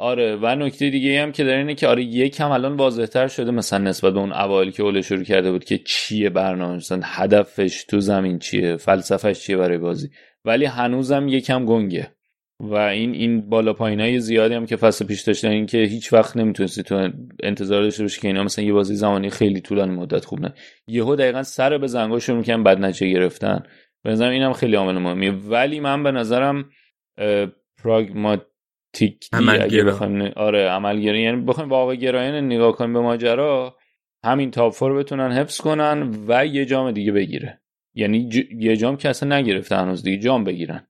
آره 0.00 0.36
و 0.36 0.54
نکته 0.54 0.90
دیگه 0.90 1.22
هم 1.22 1.32
که 1.32 1.44
داره 1.44 1.58
اینه 1.58 1.74
که 1.74 1.86
آره 1.86 2.02
یکم 2.04 2.50
الان 2.50 2.76
واضحتر 2.76 3.28
شده 3.28 3.50
مثلا 3.50 3.78
نسبت 3.78 4.12
به 4.12 4.18
اون 4.18 4.32
اوایل 4.32 4.70
که 4.70 4.82
اوله 4.82 5.02
شروع 5.02 5.24
کرده 5.24 5.52
بود 5.52 5.64
که 5.64 5.78
چیه 5.78 6.30
برنامه 6.30 6.76
مثلا 6.76 7.00
هدفش 7.04 7.84
تو 7.84 8.00
زمین 8.00 8.38
چیه 8.38 8.76
فلسفهش 8.76 9.40
چیه 9.40 9.56
برای 9.56 9.78
بازی. 9.78 10.10
ولی 10.44 10.64
هنوزم 10.64 11.28
یکم 11.28 11.64
گنگه. 11.64 12.10
و 12.60 12.74
این 12.74 13.14
این 13.14 13.48
بالا 13.48 13.72
پایینای 13.72 14.20
زیادی 14.20 14.54
هم 14.54 14.66
که 14.66 14.76
فصل 14.76 15.06
پیش 15.06 15.20
داشتن 15.20 15.48
این 15.48 15.66
که 15.66 15.78
هیچ 15.78 16.12
وقت 16.12 16.36
نمی‌تونستی 16.36 16.82
تو 16.82 17.10
انتظار 17.42 17.82
داشته 17.82 18.02
باشی 18.02 18.20
که 18.20 18.28
اینا 18.28 18.44
مثلا 18.44 18.64
یه 18.64 18.72
بازی 18.72 18.94
زمانی 18.94 19.30
خیلی 19.30 19.60
طولانی 19.60 19.94
مدت 19.94 20.24
خوب 20.24 20.40
نه. 20.40 20.54
یهو 20.86 21.16
دقیقا 21.16 21.42
سر 21.42 21.78
بزنگا 21.78 22.18
شروع 22.18 22.38
می‌کنن 22.38 22.62
بعد 22.62 22.78
نتیجه 22.78 23.12
گرفتن. 23.12 23.62
به 24.02 24.10
نظرم 24.10 24.30
اینم 24.30 24.52
خیلی 24.52 24.76
عامل 24.76 24.98
مهمیه. 24.98 25.30
ولی 25.30 25.80
من 25.80 26.02
به 26.02 26.10
نظرم 26.10 26.70
پراگماتیک 27.82 28.49
اگه 29.48 29.84
بخوایم 29.84 30.32
آره 30.36 30.68
عملگرا. 30.68 31.16
یعنی 31.16 31.40
بخوایم 31.40 31.70
واقع 31.70 31.94
گرایانه 31.94 32.40
نگاه 32.40 32.72
کنیم 32.72 32.92
به 32.92 33.00
ماجرا 33.00 33.76
همین 34.24 34.50
top 34.50 34.72
four 34.72 34.94
بتونن 34.94 35.32
حفظ 35.32 35.60
کنن 35.60 36.14
و 36.28 36.46
یه 36.46 36.64
جام 36.64 36.90
دیگه 36.90 37.12
بگیره. 37.12 37.60
یعنی 37.94 38.28
ج... 38.28 38.36
یه 38.58 38.76
جام 38.76 38.96
که 38.96 39.08
اصلا 39.08 39.36
نگرفته 39.36 39.76
هنوز 39.76 40.02
دیگه 40.02 40.18
جام 40.18 40.44
بگیرن. 40.44 40.86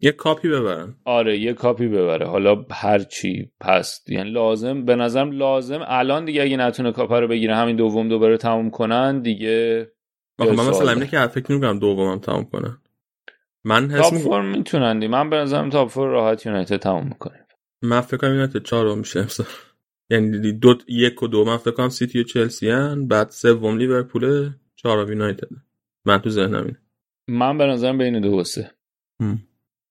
یه 0.00 0.12
کاپی 0.12 0.48
ببرن. 0.48 0.94
آره 1.04 1.38
یه 1.38 1.52
کاپی 1.52 1.88
ببره. 1.88 2.26
حالا 2.26 2.64
هر 2.70 2.98
چی 2.98 3.50
پست 3.60 4.10
یعنی 4.10 4.30
لازم 4.30 4.84
به 4.84 4.96
نظرم 4.96 5.30
لازم 5.30 5.80
الان 5.86 6.24
دیگه 6.24 6.42
اگه 6.42 6.56
نتونه 6.56 6.92
کاپا 6.92 7.18
رو 7.18 7.28
بگیره 7.28 7.56
همین 7.56 7.76
دوم 7.76 8.08
دوباره 8.08 8.36
تموم 8.36 8.70
کنن 8.70 9.22
دیگه 9.22 9.86
من 10.38 10.48
مثلا 10.48 10.90
اینه 10.90 11.06
که 11.06 11.26
فکر 11.26 11.52
نمی‌کنم 11.52 11.78
دومم 11.78 12.18
تموم 12.18 12.44
کنن 12.44 12.78
من 13.66 13.90
حس 13.90 14.10
top 14.10 14.18
four 14.18 14.42
می‌تونن 14.42 14.98
دی 14.98 15.08
من 15.08 15.30
به 15.30 15.36
نظرم 15.36 15.70
top 15.70 15.88
four 15.88 16.08
راحت 16.08 16.46
یونایتد 16.46 16.76
تموم 16.76 17.04
می‌کنه. 17.04 17.46
من 17.82 18.00
فکر 18.00 18.16
کنم 18.16 18.30
یونایتد 18.30 18.62
چهارم 18.62 18.98
میشه 18.98 19.20
امسال. 19.20 19.46
یعنی 20.10 20.52
دو 20.52 20.74
یک 20.88 21.22
و 21.22 21.28
دو. 21.28 21.44
من 21.44 21.56
فکر 21.56 21.70
کنم 21.70 21.88
سیتی 21.88 22.20
و 22.20 22.22
چلسی 22.22 22.70
ان 22.70 23.08
بعد 23.08 23.30
سوم 23.30 23.78
لیورپول 23.78 24.50
چهارم 24.76 25.08
یونایتد 25.08 25.48
من 26.04 26.18
تو 26.18 26.30
ذهنم 26.30 26.64
اینه. 26.64 26.80
من 27.28 27.58
به 27.58 27.66
نظرم 27.66 27.98
بین 27.98 28.20
دو 28.20 28.32
و 28.38 28.44
سه. 28.44 28.70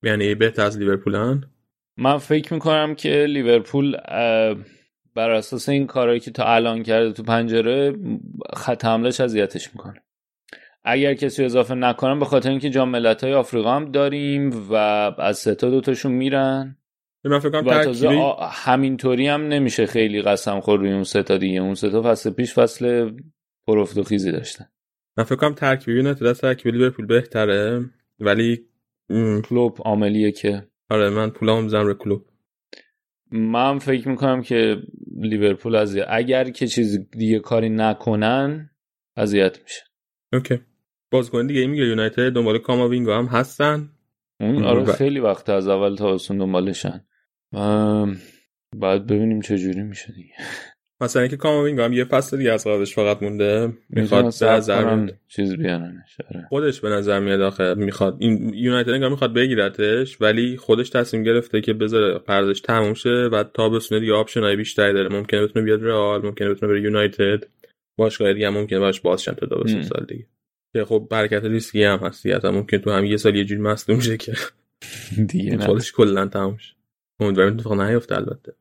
یعنی 0.04 0.36
بهتر 0.36 0.62
از 0.62 0.80
لیورپولن 0.80 1.44
من 1.98 2.18
فکر 2.18 2.54
می‌کنم 2.54 2.96
که 2.96 3.26
لیورپول 3.30 3.98
بر 5.16 5.30
اساس 5.30 5.70
این 5.70 5.88
کارهایی 5.88 6.20
که 6.20 6.32
تا 6.32 6.44
الان 6.44 6.84
کرده 6.84 7.12
تو 7.12 7.24
پنجره 7.24 7.96
خط 8.56 8.86
حملهش 8.86 9.22
اذیتش 9.22 9.70
می‌کنه. 9.74 10.05
اگر 10.86 11.14
کسی 11.14 11.44
اضافه 11.44 11.76
نکنم 11.76 12.20
به 12.20 12.26
خاطر 12.26 12.50
اینکه 12.50 12.70
جام 12.70 12.90
ملت‌های 12.90 13.34
آفریقا 13.34 13.76
هم 13.76 13.92
داریم 13.92 14.68
و 14.70 14.74
از 15.18 15.38
سه 15.38 15.56
تا 15.56 15.70
دوتاشون 15.70 16.12
میرن. 16.12 16.78
من 17.24 17.40
فکر 17.40 17.50
کنم 17.50 17.84
تازه 17.84 18.10
همینطوری 18.52 19.28
هم 19.28 19.48
نمیشه 19.48 19.86
خیلی 19.86 20.22
قسم 20.22 20.60
خور 20.60 20.80
روی 20.80 20.92
اون 20.92 21.04
سه 21.04 21.24
تا 21.24 21.38
دیگه. 21.38 21.62
اون 21.62 21.74
سه 21.74 21.90
تا 21.90 22.02
فصل 22.02 22.30
پیش 22.30 22.54
فصل 22.54 23.12
پرفت 23.68 23.98
و 23.98 24.04
خیزی 24.04 24.32
داشتن. 24.32 24.66
من 25.18 25.24
فکر 25.24 25.36
کنم 25.36 25.54
ترکیب 25.54 25.96
یونایتد 25.96 26.26
از 26.26 26.42
ترکیب 26.42 26.74
لیورپول 26.74 27.06
بهتره. 27.06 27.86
ولی 28.20 28.66
کلوب 29.50 29.78
عاملیه 29.86 30.32
که. 30.32 30.68
آره 30.90 31.10
من 31.10 31.30
پولامو 31.30 31.62
می‌ذارم 31.62 31.86
روی 31.86 31.96
کلوب. 32.00 32.26
من 33.32 33.80
فکر 33.80 34.10
می‌کنم 34.10 34.42
که 34.42 34.78
لیورپول 35.18 35.76
از 35.76 35.98
اگر 36.08 36.50
که 36.50 36.68
چیز 36.68 37.10
دیگه 37.12 37.40
کاری 37.40 37.70
نکنن 37.70 38.70
اذیت 39.18 39.62
میشه. 39.64 39.82
okay. 40.34 40.60
بازیکن 41.16 41.48
دیگه. 41.48 41.68
میگه 41.68 41.86
یونایتد 41.86 42.30
دنبال 42.30 42.58
کاماوینگا 42.58 43.18
هم 43.18 43.26
هستن. 43.26 43.90
اون 44.40 44.64
آره 44.64 44.94
خیلی 44.94 45.20
وقت 45.20 45.50
از 45.50 45.68
اول 45.68 45.96
تابستون 45.96 46.38
دنبالشن. 46.38 47.02
بعد 48.76 49.08
ببینیم 49.08 49.42
چه 49.42 49.58
جوری 49.58 49.84
میشه 49.84 50.14
دیگه. 50.14 50.34
مثلا 51.02 51.22
اینکه 51.22 51.38
کاماوینگا 51.38 51.86
هم 51.86 51.94
یه 51.94 52.06
فصل 52.06 52.38
دیگه 52.38 52.52
از 52.52 52.64
قراردادش 52.64 52.96
فقط 52.96 53.24
مونده. 53.24 53.74
می‌خواد 53.90 54.26
نظر 54.26 55.10
چیز 55.28 55.56
بیارنش 55.56 56.18
آره. 56.32 56.46
خودش 56.50 56.82
به 56.82 56.90
نظر 56.90 57.20
میاد 57.20 57.42
آخه. 57.42 57.74
می‌خواد 57.74 58.18
این 58.20 58.54
یونایتد 58.54 58.90
انگار 58.90 59.10
می‌خواد 59.10 59.34
بگیرتش 59.34 60.22
ولی 60.22 60.58
خودش 60.58 60.90
تصمیم 60.90 61.24
گرفته 61.24 61.62
که 61.62 61.74
بذاره 61.74 62.20
پرداش 62.20 62.62
تموم 62.62 62.94
شه 62.94 63.30
و 63.32 63.44
تا 63.44 63.70
بسونه 63.70 64.02
دیگه 64.02 64.14
option 64.14 64.50
ای 64.50 64.56
بیشتری 64.56 64.94
داره. 64.94 65.10
ممکنه 65.10 65.44
بتونه 65.44 65.66
بیاد 65.66 65.84
رئال 65.84 66.26
ممکنه 66.26 66.50
بتونه 66.50 66.72
بره 66.72 66.82
یونایتد. 66.82 67.44
باشگاه 67.98 68.34
دیگه 68.34 68.48
هم 68.48 68.54
ممکنه 68.54 68.80
باش 68.80 69.02
بازشن 69.02 69.34
تا 69.34 69.46
دو 69.46 69.68
سال 69.68 70.06
دیگه. 70.10 70.26
که 70.76 70.86
خب 70.86 71.08
برکت 71.12 71.44
ریسکی 71.44 71.84
هم 71.84 72.00
هست 72.00 72.24
دیگه 72.24 72.50
ممکن 72.50 72.78
تو 72.78 72.92
هم 72.92 73.06
یه 73.06 73.18
سال 73.18 73.36
یه 73.36 73.44
جوری 73.44 73.62
مصدوم 73.62 74.00
شه 74.00 74.18
که. 74.18 74.34
دیگه 75.30 75.58
خودش 75.58 75.92
کلا 75.92 76.28
تموم 76.28 76.58
شه. 76.58 76.76
امیدوارم 77.20 77.54
اتفاق 77.54 77.82
نیفته 77.82 78.16
البته. 78.16 78.54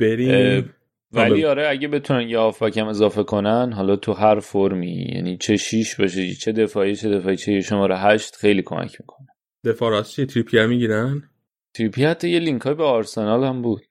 بریم. 0.00 0.74
ولی 1.12 1.44
آره 1.44 1.68
اگه 1.68 1.88
بتونن 1.88 2.28
یه 2.28 2.38
آفاکم 2.38 2.86
اضافه 2.86 3.22
کنن 3.22 3.72
حالا 3.72 3.96
تو 3.96 4.12
هر 4.12 4.40
فرمی 4.40 5.10
یعنی 5.14 5.36
چه 5.36 5.56
شیش 5.56 6.00
باشه 6.00 6.34
چه 6.34 6.52
دفاعی 6.52 6.96
چه 6.96 7.10
دفاعی 7.10 7.36
چه 7.36 7.60
شماره 7.60 7.98
هشت 7.98 8.36
خیلی 8.36 8.62
کمک 8.62 9.00
می‌کنه. 9.00 9.28
دفاع 9.64 9.90
راست 9.90 10.16
چی؟ 10.16 10.26
تریپیر 10.26 10.66
می‌گیرن؟ 10.66 11.22
تریپی 11.76 12.04
حتی 12.04 12.28
یه 12.28 12.38
لینک 12.38 12.62
های 12.62 12.74
به 12.74 12.84
آرسنال 12.84 13.44
هم 13.44 13.62
بود. 13.62 13.82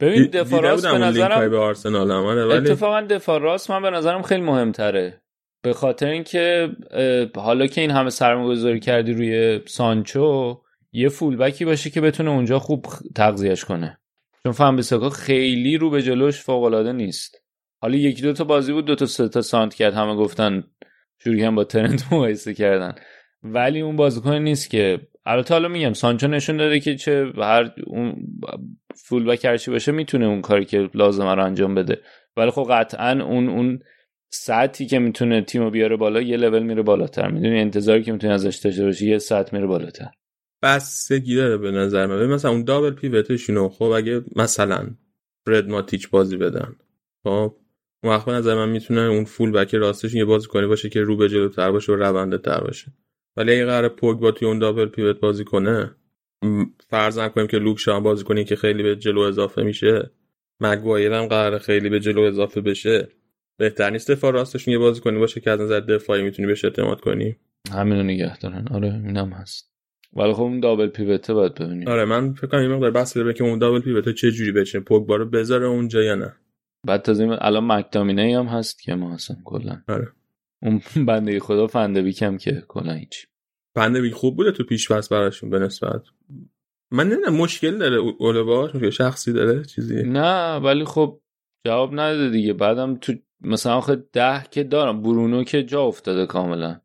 ببین 0.00 0.26
دفاع 0.26 0.60
راست 0.60 0.86
به 0.86 0.98
نظرم 0.98 1.50
به 1.50 1.58
آرسنال 1.58 2.10
هم 2.10 2.24
ولی 2.24 2.52
اتفاقا 2.52 3.00
دفاع 3.00 3.40
راست 3.40 3.70
من 3.70 3.82
به 3.82 3.90
نظرم 3.90 4.22
خیلی 4.22 4.42
مهمتره. 4.42 5.22
به 5.62 5.72
خاطر 5.72 6.06
اینکه 6.06 6.68
حالا 7.36 7.66
که 7.66 7.80
این 7.80 7.90
همه 7.90 8.10
سرمایه‌گذاری 8.10 8.80
کردی 8.80 9.12
روی 9.12 9.60
سانچو 9.66 10.60
یه 10.92 11.08
فولبکی 11.08 11.64
باشه 11.64 11.90
که 11.90 12.00
بتونه 12.00 12.30
اونجا 12.30 12.58
خوب 12.58 12.86
تغذیهش 13.14 13.64
کنه. 13.64 13.98
چون 14.42 14.52
فنبیساکا 14.52 15.10
خیلی 15.10 15.76
رو 15.76 15.90
به 15.90 16.02
جلوش 16.02 16.40
فوق 16.40 16.62
العاده 16.62 16.92
نیست. 16.92 17.36
حالا 17.82 17.96
یکی 17.96 18.22
دو 18.22 18.32
تا 18.32 18.44
بازی 18.44 18.72
بود 18.72 18.84
دو 18.84 18.94
تا 18.94 19.06
سه 19.06 19.28
تا 19.28 19.42
سانت 19.42 19.74
کرد. 19.74 19.94
همه 19.94 20.14
گفتن 20.14 20.64
شروع 21.18 21.50
با 21.50 21.64
ترنت 21.64 22.12
مقایسه 22.12 22.54
کردن. 22.54 22.94
ولی 23.42 23.80
اون 23.80 23.96
بازیکن 23.96 24.34
نیست 24.34 24.70
که 24.70 25.00
البته 25.26 25.54
حالا 25.54 25.68
میگم 25.68 25.92
سانچو 25.92 26.28
نشون 26.28 26.56
داده 26.56 26.80
که 26.80 26.96
چه 26.96 27.32
هر 27.36 27.70
اون 27.86 28.16
فول 28.94 29.24
بک 29.24 29.44
هرچی 29.44 29.70
باشه 29.70 29.92
می‌تونه 29.92 30.26
اون 30.26 30.40
کاری 30.40 30.64
که 30.64 30.90
لازمه 30.94 31.34
رو 31.34 31.44
انجام 31.44 31.74
بده. 31.74 32.00
ولی 32.36 32.50
خب 32.50 32.66
قطعا 32.70 33.24
اون 33.24 33.48
اون 33.48 33.78
ساعتی 34.30 34.86
که 34.86 34.98
می‌تونه 34.98 35.42
تیمو 35.42 35.70
بیاره 35.70 35.96
بالا 35.96 36.20
یه 36.20 36.36
لول 36.36 36.62
میره 36.62 36.82
بالاتر. 36.82 37.30
می‌دونی 37.30 37.60
انتظاری 37.60 38.02
که 38.02 38.12
می‌تونه 38.12 38.32
ازش 38.32 38.56
داشته 38.56 38.84
باشی 38.84 39.10
یه 39.10 39.18
ساعت 39.18 39.52
میره 39.52 39.66
بالاتر. 39.66 40.10
بستگی 40.62 41.36
داره 41.36 41.56
به 41.56 41.70
نظر 41.70 42.06
من. 42.06 42.26
مثلا 42.26 42.50
اون 42.50 42.64
دابل 42.64 42.90
پیوتشونو 42.90 43.68
خب 43.68 43.84
اگه 43.84 44.24
مثلا 44.36 44.86
فرد 45.46 45.68
ماتیچ 45.68 46.10
بازی 46.10 46.36
بدن 46.36 46.76
خب 47.24 47.54
اون 48.02 48.12
وقت 48.12 48.28
نظر 48.28 48.54
من 48.54 48.68
می‌تونه 48.68 49.00
اون 49.00 49.24
فول 49.24 49.52
بک 49.52 49.74
راستش 49.74 50.14
یه 50.14 50.26
کنی 50.50 50.66
باشه 50.66 50.88
که 50.88 51.00
رو 51.00 51.16
به 51.16 51.28
جلوتر 51.28 51.72
باشه 51.72 51.92
و 51.92 51.96
رونده 51.96 52.38
تر 52.38 52.60
باشه. 52.60 52.92
ولی 53.36 53.52
اگه 53.52 53.66
قرار 53.66 53.88
با 54.14 54.30
توی 54.30 54.48
اون 54.48 54.58
دابل 54.58 54.86
پیوت 54.86 55.20
بازی 55.20 55.44
کنه 55.44 55.94
فرض 56.90 57.18
کنیم 57.18 57.46
که 57.46 57.56
لوک 57.56 57.78
شام 57.78 58.02
بازی 58.02 58.24
کنی 58.24 58.44
که 58.44 58.56
خیلی 58.56 58.82
به 58.82 58.96
جلو 58.96 59.20
اضافه 59.20 59.62
میشه 59.62 60.10
مگوایر 60.60 61.12
هم 61.12 61.26
قرار 61.26 61.58
خیلی 61.58 61.88
به 61.88 62.00
جلو 62.00 62.20
اضافه 62.20 62.60
بشه. 62.60 63.08
بهتر 63.58 63.90
نیست 63.90 64.10
دفاع 64.10 64.32
راستشون 64.32 64.72
یه 64.72 64.78
بازی 64.78 65.00
کنی 65.00 65.18
باشه 65.18 65.40
که 65.40 65.50
از 65.50 65.60
نظر 65.60 65.80
دفاعی 65.80 66.22
می‌تونی 66.22 66.48
بهش 66.48 66.64
اعتماد 66.64 67.00
کنی. 67.00 67.36
همینو 67.72 68.02
نگه 68.02 68.38
دارن. 68.38 68.68
آره 68.70 68.92
اینم 69.04 69.30
هست. 69.30 69.72
ولی 70.16 70.32
خب 70.32 70.42
اون 70.42 70.60
دابل 70.60 70.86
پیوته 70.86 71.34
باید 71.34 71.54
ببینیم. 71.54 71.88
آره 71.88 72.04
من 72.04 72.32
فکر 72.32 72.46
کنم 72.46 72.60
این 72.60 72.70
مقدار 72.70 72.90
بحث 72.90 73.16
داره 73.16 73.32
که 73.32 73.44
اون 73.44 73.58
دابل 73.58 73.80
پیوته 73.80 74.12
چه 74.12 74.30
جوری 74.30 74.52
بچینه 74.52 74.84
پوگبا 74.84 75.16
رو 75.16 75.26
بذاره 75.26 75.66
اونجا 75.66 76.02
یا 76.02 76.14
نه. 76.14 76.34
بعد 76.86 77.02
تازه 77.02 77.38
الان 77.40 77.72
مکدامینه 77.72 78.38
هم 78.38 78.46
هست 78.46 78.82
که 78.82 78.94
ما 78.94 79.14
هستم 79.14 79.36
کلا 79.44 79.82
آره. 79.88 80.12
اون 80.62 80.82
بنده 81.06 81.40
خدا 81.40 81.66
فندبیک 81.66 82.22
هم 82.22 82.38
که 82.38 82.64
کلا 82.68 82.92
هیچ. 82.92 83.26
فندبیک 83.74 84.14
خوب 84.14 84.36
بوده 84.36 84.52
تو 84.52 84.64
پیش 84.64 84.92
پس 84.92 85.08
براشون 85.08 85.50
به 85.50 85.58
نسبت. 85.58 86.02
من 86.90 87.08
نمی‌دونم 87.08 87.36
مشکل 87.36 87.78
داره 87.78 87.96
اوله 87.96 88.42
باش 88.42 88.74
مشکل 88.74 88.90
شخصی 88.90 89.32
داره 89.32 89.64
چیزی؟ 89.64 90.02
نه 90.02 90.56
ولی 90.56 90.84
خب 90.84 91.20
جواب 91.66 91.92
نداده 91.92 92.30
دیگه. 92.30 92.52
بعدم 92.52 92.96
تو 92.96 93.12
مثلا 93.40 93.74
آخه 93.74 93.96
ده 94.12 94.42
که 94.50 94.64
دارم 94.64 95.02
برونو 95.02 95.44
که 95.44 95.62
جا 95.62 95.82
افتاده 95.82 96.26
کاملا. 96.26 96.80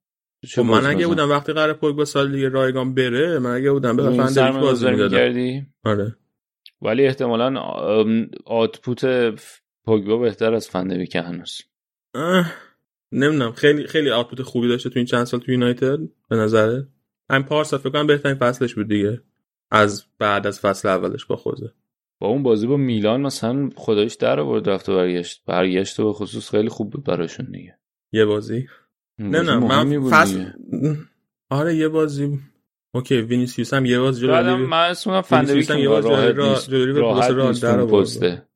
خب 0.56 0.62
من 0.62 0.86
اگه 0.86 1.08
بودم 1.08 1.30
وقتی 1.30 1.54
قرار 1.54 1.74
با 1.74 2.06
سال 2.06 2.32
دیگه 2.32 2.50
رایگان 2.50 2.94
بره 2.94 3.40
من 3.40 3.56
اگه 3.56 3.72
بودم 3.72 3.98
به 3.98 4.04
فندبیک 4.04 4.62
بازی 4.62 4.90
می‌دادم. 4.92 5.68
آره. 5.84 6.16
ولی 6.82 7.06
احتمالا 7.06 7.60
آتپوت 8.46 9.06
پوگبا 9.86 10.18
بهتر 10.18 10.54
از 10.54 10.70
فندبیک 10.70 11.16
هنوز. 11.16 11.62
نمی‌دونم. 13.12 13.52
خیلی 13.52 13.88
خیلی 13.88 14.10
آتپوت 14.10 14.42
خوبی 14.42 14.68
داشته 14.68 14.90
تو 14.90 15.00
این 15.00 15.06
چند 15.06 15.24
سال 15.24 15.40
تو 15.40 15.52
یونایتد 15.52 16.00
به 16.30 16.36
نظره. 16.36 16.88
همین 17.30 17.44
پارسا 17.44 17.78
فکر 17.78 17.90
کنم 17.90 18.08
بهترین 18.08 18.36
فصلش 18.36 18.76
بود 18.76 18.88
دیگه. 18.88 19.22
از 19.72 20.06
بعد 20.20 20.48
از 20.48 20.60
فصل 20.60 20.88
اولش 20.88 21.26
با 21.26 21.36
خوزه 21.36 21.74
با 22.20 22.28
اون 22.28 22.44
بازی 22.44 22.68
با 22.68 22.78
میلان 22.78 23.22
مثلا 23.22 23.70
خدایش 23.76 24.14
در 24.14 24.40
آورد 24.40 24.70
رفت 24.70 24.90
و 24.90 24.96
برگشت. 24.96 25.44
برگشت 25.46 26.00
و 26.00 26.06
به 26.06 26.14
خصوص 26.14 26.50
خیلی 26.50 26.70
خوب 26.70 26.90
بود 26.90 27.04
براشون 27.04 27.46
دیگه. 27.52 27.78
یه 28.12 28.26
بازی. 28.26 28.68
نه 29.20 29.42
نه 29.42 29.56
من 29.56 30.10
فصل 30.10 30.46
آره 31.50 31.76
یه 31.76 31.88
بازی. 31.88 32.40
اوکی 32.94 33.22
وینیسیوس 33.22 33.74
هم 33.74 33.86
یه 33.86 34.00
بازی 34.00 34.22
جلوی 34.22 34.66
من 34.66 34.90
اسمم 34.90 35.22
فندویک 35.22 35.70
هم 35.70 35.78
یه 35.78 35.90
بازی 35.90 36.10
راحت 36.10 37.32
راحت 37.32 37.64
اون 37.64 38.02
پسته. 38.02 38.48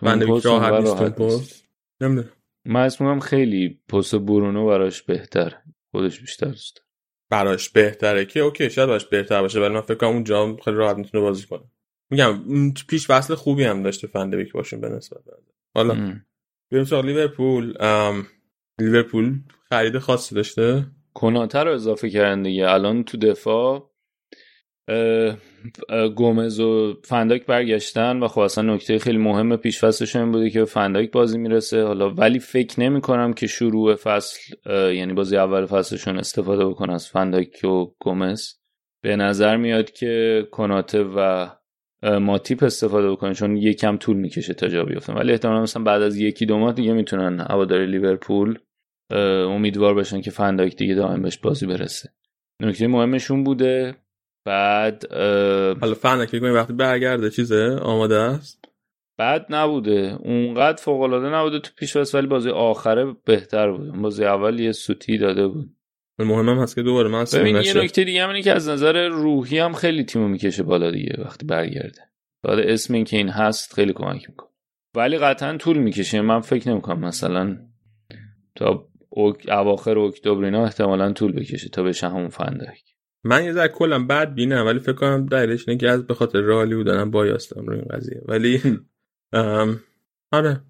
فندویک 0.00 0.44
راحت 0.44 0.72
نیست. 0.72 1.02
پست. 1.02 1.64
نمی‌دونم. 2.00 2.28
من 2.64 2.80
اسمم 2.80 3.20
خیلی 3.20 3.80
پست 3.88 4.14
برونو 4.14 4.66
براش 4.66 5.02
بهتر. 5.02 5.54
خودش 5.90 6.20
بیشتر 6.20 6.48
است 6.48 6.80
براش 7.30 7.68
بهتره 7.68 8.24
که 8.24 8.40
اوکی 8.40 8.70
شاید 8.70 8.88
براش 8.88 9.06
بهتر 9.06 9.40
باشه 9.40 9.60
ولی 9.60 9.74
من 9.74 9.80
فکر 9.80 9.94
کنم 9.94 10.10
اونجا 10.10 10.56
خیلی 10.64 10.76
راحت 10.76 10.96
می‌تونه 10.96 11.24
بازی 11.24 11.46
کنه. 11.46 11.64
میگم 12.10 12.44
پیش 12.88 13.06
فصل 13.06 13.34
خوبی 13.34 13.64
هم 13.64 13.82
داشته 13.82 14.06
فندویک 14.06 14.52
باشون 14.52 14.80
به 14.80 14.88
نسبت 14.88 15.20
حالا 15.74 16.20
بریم 16.70 16.84
سراغ 16.84 17.04
لیورپول. 17.04 17.74
لیورپول 18.80 19.40
خرید 19.68 19.98
خاصی 19.98 20.34
داشته؟ 20.34 20.86
کناتر 21.14 21.64
رو 21.64 21.72
اضافه 21.72 22.10
کردن 22.10 22.42
دیگه. 22.42 22.70
الان 22.70 23.04
تو 23.04 23.16
دفاع 23.16 23.93
گومز 26.16 26.60
و 26.60 26.94
فنداک 27.04 27.46
برگشتن 27.46 28.20
و 28.20 28.28
خب 28.28 28.40
اصلا 28.40 28.74
نکته 28.74 28.98
خیلی 28.98 29.18
مهم 29.18 29.56
پیش 29.56 29.84
فصلشون 29.84 30.32
بوده 30.32 30.50
که 30.50 30.64
فنداک 30.64 31.10
بازی 31.10 31.38
می‌رسه. 31.38 31.82
حالا 31.82 32.10
ولی 32.10 32.38
فکر 32.38 32.80
نمی 32.80 33.00
کنم 33.00 33.32
که 33.32 33.46
شروع 33.46 33.94
فصل 33.94 34.54
یعنی 34.70 35.12
بازی 35.12 35.36
اول 35.36 35.66
فصلشون 35.66 36.18
استفاده 36.18 36.66
بکنن 36.66 36.94
از 36.94 37.08
فنداک 37.08 37.64
و 37.64 37.84
گومز. 38.00 38.52
به 39.02 39.16
نظر 39.16 39.56
میاد 39.56 39.90
که 39.90 40.46
کناته 40.50 41.02
و 41.02 41.48
ماتیپ 42.02 42.62
استفاده 42.62 43.10
بکنن 43.10 43.32
چون 43.32 43.56
یکم 43.56 43.96
طول 43.96 44.16
می‌کشه 44.16 44.54
تا 44.54 44.68
جا 44.68 44.84
بیفتن 44.84 45.14
ولی 45.14 45.32
احتمالا 45.32 45.62
مثلا 45.62 45.82
بعد 45.82 46.02
از 46.02 46.16
یکی 46.16 46.46
دو 46.46 46.58
ماه 46.58 46.72
دیگه 46.72 46.92
می‌تونن 46.92 47.40
هوادار 47.40 47.86
لیورپول 47.86 48.58
امیدوار 49.46 49.94
باشن 49.94 50.20
که 50.20 50.30
فنداک 50.30 50.76
دیگه 50.76 50.94
دائم 50.94 51.22
بهش 51.22 51.38
بازی 51.38 51.66
برسه. 51.66 52.08
نکته 52.60 52.86
مهمشون 52.86 53.44
بوده 53.44 53.94
بعد 54.44 55.12
حالا 55.80 55.94
فنداک 55.94 56.28
فکر 56.28 56.52
وقتی 56.52 56.72
برگرده 56.72 57.30
چیزه؟ 57.30 57.78
آماده 57.82 58.16
است؟ 58.16 58.64
بعد 59.18 59.46
نبوده. 59.50 60.16
اونقدر 60.20 60.82
فوق 60.82 61.00
العاده 61.00 61.28
نبوده 61.28 61.58
تو 61.58 61.70
پیش 61.76 61.96
ولی 62.14 62.26
بازی 62.26 62.50
آخره 62.50 63.16
بهتر 63.24 63.72
بود. 63.72 64.02
بازی 64.02 64.24
اول 64.24 64.60
یه 64.60 64.72
سوتی 64.72 65.18
داده 65.18 65.48
بود. 65.48 65.70
مهم 66.18 66.48
هم 66.48 66.58
هست 66.58 66.74
که 66.74 66.82
دوباره 66.82 67.08
من 67.08 67.24
ببین 67.34 67.56
یه 67.56 67.74
نکته 67.78 68.04
دیگه 68.04 68.22
هم 68.22 68.28
اینه 68.28 68.42
که 68.42 68.52
از 68.52 68.68
نظر 68.68 69.08
روحی 69.08 69.58
هم 69.58 69.72
خیلی 69.72 70.04
تیمو 70.04 70.28
می‌کشه 70.28 70.62
بالا 70.62 70.90
دیگه 70.90 71.22
وقتی 71.24 71.46
برگرده. 71.46 72.00
بعد 72.42 72.58
اسم 72.58 72.94
این 72.94 73.04
که 73.04 73.16
این 73.16 73.28
هست 73.28 73.74
خیلی 73.74 73.92
کمک 73.92 74.30
می‌کنه. 74.30 74.48
ولی 74.94 75.18
قطعا 75.18 75.56
طول 75.56 75.78
می‌کشه. 75.78 76.20
من 76.20 76.40
فکر 76.40 76.68
نمی‌کنم 76.68 77.00
مثلا 77.00 77.58
تا. 78.54 78.88
اواخر 79.48 79.98
اکتبر 79.98 80.44
اینا 80.44 80.64
احتمالا 80.64 81.12
طول 81.12 81.32
بکشه 81.32 81.68
تا 81.68 81.82
بشه 81.82 82.08
همون 82.08 82.28
فندک. 82.28 82.93
من 83.24 83.44
یه 83.44 83.52
ذره 83.52 83.68
کلا 83.68 84.04
بد 84.04 84.34
بینم 84.34 84.66
ولی 84.66 84.78
فکر 84.78 84.92
کنم 84.92 85.26
دلیلش 85.26 85.68
اینه 85.68 85.80
که 85.80 85.88
از 85.88 86.06
به 86.06 86.14
خاطر 86.14 86.40
رالی 86.40 86.74
بودنم 86.74 87.10
بایاستم 87.10 87.66
رو 87.66 87.72
این 87.72 87.84
قضیه. 87.90 88.22
ولی 88.28 88.62
آره. 90.32 90.60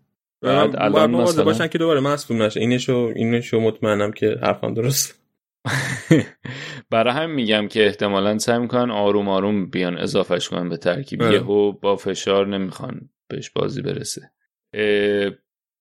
بعد 0.43 0.77
الان 0.77 1.11
مثلا 1.11 1.45
باشن 1.45 1.69
که 1.69 1.79
دوباره 1.79 2.01
مصدوم 2.01 2.43
نشه. 2.43 2.61
اینشو 2.61 3.13
اینشو 3.17 3.61
مطمئنم 3.61 4.12
که 4.12 4.39
حرفم 4.43 4.74
درست 4.74 5.24
برای 6.91 7.12
هم 7.12 7.31
میگم 7.31 7.69
که 7.69 7.87
احتمالا 7.87 8.39
سعی 8.39 8.59
می‌کنن 8.59 8.91
آروم 8.91 9.28
آروم 9.28 9.66
بیان 9.66 9.99
اضافهش 9.99 10.49
کنن 10.49 10.69
به 10.69 10.77
ترکیب. 10.77 11.23
یهو 11.23 11.73
با 11.73 11.97
فشار 11.97 12.47
نمی‌خوان 12.47 13.09
بهش 13.28 13.51
بازی 13.51 13.83
برسه. 13.83 14.31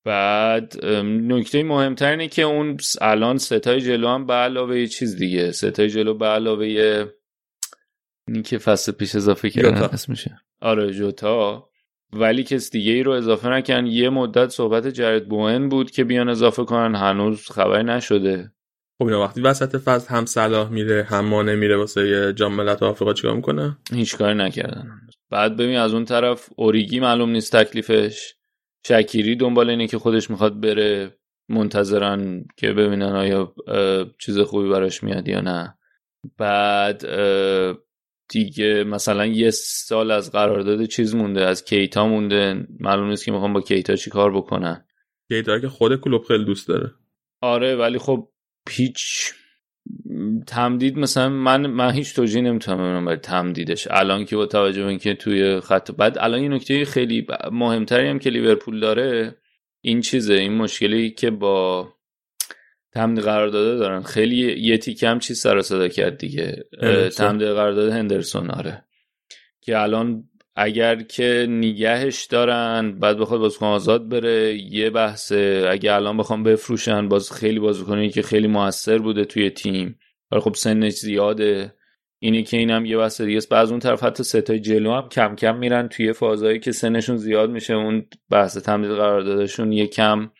بعد 0.06 0.86
نکته 1.06 1.64
مهمتر 1.64 2.12
اینه 2.12 2.28
که 2.28 2.42
اون 2.42 2.78
الان 3.02 3.38
ستای 3.38 3.82
جلو 3.82 4.08
هم 4.08 4.26
به 4.26 4.34
علاوه 4.34 4.80
یه 4.80 4.88
چیز 4.88 5.16
دیگه. 5.16 5.52
ستای 5.52 5.90
جلو 5.90 6.14
به 6.14 6.26
علاوه 6.26 6.66
این 8.28 8.44
که 8.44 8.58
فصل 8.58 8.92
پیش 8.92 9.16
اضافه 9.16 9.50
کردن 9.50 9.82
اسمشه. 9.82 10.40
آره 10.62 10.94
جوتا. 10.94 11.70
ولی 12.14 12.44
کس 12.44 12.72
دیگه 12.72 12.92
ای 12.92 13.04
رو 13.04 13.12
اضافه 13.12 13.50
نکن. 13.50 13.86
یه 13.86 14.10
مدت 14.10 14.50
صحبت 14.50 14.88
جرد 14.88 15.30
بوئن 15.30 15.70
بود 15.70 15.92
که 15.92 16.04
بیان 16.04 16.30
اضافه 16.30 16.64
کنن. 16.64 16.96
هنوز 16.96 17.52
خبری 17.52 17.84
نشده. 17.84 18.52
خب 18.98 19.06
اینا 19.06 19.22
وقتی 19.22 19.42
وسط 19.42 19.78
فصل 19.78 20.16
هم 20.16 20.26
صلاح 20.26 20.70
میره 20.70 21.04
هم 21.04 21.26
مانه 21.26 21.56
میره 21.56 21.78
واسه 21.78 22.34
جام 22.34 22.54
ملت 22.54 22.84
آفریقا 22.84 23.14
چیکار 23.14 23.36
می‌کنه؟ 23.36 23.78
هیچ 23.94 24.18
کاری 24.18 24.38
نکردن. 24.38 24.88
بعد 25.30 25.58
ببین 25.58 25.78
از 25.78 25.94
اون 25.94 26.06
طرف 26.06 26.50
اوریگی 26.56 27.00
معلوم 27.00 27.30
نیست 27.30 27.56
تکلیفش. 27.56 28.34
شکیری 28.88 29.36
دنبال 29.36 29.70
اینه 29.70 29.88
که 29.88 29.98
خودش 29.98 30.30
می‌خواد 30.30 30.60
بره 30.62 31.18
منتظرن 31.50 32.46
که 32.58 32.74
ببینن 32.74 33.04
آیا 33.16 33.56
چیز 34.20 34.40
خوبی 34.40 34.70
براش 34.70 35.04
میاد 35.04 35.28
یا 35.28 35.42
نه. 35.42 35.78
بعد 36.38 37.06
دیگه 38.30 38.84
مثلا 38.84 39.26
یه 39.26 39.50
سال 39.52 40.12
از 40.12 40.32
قرارداد 40.32 40.86
چیز 40.86 41.16
مونده 41.16 41.46
از 41.46 41.66
کیتا 41.66 42.08
مونده. 42.08 42.68
معلوم 42.80 43.10
نیست 43.10 43.26
که 43.26 43.32
می‌خوام 43.32 43.54
با 43.54 43.62
کیتا 43.62 43.96
چی 43.96 44.10
کار 44.10 44.36
بکنن. 44.36 44.86
کیتا 45.28 45.60
که 45.60 45.70
خود 45.70 46.02
کلوب 46.02 46.24
خیلی 46.24 46.46
دوست 46.46 46.68
داره. 46.68 46.92
آره 47.42 47.76
ولی 47.76 47.98
خب 47.98 48.30
هیچ 48.70 49.34
تمدید 50.48 50.98
مثلا 50.98 51.30
من 51.30 51.68
من 51.68 51.92
هیچ 51.92 52.16
توجیه 52.16 52.42
نمی‌تونم 52.42 52.78
ببینم 52.78 53.06
برای 53.06 53.18
تمدیدش. 53.18 53.88
الان 53.92 54.26
که 54.26 54.36
با 54.36 54.46
توجه 54.46 54.84
به 54.84 54.90
اینکه 54.90 55.14
توی 55.14 55.60
خط 55.60 55.92
بعد 55.92 56.18
الان 56.18 56.40
این 56.40 56.54
نکته 56.54 56.86
خیلی 56.86 57.28
مهمتری 57.52 58.08
هم 58.08 58.20
که 58.20 58.30
لیورپول 58.30 58.80
داره 58.80 59.36
این 59.82 60.02
چیزه 60.02 60.34
این 60.34 60.54
مشکلی 60.54 61.12
که 61.12 61.32
با 61.32 61.90
تمدید 62.94 63.24
قرارداد 63.24 63.80
دارن. 63.80 64.02
خیلی 64.02 64.62
یه 64.62 64.78
تیکه 64.78 65.10
هم 65.10 65.20
چیز 65.20 65.40
سر 65.40 65.62
صدا 65.62 65.88
کرد 65.88 66.18
دیگه. 66.18 66.64
تمدید 67.18 67.48
قرارداد 67.48 67.92
هندرسون 67.92 68.50
آره. 68.52 68.86
که 69.62 69.80
الان 69.80 70.30
اگر 70.56 70.96
که 70.96 71.46
نگهش 71.50 72.26
دارن 72.26 73.00
بعد 73.00 73.18
بخواد 73.18 73.40
بازیکن 73.40 73.66
آزاد 73.66 74.10
بره 74.10 74.56
یه 74.56 74.90
بحثه. 74.90 75.68
اگه 75.70 75.94
الان 75.94 76.18
بخوام 76.18 76.44
بفروشن 76.44 77.10
باز 77.10 77.32
خیلی 77.32 77.60
بازیکنی 77.60 78.10
که 78.10 78.22
خیلی 78.22 78.48
موثر 78.48 78.98
بوده 78.98 79.26
توی 79.26 79.50
تیم. 79.50 80.00
ولی 80.32 80.42
خب 80.42 80.54
سنش 80.54 80.94
زیاده. 80.94 81.74
اینی 82.20 82.44
که 82.44 82.58
اینم 82.58 82.86
یه 82.86 82.98
بحث 82.98 83.22
دیگه 83.22 83.38
است. 83.38 83.50
بعض 83.50 83.72
اون 83.72 83.80
طرف 83.80 84.04
حتی 84.04 84.24
ستای 84.24 84.60
جلو 84.60 84.94
هم 84.94 85.10
کم 85.10 85.36
کم 85.36 85.58
میرن 85.58 85.88
توی 85.88 86.14
فازایی 86.14 86.60
که 86.60 86.72
سنشون 86.72 87.18
زیاد 87.18 87.50
میشه. 87.50 87.74
اون 87.74 88.06
بحث 88.30 88.58
تمدید 88.58 88.92
قراردادشون 88.92 89.72
یه 89.72 89.88
کم 89.88 90.32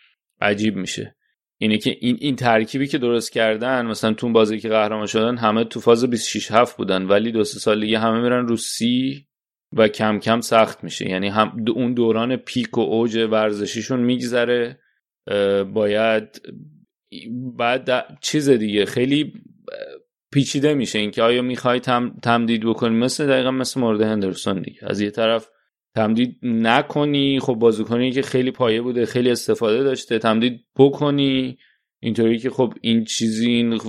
عجیب 0.42 0.76
میشه. 0.76 1.16
اینه 1.58 1.78
که 1.78 1.98
این 2.00 2.18
این 2.22 2.36
ترکیبی 2.36 2.88
که 2.88 2.98
درست 2.98 3.32
کردن 3.32 3.86
مثلا 3.86 4.14
تو 4.14 4.32
بازی 4.32 4.60
که 4.60 4.70
قهرمان 4.70 5.08
شدن 5.08 5.38
همه 5.38 5.64
تو 5.64 5.80
فاز 5.80 6.06
26 6.06 6.52
7 6.52 6.78
بودن. 6.78 7.06
ولی 7.06 7.32
دو 7.32 7.44
سه 7.44 7.60
سال 7.60 7.82
دیگه 7.82 8.00
همه 8.00 8.22
میرن 8.22 8.48
رو 8.48 8.58
سی. 8.58 9.28
و 9.76 9.88
کم 9.88 10.20
کم 10.20 10.42
سخت 10.42 10.84
میشه. 10.84 11.10
یعنی 11.10 11.28
هم 11.28 11.66
اون 11.76 11.94
دوران 11.94 12.36
پیک 12.36 12.78
و 12.78 12.82
اوج 12.82 13.28
ورزشیشون 13.32 14.00
میگذره 14.00 14.80
باید 15.74 16.42
بعد 17.58 17.90
چیز 18.22 18.50
دیگه 18.50 18.86
خیلی 18.86 19.34
پیچیده 20.34 20.74
میشه. 20.74 21.00
اینکه 21.00 21.24
آیا 21.24 21.42
می‌خوای 21.42 21.80
تم، 21.80 22.16
تمدید 22.24 22.66
بکنی؟ 22.66 22.96
مثل 22.96 23.28
دقیقا 23.28 23.52
مثل 23.52 23.80
مورد 23.80 24.02
هندرسون 24.02 24.62
دیگه. 24.62 24.80
از 24.82 25.02
یه 25.02 25.10
طرف 25.10 25.50
تمدید 25.96 26.40
نکنی 26.44 27.40
خب 27.40 27.54
بازیکنی 27.54 28.12
که 28.12 28.22
خیلی 28.22 28.52
پایه 28.52 28.82
بوده 28.82 29.06
خیلی 29.06 29.32
استفاده 29.32 29.84
داشته 29.84 30.20
تمدید 30.20 30.66
بکنی. 30.76 31.58
اینطوری 32.02 32.40
که 32.40 32.50
خب 32.50 32.74
این 32.82 33.04
چیزی 33.04 33.52
این, 33.52 33.80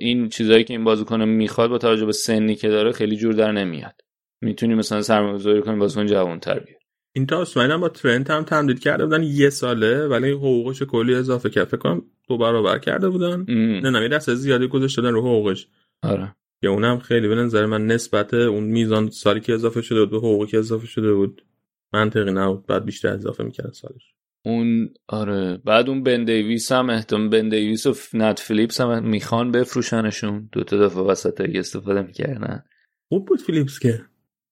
این 0.00 0.28
چیزایی 0.28 0.64
که 0.64 0.74
این 0.74 0.84
بازیکن 0.84 1.24
می‌خواد 1.24 1.70
با 1.70 1.78
توجه 1.78 2.06
به 2.06 2.12
سنی 2.12 2.54
که 2.54 2.68
داره 2.68 2.92
خیلی 2.92 3.16
جور 3.16 3.34
در 3.34 3.52
نمیاد. 3.52 4.00
می‌تونی 4.40 4.74
مثلا 4.74 5.02
سرمایه‌گذاری 5.02 5.62
کنی 5.62 5.76
بازیکن 5.76 6.06
جوان‌تر 6.06 6.58
بیاری 6.58 6.84
این 7.16 7.26
تا 7.26 7.44
با 7.78 7.88
ترنت 7.88 8.30
هم 8.30 8.42
تمدید 8.42 8.80
کرده 8.80 9.04
بودن 9.04 9.22
یه 9.22 9.50
ساله 9.50 10.06
ولی 10.06 10.30
حقوقش 10.30 10.82
کلی 10.82 11.14
اضافه 11.14 11.50
کرد. 11.50 11.64
فکر 11.64 11.76
کنم 11.76 12.02
دو 12.28 12.38
برابر 12.38 12.78
کرده 12.78 13.08
بودن. 13.08 13.44
نه 13.48 13.90
نه 13.90 14.08
دست 14.08 14.34
زیادی 14.34 14.68
گذاشته 14.68 15.02
دادن 15.02 15.14
رو 15.14 15.20
حقوقش. 15.20 15.68
آره. 16.02 16.36
یا 16.62 16.72
اونم 16.72 16.98
خیلی 16.98 17.28
به 17.28 17.34
نظر 17.34 17.66
من 17.66 17.86
نسبت 17.86 18.34
اون 18.34 18.64
میزان 18.64 19.10
سالی 19.10 19.40
که 19.40 19.54
اضافه 19.54 19.82
شده 19.82 20.00
بود 20.00 20.10
به 20.10 20.16
حقوقی 20.16 20.46
که 20.46 20.58
اضافه 20.58 20.86
شده 20.86 21.12
بود 21.12 21.44
منطقی 21.92 22.32
نبود. 22.32 22.66
بعد 22.66 22.84
بیشتر 22.84 23.08
اضافه 23.08 23.44
می‌کرد 23.44 23.72
سالش. 23.72 24.14
اون 24.44 24.94
آره. 25.08 25.60
بعد 25.64 25.88
اون 25.88 26.02
بن 26.02 26.24
دیویس 26.24 26.72
هم 26.72 26.90
احتمال 26.90 27.28
بن 27.28 27.48
دیویس 27.48 27.86
و 27.86 27.94
نت 28.14 28.40
فیلیپس 28.40 28.80
هم 28.80 29.04
می‌خوان 29.08 29.52
بفروشنشون. 29.52 30.48
دو 30.52 30.64
تا 30.64 30.76
دفعه 30.76 31.02
وسط 31.02 31.40
استفاده 31.40 32.02
می‌کردن. 32.02 32.64
خوب 33.08 33.26
بود 33.26 33.40
فیلیپس 33.40 33.78
که. 33.78 34.00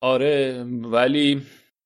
آره 0.03 0.66
ولی 0.83 1.43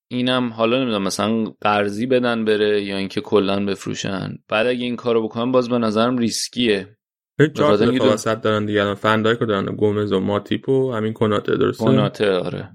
اینم 0.09 0.49
حالا 0.53 0.77
نمی‌دونم 0.77 1.03
مثلا 1.03 1.45
قرضی 1.61 2.07
بدن 2.07 2.45
بره 2.45 2.83
یا 2.83 2.97
اینکه 2.97 3.21
کلا 3.21 3.65
بفروشن. 3.65 4.39
بعد 4.49 4.67
اگه 4.67 4.85
این 4.85 4.97
کارو 4.97 5.23
بکنن 5.23 5.53
باز 5.53 5.69
به 5.69 5.79
نظرم 5.79 6.19
ریسکیه. 6.19 6.97
چهار 7.39 7.77
تا 7.77 8.35
دارن 8.35 8.67
دیگه. 8.67 8.83
الان 8.83 8.95
فن‌دایکو 8.95 9.47
دارن؟ 9.47 9.65
گومز 9.65 10.13
و 10.13 10.21
ماتیپ 10.21 10.69
و 10.69 10.93
همین 10.93 11.13
کناته 11.13 11.57
درسته؟ 11.57 11.85
کناته 11.85 12.33
آره. 12.33 12.71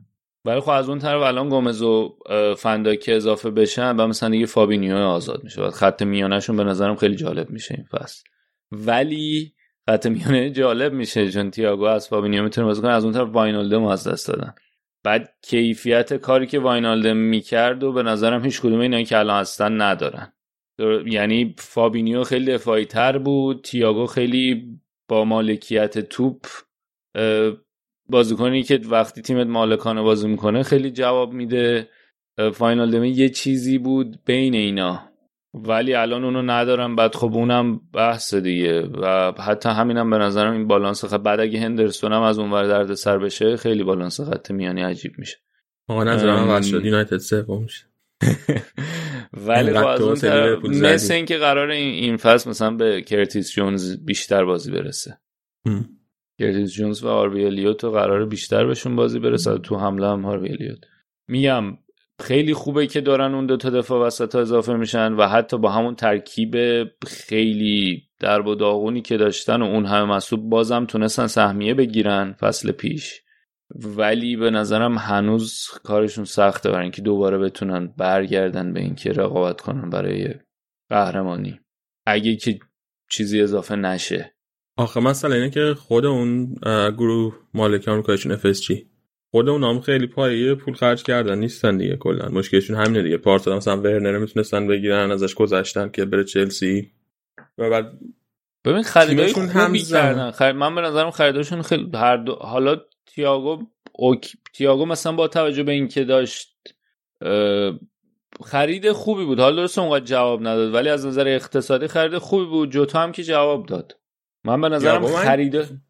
ولی 0.46 0.60
خب 0.60 0.70
از 0.70 0.90
اون 0.90 1.00
طرف 1.00 1.22
الان 1.22 1.50
گومز 1.50 1.82
و 1.82 2.18
فن‌دایک 2.58 3.10
اضافه 3.14 3.50
بشن 3.50 3.96
و 3.96 4.08
مثلا 4.08 4.30
دیگه 4.30 4.46
فابینیو 4.46 4.96
آزاد 4.96 5.44
میشه. 5.44 5.62
بعد 5.62 5.72
خط 5.72 6.02
میانشون 6.02 6.58
به 6.58 6.64
نظرم 6.64 6.96
خیلی 6.96 7.16
جالب 7.16 7.50
میشه 7.50 7.76
این 7.76 7.86
فصل. 7.92 8.24
ولی 8.72 9.54
خط 9.90 10.08
میانه 10.08 10.50
جالب 10.52 10.94
میشه 10.94 11.32
چون 11.32 11.52
تیاگو 11.52 11.84
از 11.84 12.08
فابینیو 12.08 12.44
می‌تونه 12.44 12.68
بازی 12.68 12.82
کنه. 12.82 12.92
از 12.92 13.04
اون 13.04 13.14
طرف 13.14 13.30
واینالدم 13.30 13.84
از 13.84 14.08
دست 14.08 14.28
دادن. 14.28 14.54
بعد 15.04 15.34
کیفیت 15.42 16.14
کاری 16.14 16.48
که 16.48 16.60
واینالدم 16.60 17.18
می‌کرد 17.18 17.84
و 17.84 17.94
به 17.94 18.04
نظرم 18.04 18.46
هیچ 18.46 18.62
کدوم 18.62 18.80
اینا 18.80 19.04
که 19.04 19.18
الان 19.18 19.42
هستن 19.42 19.82
ندارن. 19.82 20.34
یعنی 21.06 21.56
فابینیو 21.58 22.24
خیلی 22.24 22.46
دفاعی 22.46 22.86
تر 22.86 23.18
بود 23.18 23.64
تیاگو 23.64 24.06
خیلی 24.06 24.80
با 25.10 25.26
مالکیت 25.26 26.00
توپ 26.00 26.46
بازیکنی 28.10 28.64
که 28.64 28.80
وقتی 28.90 29.22
تیمت 29.22 29.48
مالکانه 29.48 30.02
بازی 30.02 30.28
می‌کنه 30.28 30.64
خیلی 30.64 30.92
جواب 30.92 31.34
میده. 31.34 31.90
واینالدمه 32.54 33.10
یه 33.10 33.30
چیزی 33.30 33.78
بود 33.78 34.20
بین 34.26 34.54
اینا. 34.54 35.11
ولی 35.54 35.94
الان 35.94 36.24
اونو 36.24 36.42
ندارن 36.42 36.96
بعد 36.96 37.16
خب 37.16 37.34
اونم 37.34 37.82
بحث 37.94 38.34
دیگه 38.34 38.82
و 38.82 39.34
حتی 39.42 39.70
همینم 39.70 40.10
به 40.10 40.18
نظرم 40.18 40.54
این 40.54 40.68
بالانس 40.68 41.06
خط 41.06 41.20
بعد 41.20 41.40
اگه 41.40 41.60
هندرسون 41.60 42.14
هم 42.14 42.22
از 42.22 42.40
اونور 42.40 42.64
دردسر 42.64 43.18
بشه 43.18 43.58
خیلی 43.58 43.84
بالانس 43.84 44.22
خط 44.22 44.52
میانی 44.52 44.82
عجیب 44.82 45.12
میشه. 45.18 45.38
آقا 45.88 46.04
نظرم 46.04 46.48
واسه 46.48 46.70
شد. 46.70 46.86
یونایتد 46.86 47.18
سوم 47.18 47.64
میشه. 47.64 47.86
ولی 49.48 49.74
خب 49.80 49.86
از 49.86 50.02
اون 50.02 50.16
طرف 50.16 50.66
مثل 50.66 51.14
اینکه 51.14 51.38
قرار 51.38 51.70
این 51.70 52.18
فصل 52.18 52.50
مثلا 52.50 52.72
به 52.72 53.02
کرتیس 53.02 53.52
جونز 53.52 54.06
بیشتر 54.06 54.46
بازی 54.46 54.72
برسه. 54.72 55.18
کرتیس 56.40 56.74
جونز 56.74 57.04
و 57.04 57.08
هاروی 57.08 57.46
الیوت 57.46 57.86
قرار 57.86 58.26
بیشتر 58.26 58.66
بهشون 58.66 58.96
بازی 58.96 59.20
برسه. 59.20 59.58
تو 59.58 59.78
حمله 59.78 60.08
هم 60.08 60.22
هاروی 60.26 60.50
الیوت. 60.50 60.80
میگم 61.28 61.78
خیلی 62.22 62.54
خوبه 62.54 62.88
که 62.88 63.02
دارن 63.02 63.34
اون 63.34 63.46
دو 63.46 63.58
تا 63.58 63.70
دفاع 63.70 64.08
وسط 64.08 64.36
اضافه 64.36 64.74
میشن 64.74 65.14
و 65.14 65.28
حتی 65.28 65.58
با 65.58 65.72
همون 65.72 65.96
ترکیب 65.96 66.56
خیلی 67.08 68.04
درب 68.20 68.48
و 68.48 68.56
داغونی 68.56 69.02
که 69.02 69.18
داشتن 69.18 69.62
و 69.62 69.66
اون 69.66 69.86
همه 69.86 70.16
مسئول 70.16 70.40
بازم 70.40 70.86
تونستن 70.86 71.28
سهمیه 71.28 71.74
بگیرن 71.74 72.34
فصل 72.34 72.72
پیش. 72.72 73.22
ولی 73.76 74.36
به 74.36 74.52
نظرم 74.52 74.98
هنوز 74.98 75.68
کارشون 75.84 76.26
سخته 76.26 76.70
برای 76.70 76.84
اینکه 76.84 77.02
دوباره 77.02 77.38
بتونن 77.38 77.94
برگردن 77.98 78.74
به 78.74 78.80
اینکه 78.80 79.12
رقابت 79.12 79.62
کنن 79.62 79.90
برای 79.90 80.34
قهرمانی. 80.90 81.60
اگه 82.06 82.36
که 82.36 82.60
چیزی 83.10 83.42
اضافه 83.42 83.76
نشه. 83.76 84.36
آخه 84.78 85.00
مثلا 85.00 85.36
اینه 85.36 85.50
که 85.50 85.74
خود 85.78 86.06
اون 86.06 86.56
گروه 86.98 87.40
مالکان 87.54 88.02
کارشون 88.02 88.38
FSG 88.38 88.91
خود 89.32 89.50
اون 89.50 89.64
هم 89.64 89.82
خیلی 89.82 90.08
پایه 90.08 90.56
پول 90.56 90.74
خرج 90.74 91.04
کردن 91.04 91.38
نیستن 91.38 91.78
دیگه 91.78 91.96
کلا. 91.96 92.30
مشکلشون 92.30 92.76
همینه 92.76 93.04
دیگه. 93.04 93.18
پارسال 93.18 93.58
مثلا 93.58 93.78
ورنر 93.78 94.18
می‌تونستن 94.18 94.68
بگیرن 94.68 95.12
ازش 95.12 95.34
گذشتن 95.34 95.90
که 95.90 96.06
بره 96.06 96.24
چلسی. 96.24 96.92
و 97.58 97.70
بعد 97.70 98.00
ببین 98.66 98.84
خریدای 98.84 99.34
خوبی 99.34 99.80
کردن. 99.80 100.32
خرید 100.32 100.56
من 100.56 100.76
به 100.76 100.82
نظرم 100.82 101.12
خریداشون 101.12 101.62
خیلی 101.62 101.90
هر 101.94 102.18
دو... 102.18 102.36
حالا 102.36 102.78
تییاگو 103.06 103.64
اوک... 103.94 104.34
تییاگو 104.54 104.86
مثلا 104.86 105.12
با 105.12 105.28
توجه 105.28 105.64
به 105.64 105.72
اینکه 105.72 106.04
داشت 106.04 106.58
خرید 108.46 108.92
خوبی 108.92 109.26
بود. 109.26 109.40
حالا 109.40 109.56
درست 109.56 109.80
اونقدر 109.80 110.06
جواب 110.06 110.42
نداد 110.42 110.74
ولی 110.74 110.90
از 110.90 111.06
نظر 111.06 111.28
اقتصادی 111.28 111.88
خرید 111.88 112.18
خوبی 112.18 112.46
بود. 112.46 112.72
جوتا 112.72 113.00
هم 113.00 113.12
که 113.12 113.24
جواب 113.24 113.66
داد. 113.66 113.98
من 114.44 114.62
به 114.62 114.70
نظرم 114.70 115.08
خرید 115.08 115.82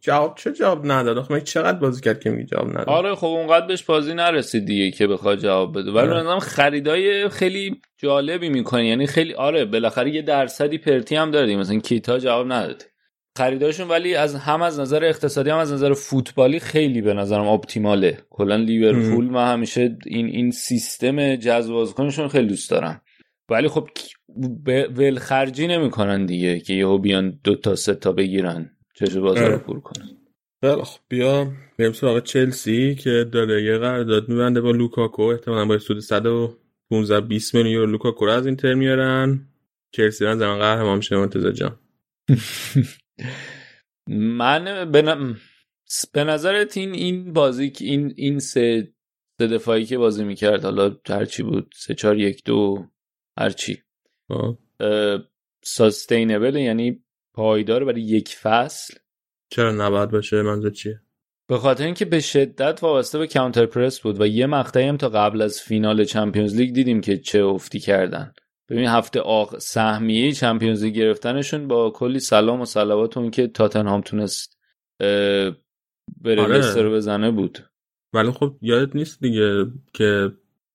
جواب 0.00 0.34
چه 0.36 0.52
جواب 0.52 0.92
نداد؟ 0.92 1.18
آخه 1.18 1.40
چقدر 1.40 1.78
بازی 1.78 2.00
کرد 2.00 2.20
که 2.20 2.30
میگه 2.30 2.44
جواب 2.44 2.70
نداد؟ 2.70 2.88
آره 2.88 3.14
خب 3.14 3.26
اونقدر 3.26 3.66
بهش 3.66 3.82
بازی 3.82 4.14
نرسید 4.14 4.64
دیگه 4.64 4.90
که 4.90 5.06
بخواد 5.06 5.38
جواب 5.38 5.78
بده. 5.78 5.90
ولی 5.90 6.08
آره. 6.08 6.38
خریدای 6.38 7.28
خیلی 7.28 7.80
جالبی 7.98 8.48
می‌کنه 8.48 8.86
یعنی 8.86 9.06
خیلی 9.06 9.34
آره 9.34 9.64
بالاخره 9.64 10.10
یه 10.10 10.22
درصدی 10.22 10.78
پرتی 10.78 11.16
هم 11.16 11.30
داره 11.30 11.56
مثلا 11.56 11.78
کیتا 11.78 12.18
جواب 12.18 12.52
نداد. 12.52 12.82
خریداشون 13.38 13.88
ولی 13.88 14.14
از 14.14 14.34
هم 14.34 14.62
از 14.62 14.80
نظر 14.80 15.04
اقتصادی 15.04 15.50
هم 15.50 15.58
از 15.58 15.72
نظر 15.72 15.92
فوتبالی 15.92 16.60
خیلی 16.60 17.00
به 17.00 17.14
نظرم 17.14 17.46
اپتیماله. 17.46 18.18
کلا 18.30 18.56
لیورپول 18.56 19.24
من 19.24 19.52
همیشه 19.52 19.96
این 20.06 20.26
این 20.26 20.50
سیستم 20.50 21.36
جذب 21.36 21.72
بازیکنشون 21.72 22.28
خیلی 22.28 22.46
دوست 22.46 22.70
دارم. 22.70 23.02
ولی 23.48 23.68
خب 23.68 23.88
ول 24.96 25.18
خرجی 25.18 25.66
نمی‌کنن 25.66 26.26
دیگه 26.26 26.60
که 26.60 26.74
یهو 26.74 26.98
بیان 26.98 27.38
دو 27.44 27.56
تا 27.56 27.74
سه 27.74 27.94
تا 27.94 28.12
بگیرن. 28.12 28.70
چه 29.06 29.20
بازار 29.20 29.52
رو 29.52 29.58
پر 29.58 29.80
کنن 29.80 30.08
خیلی 30.64 30.82
خب 30.82 31.00
بیا 31.08 31.52
بریم 31.78 31.92
سراغ 31.92 32.22
چلسی 32.22 32.94
که 32.94 33.28
داره 33.32 33.62
یه 33.64 33.78
قرارداد 33.78 34.28
میبنده 34.28 34.60
با 34.60 34.70
لوکاکو. 34.70 35.22
احتمالاً 35.22 35.64
با 35.64 35.78
سود 35.78 35.98
115 35.98 37.20
20 37.20 37.54
میلیون 37.54 37.72
یورو 37.72 37.86
لوکاکو 37.86 38.26
رو 38.26 38.32
از 38.32 38.46
اینتر 38.46 38.74
میارن. 38.74 39.48
چلسی 39.94 40.24
رو 40.24 40.38
زمان 40.38 40.58
قهرمان 40.58 40.96
میشه 40.96 41.16
منتظر 41.16 41.52
جان. 41.52 41.78
من 44.38 44.90
به, 44.92 45.02
به 46.12 46.24
نظرت 46.24 46.76
این 46.76 46.94
این 46.94 47.32
بازی 47.32 47.70
که 47.70 47.84
این 47.84 48.12
این 48.16 48.38
سه 48.38 48.92
سه 49.38 49.46
دفاعی 49.46 49.84
که 49.84 49.98
بازی 49.98 50.24
می‌کرد 50.24 50.64
حالا 50.64 50.96
هرچی 51.08 51.42
بود 51.42 51.74
سه 51.76 51.94
چهار 51.94 52.18
یک 52.18 52.44
دو 52.44 52.86
هرچی 53.38 53.82
ساستینبل 55.64 56.56
یعنی 56.56 57.01
پایدار 57.34 57.84
برای 57.84 58.02
یک 58.02 58.36
فصل؟ 58.36 58.94
چرا 59.50 59.72
نباید 59.72 60.10
باشه؟ 60.10 60.42
منظور 60.42 60.70
چیه؟ 60.70 61.00
به 61.48 61.58
خاطر 61.58 61.84
اینکه 61.84 62.04
به 62.04 62.20
شدت 62.20 62.82
وابسته 62.82 63.18
به 63.18 63.26
کانتر 63.26 63.66
پرس 63.66 64.00
بود 64.00 64.20
و 64.20 64.26
یه 64.26 64.46
مقطعی 64.46 64.84
هم 64.84 64.96
تا 64.96 65.08
قبل 65.08 65.42
از 65.42 65.60
فینال 65.60 66.04
چمپیونز 66.04 66.56
لیگ 66.56 66.74
دیدیم 66.74 67.00
که 67.00 67.18
چه 67.18 67.44
افتی 67.44 67.80
کردن. 67.80 68.32
ببین 68.68 68.86
هفته 68.86 69.20
آق 69.20 69.58
سهمیه 69.58 70.32
چمپیونز 70.32 70.84
لیگ 70.84 70.94
گرفتنشون 70.94 71.68
با 71.68 71.90
کلی 71.90 72.20
سلام 72.20 72.60
و 72.60 72.64
صلوات 72.64 73.16
اون 73.16 73.30
که 73.30 73.46
تاتنهام 73.46 74.00
تونست 74.00 74.58
بره 76.20 76.42
آره. 76.42 76.88
بزنه 76.88 77.30
بود. 77.30 77.58
ولی 78.12 78.30
خب 78.30 78.56
یادت 78.60 78.96
نیست 78.96 79.20
دیگه 79.20 79.66
که 79.94 80.32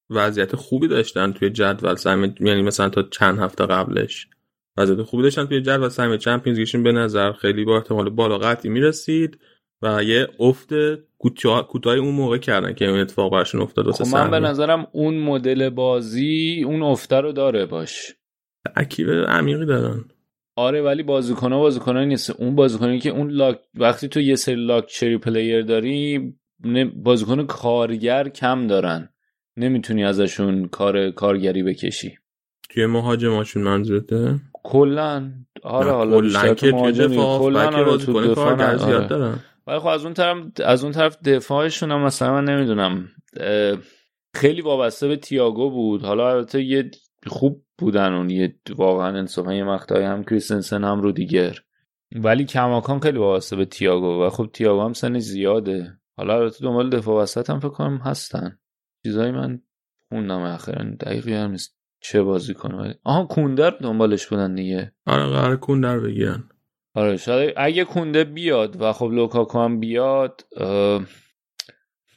وضعیت 0.10 0.56
خوبی 0.56 0.88
داشتن 0.88 1.32
توی 1.34 1.50
جدول 1.50 1.96
یعنی 2.40 2.62
مثلا 2.62 2.90
تا 2.90 3.04
چند 3.04 3.40
هفته 3.40 3.66
قبلش؟ 3.66 4.28
وضعیت 4.78 5.02
خوبی 5.02 5.24
داشتن 5.24 5.46
توی 5.46 5.62
جدول 5.62 5.90
سهم 5.90 6.18
چمپیونز 6.18 6.60
لیگشون 6.60 6.84
به 6.84 6.92
نظر 6.92 7.32
خیلی 7.32 7.66
با 7.66 7.78
احتمال 7.78 8.10
بالا 8.10 8.38
قطعی 8.38 8.72
می‌رسید 8.72 9.40
و 9.82 10.04
یه 10.04 10.28
افت 10.40 10.70
کوتاه 11.18 11.96
اون 11.96 12.14
موقع 12.16 12.38
کردن 12.38 12.74
که 12.74 12.86
اون 12.86 13.00
اتفاق 13.00 13.32
براشون 13.32 13.62
افتاد 13.62 13.92
خب 13.92 14.08
من 14.16 14.32
به 14.32 14.40
نظرم 14.40 14.88
اون 14.92 15.18
مدل 15.18 15.70
بازی 15.70 16.64
اون 16.66 16.84
افته 16.84 17.16
رو 17.16 17.32
داره 17.32 17.66
باش. 17.66 18.14
ترکیب 18.76 19.10
عمیقی 19.10 19.66
دارن. 19.66 20.06
آره 20.56 20.82
ولی 20.82 21.04
بازیکن 21.04 21.54
ها 21.54 21.60
بازیکن 21.60 21.98
نیست. 21.98 22.30
اون 22.30 22.56
بازیکنی 22.56 23.00
که 23.00 23.10
اون 23.10 23.30
لاک... 23.30 23.60
وقتی 23.76 24.08
تو 24.08 24.22
یه 24.22 24.36
سری 24.36 24.56
لاکچری 24.56 25.18
پلیر 25.18 25.62
داری 25.62 26.34
بازیکن 26.96 27.46
کارگر 27.46 28.30
کم 28.30 28.68
دارن. 28.68 29.10
نمی‌تونی 29.58 30.04
ازشون 30.04 30.68
کار 30.68 31.12
کارگری 31.12 31.64
بکشی. 31.64 32.18
توی 32.70 32.86
مهاجماشون 32.86 33.64
منظورته؟ 33.64 34.40
کلا 34.70 35.32
آره 35.64 35.92
حالا 35.92 36.22
کلا 36.22 36.54
که 36.54 36.72
توی 36.72 36.92
دفاع 36.92 37.40
کلا 37.40 37.66
آره 37.68 37.98
تو 37.98 38.22
دفاع 38.22 38.36
کارگر 38.36 38.78
زیاد 38.78 38.94
آره. 38.94 39.08
دارن. 39.08 39.40
ولی 39.68 39.80
خب 39.80 39.88
از 39.88 40.04
اون 40.04 40.14
طرف 40.14 40.38
از 40.66 40.84
اون 40.84 40.94
طرف 40.94 41.18
دفاعشون 41.22 41.92
هم 41.92 42.02
مثلا 42.02 42.34
من 42.34 42.44
نمی‌دونم 42.44 43.08
خیلی 44.34 44.62
وابسته 44.62 45.08
به 45.08 45.16
تییاگو 45.16 45.70
بود. 45.70 46.02
حالا 46.02 46.32
البته 46.32 46.64
یه 46.64 46.92
خوب 47.28 47.64
بودن 47.78 48.14
اون 48.14 48.30
یه 48.30 48.56
واقعا 48.76 49.18
انصافا 49.18 49.54
یه 49.54 49.64
مقطعی 49.64 50.04
هم 50.04 50.24
کریستنسن 50.24 50.84
هم 50.84 51.02
رو 51.02 51.12
دیگر 51.12 51.60
ولی 52.16 52.46
کماکان 52.46 53.00
خیلی 53.00 53.18
وابسته 53.18 53.56
به 53.56 53.66
تییاگو 53.66 54.24
و 54.24 54.30
خب 54.30 54.50
تییاگو 54.54 54.82
هم 54.82 54.94
سن 54.94 55.20
زیاده. 55.20 56.00
حالا 56.18 56.36
البته 56.36 56.64
دنبال 56.64 56.90
دفاع 56.90 57.22
وسط 57.22 57.50
هم 57.50 57.60
فکر 57.60 57.70
کنم 57.70 57.98
هستن. 57.98 58.60
چیزایی 59.06 59.32
من 59.32 59.62
خوندم 60.10 60.42
اخیرا 60.42 60.86
دقیقی 61.00 61.34
هم 61.34 61.52
نیست. 61.52 61.77
چه 62.00 62.22
بازی 62.22 62.54
کنه 62.54 63.00
آها 63.04 63.26
کوندر 63.26 63.70
دنبالش 63.70 64.28
بودن 64.28 64.56
دیگه. 64.56 64.92
آره 65.06 65.24
قرار 65.24 65.56
کوندر 65.56 66.00
بگیرن. 66.00 66.44
آره 66.96 67.18
شاید 67.18 67.54
اگه 67.58 67.86
کونده 67.86 68.24
بیاد 68.24 68.82
و 68.82 68.94
خب 68.94 69.12
لوکاکو 69.12 69.60
هم 69.60 69.80
بیاد 69.80 70.46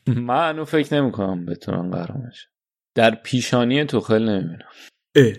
من 0.07 0.49
هنو 0.51 0.65
فکر 0.65 0.95
نمی 0.95 1.13
کنم 1.13 1.47
بتونن 1.47 1.91
قهرمانش 1.91 2.49
در 2.95 3.11
پیشانی 3.11 3.85
توخل 3.85 4.29
نمی‌بینم. 4.29 4.69
اه 5.17 5.33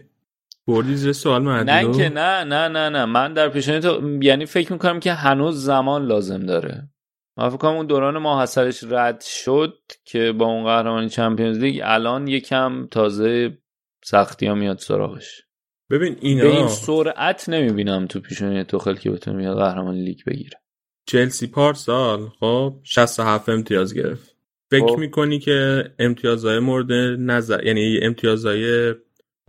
بردی 0.67 0.95
زیر 0.95 1.11
سوال 1.11 1.63
نه 1.63 1.77
اینکه 1.77 2.09
نه 2.09 2.43
نه 2.43 2.67
نه 2.67 2.89
نه. 2.89 3.05
من 3.05 3.33
در 3.33 3.49
پیشانی 3.49 3.79
تو 3.79 4.19
یعنی 4.23 4.45
فکر 4.45 4.73
می‌کنم 4.73 4.99
که 4.99 5.13
هنوز 5.13 5.65
زمان 5.65 6.05
لازم 6.05 6.45
داره. 6.45 6.89
من 7.37 7.49
فکر 7.49 7.57
کنم 7.57 7.75
اون 7.75 7.85
دوران 7.85 8.17
ماحصلش 8.17 8.83
رد 8.83 9.21
شد 9.21 9.77
که 10.05 10.31
با 10.31 10.45
اون 10.45 10.63
قهرمانی 10.63 11.09
چمپیونز 11.09 11.57
لیگ 11.57 11.81
الان 11.83 12.27
یکم 12.27 12.87
تازه 12.91 13.57
سختی 14.03 14.45
ها 14.45 14.55
میاد 14.55 14.77
سراغش. 14.77 15.41
ببین 15.89 16.17
اینا 16.21 16.43
به 16.43 16.49
این 16.49 16.67
سرعت 16.67 17.49
نمی‌بینم 17.49 18.07
تو 18.07 18.19
پیشونی 18.19 18.63
توخل 18.63 18.95
که 18.95 19.11
بتونه 19.11 19.37
بیاد 19.37 19.57
قهرمان 19.57 19.95
لیگ 19.95 20.19
بگیره. 20.27 20.61
چلسی 21.05 21.47
پارسال 21.47 22.29
خب 22.39 22.75
67 22.83 23.49
امتیاز 23.49 23.93
گرفت. 23.93 24.35
فکر 24.71 24.87
خب. 24.87 24.97
می‌کنی 24.97 25.39
که 25.39 25.83
امتیازهای 25.99 26.59
مورد 26.59 26.91
نظر 27.19 27.65
یعنی 27.65 27.99
امتیازهای 28.01 28.95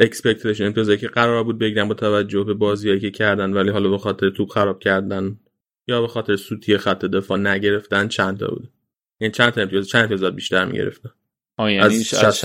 expectation 0.01 0.65
امتیازهایی 0.65 1.01
که 1.01 1.09
قرار 1.09 1.45
بود 1.45 1.59
بگیرن 1.59 1.89
با 1.89 1.95
توجه 1.95 2.45
به 2.45 2.55
بازیایی 2.55 3.01
که 3.01 3.11
کردن 3.11 3.53
ولی 3.53 3.71
حالا 3.71 3.91
به 3.91 3.99
خاطر 3.99 4.31
توپ 4.31 4.49
خراب 4.49 4.79
کردن 4.79 5.41
یا 5.89 6.01
به 6.01 6.09
خاطر 6.09 6.37
سوتی 6.37 6.77
خط 6.77 7.05
دفاع 7.05 7.39
نگرفتن 7.39 8.09
چند 8.09 8.39
تا 8.39 8.47
بود؟ 8.47 8.73
یعنی 9.21 9.33
چند 9.33 9.51
تا 9.51 9.61
امتیاز 9.61 9.89
چند 9.89 10.03
امتیاز 10.03 10.35
بیشتر 10.35 10.65
می‌گرفتن؟ 10.65 11.11
آه 11.57 11.73
یعنی 11.73 11.85
از 11.85 12.03
60 12.03 12.45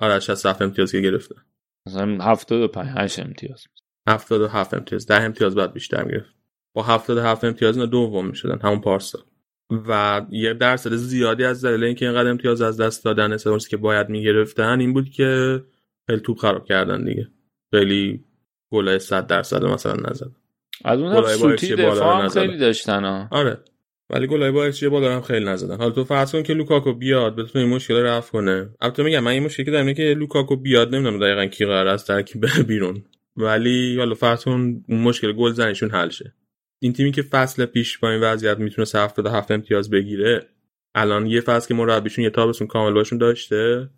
آره 0.00 0.12
از 0.14 0.24
67 0.24 0.62
امتیاز 0.62 0.92
که 0.92 1.00
گرفتن 1.00 1.42
مثلا 1.86 2.24
75 2.24 2.88
8 2.96 3.18
امتیاز. 3.18 3.64
77 4.08 4.74
امتیاز. 4.74 5.06
10 5.06 5.22
امتیاز 5.22 5.54
بعد 5.54 5.72
بیشتر 5.72 6.04
می‌گرفت 6.04 6.34
با 6.74 6.82
77 6.82 7.44
امتیاز 7.44 7.76
اینا 7.76 7.86
دوم 7.86 8.26
می‌شدن 8.26 8.58
همون 8.62 8.80
پارسال 8.80 9.22
و 9.88 10.22
یه 10.30 10.54
درصد 10.54 10.94
زیادی 10.94 11.44
از 11.44 11.64
دلیل 11.64 11.84
اینکه 11.84 12.04
اینقدر 12.06 12.30
امتیاز 12.30 12.62
از 12.62 12.80
دست 12.80 13.04
دادن 13.04 13.32
استفانسی 13.32 13.70
که 13.70 13.76
باید 13.76 14.08
می‌گرفتن 14.08 14.80
این 14.80 14.92
بود 14.92 15.10
که 15.10 15.62
خیلی 16.06 16.20
توپ 16.20 16.38
خراب 16.38 16.64
کردن 16.64 17.04
دیگه. 17.04 17.28
خیلی 17.74 18.24
گلای 18.72 18.98
100 18.98 19.26
درصد 19.26 19.64
مثلا 19.64 20.10
نزد. 20.10 20.30
از 20.84 21.00
اون 21.00 21.14
طرف 21.14 21.34
سوتی 21.34 21.74
دفاع 21.74 22.28
خیلی 22.28 22.58
داشتن 22.58 23.04
ها. 23.04 23.28
آره. 23.30 23.58
ولی 24.10 24.26
گلای 24.26 24.50
با 24.50 24.70
چیه 24.70 24.88
بالا 24.88 25.14
هم 25.14 25.20
خیلی 25.20 25.44
نزدن 25.44 25.76
حالا 25.76 25.90
تو 25.90 26.04
فرض 26.04 26.32
کن 26.32 26.42
که 26.42 26.54
لوکاکو 26.54 26.92
بیاد 26.92 27.36
بتونه 27.36 27.64
این 27.64 27.74
مشکل 27.74 27.94
رفع 27.94 28.32
کنه. 28.32 28.70
البته 28.80 29.02
میگم 29.02 29.20
من 29.20 29.30
این 29.30 29.42
مشکلی 29.42 29.66
که 29.66 29.70
دارم 29.70 29.92
که 29.92 30.02
لوکاکو 30.02 30.56
بیاد 30.56 30.94
نمی‌دونم 30.94 31.18
دقیقاً 31.18 31.46
کی 31.46 31.64
قرار 31.64 31.88
است 31.88 32.06
ترکیب 32.06 32.46
بیرون. 32.68 33.04
ولی 33.36 33.98
حالا 33.98 34.14
فرض 34.14 34.44
کن 34.44 34.84
مشکل 34.88 35.32
گل 35.32 35.52
زنیشون 35.52 35.90
حل 35.90 36.08
شه. 36.08 36.34
این 36.78 36.92
تیمی 36.92 37.12
که 37.12 37.22
فصل 37.22 37.64
پیش 37.64 37.98
با 37.98 38.10
این 38.10 38.20
وضعیت 38.20 38.58
می‌تونه 38.58 38.86
77 38.94 39.50
امتیاز 39.50 39.90
بگیره 39.90 40.46
الان 40.94 41.26
یه 41.26 41.40
فصل 41.40 41.68
که 41.68 41.74
مربیشون 41.74 42.24
یه 42.24 42.30
تابستون 42.30 42.66
کامل 42.66 42.94
باشون 42.94 43.18
داشته 43.18 43.90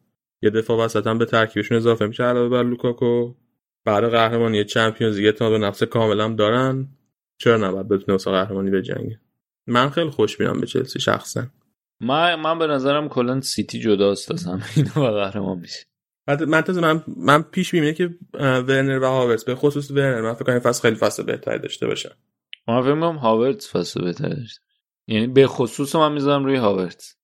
یه 0.43 0.51
دفاع 0.51 0.85
وسط 0.85 1.09
به 1.09 1.25
ترکیبشون 1.25 1.77
اضافه 1.77 2.07
میشه 2.07 2.25
علاوه 2.25 2.49
بر 2.49 2.63
لوکاکو. 2.63 3.35
بعد 3.85 4.05
قهرمانی 4.05 4.65
چمپیونز 4.65 5.17
لیگ 5.17 5.27
اعتماد 5.27 5.53
به 5.53 5.59
نفس 5.59 5.83
کامل 5.83 6.21
هم 6.21 6.37
دارن. 6.37 6.89
چرا 7.39 7.57
نباید 7.57 7.89
بتونه 7.89 8.13
واسه 8.13 8.31
قهرمانی 8.31 8.71
بجنگه؟ 8.71 9.21
من 9.67 9.91
خیلی 9.91 10.11
خوشبینم 10.11 10.61
به 10.61 10.67
چلسی 10.67 11.01
شخصا. 11.01 11.47
من 12.01 12.35
من 12.35 12.59
به 12.59 12.67
نظرم 12.67 13.09
کلا 13.09 13.41
سیتی 13.41 13.81
جداست 13.81 14.33
از 14.33 14.47
همه 14.47 14.65
اینا 14.77 14.93
و 14.97 15.15
قهرمان 15.15 15.59
میشه. 15.59 15.87
بعد 16.27 16.43
من 16.43 16.65
من 16.81 17.05
من 17.17 17.43
پیش 17.43 17.71
بینم 17.71 17.93
که 17.93 18.15
ورنر 18.41 18.99
و 18.99 19.05
هاورتس 19.05 19.45
به 19.45 19.55
خصوص 19.55 19.91
ورنر. 19.91 20.21
من 20.21 20.35
فکر 20.35 20.45
کنم 20.45 20.59
فصل 20.59 20.83
خیلی 20.83 20.97
فصل 20.97 21.23
بهتری 21.23 21.59
داشته 21.59 21.87
باشن 21.87 22.11
من 22.69 22.83
فکر 22.83 22.95
می‌کنم 22.95 23.17
هاورتس 23.17 23.77
فصل 23.77 24.05
بهتری 24.05 24.35
داشته 24.35 24.61
یعنی 25.07 25.27
به 25.27 25.47
خصوص 25.47 25.97
من 25.97 26.13
می‌ذارم 26.13 26.45
روی 26.45 26.57
هاورتس 26.57 27.17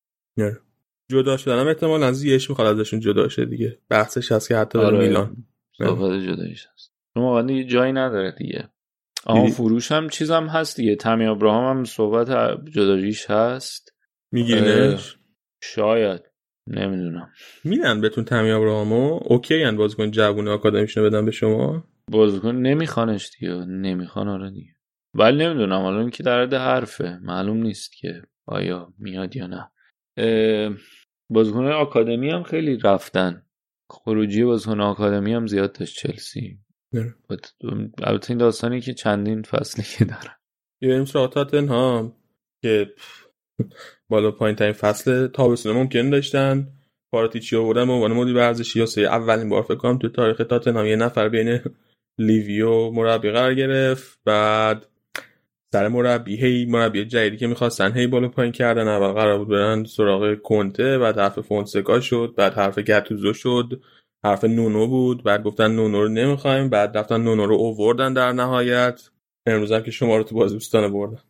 جدا 1.10 1.36
شدن. 1.36 1.58
هم 1.58 1.66
احتمال 1.66 2.02
از 2.02 2.24
یش 2.24 2.50
می‌خواد 2.50 2.78
ازشون 2.78 3.00
جدا 3.00 3.28
شه 3.28 3.44
دیگه. 3.44 3.78
بحثش 3.88 4.32
هست 4.32 4.48
که 4.48 4.56
حتی 4.56 4.78
آره. 4.78 4.98
میلان. 4.98 5.36
صحبت 5.78 6.20
جداییش 6.20 6.66
هست. 6.74 6.92
شما 7.14 7.42
دیگه 7.42 7.64
جایی 7.64 7.92
نداره 7.92 8.34
دیگه. 8.38 8.68
اما 9.26 9.46
فروش 9.46 9.92
هم 9.92 10.08
چیزم 10.08 10.46
هست 10.46 10.76
دیگه. 10.76 10.96
تامی 10.96 11.26
ابراهام 11.26 11.76
هم 11.78 11.84
صحبت 11.84 12.28
جداییش 12.70 13.30
هست. 13.30 13.94
میگیرنش 14.32 15.16
شاید. 15.62 16.22
نمی‌دونم. 16.66 17.30
میدن 17.64 18.00
بهتون 18.00 18.24
تامی 18.24 18.50
ابراهامو 18.50 19.20
اوکی 19.24 19.62
ان 19.62 19.76
بازیکن 19.76 20.10
جوونه 20.10 20.50
آکادمیشنو 20.50 21.04
بدن 21.04 21.24
به 21.24 21.30
شما؟ 21.30 21.84
بازیکن 22.10 22.54
نمیخوانش 22.54 23.30
دیگه. 23.38 23.54
نمی‌خوان 23.54 24.28
آره 24.28 24.50
دیگه. 24.50 24.70
ولی 25.14 25.44
نمی‌دونم 25.44 25.82
حالا 25.82 26.00
اینکه 26.00 26.22
در 26.22 26.42
حد 26.42 26.54
حرفه. 26.54 27.18
معلوم 27.22 27.56
نیست 27.56 27.96
که 27.96 28.22
آیا 28.46 28.92
میاد 28.98 29.36
یا 29.36 29.46
نه. 29.46 29.70
بازیکن 31.30 31.66
آکادمی 31.66 32.30
هم 32.30 32.42
خیلی 32.42 32.76
رفتن. 32.76 33.42
خروجی 33.90 34.44
بازیکن 34.44 34.80
آکادمی 34.80 35.32
هم 35.34 35.46
زیاد 35.46 35.78
داشت 35.78 35.98
چلسی. 35.98 36.58
البته 38.02 38.30
این 38.30 38.38
داستانی 38.38 38.80
که 38.80 38.94
چندین 38.94 39.42
فصلی 39.42 39.84
که 39.84 40.04
دارن. 40.04 40.36
یه 40.82 40.94
امسال 40.94 41.28
تاتنهام 41.28 42.12
که 42.62 42.94
بالا 44.08 44.30
پایین 44.30 44.56
ترین 44.56 44.72
فصل 44.72 45.26
تابستون 45.26 45.76
ممکن 45.76 46.10
داشتن. 46.10 46.68
پاراتیچی 47.12 47.56
آوردن 47.56 47.86
به 47.86 47.92
عنوان 47.92 48.12
مدیر 48.12 48.36
ورزشی. 48.36 48.80
واسه 48.80 49.00
اولین 49.00 49.48
بار 49.48 49.62
فکر 49.62 49.74
کنم 49.74 49.98
تو 49.98 50.08
تاریخ 50.08 50.36
تاتنهام 50.36 50.86
یه 50.86 50.96
نفر 50.96 51.28
بین 51.28 51.60
لیویو 52.18 52.90
مربی 52.90 53.30
قرار 53.30 53.54
گرفت. 53.54 54.20
بعد 54.24 54.86
سر 55.72 55.88
مربی 55.88 56.36
هی 56.36 56.66
مربی 56.66 57.04
جدیدی 57.04 57.36
که 57.36 57.46
می‌خواستن 57.46 57.92
هی 57.92 58.06
بالا 58.06 58.28
پایین 58.28 58.52
کردن 58.52 58.88
اول 58.88 59.12
قرار 59.12 59.38
بود 59.38 59.48
برن 59.48 59.84
سراغ 59.84 60.34
کنته 60.34 60.98
بعد 60.98 61.18
حرف 61.18 61.40
فونسکا 61.40 62.00
شد 62.00 62.34
بعد 62.36 62.54
حرف 62.54 62.78
گتوزو 62.78 63.32
شد. 63.32 63.82
حرف 64.24 64.44
نونو 64.44 64.86
بود. 64.86 65.22
بعد 65.22 65.42
گفتن 65.42 65.70
نونو 65.70 66.02
رو 66.02 66.08
نمی‌خوایم. 66.08 66.68
بعد 66.68 66.98
رفتن 66.98 67.20
نونو 67.20 67.46
رو 67.46 67.54
اووردن 67.54 68.12
در 68.12 68.32
نهایت. 68.32 69.10
امروز 69.46 69.72
هم 69.72 69.82
که 69.82 69.90
شما 69.90 70.16
رو 70.16 70.22
تو 70.22 70.34
بازیستان 70.34 70.92
بردن 70.92 71.22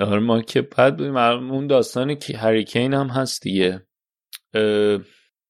آره 0.00 0.20
ما 0.20 0.40
که 0.40 0.62
بعد 0.62 0.96
بودیم 0.96 1.16
اون 1.16 1.66
داستانی 1.66 2.16
که 2.16 2.38
هریکین 2.38 2.94
هم 2.94 3.06
هست 3.06 3.42
دیگه. 3.42 3.86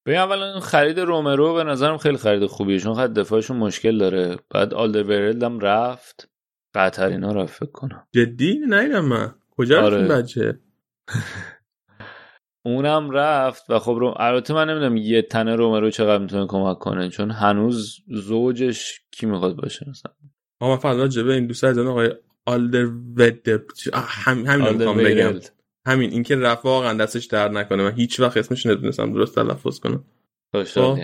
ببین 0.07 0.19
اولا 0.19 0.61
خرید 0.61 1.01
رومرو 1.01 1.55
به 1.55 1.65
نظرم 1.65 1.99
خیلی 1.99 2.17
خرید 2.17 2.47
خوبیه 2.47 2.79
چون 2.79 2.95
خط 2.95 3.11
دفاعشون 3.11 3.57
مشکل 3.57 3.99
داره. 3.99 4.37
بعد 4.51 4.75
آلدرورلد 4.75 5.43
هم 5.43 5.61
رفت. 5.61 6.29
قطر 6.75 7.07
اینا 7.07 7.33
رفت 7.33 7.55
فکر 7.55 7.71
کنم. 7.73 8.07
جدی؟ 8.13 8.59
نیدم 8.59 9.05
من. 9.05 9.35
کجا 9.51 9.83
آره. 9.83 10.09
بچه؟ 10.09 10.61
اونم 12.67 13.11
رفت 13.11 13.71
و 13.71 13.79
خب 13.79 13.97
رو... 14.01 14.15
البته 14.17 14.55
من 14.55 14.71
نمی‌دونم 14.71 14.97
یه 14.97 15.23
تنه 15.23 15.57
رومرو 15.57 15.91
چقدر 15.91 16.23
می‌تونه 16.23 16.47
کمک 16.47 16.79
کنه 16.79 17.09
چون 17.09 17.31
هنوز 17.31 18.01
زوجش 18.09 19.01
کی 19.11 19.27
می‌خواد 19.27 19.57
باشه 19.57 19.87
مثلا؟ 19.91 20.13
من 20.61 20.77
فقط 20.77 21.09
جبه 21.09 21.35
این 21.35 21.47
دوست 21.47 21.65
از 21.65 21.79
آقای 21.79 22.11
آلدر 22.47 22.87
ود 23.17 23.49
هم 23.95 24.47
همین 24.47 24.81
رو 24.81 24.95
بگم. 24.95 25.41
همین 25.87 26.11
اینکه 26.11 26.37
رفت 26.37 26.65
واقعا 26.65 26.93
دستش 26.93 27.25
درد 27.25 27.51
نکنه 27.51 27.83
من 27.83 27.93
هیچ 27.93 28.21
وقت 28.21 28.37
اسمش 28.37 28.67
نتونستم 28.67 29.13
درست 29.13 29.35
تلفظ 29.35 29.81
کنم. 29.81 30.05
خوشحال 30.55 31.01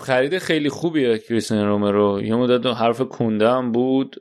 خرید 0.00 0.38
خیلی 0.38 0.68
خوبیه 0.68 1.18
کریستین 1.18 1.58
رومرو. 1.58 2.20
یه 2.22 2.34
مدت 2.34 2.66
حرف 2.66 3.00
کنده 3.00 3.50
هم 3.50 3.72
بود 3.72 4.16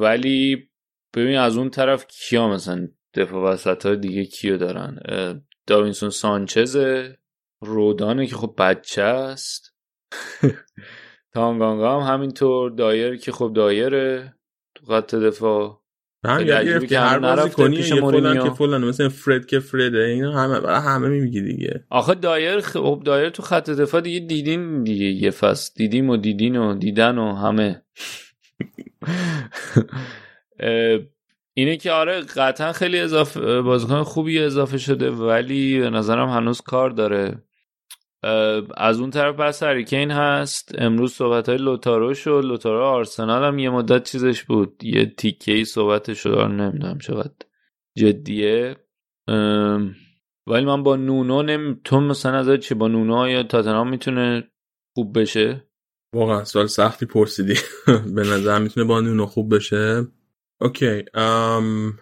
ولی 0.00 0.68
ببین 1.16 1.36
از 1.36 1.56
اون 1.56 1.70
طرف 1.70 2.06
کیا 2.08 2.48
مثلا 2.48 2.88
دفاع 3.16 3.52
وسط 3.52 3.86
های 3.86 3.96
دیگه 3.96 4.24
کیو 4.24 4.56
دارن؟ 4.56 4.98
داوینسون 5.66 6.10
سانچز 6.10 6.78
رودانه 7.60 8.26
که 8.26 8.36
خب 8.36 8.54
بچه 8.58 9.02
است. 9.02 9.74
تانگانگا 11.34 12.00
هم 12.00 12.14
همینطور 12.14 12.70
دایر 12.70 13.16
که 13.16 13.32
خب 13.32 13.52
دایره 13.54 14.34
تو 14.74 14.86
خط 14.86 15.14
دفاع. 15.14 15.82
هم 16.24 16.46
یعنی 16.46 16.86
که 16.86 16.98
هر 16.98 17.18
بازی 17.18 17.50
کنی 17.50 17.76
یه 17.76 17.82
فلان 17.82 18.44
که 18.44 18.50
فلان 18.50 18.84
مثلا 18.84 19.08
فرد 19.08 19.46
که 19.46 19.58
فرده 19.58 19.98
اینا 19.98 20.32
همه 20.32 20.60
برای 20.60 20.80
همه 20.80 21.08
میگی 21.08 21.42
دیگه. 21.42 21.84
آخه 21.90 22.14
دایر 22.14 22.60
خب 22.60 23.02
دایر 23.04 23.30
تو 23.30 23.42
خط 23.42 23.70
دفاع 23.70 24.00
دیگه 24.00 24.20
دیدین 24.20 24.82
دیگه 24.82 25.06
یه 25.06 25.30
فصل 25.30 25.72
دیدیم 25.76 26.10
و 26.10 26.16
دیدین 26.16 26.56
و 26.56 26.74
دیدن 26.74 27.18
و 27.18 27.34
همه. 27.34 27.82
اینه 31.58 31.76
که 31.76 31.92
آره 31.92 32.20
قطعا 32.20 32.72
خیلی 32.72 32.98
اضافه 32.98 33.60
بازیکن 33.60 34.02
خوبی 34.02 34.38
اضافه 34.38 34.78
شده 34.78 35.10
ولی 35.10 35.80
به 35.80 35.90
نظرم 35.90 36.28
هنوز 36.28 36.60
کار 36.60 36.90
داره. 36.90 37.42
از 38.76 39.00
اون 39.00 39.10
طرف 39.10 39.36
بس 39.36 39.62
هری 39.62 39.83
کین 39.83 40.10
هست. 40.10 40.74
امروز 40.78 41.12
صحبت 41.12 41.48
های 41.48 41.58
لوتارو 41.58 42.14
شد. 42.14 42.42
لوتارو 42.44 42.84
آرسنال 42.84 43.44
هم 43.44 43.58
یه 43.58 43.70
مدت 43.70 44.10
چیزش 44.10 44.42
بود. 44.42 44.84
یه 44.84 45.06
تیکه 45.06 45.52
ای 45.52 45.64
صحبت 45.64 46.14
شد 46.14 46.38
نمی‌دونم 46.38 46.98
چقدر 46.98 47.34
جدیه. 47.98 48.76
ولی 50.46 50.64
من 50.64 50.82
با 50.82 50.96
نونو 50.96 51.42
نم... 51.42 51.80
تو 51.84 52.00
مثلا 52.00 52.38
از 52.38 52.60
چی؟ 52.60 52.74
با 52.74 52.88
نونو 52.88 53.28
یا 53.28 53.42
تاتنهام 53.42 53.90
می‌تونه 53.90 54.50
خوب 54.94 55.20
بشه؟ 55.20 55.64
واقعا 56.14 56.44
سوال 56.44 56.66
سختی 56.66 57.06
پرسیدی. 57.06 57.54
به 58.16 58.22
نظر 58.22 58.58
می‌تونه 58.58 58.86
با 58.86 59.00
نونو 59.00 59.26
خوب 59.26 59.54
بشه. 59.54 60.06
okay 60.60 61.04
ام 61.14 61.98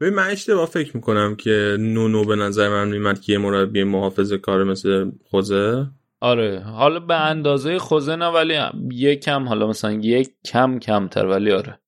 ببین 0.00 0.14
من 0.14 0.26
اشتباه 0.30 0.66
فکر 0.66 0.96
می‌کنم 0.96 1.36
که 1.36 1.76
نونو 1.80 2.24
به 2.24 2.36
نظر 2.36 2.68
من 2.68 2.88
میومد 2.88 3.20
که 3.20 3.32
یه 3.32 3.38
مربی 3.38 3.84
محافظ 3.84 4.32
کار 4.32 4.64
مثل 4.64 5.10
خوزه. 5.24 5.86
آره 6.20 6.60
حالا 6.60 7.00
به 7.00 7.14
اندازه 7.14 7.78
خوزه 7.78 8.16
نه 8.16 8.26
ولی 8.26 8.58
یک 8.92 9.20
کم 9.20 9.48
حالا 9.48 9.66
مثلا 9.66 9.92
یک 9.92 10.30
کم 10.44 10.78
کمتر 10.78 11.26
ولی 11.26 11.52
آره. 11.52 11.78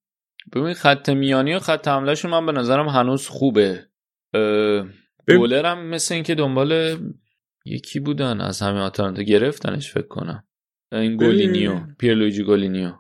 ببین 0.52 0.74
خط 0.74 1.09
میانی 1.09 1.55
و 1.55 1.59
خط 1.59 1.88
حملهشون 1.88 2.30
من 2.30 2.47
به 2.47 2.52
نظرم 2.52 2.88
هنوز 2.88 3.28
خوبه. 3.28 3.86
گولر 5.28 5.66
هم 5.66 5.86
مثل 5.86 6.14
اینکه 6.14 6.34
دنبال 6.34 6.97
یکی 7.64 8.01
بودن 8.01 8.40
از 8.40 8.62
همه 8.62 8.80
آتالانتا 8.80 9.22
گرفتنش 9.22 9.92
فکر 9.92 10.09
کنم. 10.09 10.44
این 10.92 11.16
گولینیو 11.16 11.80
پیرلوئیجی 11.98 12.43
گولینی. 12.43 12.93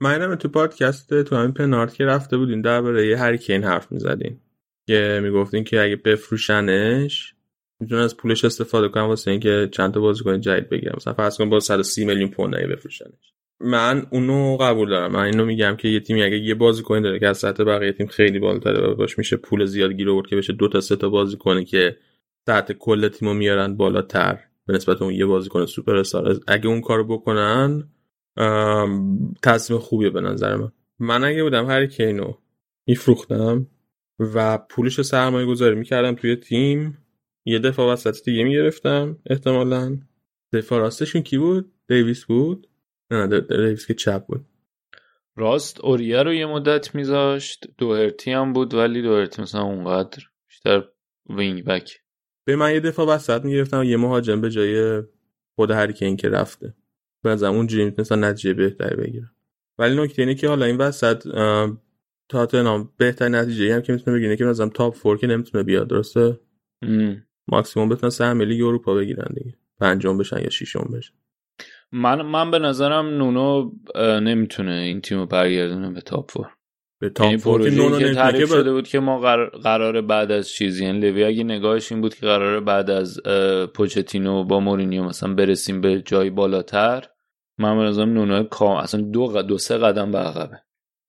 من 0.00 0.36
تو 0.36 0.48
پادکست 0.48 1.22
تو 1.22 1.36
همین 1.36 1.52
پنارت 1.52 1.94
که 1.94 2.04
رفته 2.04 2.36
بودین 2.36 2.60
درباره 2.60 3.06
یه 3.06 3.18
هری 3.18 3.38
کین 3.38 3.64
حرف 3.64 3.92
می‌زدین. 3.92 4.40
که 4.86 5.20
می‌گفتین 5.22 5.64
که 5.64 5.82
اگه 5.82 5.96
بفروشنش 5.96 7.34
می‌تونن 7.80 8.00
از 8.00 8.16
پولش 8.16 8.44
استفاده 8.44 8.88
کنن 8.88 9.02
واسه 9.02 9.30
اینکه 9.30 9.68
چند 9.72 9.94
تا 9.94 10.00
بازیکن 10.00 10.40
جدید 10.40 10.68
بگیرن. 10.68 10.92
مثلا 10.96 11.14
فرض 11.14 11.38
کن 11.38 11.50
با 11.50 11.60
130 11.60 12.04
میلیون 12.04 12.30
پوند 12.30 12.54
اگه 12.54 12.66
بفروشنش. 12.66 13.32
من 13.60 14.06
اونو 14.10 14.56
قبول 14.56 14.90
دارم. 14.90 15.12
من 15.12 15.22
اینو 15.22 15.44
میگم 15.44 15.76
که 15.76 15.88
یه 15.88 16.00
تیمی 16.00 16.22
اگه 16.22 16.38
یه 16.38 16.54
بازیکن 16.54 17.02
داره 17.02 17.18
که 17.18 17.28
از 17.28 17.38
سطح 17.38 17.64
بقیه 17.64 17.92
تیم 17.92 18.06
خیلی 18.06 18.38
بالاتره 18.38 18.86
و 18.86 18.94
باش 18.94 19.18
میشه 19.18 19.36
پول 19.36 19.64
زیاد 19.64 19.92
گیر 19.92 20.10
آورد 20.10 20.26
که 20.26 20.36
بشه 20.36 20.52
دو 20.52 20.68
تا 20.68 20.80
سه 20.80 20.96
تا 20.96 21.08
بازیکن 21.08 21.64
که 21.64 21.96
سطح 22.46 22.74
کل 22.74 23.08
تیمو 23.08 23.34
میارن 23.34 23.76
بالاتر. 23.76 24.38
به 24.66 24.74
نسبت 24.74 25.02
اون 25.02 25.14
یه 25.14 25.26
بازیکن 25.26 25.66
سوپر 25.66 25.96
استار. 25.96 26.40
اگه 26.48 26.66
اون 26.66 26.80
کارو 26.80 27.04
بکنن 27.04 27.88
تصمیم 29.42 29.80
خوبیه 29.80 30.10
به 30.10 30.20
نظر 30.20 30.56
من. 30.56 30.72
من 30.98 31.24
اگه 31.24 31.42
بودم 31.42 31.66
هر 31.66 31.86
کینو 31.86 32.34
میفروختم 32.86 33.66
و 34.18 34.58
پولش 34.58 34.94
رو 34.94 35.04
سرمایه 35.04 35.46
گذاری 35.46 35.74
می‌کردم 35.74 36.14
توی 36.14 36.36
تیم 36.36 36.98
یه 37.44 37.58
دفاع 37.58 37.92
وسط 37.92 38.24
دیگه 38.24 38.44
می‌گرفتم 38.44 39.18
احتمالا. 39.26 39.98
دفاع 40.52 40.78
راستشون 40.78 41.22
کی 41.22 41.38
بود؟ 41.38 41.72
دیویس 41.88 42.24
بود؟ 42.24 42.68
نه 43.10 43.26
نه 43.26 43.40
دیویس 43.40 43.86
که 43.86 43.94
چپ 43.94 44.26
بود. 44.26 44.46
راست 45.36 45.80
اوریه 45.80 46.22
رو 46.22 46.34
یه 46.34 46.46
مدت 46.46 46.94
میذاشت 46.94 47.66
دوهرتی 47.78 48.30
هم 48.30 48.52
بود 48.52 48.74
ولی 48.74 49.02
دوهرتی 49.02 49.42
مثلا 49.42 49.62
اونقدر 49.62 50.22
بیشتر 50.48 50.84
وینگ 51.36 51.64
بک. 51.64 52.00
به 52.44 52.56
من 52.56 52.72
یه 52.72 52.80
دفاع 52.80 53.06
وسط 53.06 53.44
می‌گرفتم 53.44 53.82
یه 53.82 53.96
مهاجم 53.96 54.40
به 54.40 54.50
جای 54.50 55.02
خود 55.56 55.70
هریکین 55.70 56.16
که 56.16 56.28
رفته. 56.28 56.74
به 57.24 57.30
نظرم 57.30 57.54
اونجوری 57.54 57.84
می‌تونستن 57.84 58.24
نتیجه 58.24 58.54
بهتری 58.54 58.96
بگیرم 58.96 59.30
ولی 59.78 60.02
نکته 60.02 60.22
اینه 60.22 60.34
که 60.34 60.48
حالا 60.48 60.66
این 60.66 60.76
وسط 60.76 61.22
تاتنهام 62.28 62.92
بهترین 62.96 63.34
نتیجه 63.34 63.74
هم 63.74 63.82
که 63.82 63.92
می‌تونه 63.92 64.16
بگیره 64.16 64.36
که 64.36 64.44
مثلا 64.44 64.68
top 64.68 64.94
four 64.94 65.18
که 65.18 65.26
نمی‌تونه 65.26 65.64
بیاد 65.64 65.88
درسته؟ 65.88 66.40
ماکسیموم 67.48 67.88
بتونن 67.88 68.10
سهم 68.10 68.42
لیگ 68.42 68.62
اروپا 68.62 68.94
بگیرن 68.94 69.34
دیگه. 69.34 69.56
پنجم 69.80 70.18
بشن 70.18 70.38
یا 70.38 70.50
ششم 70.50 70.90
بشن. 70.96 71.14
من 71.92 72.22
من 72.22 72.50
به 72.50 72.58
نظرم 72.58 73.06
نونو 73.06 73.70
نمی‌تونه 74.20 74.72
این 74.72 75.00
تیمو 75.00 75.26
برگردونه 75.26 75.90
به 75.90 76.00
top 76.00 76.30
four 76.30 76.46
به 77.00 77.08
top 77.10 77.26
یعنی 77.26 77.38
four 77.38 77.62
که 77.62 77.76
نونو 77.76 78.14
تعریف 78.14 78.48
شده 78.48 78.72
بود 78.72 78.88
که 78.88 79.00
ما 79.00 79.20
قرار 79.62 80.00
بعد 80.00 80.30
از 80.32 80.48
چیزی 80.48 80.84
یعنی 80.84 81.00
لوی 81.00 81.24
اگه 81.24 81.44
نگاهش 81.44 81.92
این 81.92 82.00
بود 82.00 82.14
که 82.14 82.26
قراره 82.26 82.60
بعد 82.60 82.90
از 82.90 83.20
پوچتینو 83.74 84.44
با 84.44 84.60
مورینیو 84.60 85.04
مثلا 85.04 85.34
برسیم 85.34 85.80
به 85.80 86.00
جای 86.00 86.30
بالاتر 86.30 87.04
من 87.58 87.78
به 87.78 87.82
نظرم 87.82 88.12
نونو 88.12 88.62
اصلا 88.62 89.00
دو 89.00 89.42
دو 89.42 89.58
سه 89.58 89.78
قدم 89.78 90.12
به 90.12 90.18
عقبه. 90.18 90.60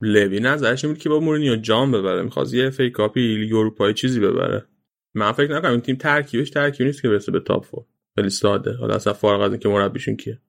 لوی 0.01 0.39
نظرش 0.39 0.85
بود 0.85 0.97
که 0.97 1.09
با 1.09 1.19
مورینیو 1.19 1.55
جام 1.55 1.91
ببره 1.91 2.21
می‌خواست 2.21 2.53
یه 2.53 2.69
FA 2.69 2.89
Cup 2.89 3.25
ی 3.25 3.37
لیگ 3.37 3.53
اروپایی 3.53 3.93
چیزی 3.93 4.19
ببره. 4.19 4.65
من 5.13 5.31
فکر 5.31 5.55
نکنم 5.55 5.71
این 5.71 5.81
تیم 5.81 5.95
ترکیبش 5.95 6.49
ترکیب 6.49 6.85
نیست 6.85 7.01
که 7.01 7.09
برسه 7.09 7.31
به 7.31 7.39
top 7.39 7.65
four 7.65 7.83
خیلی 8.15 8.29
ساده. 8.29 8.73
حالا 8.73 8.95
اصلا 8.95 9.13
فارغ 9.13 9.41
از 9.41 9.51
اینکه 9.51 9.69
مربیشون 9.69 10.15
کیه. 10.15 10.41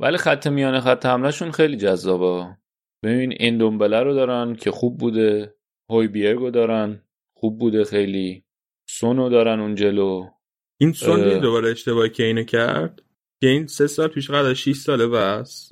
ولی 0.00 0.16
خط 0.16 0.46
میانه 0.46 0.80
خط 0.80 1.06
حملهشون 1.06 1.50
خیلی 1.50 1.76
جذابه. 1.76 2.56
ببین 3.02 3.34
اندومبله 3.40 4.00
رو 4.00 4.14
دارن 4.14 4.54
که 4.54 4.70
خوب 4.70 4.98
بوده 4.98 5.54
هویبرگو 5.90 6.50
دارن 6.50 7.02
خوب 7.34 7.58
بوده 7.58 7.84
خیلی. 7.84 8.44
سونو 8.88 9.28
دارن 9.28 9.60
اون 9.60 9.74
جلو. 9.74 10.26
این 10.80 10.92
سون 10.92 11.38
دوباره 11.38 11.70
اشتباهی 11.70 12.10
که 12.10 12.22
اینو 12.22 12.44
کرد؟ 12.44 13.02
که 13.42 13.48
این 13.48 13.66
سه 13.66 13.86
سال 13.86 14.08
پیش 14.08 14.30
قدر 14.30 14.54
6 14.54 14.76
ساله 14.76 15.06
بس. 15.06 15.68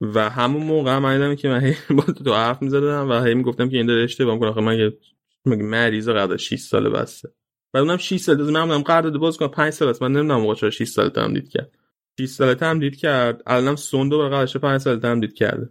و 0.00 0.30
همون 0.30 0.62
موقع 0.62 0.98
من 0.98 1.36
که 1.36 1.48
من 1.48 1.74
با 1.90 2.02
تو 2.02 2.34
حرف 2.34 2.62
می‌زدم 2.62 3.10
و 3.10 3.24
هی 3.24 3.34
می‌گفتم 3.34 3.68
که 3.68 3.76
این 3.76 3.86
داره 3.86 4.02
اشتباه 4.02 4.34
می‌کنه. 4.34 4.50
آخه 4.50 4.60
من 4.60 4.78
یه 4.78 4.92
مریض 5.46 6.08
قرار 6.08 6.36
6 6.36 6.60
ساله 6.60 6.90
بسته 6.90 7.28
و 7.74 7.78
اونم 7.78 7.96
6 7.96 8.16
سال 8.16 8.36
من 8.36 8.66
بودم 8.66 8.82
قرارداد 8.82 9.16
باز 9.16 9.36
کنم 9.36 9.48
5 9.48 9.72
سال 9.72 9.88
است. 9.88 10.02
من 10.02 10.12
نمی‌دونم 10.12 10.40
موقع 10.40 10.54
چرا 10.54 10.70
6 10.70 10.88
سال 10.88 11.08
تمدید 11.08 11.48
کرد. 11.48 11.78
6 12.20 12.28
سال 12.28 12.54
تمدید 12.54 12.96
کرد. 12.96 13.42
الانم 13.46 13.76
سوندو 13.76 14.18
برای 14.18 14.30
قراردادش 14.30 14.56
5 14.56 14.80
سال 14.80 15.00
تمدید 15.00 15.34
کرده. 15.34 15.70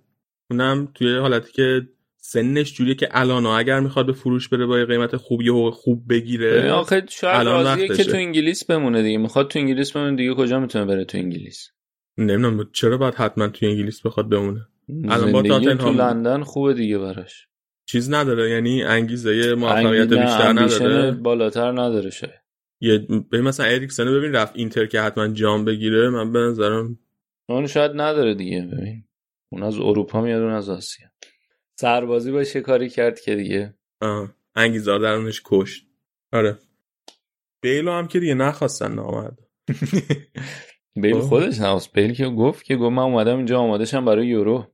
اونم 0.52 0.92
توی 0.94 1.18
حالتی 1.18 1.52
که 1.52 1.88
سنش 2.28 2.74
جوریه 2.74 2.96
که 2.96 3.08
الان 3.12 3.46
اگر 3.46 3.80
می‌خواد 3.80 4.06
به 4.06 4.14
فروش 4.14 4.50
بره 4.50 4.66
با 4.66 4.86
قیمت 4.86 5.18
خوبی 5.18 5.50
و 5.50 5.72
خوب 5.72 6.04
بگیره 6.10 6.72
آخه 6.72 7.06
شاید 7.10 7.48
راضیه 7.48 7.88
که 7.88 8.04
تو 8.04 8.18
انگلیس 8.18 8.66
بمونه 8.66 9.04
دیگه. 9.04 9.18
می‌خواد 9.18 9.48
تو 9.48 9.60
انگلیس 9.60 9.92
بمونه 9.92 10.16
دیگه 10.16 10.34
کجا 10.34 10.60
می‌تونه 10.60 10.86
بره 10.86 11.06
تو 11.06 11.18
انگلیس؟ 11.18 11.70
نمی‌دونم 12.18 12.70
چرا 12.74 12.98
باید 12.98 13.16
حتما 13.16 13.48
توی 13.48 13.68
انگلیس 13.68 14.02
بخواد 14.02 14.30
بمونه؟ 14.30 14.68
الان 15.10 15.32
با 15.32 15.42
تاتنهام 15.42 15.78
تو 15.78 16.04
لندن 16.04 16.44
خوبه 16.44 16.74
دیگه 16.74 16.98
براش. 16.98 17.48
چیز 17.86 18.14
نداره 18.14 18.50
یعنی 18.50 18.84
انگیزه 18.84 19.56
موفقیت 19.56 20.10
بیشتر 20.10 20.54
نداره. 20.54 21.12
بالاتر 21.12 21.72
نداره 21.72 22.10
شاید. 22.10 22.42
یه 22.82 23.08
مثلا 23.32 23.66
اریکسن 23.66 24.06
ببین 24.06 24.34
رفت 24.34 24.56
اینتر 24.56 24.86
که 24.86 25.02
حتما 25.02 25.28
جام 25.28 25.66
بگیره 25.66 26.10
من 26.10 26.32
به 26.32 26.40
نظرم 26.40 27.00
اون 27.50 27.68
شاید 27.68 27.92
نداره 27.96 28.36
دیگه 28.36 28.62
ببین. 28.62 29.04
اون 29.50 29.64
از 29.64 29.80
اروپا 29.80 30.22
میاد 30.22 30.42
اون 30.42 30.52
از 30.52 30.70
آسیا. 30.70 31.08
سربازی 31.76 32.32
با 32.32 32.44
کاری 32.64 32.90
کرد 32.90 33.20
که 33.20 33.36
دیگه. 33.36 33.74
انگیزه 34.56 35.00
درونش 35.00 35.42
کشت. 35.46 35.86
آره. 36.34 36.58
بیلو 37.62 37.92
هم 37.92 38.08
که 38.08 38.20
دیگه 38.20 38.34
نخواستن 38.34 38.92
نامرد. 38.92 39.40
بیل 41.02 41.20
خودش 41.20 41.60
نواست 41.60 41.94
بیل 41.94 42.14
که 42.14 42.26
گفت 42.26 42.64
که 42.64 42.76
گفت 42.76 42.92
من 42.92 43.04
اومدم 43.04 43.38
اینجا 43.38 43.60
آمادشم 43.60 44.06
برای 44.06 44.28
یورو. 44.28 44.68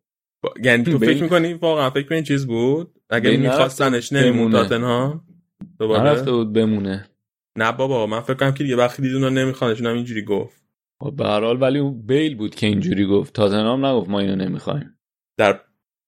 یعنی 0.64 0.84
تو 0.84 1.00
فکر 1.00 1.24
می‌کنی؟ 1.24 1.54
واقعا 1.54 1.90
فکر 1.90 2.08
کنی 2.08 2.24
چیز 2.24 2.48
بود؟ 2.48 3.02
اگه 3.10 3.38
میخواستنش 3.38 4.14
نمیمون 4.14 4.52
تاتنهام 4.52 5.22
دوباره؟ 5.80 6.04
نرفته 6.04 6.32
بود 6.32 6.54
بمونه. 6.54 7.10
نه 7.58 7.72
بابا 7.72 8.08
من 8.08 8.22
فکر 8.22 8.34
کنم 8.34 8.54
که 8.54 8.64
دیگه 8.64 8.76
وقتی 8.76 9.02
دیدون 9.02 9.38
نمیخوانش 9.38 9.82
هم 9.82 9.94
اینجوری 9.94 10.22
گفت. 10.22 10.62
خب 11.02 11.16
به 11.16 11.26
هر 11.26 11.42
حال 11.42 11.62
ولی 11.62 11.80
اون 11.80 12.02
بیل 12.02 12.36
بود 12.36 12.56
که 12.56 12.68
اینجوری 12.68 13.06
گفت. 13.06 13.34
تاتنهام 13.34 13.86
نگفت 13.86 14.10
ما 14.10 14.20
اینو 14.20 14.36
نمی‌خوایم. 14.36 15.00
در 15.38 15.62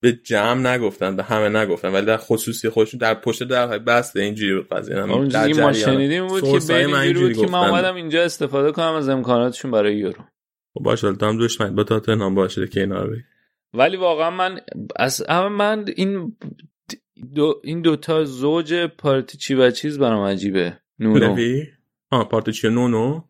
به 0.04 0.12
جمع 0.12 0.74
نگفتن 0.74 1.16
به 1.16 1.22
همه 1.22 1.48
نگفتن 1.48 1.92
ولی 1.92 2.06
در 2.06 2.16
خصوصی 2.16 2.68
خودشون 2.68 2.98
در 2.98 3.14
پشت 3.14 3.44
در 3.44 3.78
بسته 3.78 4.20
اینجوری 4.20 4.54
بود 4.54 4.68
قضیه 4.68 4.98
اون 4.98 5.28
چیزی 5.28 5.60
ما 5.60 5.72
شنیدیم 5.72 6.26
بود 6.26 6.42
که 6.42 6.74
اینجوری 6.74 7.34
بود 7.34 7.46
که 7.46 7.52
من 7.52 7.68
اومدم 7.68 7.94
اینجا 7.94 8.22
استفاده 8.22 8.72
کنم 8.72 8.92
از 8.94 9.08
امکاناتشون 9.08 9.70
برای 9.70 9.96
یورو. 9.96 10.24
خب 10.74 10.80
باشه 10.82 11.12
تو 11.12 11.26
هم 11.26 11.38
دشمن 11.38 11.74
با 11.74 11.84
تاتنهام 11.84 12.34
باشه 12.34 12.66
که 12.66 12.80
اینا 12.80 13.02
رو 13.02 13.16
ولی 13.74 13.96
واقعا 13.96 14.30
من 14.30 14.60
از 14.96 15.30
من 15.30 15.84
این 15.96 16.36
دو 17.34 17.60
این 17.64 17.82
دوتا 17.82 18.24
زوج 18.24 18.74
پارتیچی 18.74 19.54
و 19.54 19.70
چیز 19.70 19.98
برام 19.98 20.24
عجیبه. 20.24 20.78
نونو. 20.98 21.36
آه 22.10 22.28
پارتیچی 22.28 22.68
نونو؟ 22.68 23.22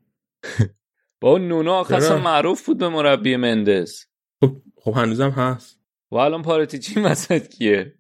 با 1.21 1.39
نونو 1.39 1.71
آخه 1.71 2.17
معروف 2.17 2.67
بود 2.67 2.79
به 2.79 2.89
مربی 2.89 3.37
مندز. 3.37 4.01
خب 4.41 4.57
خب 4.77 4.93
هنوزم 4.93 5.31
هست. 5.31 5.84
و 6.15 6.17
الان 6.17 6.43
پارتیچی 6.43 7.01
مسد 7.01 7.49
کیه؟ 7.49 7.95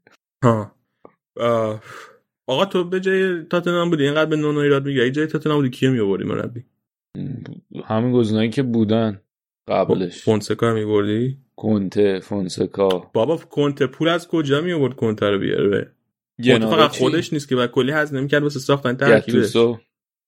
ها. 0.44 0.74
آقا 2.46 2.64
تو 2.64 2.84
به 2.84 3.00
جای 3.00 3.42
تاتنهام 3.42 3.90
بودی؟ 3.90 4.04
اینقدر 4.04 4.30
به 4.30 4.36
نونو 4.36 4.60
ایراد 4.60 4.86
می‌گیری 4.86 5.10
جای 5.10 5.26
تاتنهام 5.26 5.58
بودی 5.58 5.70
کیو 5.70 5.90
میآوردی 5.90 6.24
مربی 6.24 6.64
همین 7.84 8.12
گزینه‌ای 8.12 8.50
که 8.50 8.62
بودن 8.62 9.20
قبلش. 9.68 10.22
فونسکا 10.22 10.74
میبردی؟ 10.74 11.38
کنته 11.56 12.20
فونسکا. 12.20 12.88
بابا 12.88 13.36
کنته 13.36 13.86
پول 13.86 14.08
از 14.08 14.28
کجا 14.28 14.60
می 14.60 14.72
آورد 14.72 14.96
کنته 14.96 15.30
رو 15.30 15.38
بیاره 15.38 15.92
کنته 16.44 16.66
فقط 16.66 16.90
خودش 16.90 17.32
نیست 17.32 17.48
که 17.48 17.56
بعد 17.56 17.70
کلی 17.70 17.92
هزینه 17.92 18.20
می‌کرد 18.20 18.42
واسه 18.42 18.60
ساختن 18.60 18.94
ترکیبش. 18.94 19.56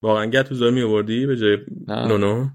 واقعا 0.02 0.26
گتوزو 0.26 0.70
می 0.70 0.82
آوردی 0.82 1.26
به 1.26 1.36
جای 1.36 1.58
نونو؟ 1.88 2.48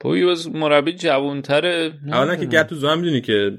پوی 0.00 0.36
مربی 0.54 0.92
جوانتره. 0.92 1.92
اولا 2.06 2.36
که 2.36 2.46
گتوزو 2.46 2.88
هم 2.88 2.98
می‌دونی 2.98 3.20
که 3.20 3.58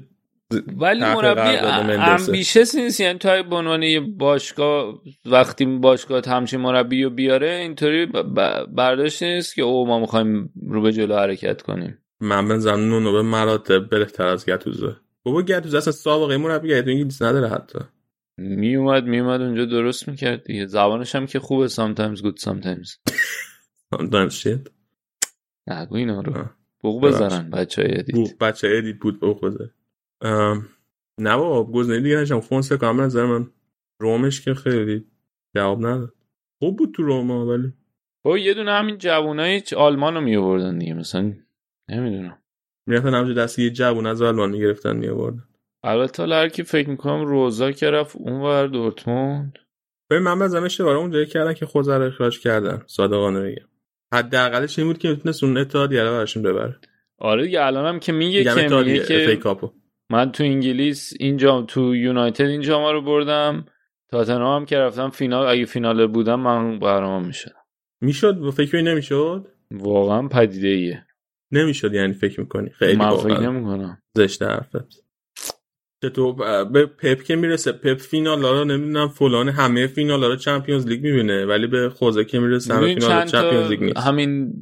ولی 0.76 1.00
مربی 1.00 1.56
امبیشس 1.96 2.74
نیست 2.74 3.00
یعنی 3.00 3.18
تو 3.18 3.42
به 3.50 3.56
عنوان 3.56 4.16
باشگاه 4.16 5.02
وقتی 5.24 5.64
باشگاه 5.66 6.22
همچین 6.26 6.60
مربی 6.60 7.04
رو 7.04 7.10
بیاره 7.10 7.50
اینطوری 7.50 8.06
برداشت 8.76 9.22
نیست 9.22 9.54
که 9.54 9.62
او 9.62 9.86
ما 9.86 9.98
می‌خوایم 9.98 10.52
رو 10.68 10.82
به 10.82 10.92
جلو 10.92 11.16
حرکت 11.16 11.62
کنیم. 11.62 11.98
من 12.20 12.48
بنظرم 12.48 12.80
نونو 12.80 13.12
به 13.12 13.22
مراتب 13.22 13.88
بهتر 13.88 14.26
از 14.26 14.46
گتوزو 14.46 14.92
بابا 15.22 15.42
گتوزو 15.42 15.76
اصلا 15.76 15.92
سابقه 15.92 16.36
مربی 16.36 16.82
تو 16.82 16.90
انگلیس 16.90 17.22
نداره 17.22 17.48
حتی. 17.48 17.78
می 18.38 18.76
اومد 18.76 19.04
می 19.04 19.18
اومد 19.20 19.40
اونجا 19.40 19.64
درست 19.64 20.08
می‌کرد 20.08 20.44
دیگه. 20.44 20.66
زبانش 20.66 21.14
هم 21.14 21.26
که 21.26 21.40
خوبه 21.40 21.68
sometimes 21.68 22.18
good 22.18 22.40
sometimes. 22.40 23.12
Sometimes 23.94 24.32
shit. 24.42 24.70
نگو 25.66 25.96
اینا 25.96 26.20
رو. 26.20 26.44
بوق 26.80 27.06
بزنن 27.06 27.50
بچه 27.50 27.82
های 27.82 27.98
ادیت. 27.98 28.38
بچه 28.38 28.68
های 28.68 28.78
ادیت 28.78 28.96
بود 28.96 29.20
بوق 29.20 29.44
بزن. 29.44 29.70
نه 31.18 31.36
بابا 31.36 31.72
گزنه 31.72 32.00
دیگه 32.00 32.16
نشم. 32.16 32.40
فونسه 32.40 32.76
کامل 32.76 33.04
نظر 33.04 33.26
من 33.26 33.50
رومش 34.00 34.40
که 34.40 34.54
خیلی 34.54 35.04
جواب 35.54 35.86
نداد. 35.86 36.14
خوب 36.58 36.78
بود 36.78 36.94
تو 36.94 37.02
روما 37.02 37.46
ولی. 37.46 37.72
با 38.24 38.38
یه 38.38 38.54
دونه 38.54 38.72
همین 38.72 38.98
جوانای 38.98 39.62
آلمان 39.76 40.14
رو 40.14 40.20
می 40.20 40.36
آوردن 40.36 40.78
دیگه 40.78 40.94
مثلا 40.94 41.32
نمی‌دونم. 41.90 42.38
می‌رفتن 42.86 43.14
همجا 43.14 43.32
دست 43.32 43.58
یه 43.58 43.70
جوون 43.70 44.06
از 44.06 44.22
آلمان 44.22 44.50
می‌گرفتن 44.50 44.96
می 44.96 45.08
آوردن 45.08 45.44
البته 45.84 46.22
هر 46.22 46.48
کی 46.48 46.62
فکر 46.62 46.88
می‌کنم 46.88 47.24
روزا 47.24 47.72
که 47.72 47.90
رفت 47.90 48.16
اونور 48.16 48.66
دورتموند. 48.66 49.58
ببین 50.10 50.22
من 50.22 50.38
بزنم 50.38 50.64
اشتباه 50.64 50.96
اونجایی 50.96 51.26
کردن 51.26 51.54
که 51.54 51.66
خود 51.66 51.88
رو 51.88 52.02
اخراج 52.02 52.40
کردن 52.40 52.82
صادقانه 52.86 53.40
بگم. 53.40 53.68
حداقلش 54.14 54.78
این 54.78 54.88
بود 54.88 54.98
که 54.98 55.08
می‌تونست 55.08 55.44
اون 55.44 55.56
اتحادیه 55.56 56.02
رو 56.02 56.10
براشون 56.10 56.42
ببره. 56.42 56.76
آره 57.18 57.44
دیگه 57.44 57.64
الانم 57.64 57.98
که 57.98 58.12
میگه 58.12 58.44
که 58.44 58.68
میگه 58.84 59.04
که 59.04 59.40
من 60.10 60.32
تو 60.32 60.44
انگلیس 60.44 61.12
اینجا 61.20 61.62
تو 61.62 61.96
یونایتد 61.96 62.44
اینجا 62.44 62.80
ما 62.80 62.92
رو 62.92 63.02
بردم. 63.02 63.66
تاتنهام 64.10 64.60
هم 64.60 64.66
که 64.66 64.78
رفتم 64.78 65.10
فینال 65.10 65.46
اگه 65.46 65.64
فینال 65.64 66.06
بودم 66.06 66.40
من 66.40 66.78
قهرمان 66.78 67.26
می‌شدم. 67.26 67.64
می‌شد؟ 68.00 68.38
و 68.38 68.50
فکر 68.50 68.80
نمی‌شد؟ 68.80 69.46
واقعا 69.70 70.28
پدیده 70.28 70.68
ایه 70.68 71.06
نمی‌شد 71.52 71.94
یعنی 71.94 72.12
فکر 72.12 72.40
می‌کنی. 72.40 72.70
خیلی 72.70 72.96
من 72.96 73.16
فکر 73.16 73.40
نمی‌کنم. 73.40 74.02
زشت 74.16 74.42
حرفت. 74.42 75.04
تو 76.14 76.32
به 76.64 76.86
پپ 76.86 77.22
که 77.22 77.36
می‌رسه 77.36 77.72
پپ 77.72 77.98
فینال 77.98 78.42
رو 78.42 78.64
نمی‌دونم 78.64 79.08
فلان 79.08 79.48
همه 79.48 79.86
فینال 79.86 80.24
رو 80.24 80.36
Champions 80.36 80.86
League 80.86 81.02
می‌بینه 81.02 81.44
ولی 81.44 81.66
به 81.66 81.90
خوزه 81.90 82.24
که 82.24 82.38
می‌رسه 82.38 82.74
همه 82.74 82.94
فینال 82.94 83.26
Champions 83.26 83.70
League 83.70 83.82
نیست. 83.82 83.96
همین 83.96 84.52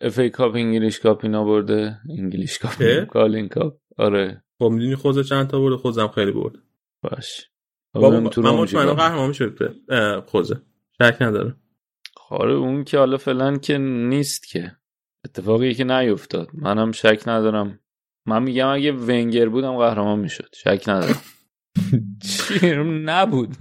FA 0.00 0.18
Cup 0.18 0.54
English 0.54 1.00
Cup 1.00 1.24
اینا 1.24 1.44
برده. 1.44 1.96
English 2.18 2.58
Cup 2.58 3.04
Carling 3.04 3.48
Cup. 3.48 3.74
آره. 3.98 4.42
خب 4.58 4.64
می‌دونی 4.64 4.94
خوزه 4.94 5.24
چند 5.24 5.46
تا 5.46 5.60
برده 5.60 5.76
خوزم 5.76 6.08
خیلی 6.08 6.32
برد. 6.32 6.54
باش. 7.02 7.50
بابا 7.92 8.20
من 8.20 8.50
مطمئنم 8.50 8.92
قهرمان 8.92 9.28
میشه 9.28 9.52
خوزه. 10.26 10.62
شک 11.02 11.16
نداره. 11.20 11.54
خاره 12.16 12.52
اون 12.52 12.84
که 12.84 12.98
حالا 12.98 13.16
فعلا 13.16 13.56
که 13.56 13.78
نیست 13.78 14.48
که. 14.48 14.72
اتفاقی 15.24 15.74
که 15.74 15.84
نیفتاد. 15.84 16.48
منم 16.52 16.92
شک 16.92 17.22
ندارم. 17.26 17.78
من 18.26 18.42
میگم 18.42 18.68
اگه 18.68 18.92
ونگر 18.92 19.48
بودم 19.48 19.76
قهرمان 19.76 20.18
می‌شد. 20.18 20.48
شک 20.54 20.84
ندارم. 20.88 21.20
چی 22.28 22.70
نبود. 23.04 23.56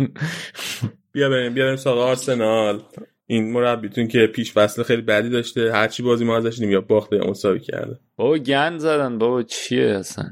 بیا 1.11 1.29
بریم 1.29 1.53
بیا 1.53 1.65
بریم 1.65 1.75
سراغ 1.75 1.97
آرسنال. 1.97 2.83
این 3.25 3.51
مربیتون 3.51 4.07
که 4.07 4.27
پیش 4.27 4.53
فصل 4.53 4.83
خیلی 4.83 5.01
بدی 5.01 5.29
داشته. 5.29 5.71
هرچی 5.73 6.03
بازی 6.03 6.25
ما 6.25 6.37
ازش 6.37 6.59
یا 6.59 6.81
باخته 6.81 7.15
یا 7.15 7.27
مساوی 7.27 7.59
کرده. 7.59 7.99
بابا 8.15 8.37
گند 8.37 8.79
زدن. 8.79 9.17
بابا 9.17 9.43
چیه 9.43 9.85
اصلا؟ 9.85 10.25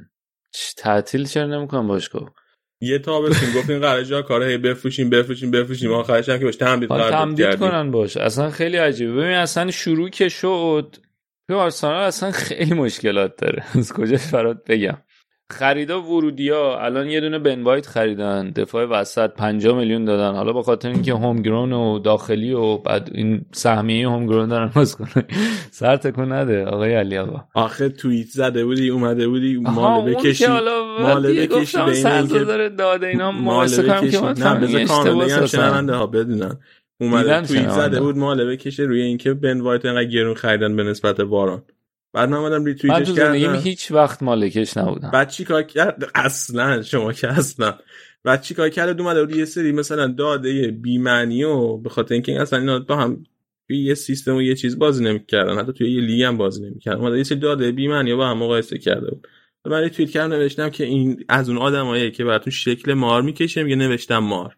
تعطیل 0.77 1.25
چرا 1.25 1.47
نمی‌کنم 1.47 1.87
باشگاه 1.87 2.33
یه 2.81 2.99
تابستون 2.99 3.61
گفتین 3.61 3.79
قرار 3.79 4.03
جا 4.03 4.21
کار 4.21 4.43
هی 4.43 4.57
بفروشیم 4.57 5.09
بفروشیم 5.09 5.51
بفروشیم. 5.51 5.93
آخرش 5.93 6.25
که 6.25 6.37
باش 6.37 6.55
تمدید 6.55 6.89
قرار 6.89 7.11
تمدید 7.11 7.55
کنن 7.55 7.91
باش 7.91 8.17
اصلا 8.17 8.49
خیلی 8.49 8.77
عجیبه. 8.77 9.13
ببین 9.13 9.35
اصلا 9.35 9.71
شروع 9.71 10.09
که 10.09 10.29
شد 10.29 10.95
تو 11.47 11.55
آرسنال 11.55 11.95
اصلا 11.95 12.31
خیلی 12.31 12.73
مشکلات 12.73 13.37
داره. 13.37 13.63
از 13.77 13.93
کجا 13.93 14.17
فرات 14.17 14.63
بگم؟ 14.67 14.97
خریدا 15.51 16.01
ورودیا 16.01 16.79
الان 16.79 17.09
یه 17.09 17.21
دونه 17.21 17.39
بن 17.39 17.63
وایت 17.63 17.87
خریدن 17.87 18.49
دفاع 18.49 18.85
وسط 18.85 19.29
5 19.29 19.67
میلیون 19.67 20.05
دادن. 20.05 20.35
حالا 20.35 20.53
به 20.53 20.63
خاطر 20.63 20.89
اینکه 20.89 21.13
هوم 21.13 21.41
گرون 21.41 21.73
و 21.73 21.99
داخلی 21.99 22.53
و 22.53 22.77
بعد 22.77 23.09
این 23.13 23.45
سهمیه 23.51 24.09
هوم 24.09 24.25
گرون 24.25 24.49
دارن 24.49 24.71
باز 24.75 24.95
کنه. 24.95 25.25
سر 25.71 25.97
تکون 25.97 26.31
نده 26.31 26.65
آقای 26.65 26.95
علی 26.95 27.17
آقا. 27.17 27.43
آخه 27.53 27.89
توییت 27.89 28.27
زده 28.27 28.65
بودی 28.65 28.89
اومده 28.89 29.27
بودی 29.27 29.57
مال 29.57 30.13
بکشی 30.13 30.47
مال 30.99 31.33
بکشی 31.33 31.77
به 31.77 32.15
اینکه 32.15 32.39
داره 32.39 32.69
داده 32.69 33.07
اینا 33.07 33.31
مال 33.31 33.67
که 33.67 33.81
من 34.21 34.33
نه 34.37 34.55
بذار 34.55 34.85
کامل 34.85 35.25
بگم 35.25 35.45
شنونده 35.45 35.93
ها 35.93 36.07
بدونن. 36.07 36.57
اومده 37.01 37.41
توییت 37.41 37.69
زده 37.69 37.99
بود 38.01 38.17
مال 38.17 38.45
بکشه 38.45 38.83
روی 38.83 39.01
اینکه 39.01 39.33
بن 39.33 39.61
وایت 39.61 39.85
انقدر 39.85 40.05
گرون 40.05 40.33
خریدن 40.33 40.75
به 40.75 40.83
نسبت 40.83 41.21
واران 41.21 41.63
بعد 42.15 42.29
من 42.29 42.37
اومدم 42.37 42.65
ریتوییتش 42.65 43.11
کردم. 43.11 43.51
من 43.51 43.55
هیچ 43.55 43.91
وقت 43.91 44.23
مالکش 44.23 44.77
نبودم. 44.77 45.11
بعد 45.11 45.29
چیکار 45.29 45.63
کرد؟ 45.63 46.11
اصلا 46.15 46.81
شما 46.81 47.13
که 47.13 47.27
اصلا. 47.27 47.77
بعد 48.23 48.41
چیکار 48.41 48.69
کرد؟ 48.69 49.01
اومده 49.01 49.25
بود 49.25 49.35
یه 49.35 49.45
سری 49.45 49.71
مثلا 49.71 50.07
داده 50.07 50.67
بی 50.71 50.97
معنی 50.97 51.43
و 51.43 51.77
به 51.77 51.89
خاطر 51.89 52.13
اینکه 52.13 52.41
اصلا 52.41 52.59
اینا 52.59 52.79
با 52.79 52.95
هم 52.95 53.23
توی 53.67 53.83
یه 53.83 53.93
سیستم 53.93 54.35
و 54.35 54.41
یه 54.41 54.55
چیز 54.55 54.79
بازی 54.79 55.03
نمی‌کردن 55.03 55.57
حتی 55.57 55.73
توی 55.73 55.91
یه 55.91 56.01
لیگ 56.01 56.23
هم 56.23 56.37
بازی 56.37 56.65
نمی‌کردن. 56.65 56.99
اومده 56.99 57.17
یه 57.17 57.23
سری 57.23 57.39
داده 57.39 57.71
بی 57.71 57.87
معنی 57.87 58.15
با 58.15 58.27
هم 58.27 58.37
مقایسه 58.37 58.77
کرده 58.77 59.11
بود. 59.11 59.27
من 59.65 59.81
ریتوییت 59.81 60.11
کردم 60.11 60.33
نوشتم 60.33 60.69
که 60.69 60.83
این 60.83 61.25
از 61.29 61.49
اون 61.49 61.57
آدمایی 61.57 62.11
که 62.11 62.23
براتون 62.23 62.51
شکل 62.51 62.93
مار 62.93 63.21
می‌کشه 63.21 63.63
میگه 63.63 63.75
نوشتم 63.75 64.17
مار. 64.17 64.55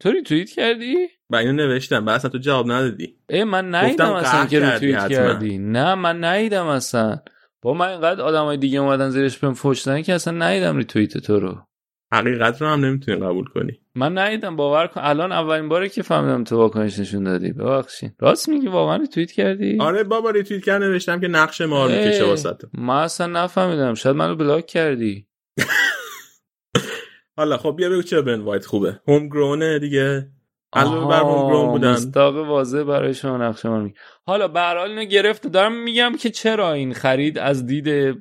تو 0.00 0.10
ریتوییت 0.10 0.50
کردی؟ 0.50 0.96
با 1.30 1.38
اینو 1.38 1.52
نوشتم. 1.52 2.04
بعد 2.04 2.14
اصلا 2.16 2.30
تو 2.30 2.38
جواب 2.38 2.72
ندادی. 2.72 3.16
ای 3.28 3.44
من 3.44 3.74
ندیدم 3.74 4.12
اصلا 4.12 4.46
که 4.46 4.70
ریتوییت 4.70 5.08
کردی 5.08 5.58
نه 5.58 5.94
من 5.94 6.24
ندیدم 6.24 6.66
اصلا. 6.66 7.18
با 7.62 7.74
من 7.74 7.88
اینقدر 7.88 8.22
آدمای 8.22 8.56
دیگه 8.56 8.78
اومدن 8.78 9.10
زیرش 9.10 9.38
بهم 9.38 9.54
فوش 9.54 9.82
دادن 9.82 10.02
که 10.02 10.14
اصلا 10.14 10.34
ندیدم 10.38 10.76
ریتوییت 10.76 11.18
تو 11.18 11.40
رو. 11.40 11.58
حقیقت 12.12 12.62
رو 12.62 12.68
هم 12.68 12.84
نمی‌تونی 12.84 13.20
قبول 13.20 13.44
کنی. 13.44 13.80
من 13.94 14.18
ندیدم 14.18 14.56
باور 14.56 14.86
کن. 14.86 15.00
الان 15.04 15.32
اولین 15.32 15.68
باره 15.68 15.88
که 15.88 16.02
فهمیدم 16.02 16.44
تو 16.44 16.56
واکنش 16.56 16.98
نشون 16.98 17.24
دادی. 17.24 17.52
ببخشید. 17.52 18.14
راست 18.20 18.48
میگی 18.48 18.68
واقعا 18.68 18.96
ریتوییت 18.96 19.32
کردی؟ 19.32 19.78
آره 19.80 20.04
بابا 20.04 20.30
ریتوییت 20.30 20.64
کرد 20.64 20.82
نوشتم 20.82 21.20
که 21.20 21.28
نقش 21.28 21.60
مار 21.60 21.88
می‌کشه 21.88 22.24
واست 22.24 22.64
من 22.74 22.96
اصلا 22.96 23.26
نفهمیدم. 23.26 23.94
شاید 23.94 24.16
منو 24.16 24.34
بلاک 24.34 24.66
کردی. 24.66 25.26
حالا 27.36 27.56
خب 27.56 27.74
بیا 27.76 27.90
بگو 27.90 28.02
چه 28.02 28.22
بن 28.22 28.40
وایت 28.40 28.66
خوبه. 28.66 29.00
homegrown 29.08 29.28
ه 29.28 29.78
دیگه. 29.78 30.28
علاوه 30.72 31.08
بر 31.08 31.20
homegrown 31.20 31.70
بودن. 31.70 31.90
مستاق 31.90 32.36
واضح 32.36 32.82
برای 32.82 33.14
شما 33.14 33.36
نقش 33.36 33.64
می 33.64 33.94
حالا 34.26 34.48
به 34.48 34.60
هر 34.60 34.78
اینو 34.78 35.04
گرفت 35.04 35.46
دارم 35.46 35.82
میگم 35.82 36.12
که 36.20 36.30
چرا 36.30 36.72
این 36.72 36.92
خرید 36.92 37.38
از 37.38 37.66
دید 37.66 38.18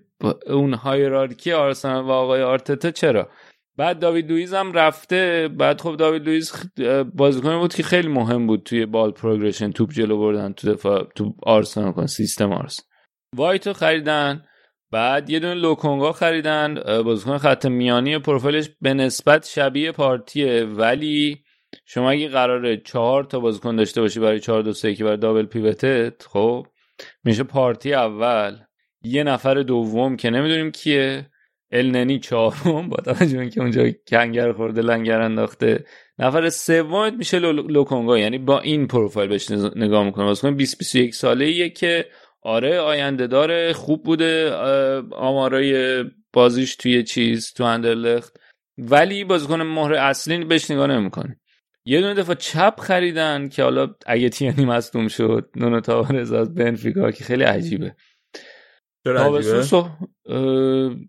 اون 0.48 0.74
hierarchy 0.74 1.52
آرسنال 1.52 2.06
و 2.06 2.12
آقای 2.12 2.42
آرتتا 2.42 2.92
چرا؟ 2.92 3.30
بعد 3.78 4.00
داوید 4.00 4.32
لوئیز 4.32 4.54
هم 4.54 4.74
رفته. 4.74 5.50
بعد 5.58 5.82
خب 5.82 5.96
داوید 5.96 6.26
لوئیز 6.26 6.54
بازیکن 7.16 7.60
بود 7.60 7.74
که 7.74 7.84
خیلی 7.84 8.08
مهم 8.08 8.48
بود 8.48 8.64
توی 8.64 8.86
ball 8.86 9.12
progression. 9.12 9.72
توپ 9.72 9.92
جلو 9.92 10.18
بردن 10.18 10.54
تو 10.54 10.74
دفاع 10.74 11.08
تو 11.16 11.34
آرسنال 11.44 11.92
کن 11.92 12.06
سیستم 12.06 12.54
آرس 12.54 12.80
وایتو 13.36 13.74
خریدن. 13.74 14.46
بعد 14.92 15.30
یه 15.30 15.40
دونه 15.40 15.54
لوکونگا 15.54 16.12
خریدن. 16.12 17.02
بازیکن 17.04 17.38
خط 17.38 17.66
میانی 17.66 18.20
پروفایلش 18.20 18.70
به 18.82 18.94
نسبت 18.94 19.46
شبیه 19.46 19.92
پارتیه. 19.92 20.64
ولی 20.64 21.44
شما 21.90 22.12
اگه 22.12 22.28
قراره 22.28 22.78
چهار 22.78 23.24
تا 23.24 23.40
بازیکن 23.40 23.76
داشته 23.76 24.02
باشی 24.02 24.20
برای 24.20 24.40
چهار 24.40 24.62
دو 24.62 24.74
سه 24.74 24.96
که 24.96 25.04
برای 25.04 25.18
دابل 25.18 25.46
پیوتت 25.46 26.24
خب 26.24 26.68
میشه 27.24 27.44
پارتی 27.44 27.94
اول. 27.94 28.58
یه 29.02 29.24
نفر 29.24 29.54
دوم 29.54 30.18
که 30.18 30.30
نمی‌دونیم 30.30 30.72
کیه. 30.72 31.30
النی 31.72 32.20
چهارم 32.20 32.90
با 32.90 32.98
توجه 32.98 33.40
اینکه 33.40 33.62
اونجا 33.62 33.92
کنگر 34.08 34.52
خورده 34.52 34.82
لنگر 34.82 35.22
انداخته. 35.22 35.86
نفر 36.20 36.50
سومت 36.50 37.14
میشه 37.14 37.40
لوکونگا 37.40 38.20
یعنی 38.20 38.38
با 38.38 38.60
این 38.60 38.88
پروفایل 38.88 39.30
بهش 39.30 39.52
نگاه 39.52 40.04
می‌کنه. 40.04 40.26
واسه 40.26 40.52
20 40.52 40.78
21 40.78 41.16
ساله 41.16 41.46
ایه 41.46 41.70
که 41.70 42.06
آره 42.42 42.80
آینده 42.80 43.28
داره 43.28 43.74
خوب 43.74 44.04
بوده 44.04 44.52
آمارای 45.12 46.04
بازیش 46.34 46.76
توی 46.76 47.04
چیز 47.04 47.54
تو 47.54 47.64
اندرلخت. 47.64 48.40
ولی 48.78 49.24
بازیکن 49.24 49.62
مهر 49.62 49.94
اصلی 49.94 50.44
بهش 50.46 50.72
نگاه 50.72 50.88
نمی‌کنه. 50.88 51.40
یه 51.88 52.02
دونه 52.02 52.14
دفعه 52.14 52.36
چپ 52.36 52.80
خریدن 52.80 53.50
که 53.50 53.64
حالا 53.64 53.96
اگه 54.06 54.30
تیانی 54.30 54.66
مصدوم 54.66 55.08
شد 55.08 55.50
نونو 55.56 55.80
تاورز 55.80 56.32
از 56.32 56.56
بنفیکا 56.56 57.12
که 57.12 57.24
خیلی 57.24 57.44
عجیبه. 57.44 57.96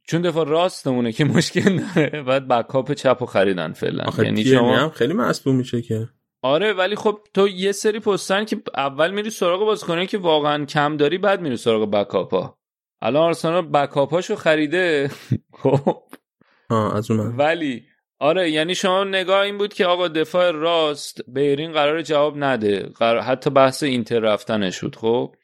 چون 0.09 0.22
دفعه 0.22 0.44
راستمونه 0.44 1.12
که 1.12 1.24
مشکل 1.24 1.80
داره 1.94 2.22
بعد 2.22 2.48
بکاپ 2.48 2.92
چپ 2.92 3.24
خریدن 3.24 3.72
فعلا. 3.72 4.05
یعنی 4.18 4.44
شما 4.44 4.76
هم 4.76 4.90
خیلی 4.90 5.12
مصدوم 5.14 5.56
میشه 5.56 5.82
که. 5.82 6.09
آره 6.42 6.72
ولی 6.72 6.96
خب 6.96 7.18
تو 7.34 7.48
یه 7.48 7.72
سری 7.72 8.00
پستن 8.00 8.44
که 8.44 8.62
اول 8.76 9.10
میری 9.10 9.30
سراغ 9.30 9.60
بازیکنایی 9.60 10.06
که 10.06 10.18
واقعا 10.18 10.64
کم 10.64 10.96
داری 10.96 11.18
بعد 11.18 11.40
میری 11.40 11.56
سراغ 11.56 11.90
بکاپا 11.90 12.59
الان 13.02 13.22
آرسنال 13.22 13.68
بکاپاشو 13.68 14.36
خریده. 14.36 15.10
خب. 15.62 16.02
از 16.70 17.10
اون 17.10 17.36
ولی 17.36 17.84
آره 18.19 18.51
یعنی 18.51 18.74
شما 18.74 19.05
نگاه 19.05 19.40
این 19.40 19.59
بود 19.59 19.74
که 19.74 19.86
آقا 19.86 20.09
دفاع 20.09 20.51
راست 20.51 21.20
بیرین 21.28 21.73
قرار 21.73 22.03
جواب 22.03 22.35
نده. 22.36 22.81
قرار 22.81 23.20
حتی 23.20 23.51
بحث 23.51 23.82
اینتر 23.82 24.19
رفتنش 24.19 24.81
بود 24.81 24.97
خب؟ 24.97 25.35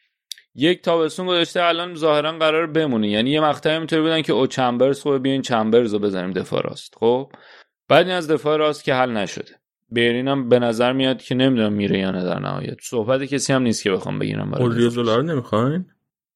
یک 0.55 0.83
تابستون 0.83 1.27
گذاشته 1.27 1.63
الان 1.63 1.95
ظاهرا 1.95 2.33
قرار 2.33 2.67
بمونه. 2.67 3.09
یعنی 3.09 3.31
یه 3.31 3.41
مقطعی 3.41 3.77
اینطوری 3.77 4.03
بودن 4.03 4.23
که 4.23 4.33
او 4.33 4.47
چمبرز 4.47 5.03
خب 5.03 5.23
بیاین 5.23 5.43
چمبرز 5.43 5.93
رو 5.93 5.99
بزنیم 5.99 6.33
دفاع 6.33 6.63
راست 6.63 6.95
خب؟ 7.01 7.33
بعد 7.89 8.09
از 8.09 8.31
دفاع 8.31 8.57
راست 8.57 8.85
که 8.85 8.95
حل 8.95 9.11
نشده. 9.11 9.53
بیرین 9.91 10.29
هم 10.29 10.49
به 10.49 10.59
نظر 10.59 10.93
میاد 10.93 11.23
که 11.23 11.35
نمی‌دونم 11.35 11.73
میره 11.73 11.99
یا 11.99 12.11
نه 12.11 12.25
در 12.25 12.39
نهایت. 12.39 12.77
صحبت 12.83 13.25
کسی 13.25 13.53
هم 13.53 13.63
نیست 13.63 13.83
که 13.83 13.91
بخوام 13.91 14.19
بگیرم 14.19 14.51
برای 14.51 14.89
دلار 14.91 15.23
نمی‌خواین؟ 15.23 15.87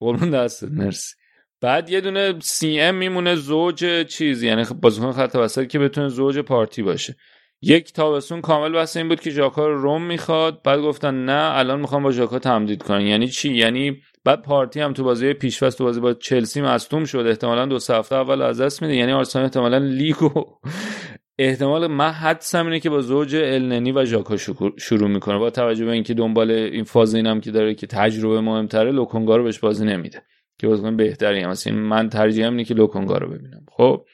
قربون 0.00 0.30
دستت 0.30 0.68
مرسی. 0.70 1.14
بعد 1.60 1.90
یه 1.90 2.00
دونه 2.00 2.34
سی 2.40 2.80
ام 2.80 2.94
میمونه 2.94 3.34
زوج 3.34 4.06
چیز 4.06 4.42
یعنی 4.42 4.64
خب 4.64 4.74
بازیکن 4.74 5.12
خط 5.12 5.34
وسط 5.34 5.66
که 5.66 5.78
بتونه 5.78 6.08
زوج 6.08 6.38
پارتی 6.38 6.82
باشه. 6.82 7.16
یک 7.62 7.92
تابستون 7.92 8.40
کامل 8.40 8.72
بس 8.72 8.96
این 8.96 9.08
بود 9.08 9.20
که 9.20 9.30
ژاکا 9.30 9.66
رو 9.66 9.82
روم 9.82 10.02
می‌خواد. 10.02 10.62
بعد 10.62 10.80
گفتن 10.80 11.24
نه 11.24 11.58
الان 11.58 11.80
می‌خوام 11.80 12.02
با 12.02 12.12
ژاکا 12.12 12.38
تمدید 12.38 12.82
کنن. 12.82 13.00
یعنی 13.00 13.28
چی؟ 13.28 13.52
یعنی 13.52 13.96
بعد 14.24 14.42
پارتی 14.42 14.80
هم 14.80 14.92
تو 14.92 15.04
بازی 15.04 15.32
پیشواز 15.32 15.76
تو 15.76 15.84
بازی 15.84 16.00
با 16.00 16.14
چلسی 16.14 16.60
مصدوم 16.60 17.04
شد. 17.04 17.18
احتمالا 17.18 17.66
دو 17.66 17.74
هفته 17.74 18.14
اول 18.14 18.42
از 18.42 18.60
دست 18.60 18.82
میده. 18.82 18.96
یعنی 18.96 19.12
آرسنال 19.12 19.44
احتمالا 19.44 19.78
لیگو 19.78 20.44
احتمال 21.38 21.86
من 21.86 22.10
حدسم 22.10 22.66
اینه 22.66 22.80
که 22.80 22.90
با 22.90 23.00
زوج 23.00 23.36
النی 23.36 23.92
و 23.92 24.04
ژاکا 24.04 24.36
شروع 24.78 25.08
می‌کنه. 25.08 25.38
با 25.38 25.50
توجه 25.50 25.84
به 25.84 25.92
اینکه 25.92 26.14
دنبال 26.14 26.50
این 26.50 26.84
فاز 26.84 27.14
اینم 27.14 27.40
که 27.40 27.50
داره 27.50 27.74
که 27.74 27.86
تجربه 27.86 28.40
مهمتره 28.40 28.92
لوکونگا 28.92 29.36
رو 29.36 29.44
بهش 29.44 29.58
بازی 29.58 29.84
نمیده. 29.84 30.22
که 30.58 30.66
بازیکن 30.66 30.96
بهتری 30.96 31.40
هم 31.40 31.50
مثلا 31.50 31.72
من 31.72 32.08
ترجیحم 32.08 32.50
اینه 32.50 32.64
که 32.64 32.74
لوکونگا 32.74 33.18
رو 33.18 33.28
ببینم. 33.28 33.66
خب 33.72 34.06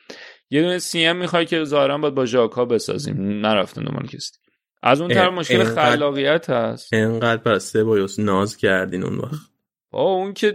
یه 0.51 0.63
دونه 0.63 0.79
سی 0.79 1.05
ام 1.05 1.17
می‌خوای 1.17 1.47
که 1.47 1.65
ظاهرا 1.65 1.99
باید 1.99 2.15
با 2.15 2.25
ژاکا 2.25 2.65
بسازیم. 2.65 3.17
نرفتن 3.21 3.83
دنبال 3.83 4.07
کسی. 4.07 4.33
از 4.83 5.01
اون 5.01 5.11
طرف 5.11 5.33
مشکل 5.33 5.65
خلاقیت 5.65 6.51
هست. 6.51 6.93
اینقدر 6.93 7.43
پس 7.43 7.65
سه 7.65 7.85
ناز 8.19 8.57
کردین 8.57 9.05
اون 9.05 9.19
وقت. 9.19 9.41
اون 9.93 10.33
که 10.33 10.55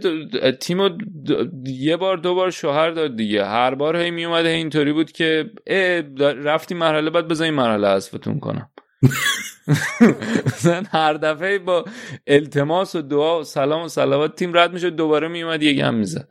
تیمو 0.60 0.90
یه 1.66 1.98
بار 1.98 2.18
دو 2.18 2.36
بار 2.36 2.52
شوهر 2.52 2.90
داد 2.92 3.16
دیگه. 3.16 3.46
هر 3.46 3.76
بار 3.76 3.98
هی 3.98 4.12
می 4.12 4.26
اومده 4.26 4.50
اینطوری 4.50 4.94
بود 4.94 5.12
که 5.12 5.50
رفتی 6.20 6.76
مرحله 6.76 7.10
بعد 7.10 7.28
بزنین 7.28 7.54
مرحله 7.54 7.88
حذفتون 7.88 8.40
کنم. 8.40 8.70
مثلا 10.46 10.84
هر 10.92 11.14
دفعه 11.14 11.60
با 11.60 11.86
التماس 12.28 12.96
و 12.96 13.02
دعا 13.02 13.40
و 13.40 13.44
سلام 13.44 13.84
و 13.84 13.88
صلوات 13.88 14.36
تیم 14.36 14.58
رد 14.58 14.74
می‌شد 14.74 14.96
دوباره 14.96 15.28
میومد 15.28 15.64
یه 15.64 15.74
گم 15.74 15.94
می‌زد. 15.94 16.30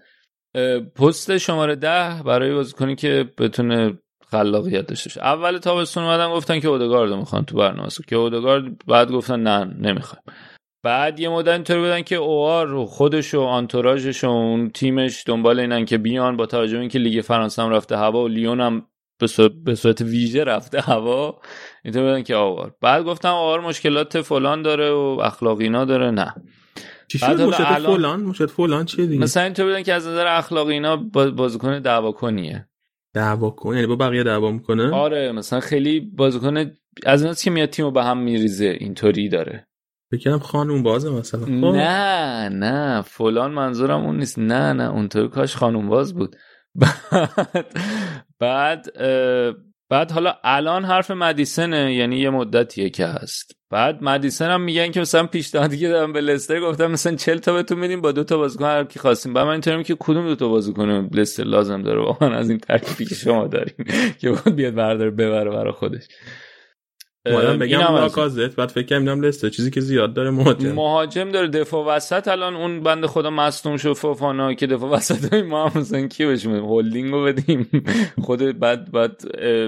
پست 0.97 1.39
شماره 1.39 1.77
ده 1.77 2.23
برای 2.25 2.55
بازیکنی 2.55 2.97
که 2.97 3.33
بتونه 3.39 3.99
خلاقیت 4.31 4.87
داشته 4.87 5.09
باشه. 5.09 5.21
اول 5.21 5.59
تابستون 5.59 6.05
اومدن 6.05 6.31
گفتن 6.31 6.61
که 6.61 6.69
اودگارد 6.69 7.13
می‌خوان 7.13 7.45
تو 7.45 7.57
برنامه 7.57 7.89
که 8.09 8.17
اودگارد 8.17 8.87
بعد 8.87 9.13
گفتن 9.13 9.41
نه 9.43 9.65
نمی‌خوایم. 9.65 10.23
بعد 10.83 11.21
یه 11.21 11.29
مدت 11.29 11.49
اینطوری 11.49 11.81
بودن 11.81 12.03
که 12.03 12.17
اوار 12.17 12.85
خودش 12.85 13.35
و 13.35 13.41
آنتوراژش 13.41 14.25
و 14.25 14.29
اون 14.29 14.71
تیمش 14.71 15.23
دنبال 15.27 15.61
اینن 15.61 15.85
که 15.85 15.99
بیان 15.99 16.37
با 16.37 16.47
توجه 16.47 16.79
اینکه 16.79 16.99
لیگ 16.99 17.21
فرانسه 17.21 17.63
هم 17.63 17.71
رفته 17.71 17.97
هوا 17.97 18.25
و 18.25 18.29
لیون 18.29 18.61
هم 18.61 18.87
به 19.65 19.75
صورت 19.75 20.01
ویژه 20.01 20.45
رفته 20.45 20.81
هوا. 20.81 21.41
اینطور 21.85 22.03
بودن 22.03 22.23
که 22.23 22.35
آوار. 22.35 22.75
بعد 22.81 23.05
گفتم 23.05 23.29
آوار 23.29 23.61
مشکلات 23.61 24.21
فلان 24.21 24.63
داره 24.63 24.91
و 24.91 25.21
اخلاقینا 25.25 25.85
داره. 25.85 26.11
نه. 26.11 26.35
چی 27.09 27.19
شد؟ 27.19 27.41
مشکلات 27.41 27.83
فلان؟ 27.83 28.23
مشکلات 28.23 28.51
فلان 28.51 28.85
چیه 28.85 29.07
دیگه؟ 29.07 29.23
مثلا 29.23 29.43
اینطور 29.43 29.67
بودن 29.67 29.83
که 29.83 29.95
از 29.95 30.07
نظر 30.07 30.27
اخلاقی 30.27 30.73
اینا 30.73 30.97
بازیکن 31.37 31.79
دعواکنیه. 31.79 32.69
دعواکن 33.15 33.75
یعنی 33.75 33.87
با 33.87 33.97
بقیه 33.97 34.23
دعوا 34.23 34.51
می‌کنه؟ 34.51 34.95
آره 34.95 35.33
مثلا 35.33 35.61
خیلی 35.61 36.01
بازیکن 36.01 36.71
از 37.07 37.23
ایناست 37.23 37.45
که 37.45 37.51
میاد 37.51 37.69
تیمو 37.69 37.91
به 37.91 38.05
هم 38.05 38.19
میریزه. 38.19 38.77
اینطوری 38.81 39.29
داره. 39.29 39.67
بکنم 40.13 40.39
خانوم 40.39 40.83
بازه 40.83 41.11
مثلا. 41.11 41.41
خب. 41.45 41.51
نه 41.51 42.49
نه. 42.49 43.03
فلان 43.03 43.51
منظورم 43.51 44.05
اون 44.05 44.17
نیست. 44.17 44.39
نه 44.39 44.73
نه. 44.73 44.91
اونطور 44.91 45.29
کاش 45.29 45.57
خانوم 45.57 45.89
باز 45.89 46.15
بود. 46.15 46.37
بعد 46.79 47.67
بعد 48.39 48.87
بعد 49.91 50.11
حالا 50.11 50.35
الان 50.45 50.85
حرف 50.85 51.11
مدیسنه 51.11 51.95
یعنی 51.95 52.19
یه 52.19 52.31
مدتیه 52.31 52.91
که 52.91 53.07
هست. 53.07 53.53
بعد 53.71 54.03
مدیسن 54.03 54.51
هم 54.51 54.61
میگن 54.61 54.91
که 54.91 55.01
مثلا 55.01 55.27
پیشنهادی 55.27 55.79
که 55.79 55.89
دارم 55.89 56.13
به 56.13 56.21
لستر 56.21 56.61
گفتم 56.61 56.91
مثلا 56.91 57.17
40 57.17 57.39
تا 57.39 57.53
بهتون 57.53 57.79
میدیم 57.79 58.01
با 58.01 58.13
دو 58.13 58.25
تا 58.25 58.37
بازیکن 58.37 58.65
هر 58.65 58.85
کی 58.85 58.99
خواستیم. 58.99 59.35
بعد 59.35 59.45
من 59.45 59.53
اینطوریم 59.53 59.83
که 59.83 59.97
کدوم 60.01 60.27
دو 60.27 60.37
تا 60.37 60.49
بازیکن 60.49 61.09
لستر 61.13 61.45
لازم 61.45 61.83
داره؟ 61.83 62.01
واقعا 62.01 62.35
از 62.37 62.51
این 62.51 62.59
ترکیبی 62.59 63.05
که 63.05 63.15
شما 63.15 63.47
داریم 63.47 63.75
که 64.19 64.31
بیاد 64.31 64.75
بردار 64.75 65.11
ببره 65.11 65.51
برای 65.51 65.73
خودش. 65.73 66.09
بگم 67.25 67.79
لاکازت 67.79 68.57
بعد 68.57 68.69
فکر 68.69 68.87
کردم 68.87 69.21
لسته. 69.21 69.51
چیزی 69.51 69.71
که 69.71 69.81
زیاد 69.81 70.15
داره 70.15 70.31
مهاجم. 70.31 70.73
مهاجم 70.73 71.31
داره 71.31 71.49
دفاع 71.49 71.97
وسط. 71.97 72.29
الان 72.29 72.57
اون 72.57 72.81
بنده 72.81 73.07
خدا 73.07 73.31
مصدوم 73.31 73.77
شد 73.77 73.93
فوفانا 73.93 74.55
که 74.55 74.67
دفاع 74.67 74.91
وسط 74.91 75.33
های 75.33 75.43
ما 75.43 75.69
هم 75.69 75.81
مثلا 75.81 76.07
کی 76.07 76.27
بهش 76.27 76.47
هولدینگ 76.47 77.11
رو 77.11 77.25
بدیم. 77.25 77.71
خود 78.27 78.59
بعد 78.59 78.93
بعد 78.93 79.23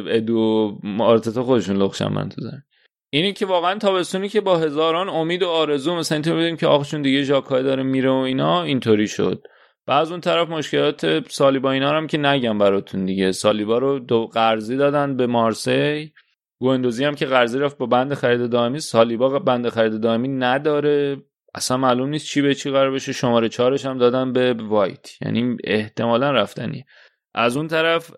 ادو 0.08 0.72
آرتتا 1.00 1.42
خودشون 1.42 1.76
لخشن 1.76 2.08
من 2.08 2.28
تو 2.28 2.40
زن 2.40 2.62
اینی 3.12 3.32
که 3.32 3.46
واقعا 3.46 3.78
تابستونی 3.78 4.28
که 4.28 4.40
با 4.40 4.58
هزاران 4.58 5.08
امید 5.08 5.42
و 5.42 5.48
آرزو 5.48 5.94
مثلا 5.94 6.16
اینطور 6.16 6.36
بدیم 6.36 6.56
که 6.56 6.66
آخشون 6.66 7.02
دیگه 7.02 7.22
ژاکای 7.22 7.62
داره 7.62 7.82
میره 7.82 8.10
و 8.10 8.14
اینا 8.14 8.62
اینطوری 8.62 9.08
شد. 9.08 9.42
بعض 9.86 10.10
اون 10.10 10.20
طرف 10.20 10.48
مشکلات 10.48 11.28
سالیبا 11.28 11.70
اینا 11.70 11.90
هم 11.90 12.06
که 12.06 12.18
نگم 12.18 12.58
براتون 12.58 13.04
دیگه. 13.04 13.32
سالیبا 13.32 13.78
رو 13.78 13.98
دو 13.98 14.26
قرضی 14.26 14.76
دادن 14.76 15.16
به 15.16 15.26
مارسی. 15.26 16.12
گوندوزی 16.60 17.04
هم 17.04 17.14
که 17.14 17.26
قرضی 17.26 17.58
رفت 17.58 17.78
با 17.78 17.86
بند 17.86 18.14
خرید 18.14 18.50
دائمی 18.50 18.80
سالیبا 18.80 19.38
بند 19.38 19.68
خرید 19.68 20.00
دائمی 20.00 20.28
نداره. 20.28 21.16
اصلا 21.54 21.76
معلوم 21.76 22.08
نیست 22.08 22.26
چی 22.26 22.42
به 22.42 22.54
چی 22.54 22.70
قرار 22.70 22.90
بشه. 22.90 23.12
شماره 23.12 23.48
چهارش 23.48 23.86
هم 23.86 23.98
دادن 23.98 24.32
به 24.32 24.52
وایت. 24.52 25.22
یعنی 25.22 25.56
احتمالا 25.64 26.30
رفتنی 26.30 26.84
از 27.34 27.56
اون 27.56 27.68
طرف 27.68 28.10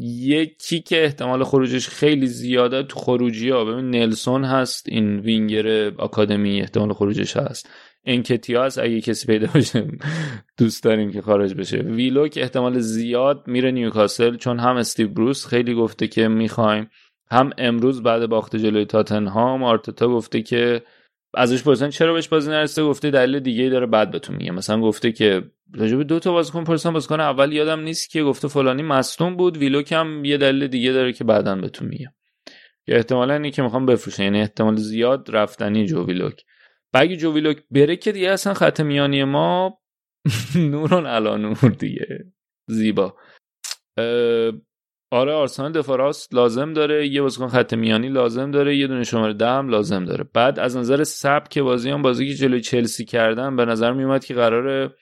یکی 0.00 0.80
که 0.80 1.04
احتمال 1.04 1.44
خروجش 1.44 1.88
خیلی 1.88 2.26
زیاده 2.26 2.82
تو 2.82 2.98
خروجی 2.98 3.50
ها 3.50 3.64
ببین 3.64 3.90
نلسون 3.90 4.44
هست 4.44 4.86
این 4.88 5.18
وینگر 5.18 5.92
آکادمی 5.98 6.60
احتمال 6.60 6.92
خروجش 6.92 7.36
هست. 7.36 7.70
انکتیا 8.04 8.66
س 8.66 8.78
اگه 8.78 9.00
کسی 9.00 9.26
پیدا 9.26 9.46
باشه 9.54 9.86
دوست 10.58 10.84
داریم 10.84 11.10
که 11.10 11.22
خارج 11.22 11.54
بشه. 11.54 11.76
ویلوک 11.76 12.34
احتمال 12.36 12.78
زیاد 12.78 13.44
میره 13.46 13.70
نیوکاسل 13.70 14.36
چون 14.36 14.58
هم 14.58 14.76
استیو 14.76 15.08
بروس 15.08 15.46
خیلی 15.46 15.74
گفته 15.74 16.08
که 16.08 16.28
می‌خوایم 16.28 16.90
هم 17.30 17.50
امروز 17.58 18.02
بعد 18.02 18.26
باخت 18.26 18.56
جلوی 18.56 18.84
تاتنهام 18.84 19.62
آرتتا 19.62 20.08
گفته 20.08 20.42
که 20.42 20.82
ازش 21.34 21.62
پرسن 21.62 21.90
چرا 21.90 22.12
بهش 22.12 22.28
بازی 22.28 22.50
نرسیده؟ 22.50 22.86
گفته 22.86 23.10
دلیل 23.10 23.40
دیگه 23.40 23.68
داره 23.68 23.86
بعد 23.86 24.10
بهتون 24.10 24.36
میگه 24.36 24.50
مثلا 24.50 24.80
گفته 24.80 25.12
که 25.12 25.42
راجب 25.74 26.02
دو 26.02 26.18
تا 26.20 26.32
بازیکن 26.32 26.64
پرسن 26.64 26.92
بازیکن 26.92 27.20
اول 27.20 27.52
یادم 27.52 27.80
نیست 27.80 28.10
که 28.10 28.22
گفته 28.22 28.48
فلانی 28.48 28.82
مصدوم 28.82 29.36
بود. 29.36 29.56
ویلوک 29.56 29.92
هم 29.92 30.24
یه 30.24 30.38
دلیل 30.38 30.66
دیگه 30.66 30.92
داره 30.92 31.12
که 31.12 31.24
بعدا 31.24 31.56
بهتون 31.56 31.88
میگه 31.88 32.12
که 32.86 32.96
احتمالا 32.96 33.34
اینه 33.34 33.50
که 33.50 33.62
می‌خوام 33.62 33.86
بفروشن. 33.86 34.22
یعنی 34.22 34.40
احتمال 34.40 34.76
زیاد 34.76 35.30
رفتنی 35.36 35.86
جو 35.86 36.06
ویلوک. 36.06 36.44
بگی 36.94 37.16
جو 37.16 37.34
ویلوک 37.34 37.64
بره 37.70 37.96
که 37.96 38.12
دیگه 38.12 38.30
اصلا 38.30 38.54
خط 38.54 38.80
میانی 38.80 39.24
ما 39.24 39.80
نورون 40.56 41.06
علا 41.06 41.36
نور 41.36 41.70
دیگه. 41.78 42.32
زیبا. 42.68 43.16
آره 45.10 45.32
آرسنال 45.32 45.72
دفاع 45.72 46.12
لازم 46.32 46.72
داره 46.72 47.08
یه 47.08 47.22
بازیکن 47.22 47.48
خط 47.48 47.74
میانی 47.74 48.08
لازم 48.08 48.50
داره 48.50 48.76
یه 48.76 48.86
دونه 48.86 49.04
شماره 49.04 49.32
ده 49.32 49.48
هم 49.48 49.68
لازم 49.68 50.04
داره. 50.04 50.24
بعد 50.34 50.58
از 50.58 50.76
نظر 50.76 51.04
سبک 51.04 51.58
بازی 51.58 51.90
هم 51.90 52.02
بازی 52.02 52.28
که 52.28 52.34
جلوی 52.34 52.60
چلسی 52.60 53.04
کردن 53.04 53.56
به 53.56 53.64
نظر 53.64 53.92
میومد 53.92 54.24
که 54.24 54.34
قراره 54.34 54.94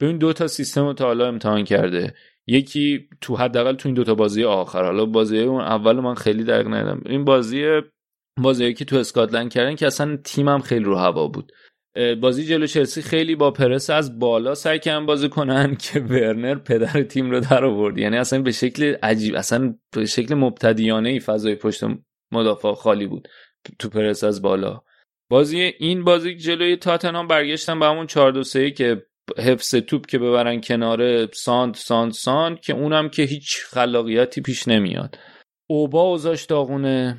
ببین 0.00 0.18
دو 0.18 0.32
تا 0.32 0.46
سیستم 0.46 0.84
رو 0.86 0.92
تا 0.92 1.04
حالا 1.04 1.28
امتحان 1.28 1.64
کرده. 1.64 2.14
یکی 2.46 3.08
تو 3.20 3.36
حداقل 3.36 3.74
تو 3.74 3.88
این 3.88 3.94
دوتا 3.94 4.14
بازی 4.14 4.44
آخر. 4.44 4.84
حالا 4.84 5.06
بازی 5.06 5.38
اون 5.38 5.60
اول 5.60 6.00
من 6.00 6.14
خیلی 6.14 6.44
دقیق 6.44 6.66
ندیدم. 6.68 7.02
این 7.06 7.24
بازی 7.24 7.80
بازی 8.42 8.74
که 8.74 8.84
تو 8.84 8.96
اسکاتلند 8.96 9.50
کردن 9.52 9.74
که 9.74 9.86
اصلا 9.86 10.18
تیمم 10.24 10.60
خیلی 10.60 10.84
رو 10.84 10.96
هوا 10.96 11.28
بود. 11.28 11.52
بازی 12.20 12.44
جلو 12.44 12.66
چلسی 12.66 13.02
خیلی 13.02 13.34
با 13.34 13.50
پرس 13.50 13.90
از 13.90 14.18
بالا 14.18 14.54
سعی 14.54 14.78
کردن 14.78 15.06
بازی 15.06 15.28
کنن 15.28 15.76
که 15.92 16.00
ورنر 16.00 16.54
پدر 16.54 17.02
تیم 17.02 17.30
رو 17.30 17.40
در 17.40 17.64
آورد. 17.64 17.98
یعنی 17.98 18.16
اصلا 18.16 18.42
به 18.42 18.52
شکل 18.52 18.96
عجیب 19.02 19.34
اصلا 19.34 19.74
به 19.92 20.06
شکل 20.06 20.34
مبتدیانه 20.34 21.08
ای 21.08 21.20
فضای 21.20 21.54
پشت 21.54 21.84
مدافع 22.32 22.74
خالی 22.74 23.06
بود 23.06 23.28
تو 23.78 23.88
پرس 23.88 24.24
از 24.24 24.42
بالا. 24.42 24.82
بازی 25.30 25.60
این 25.60 26.04
بازی 26.04 26.36
جلوی 26.36 26.76
تاتنهام 26.76 27.28
برگشتن 27.28 27.80
به 27.80 27.86
همون 27.86 28.06
4 28.06 28.32
2 28.32 28.70
که 28.70 29.02
حفظ 29.38 29.74
توپ 29.74 30.06
که 30.06 30.18
ببرن 30.18 30.60
کنار 30.60 31.26
ساند 31.32 31.74
ساند 31.74 32.12
ساند 32.12 32.60
که 32.60 32.72
اونم 32.72 33.08
که 33.08 33.22
هیچ 33.22 33.64
خلاقیتی 33.64 34.40
پیش 34.40 34.68
نمیاد. 34.68 35.18
اوبا 35.66 36.02
اوزاش 36.02 36.44
داغونه 36.44 37.18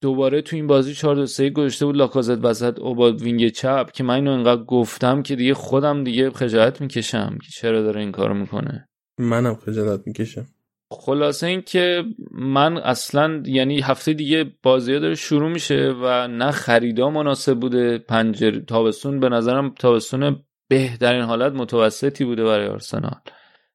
دوباره 0.00 0.42
تو 0.42 0.56
این 0.56 0.66
بازی 0.66 0.94
4 0.94 1.14
2 1.14 1.26
3 1.26 1.50
گذاشته 1.50 1.86
بود 1.86 1.96
لاکازت 1.96 2.44
وسط 2.44 2.78
اوبا 2.78 3.12
وینگ 3.12 3.48
چپ 3.48 3.92
که 3.92 4.04
من 4.04 4.14
اینو 4.14 4.30
انقدر 4.30 4.62
گفتم 4.62 5.22
که 5.22 5.36
دیگه 5.36 5.54
خودم 5.54 6.04
دیگه 6.04 6.30
خجالت 6.30 6.80
می‌کشم 6.80 7.38
که 7.42 7.48
چرا 7.52 7.82
داره 7.82 8.00
این 8.00 8.12
کارو 8.12 8.34
می‌کنه. 8.34 8.88
منم 9.18 9.54
خجالت 9.54 10.00
می‌کشم. 10.06 10.46
خلاصه 10.90 11.46
این 11.46 11.62
که 11.62 12.04
من 12.32 12.76
اصلا 12.76 13.42
یعنی 13.46 13.80
هفته 13.80 14.12
دیگه 14.12 14.52
بازی 14.62 15.00
داره 15.00 15.14
شروع 15.14 15.52
میشه 15.52 15.94
و 16.02 16.28
نه 16.28 16.50
خریدا 16.50 17.10
مناسب 17.10 17.60
بوده 17.60 17.98
پنجر 17.98 18.60
تابستون 18.60 19.20
به 19.20 19.28
نظرم 19.28 19.74
تابستون 19.78 20.36
بهترین 20.68 21.22
حالت 21.22 21.52
متوسطی 21.52 22.24
بوده 22.24 22.44
برای 22.44 22.66
آرسنال. 22.66 23.20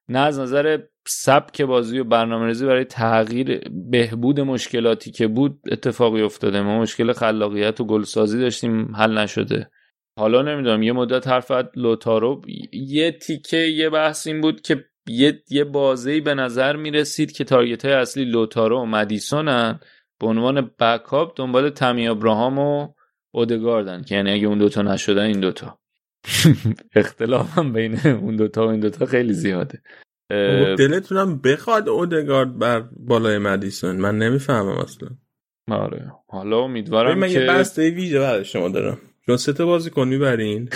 نه 0.08 0.18
از 0.18 0.38
نظر 0.38 0.78
سبک 1.08 1.62
بازی 1.62 1.98
و 1.98 2.04
برنامه 2.04 2.46
ریزی 2.46 2.66
برای 2.66 2.84
تغییر 2.84 3.60
بهبود 3.90 4.40
مشکلاتی 4.40 5.10
که 5.10 5.26
بود 5.26 5.60
اتفاقی 5.72 6.22
افتاده. 6.22 6.62
ما 6.62 6.80
مشکل 6.80 7.12
خلاقیت 7.12 7.80
و 7.80 7.84
گلسازی 7.84 8.40
داشتیم 8.40 8.96
حل 8.96 9.18
نشده. 9.18 9.70
حالا 10.18 10.42
نمی‌دونم 10.42 10.82
یه 10.82 10.92
مدت 10.92 11.28
حرفت 11.28 11.78
لوتارو 11.78 12.42
یه 12.72 13.12
تیکه 13.12 13.56
یه 13.56 13.90
بحث 13.90 14.26
این 14.26 14.40
بود 14.40 14.60
که 14.60 14.84
یه, 15.08 15.42
یه 15.50 15.64
بازی 15.64 16.20
به 16.20 16.34
نظر 16.34 16.76
می‌رسید 16.76 17.32
که 17.32 17.44
تارگت 17.44 17.84
های 17.84 17.94
اصلی 17.94 18.24
لوتارو 18.24 18.80
و 18.80 18.84
مدیسونن. 18.84 19.80
به 20.20 20.26
عنوان 20.26 20.70
بکاپ 20.80 21.32
دنبال 21.36 21.70
تمی 21.70 22.08
ابراهام 22.08 22.58
و 22.58 22.88
اودگاردن 23.34 24.02
که 24.02 24.14
یعنی 24.14 24.30
اگه 24.30 24.46
اون 24.46 24.58
دوتا 24.58 24.82
نشدن 24.82 25.22
این 25.22 25.40
دوتا. 25.40 25.78
اختلاف 26.96 27.58
بین 27.58 27.98
اون 28.06 28.36
دوتا 28.36 28.66
و 28.66 28.70
این 28.70 28.80
دوتا 28.80 29.06
خیلی 29.06 29.32
زیاده. 29.32 29.82
دلتونم 30.78 31.38
بخواد 31.38 31.88
اودگارد 31.88 32.58
بر 32.58 32.80
بالای 32.96 33.38
مدیسون. 33.38 33.96
من 33.96 34.18
نمی‌فهمم 34.18 34.78
اصلا. 34.78 35.08
آره. 35.70 36.12
حالا 36.28 36.58
امیدوارم 36.58 37.18
من 37.18 37.28
که 37.28 37.40
یه 37.40 37.46
بسته 37.46 37.90
ویژه 37.90 38.18
برای 38.18 38.44
شما 38.44 38.68
دارم. 38.68 38.98
چون 39.26 39.36
سه 39.36 39.52
تا 39.52 39.66
بازیکن 39.66 40.08
می‌برین. 40.08 40.68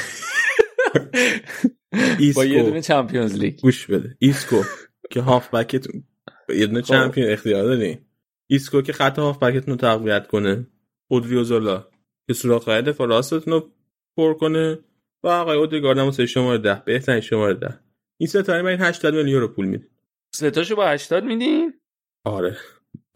با 2.36 2.44
یه 2.44 2.62
دونه 2.62 2.80
Champions 2.80 3.34
League. 3.34 3.60
گوش 3.60 3.86
بده. 3.86 4.16
ایسکو 4.18 4.62
که 5.10 5.20
هاف 5.20 5.54
بکتون 5.54 6.04
یه 6.48 6.66
دونه 6.66 6.82
champion 6.82 7.30
اختیار 7.30 7.64
دارین. 7.64 7.98
ایسکو 8.46 8.82
که 8.82 8.92
خط 8.92 9.18
هاف 9.18 9.42
بکتون 9.42 9.74
رو 9.74 9.76
تقویت 9.76 10.26
کنه. 10.26 10.66
اودریوزولا 11.08 11.88
که 12.26 12.34
سوراخ 12.34 12.68
دفاع 12.68 13.08
راستتون 13.08 13.52
رو 13.52 13.70
پر 14.16 14.34
کنه. 14.34 14.78
و 15.22 15.28
آقای 15.28 15.58
اودگارد 15.58 15.98
هم 15.98 16.10
شماره 16.10 16.58
ده. 16.58 16.82
بهترین 16.86 17.20
شماره 17.20 17.54
ده. 17.54 17.80
این 18.20 18.28
ستاره 18.28 18.62
من 18.62 18.80
80 18.80 19.14
میلیون 19.14 19.28
یورو 19.28 19.48
پول 19.48 19.66
میدین 19.66 19.88
ستاشو 20.34 20.76
با 20.76 20.88
80 20.88 21.24
میدین؟ 21.24 21.80
آره. 22.24 22.56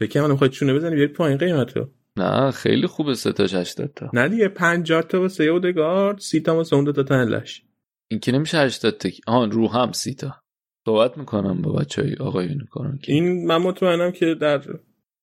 بکنم 0.01 0.23
من 0.23 0.31
می‌خواد 0.31 0.49
چونه 0.49 0.73
بزنی 0.73 0.95
بیاری 0.95 1.13
پایین 1.13 1.37
قیمتو. 1.37 1.89
نه 2.17 2.51
خیلی 2.51 2.87
خوبه 2.87 3.15
ستاش 3.15 3.53
80 3.53 3.93
تا. 3.93 4.09
نه 4.13 4.29
دیگه 4.29 4.47
50 4.47 5.01
تا 5.01 5.21
واسه 5.21 5.43
اودگارد 5.43 6.19
30 6.19 6.39
تا 6.39 6.55
واسه 6.55 6.75
اون 6.75 6.85
دو 6.85 6.91
تا 6.91 7.03
تنلش. 7.03 7.63
این 8.11 8.19
که 8.19 8.31
نمیشه 8.31 8.57
80 8.57 8.97
تا 8.97 9.09
آن 9.27 9.51
رو 9.51 9.67
هم 9.67 9.91
30 9.91 10.13
تا. 10.13 10.35
صحبت 10.85 11.17
می‌کنم 11.17 11.61
با 11.61 11.71
بچهای 11.71 12.15
آقایون 12.15 12.67
کنم 12.71 12.97
که 12.97 13.13
این 13.13 13.47
من 13.47 13.57
مطمئنم 13.57 14.11
که 14.11 14.35
در 14.35 14.61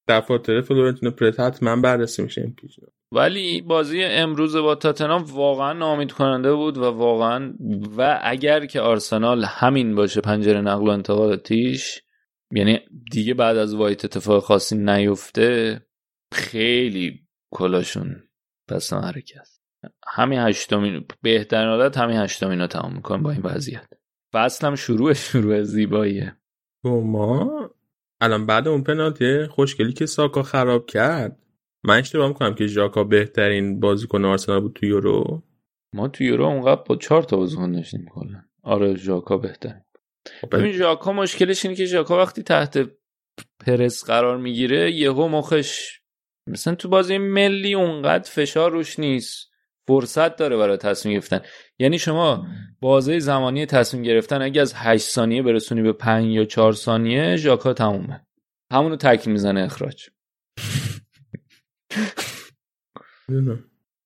دفاتر 0.09 0.61
فلورنتینو 0.61 1.11
پرت 1.11 1.41
حتما 1.41 1.77
بررسی 1.77 2.23
میشه 2.23 2.41
این 2.41 2.55
پیش 2.55 2.81
ولی 3.13 3.63
بازی 3.63 4.05
امروز 4.05 4.57
با 4.57 4.75
تاتنهام 4.75 5.23
واقعا 5.23 5.73
نامید 5.73 6.13
کننده 6.13 6.55
بود 6.55 6.79
و 6.79 6.85
واقعا 6.85 7.55
و 7.97 8.21
اگر 8.23 8.67
که 8.67 8.81
آرسنال 8.81 9.45
همین 9.45 9.95
باشه 9.95 10.21
پنجره 10.21 10.61
نقل 10.61 10.89
و 10.89 10.91
انتقالاتیش 10.91 12.03
یعنی 12.53 12.81
دیگه 13.13 13.35
بعد 13.35 13.57
از 13.57 13.75
وایت 13.75 14.05
اتفاق 14.05 14.43
خاصی 14.43 14.77
نیفته 14.77 15.81
خیلی 16.33 17.21
کلاشون 17.51 18.23
پس 18.69 18.93
حرکت 18.93 19.61
همین 20.09 20.39
هشتمین 20.39 21.05
بهترین 21.23 21.69
حالت 21.69 21.99
همین 21.99 22.17
هشتمین 22.17 22.61
رو 22.61 22.67
تمام 22.67 22.95
میکن 22.95 23.23
با 23.23 23.31
این 23.31 23.43
وضعیت. 23.43 23.89
فصل 24.33 24.67
هم 24.67 24.75
شروع 24.75 25.13
شروع 25.13 25.63
زیباییه. 25.63 26.37
ما 26.85 27.71
الان 28.21 28.47
بعد 28.47 28.69
اون 28.69 28.83
پنالتی 28.83 29.47
خوشگلی 29.47 29.93
که 29.93 30.07
ساکا 30.07 30.43
خراب 30.43 30.87
کرد. 30.87 31.39
من 31.85 31.99
اشتباه 31.99 32.29
می‌کنم 32.29 32.55
که 32.55 32.67
ژاکا 32.67 33.05
بهترین 33.05 33.81
بازیکن 33.81 34.25
آرسنال 34.25 34.61
بود 34.61 34.73
تو 34.73 34.87
یورو؟ 34.87 35.43
ما 35.93 36.09
تو 36.09 36.25
یورو 36.25 36.45
اونقدر 36.45 36.83
با 36.87 36.97
چهار 36.97 37.23
تا 37.23 37.37
بازیکن 37.37 37.73
داشتیم 37.73 38.07
کلا. 38.11 38.43
آره 38.63 38.97
ژاکا 38.97 39.37
بهترین. 39.37 39.83
ببین 40.53 40.73
ژاکا 40.73 41.13
مشکلش 41.13 41.65
اینه 41.65 41.77
که 41.77 41.85
ژاکا 41.85 42.19
وقتی 42.19 42.43
تحت 42.43 42.91
پرس 43.67 44.05
قرار 44.05 44.37
می‌گیره 44.37 44.93
یهو 44.93 45.29
مخش 45.29 46.01
مثلا 46.47 46.75
تو 46.75 46.89
بازی 46.89 47.19
ملی 47.19 47.75
اونقدر 47.75 48.31
فشار 48.31 48.71
روش 48.71 48.99
نیست. 48.99 49.51
فرصت 49.89 50.37
داره 50.37 50.57
برای 50.57 50.77
تصمیم 50.77 51.15
گرفتن. 51.15 51.41
یعنی 51.79 51.99
شما 51.99 52.47
بازه 52.81 53.19
زمانی 53.19 53.67
تصمیم 53.67 54.03
گرفتن 54.03 54.43
اگه 54.43 54.61
از 54.61 54.75
8 54.77 55.09
ثانیه 55.09 55.43
برسونی 55.43 55.83
به 55.83 55.93
5 55.93 56.35
یا 56.35 56.45
4 56.45 56.73
ثانیه 56.73 57.37
ژاکا 57.37 57.73
تمومه. 57.73 58.27
همونو 58.73 58.97
تک 58.97 59.29
می‌زنه 59.29 59.61
اخراج. 59.61 60.09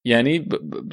یعنی. 0.05 0.49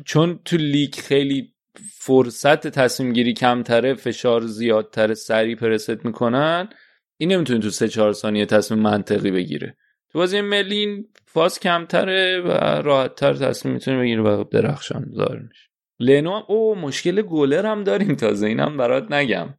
چون 0.05 0.39
تو 0.45 0.57
لیگ 0.57 0.95
خیلی 0.95 1.53
فرصت 1.93 2.67
تصمیم 2.67 3.13
گیری 3.13 3.33
کمتره 3.33 3.93
فشار 3.93 4.41
زیادتره 4.45 5.13
سریع 5.13 5.55
پرست 5.55 6.05
می‌کنن 6.05 6.69
این 7.17 7.31
نمی‌تونه 7.31 7.59
تو 7.59 7.69
سه 7.69 7.87
چهار 7.87 8.13
ثانیه 8.13 8.45
تصمیم 8.45 8.81
منطقی 8.81 9.31
بگیره. 9.31 9.77
تو 10.11 10.19
بازی 10.19 10.41
ملی 10.41 10.77
این 10.77 11.07
فاز 11.25 11.59
کمتره 11.59 12.41
و 12.41 12.49
راحتتر 12.81 13.33
تصمیم 13.33 13.73
می‌تونه 13.73 13.99
بگیره 13.99 14.21
و 14.21 14.43
درخشان 14.43 15.11
ظاهر 15.15 15.39
میشه 15.39 15.69
لنو 15.99 16.35
هم 16.35 16.43
او 16.47 16.75
مشکل 16.75 17.21
گلر 17.21 17.65
هم 17.65 17.83
داریم 17.83 18.15
تازه 18.15 18.47
اینم 18.47 18.77
برات 18.77 19.11
نگم. 19.11 19.53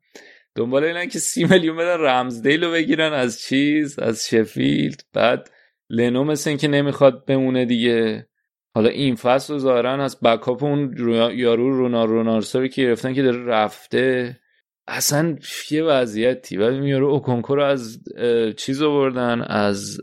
دنبال 0.55 0.85
اینن 0.85 1.09
که 1.09 1.19
سی 1.19 1.45
میلیون 1.45 1.77
بدن 1.77 2.01
رمزدیل 2.01 2.65
رو 2.65 2.73
بگیرن 2.73 3.13
از 3.13 3.41
چیز؟ 3.41 3.99
از 3.99 4.27
شفیلد. 4.27 5.05
بعد 5.13 5.51
لنو 5.93 6.24
مثل 6.24 6.51
اینکه 6.51 6.69
نمی‌خواد 6.69 7.24
بمونه 7.24 7.64
دیگه. 7.64 8.28
حالا 8.74 8.89
این 8.89 9.16
فصل 9.16 9.52
رو 9.52 9.59
ظاهرا 9.59 10.05
از 10.05 10.20
بکاپ 10.20 10.62
اون 10.64 10.94
یارو 11.35 11.78
رونا 11.78 12.05
رونارسا 12.05 12.66
که 12.66 12.82
گرفتن 12.82 13.14
که 13.14 13.23
داره 13.23 13.44
رفته 13.44 14.36
اصلا 14.89 15.36
یه 15.70 15.82
وضعیتی. 15.85 16.56
ولی 16.56 16.81
میاره 16.81 17.05
اوکونکو 17.05 17.55
رو 17.55 17.64
از 17.64 17.98
چیز 18.56 18.82
آوردن 18.82 19.43
از 19.43 20.01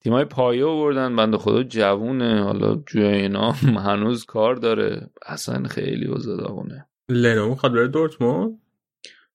تیمای 0.00 0.24
پایه 0.24 0.64
آوردن. 0.64 1.16
بنده 1.16 1.38
خدا 1.38 1.62
جوونه. 1.62 2.42
حالا 2.42 2.82
جوی 2.86 3.04
اینا 3.04 3.52
هنوز 3.86 4.24
کار 4.24 4.54
داره. 4.54 5.10
اصلا 5.26 5.68
خیلی 5.68 6.06
داغونه 6.24 6.86
لنو 7.08 7.48
می‌خواد 7.48 7.72
بره 7.72 7.88
دورتموند؟ 7.88 8.58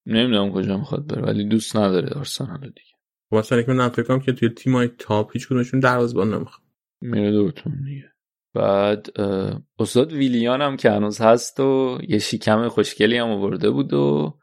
نمی‌دونم 0.06 0.52
کجا 0.52 0.78
می‌خواد 0.78 1.08
بره 1.08 1.22
ولی 1.22 1.44
دوست 1.44 1.76
نداره 1.76 2.10
آرسنال 2.10 2.60
دیگه. 2.60 2.95
مثلا 3.32 3.62
که 3.62 3.72
من 3.72 3.90
فکر 3.90 4.20
که 4.20 4.32
توی 4.32 4.50
تیمای 4.50 4.90
تاپ 5.00 5.34
هیچ 5.34 5.48
کدومشون 5.48 5.80
دروازه‌بان 5.80 6.34
نمی‌خواد 6.34 6.66
میره 7.02 7.32
دورتموند 7.32 7.86
دیگه 7.86 8.12
بعد 8.56 9.08
استاد 9.80 10.14
ویلیان 10.14 10.62
هم 10.62 10.78
که 10.78 10.92
هنوز 10.92 11.22
هست 11.22 11.60
و 11.60 12.00
یه 12.08 12.20
شیکم 12.20 12.68
خوشگلی 12.68 13.18
هم 13.18 13.30
آورده 13.30 13.70
بود 13.70 13.94
و 13.94 14.34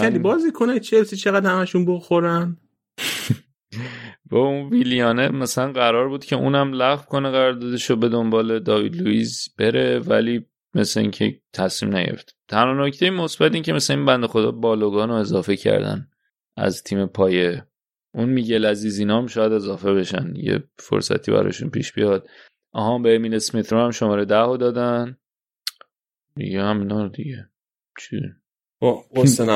خیلی 0.00 0.18
بازی 0.18 0.52
کنه 0.52 0.80
چلسی 0.80 1.16
چقدر 1.16 1.50
همشون 1.50 1.84
بخورن؟ 1.84 2.56
با 4.30 4.38
اون 4.38 4.68
ویلیانه 4.68 5.28
مثلا 5.28 5.72
قرار 5.72 6.08
بود 6.08 6.24
که 6.24 6.36
اونم 6.36 6.72
لغو 6.72 7.04
کنه 7.04 7.30
قراردادشو 7.30 7.96
به 7.96 8.08
دنبال 8.08 8.58
داوید 8.58 8.96
لوئیس 8.96 9.48
بره 9.58 9.98
ولی 9.98 10.46
مثل 10.74 11.00
اینکه 11.00 11.40
تصمیم 11.52 11.96
نگرفت 11.96 12.36
تنها 12.48 12.86
نکته 12.86 13.10
مثبت 13.10 13.54
این 13.54 13.62
که 13.62 13.72
مثل 13.72 13.94
این 13.94 14.04
بنده 14.04 14.26
خدا 14.26 14.52
بالوگان 14.52 15.08
رو 15.08 15.14
اضافه 15.14 15.56
کردن 15.56 16.08
از 16.56 16.82
تیم 16.82 17.06
پایه 17.06 17.66
اون 18.14 18.28
میگل 18.28 18.66
عزیز 18.66 18.98
اینا 18.98 19.18
هم 19.18 19.26
شاید 19.26 19.52
اضافه 19.52 19.94
بشن. 19.94 20.32
یه 20.36 20.64
فرصتی 20.78 21.32
براشون 21.32 21.70
پیش 21.70 21.92
بیاد. 21.92 22.28
آها 22.72 22.98
به 22.98 23.16
امین 23.16 23.34
اسمیت 23.34 23.72
رو 23.72 23.78
هم 23.78 23.90
شماره 23.90 24.24
ده 24.24 24.40
رو 24.40 24.56
دادن. 24.56 25.16
دیگه 26.36 26.62
هم 26.62 26.78
اینا 26.78 27.08
دیگه. 27.08 27.48
چی؟ 28.00 28.20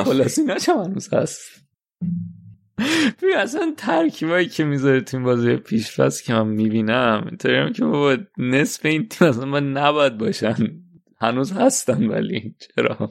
خلاصی 0.04 0.42
نشم 0.44 0.72
هنوز 0.72 1.14
هست؟ 1.14 1.64
ببین 3.22 3.36
اصلا 3.36 3.74
ترکیبایی 3.76 4.48
که 4.48 4.64
می‌ذاره 4.64 5.00
تیم 5.00 5.24
بازی 5.24 5.56
پیشفرست 5.56 6.24
که 6.24 6.34
من 6.34 6.46
می‌بینم 6.46 7.24
اینطوری 7.28 7.72
که 7.72 7.84
بابا 7.84 8.16
نصف 8.38 8.86
این 8.86 9.08
تیم 9.08 9.28
اصلا 9.28 9.44
من 9.44 9.72
نباید 9.72 10.18
باشن. 10.18 10.54
هنوز 11.20 11.52
هستن 11.52 12.06
ولی 12.06 12.54
چرا؟ 12.58 13.10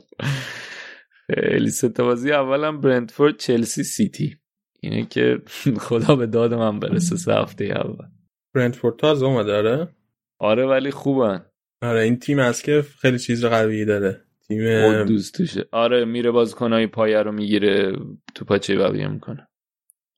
خیلی 1.28 1.70
ستا 1.70 2.04
بازی 2.04 2.32
اولم 2.32 2.82
برنتفورد 2.82 3.38
چلسی 3.38 3.84
سیتی. 3.84 4.38
اینه 4.80 5.06
که 5.06 5.42
خدا 5.88 6.16
به 6.16 6.28
داد 6.28 6.54
من 6.54 6.80
برسه 6.80 7.16
سه 7.16 7.34
هفته 7.34 7.66
اول. 7.66 8.06
برنتفورد 8.54 8.96
تازه 8.96 9.26
اومده 9.26 9.54
آره؟ 9.58 9.88
آره 10.40 10.66
ولی 10.66 10.92
خوبن. 10.92 11.46
آره 11.82 12.02
این 12.02 12.20
تیم 12.20 12.40
هست 12.40 12.64
که 12.64 12.86
خیلی 13.00 13.20
چیز 13.20 13.46
قوی 13.46 13.86
داره. 13.86 14.22
تیم 14.48 14.64
قدوس 15.04 15.32
توشه. 15.32 15.66
آره 15.72 16.06
میره 16.06 16.32
بازیکنای 16.32 16.88
پایه 16.88 17.22
رو 17.22 17.32
می‌گیره 17.32 17.96
تو 18.36 18.46
پاچه 18.46 18.76
بقیه 18.78 19.08
می‌کنه. 19.08 19.48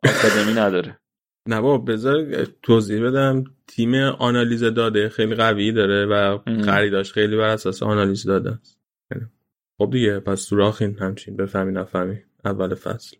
آکادمی 0.03 0.53
نداره. 0.53 0.99
نه 1.47 1.61
بابا 1.61 1.77
بذار 1.77 2.45
توضیح 2.61 3.03
بدم. 3.03 3.43
تیم 3.67 3.93
آنالیز 3.95 4.63
داده 4.63 5.09
خیلی 5.09 5.35
قوی 5.35 5.71
داره 5.71 6.05
و. 6.05 6.37
خریداش 6.65 7.13
خیلی 7.13 7.37
بر 7.37 7.49
اساس 7.49 7.83
آنالیز 7.83 8.23
داده 8.23 8.51
است. 8.51 8.79
خب 9.77 9.89
دیگه 9.91 10.19
پس 10.19 10.39
سوراخین 10.39 10.97
همچین 10.99 11.35
بفهمی 11.35 11.71
نفهمی. 11.71 12.17
اول 12.45 12.75
فصل. 12.75 13.17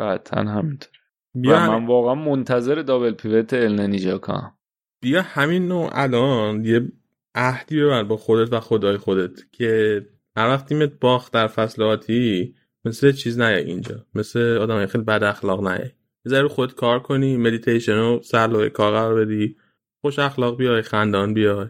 قطعا 0.00 0.44
همینطور 0.44 0.90
بیا, 1.34 1.54
و 1.54 1.58
من 1.58 1.86
واقعا 1.86 2.14
منتظر 2.14 2.74
دابل 2.74 3.12
پیوت 3.12 3.54
النی 3.54 3.98
جاکا 3.98 4.32
هم. 4.32 4.58
بیا 5.02 5.22
همین 5.22 5.68
نوع 5.68 5.90
الان 5.92 6.64
یه 6.64 6.92
عهدی 7.34 7.80
ببر 7.80 8.02
با 8.02 8.16
خودت 8.16 8.52
و 8.52 8.60
خدای 8.60 8.96
خودت 8.96 9.52
که 9.52 10.00
هر 10.36 10.48
وقت 10.48 10.66
تیمت 10.66 10.92
باخت 11.00 11.32
در 11.32 11.46
فصل 11.46 11.82
آتی 11.82 12.54
مثل 12.84 13.12
چیز 13.12 13.40
نیای 13.40 13.64
اینجا. 13.64 14.06
مثل 14.14 14.58
آدم 14.60 14.86
خیلی 14.86 15.04
بد 15.04 15.24
اخلاق 15.24 15.80
یه 15.80 15.94
ذره 16.28 16.42
رو 16.42 16.48
خود 16.48 16.74
کار 16.74 17.00
کنی 17.00 17.36
مدیتیشن 17.36 17.96
رو 17.96 18.20
سر 18.22 18.68
کار 18.68 18.92
قرار 18.92 19.24
بدی. 19.24 19.56
خوش 20.00 20.18
اخلاق 20.18 20.56
بیای 20.56 20.82
خندان 20.82 21.34
بیای. 21.34 21.66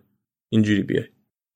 اینجوری 0.53 0.83
بیای. 0.83 1.09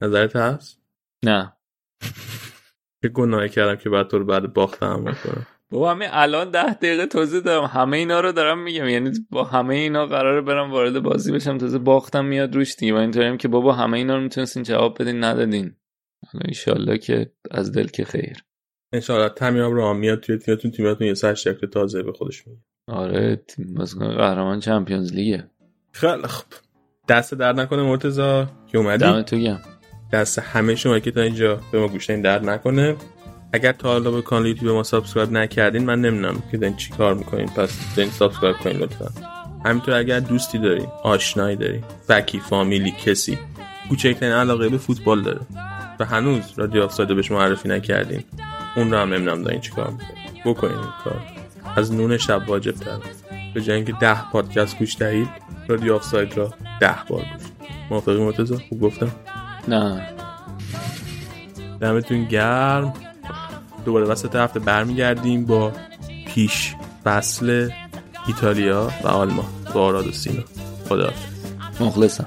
نظرت 0.03 0.37
هست؟ 0.37 0.83
نه. 1.25 1.53
چه 3.03 3.09
گناهی 3.09 3.49
کردم 3.49 3.77
که 3.77 3.91
بعد 3.91 4.09
تو 4.09 4.19
رو 4.19 4.25
بعد 4.25 4.53
باخت 4.53 4.81
تحمل 4.81 5.15
کنم 5.15 5.47
بابا 5.71 5.91
همین 5.91 6.09
الان 6.11 6.51
ده 6.51 6.75
دقیقه 6.75 7.07
توضیح 7.07 7.41
دارم 7.41 7.65
همه 7.65 7.97
اینا 7.97 8.21
رو 8.21 8.33
دارم 8.33 8.59
میگم. 8.59 8.89
یعنی 8.89 9.11
با 9.31 9.45
همه 9.45 9.75
اینا 9.75 10.07
قراره 10.07 10.41
برم 10.41 10.71
وارد 10.71 11.03
بازی 11.03 11.33
بشم. 11.33 11.59
تازه 11.59 11.79
باختم 11.79 12.25
میاد 12.25 12.55
روش 12.55 12.77
دیگه. 12.77 12.95
و 12.95 12.97
اینطوریم 12.97 13.37
که 13.37 13.49
بابا 13.49 13.73
همه 13.73 13.97
اینا 13.99 14.17
رو 14.17 14.23
می‌تونستین 14.23 14.63
جواب 14.63 15.03
بدین 15.03 15.25
ندادین. 15.25 15.77
حالا 16.33 16.45
ایشالله 16.49 16.99
که 16.99 17.33
از 17.51 17.73
دل 17.73 17.87
که 17.87 18.05
خیر. 18.05 18.37
انشاءالله 18.93 19.29
تمیاب 19.29 19.73
رو 19.73 19.91
هم 19.91 19.97
میاد. 19.97 20.21
توی 20.21 20.39
تیمتون 20.39 20.71
تیمتون 20.71 21.07
یه 21.07 21.15
سر 21.15 21.35
شکل 21.35 21.67
تازه 21.67 22.03
به 22.03 22.13
خودش 22.13 22.47
میگه. 22.47 22.61
آره 22.89 23.37
تیم 23.37 23.75
قهرمان 23.99 24.61
Champions 24.61 25.13
League 25.13 25.41
ه. 25.41 25.51
خیلی 25.93 26.23
خوب 26.23 26.47
دست 27.09 27.35
درد 27.35 27.61
نکنه 27.61 27.83
مرتضی 27.83 28.51
که 28.73 28.79
اومدی؟ 28.79 29.05
دمتو 29.05 29.39
گرم 29.39 29.59
دست 30.13 30.39
همه 30.39 30.75
شما 30.75 30.99
که 30.99 31.11
تا 31.11 31.21
اینجا 31.21 31.61
به 31.73 31.81
ما 31.81 31.89
گوش 31.89 32.11
درد 32.11 32.45
نکنه. 32.51 32.97
اگر 33.55 33.73
تا 33.73 33.89
حالا 33.89 34.11
به 34.11 34.23
کانال 34.23 34.47
یوتیوب 34.47 34.75
ما 34.75 34.83
subscribe 34.83 35.33
نکردین 35.33 35.85
من 35.85 36.01
نمی‌دونم 36.01 36.43
که 36.51 36.57
دارین 36.57 36.77
چی 36.77 36.91
کار 36.91 37.15
می‌کنین. 37.15 37.47
پس 37.47 37.97
دارین 37.97 38.11
subscribe 38.11 38.57
کنین 38.57 38.77
لطفا. 38.77 39.09
همینطور 39.65 39.95
اگر 39.95 40.21
دوستی 40.21 40.59
دارین 40.59 40.87
آشنایی 41.03 41.57
دارین 41.57 41.85
فکی 42.09 42.41
فامیلی 42.41 42.91
کسی 42.91 43.39
کوچکترین 43.89 44.33
علاقه 44.33 44.69
به 44.69 44.79
فوتبال 44.79 45.23
داره 45.23 45.41
و 46.01 46.05
هنوز 46.05 46.43
رادیو 46.57 46.83
آفساید 46.83 47.11
رو 47.11 47.17
بهش 47.17 47.31
معرفی 47.31 47.69
نکردین 47.69 48.25
اون 48.77 48.91
رو 48.91 48.99
هم 48.99 49.15
نمی‌دونم 49.15 49.43
دارین 49.43 49.61
چی 49.61 49.71
کار 49.71 49.91
می‌کنین. 49.91 50.43
بکنین 50.45 50.79
این 50.79 50.93
کار. 51.05 51.23
از 51.77 51.93
نون 51.93 52.17
شب 52.19 52.43
واجب 52.49 52.73
تر 52.73 52.99
به 53.55 53.61
جای 53.61 53.77
اینکه 53.77 53.93
ده 54.01 54.31
پادکست 54.31 54.79
گوش 54.79 54.97
دهید 54.99 55.29
رادیو 55.69 55.95
آفساید 55.95 56.37
را 56.37 56.55
ده 56.81 56.97
بار 57.09 57.21
گوش 57.23 57.71
موافقی 57.91 58.17
مرتضی؟ 58.19 58.57
خوب 58.69 58.81
گفتم؟ 58.81 59.11
نه. 59.69 60.09
دمتون 61.81 62.25
گرم. 62.25 62.95
دوباره 63.85 64.07
وسط 64.07 64.37
هفته 64.37 64.61
برمیگردیم 64.61 65.45
با 65.45 65.73
پیش 66.27 66.75
فصل 67.05 67.71
ایتالیا 68.27 68.91
و 69.05 69.09
آلمان 69.09 69.47
با 69.75 69.81
آراد 69.85 70.07
و 70.07 70.13
سینا. 70.13 70.43
خدا 70.89 71.13
مخلصم. 71.81 72.27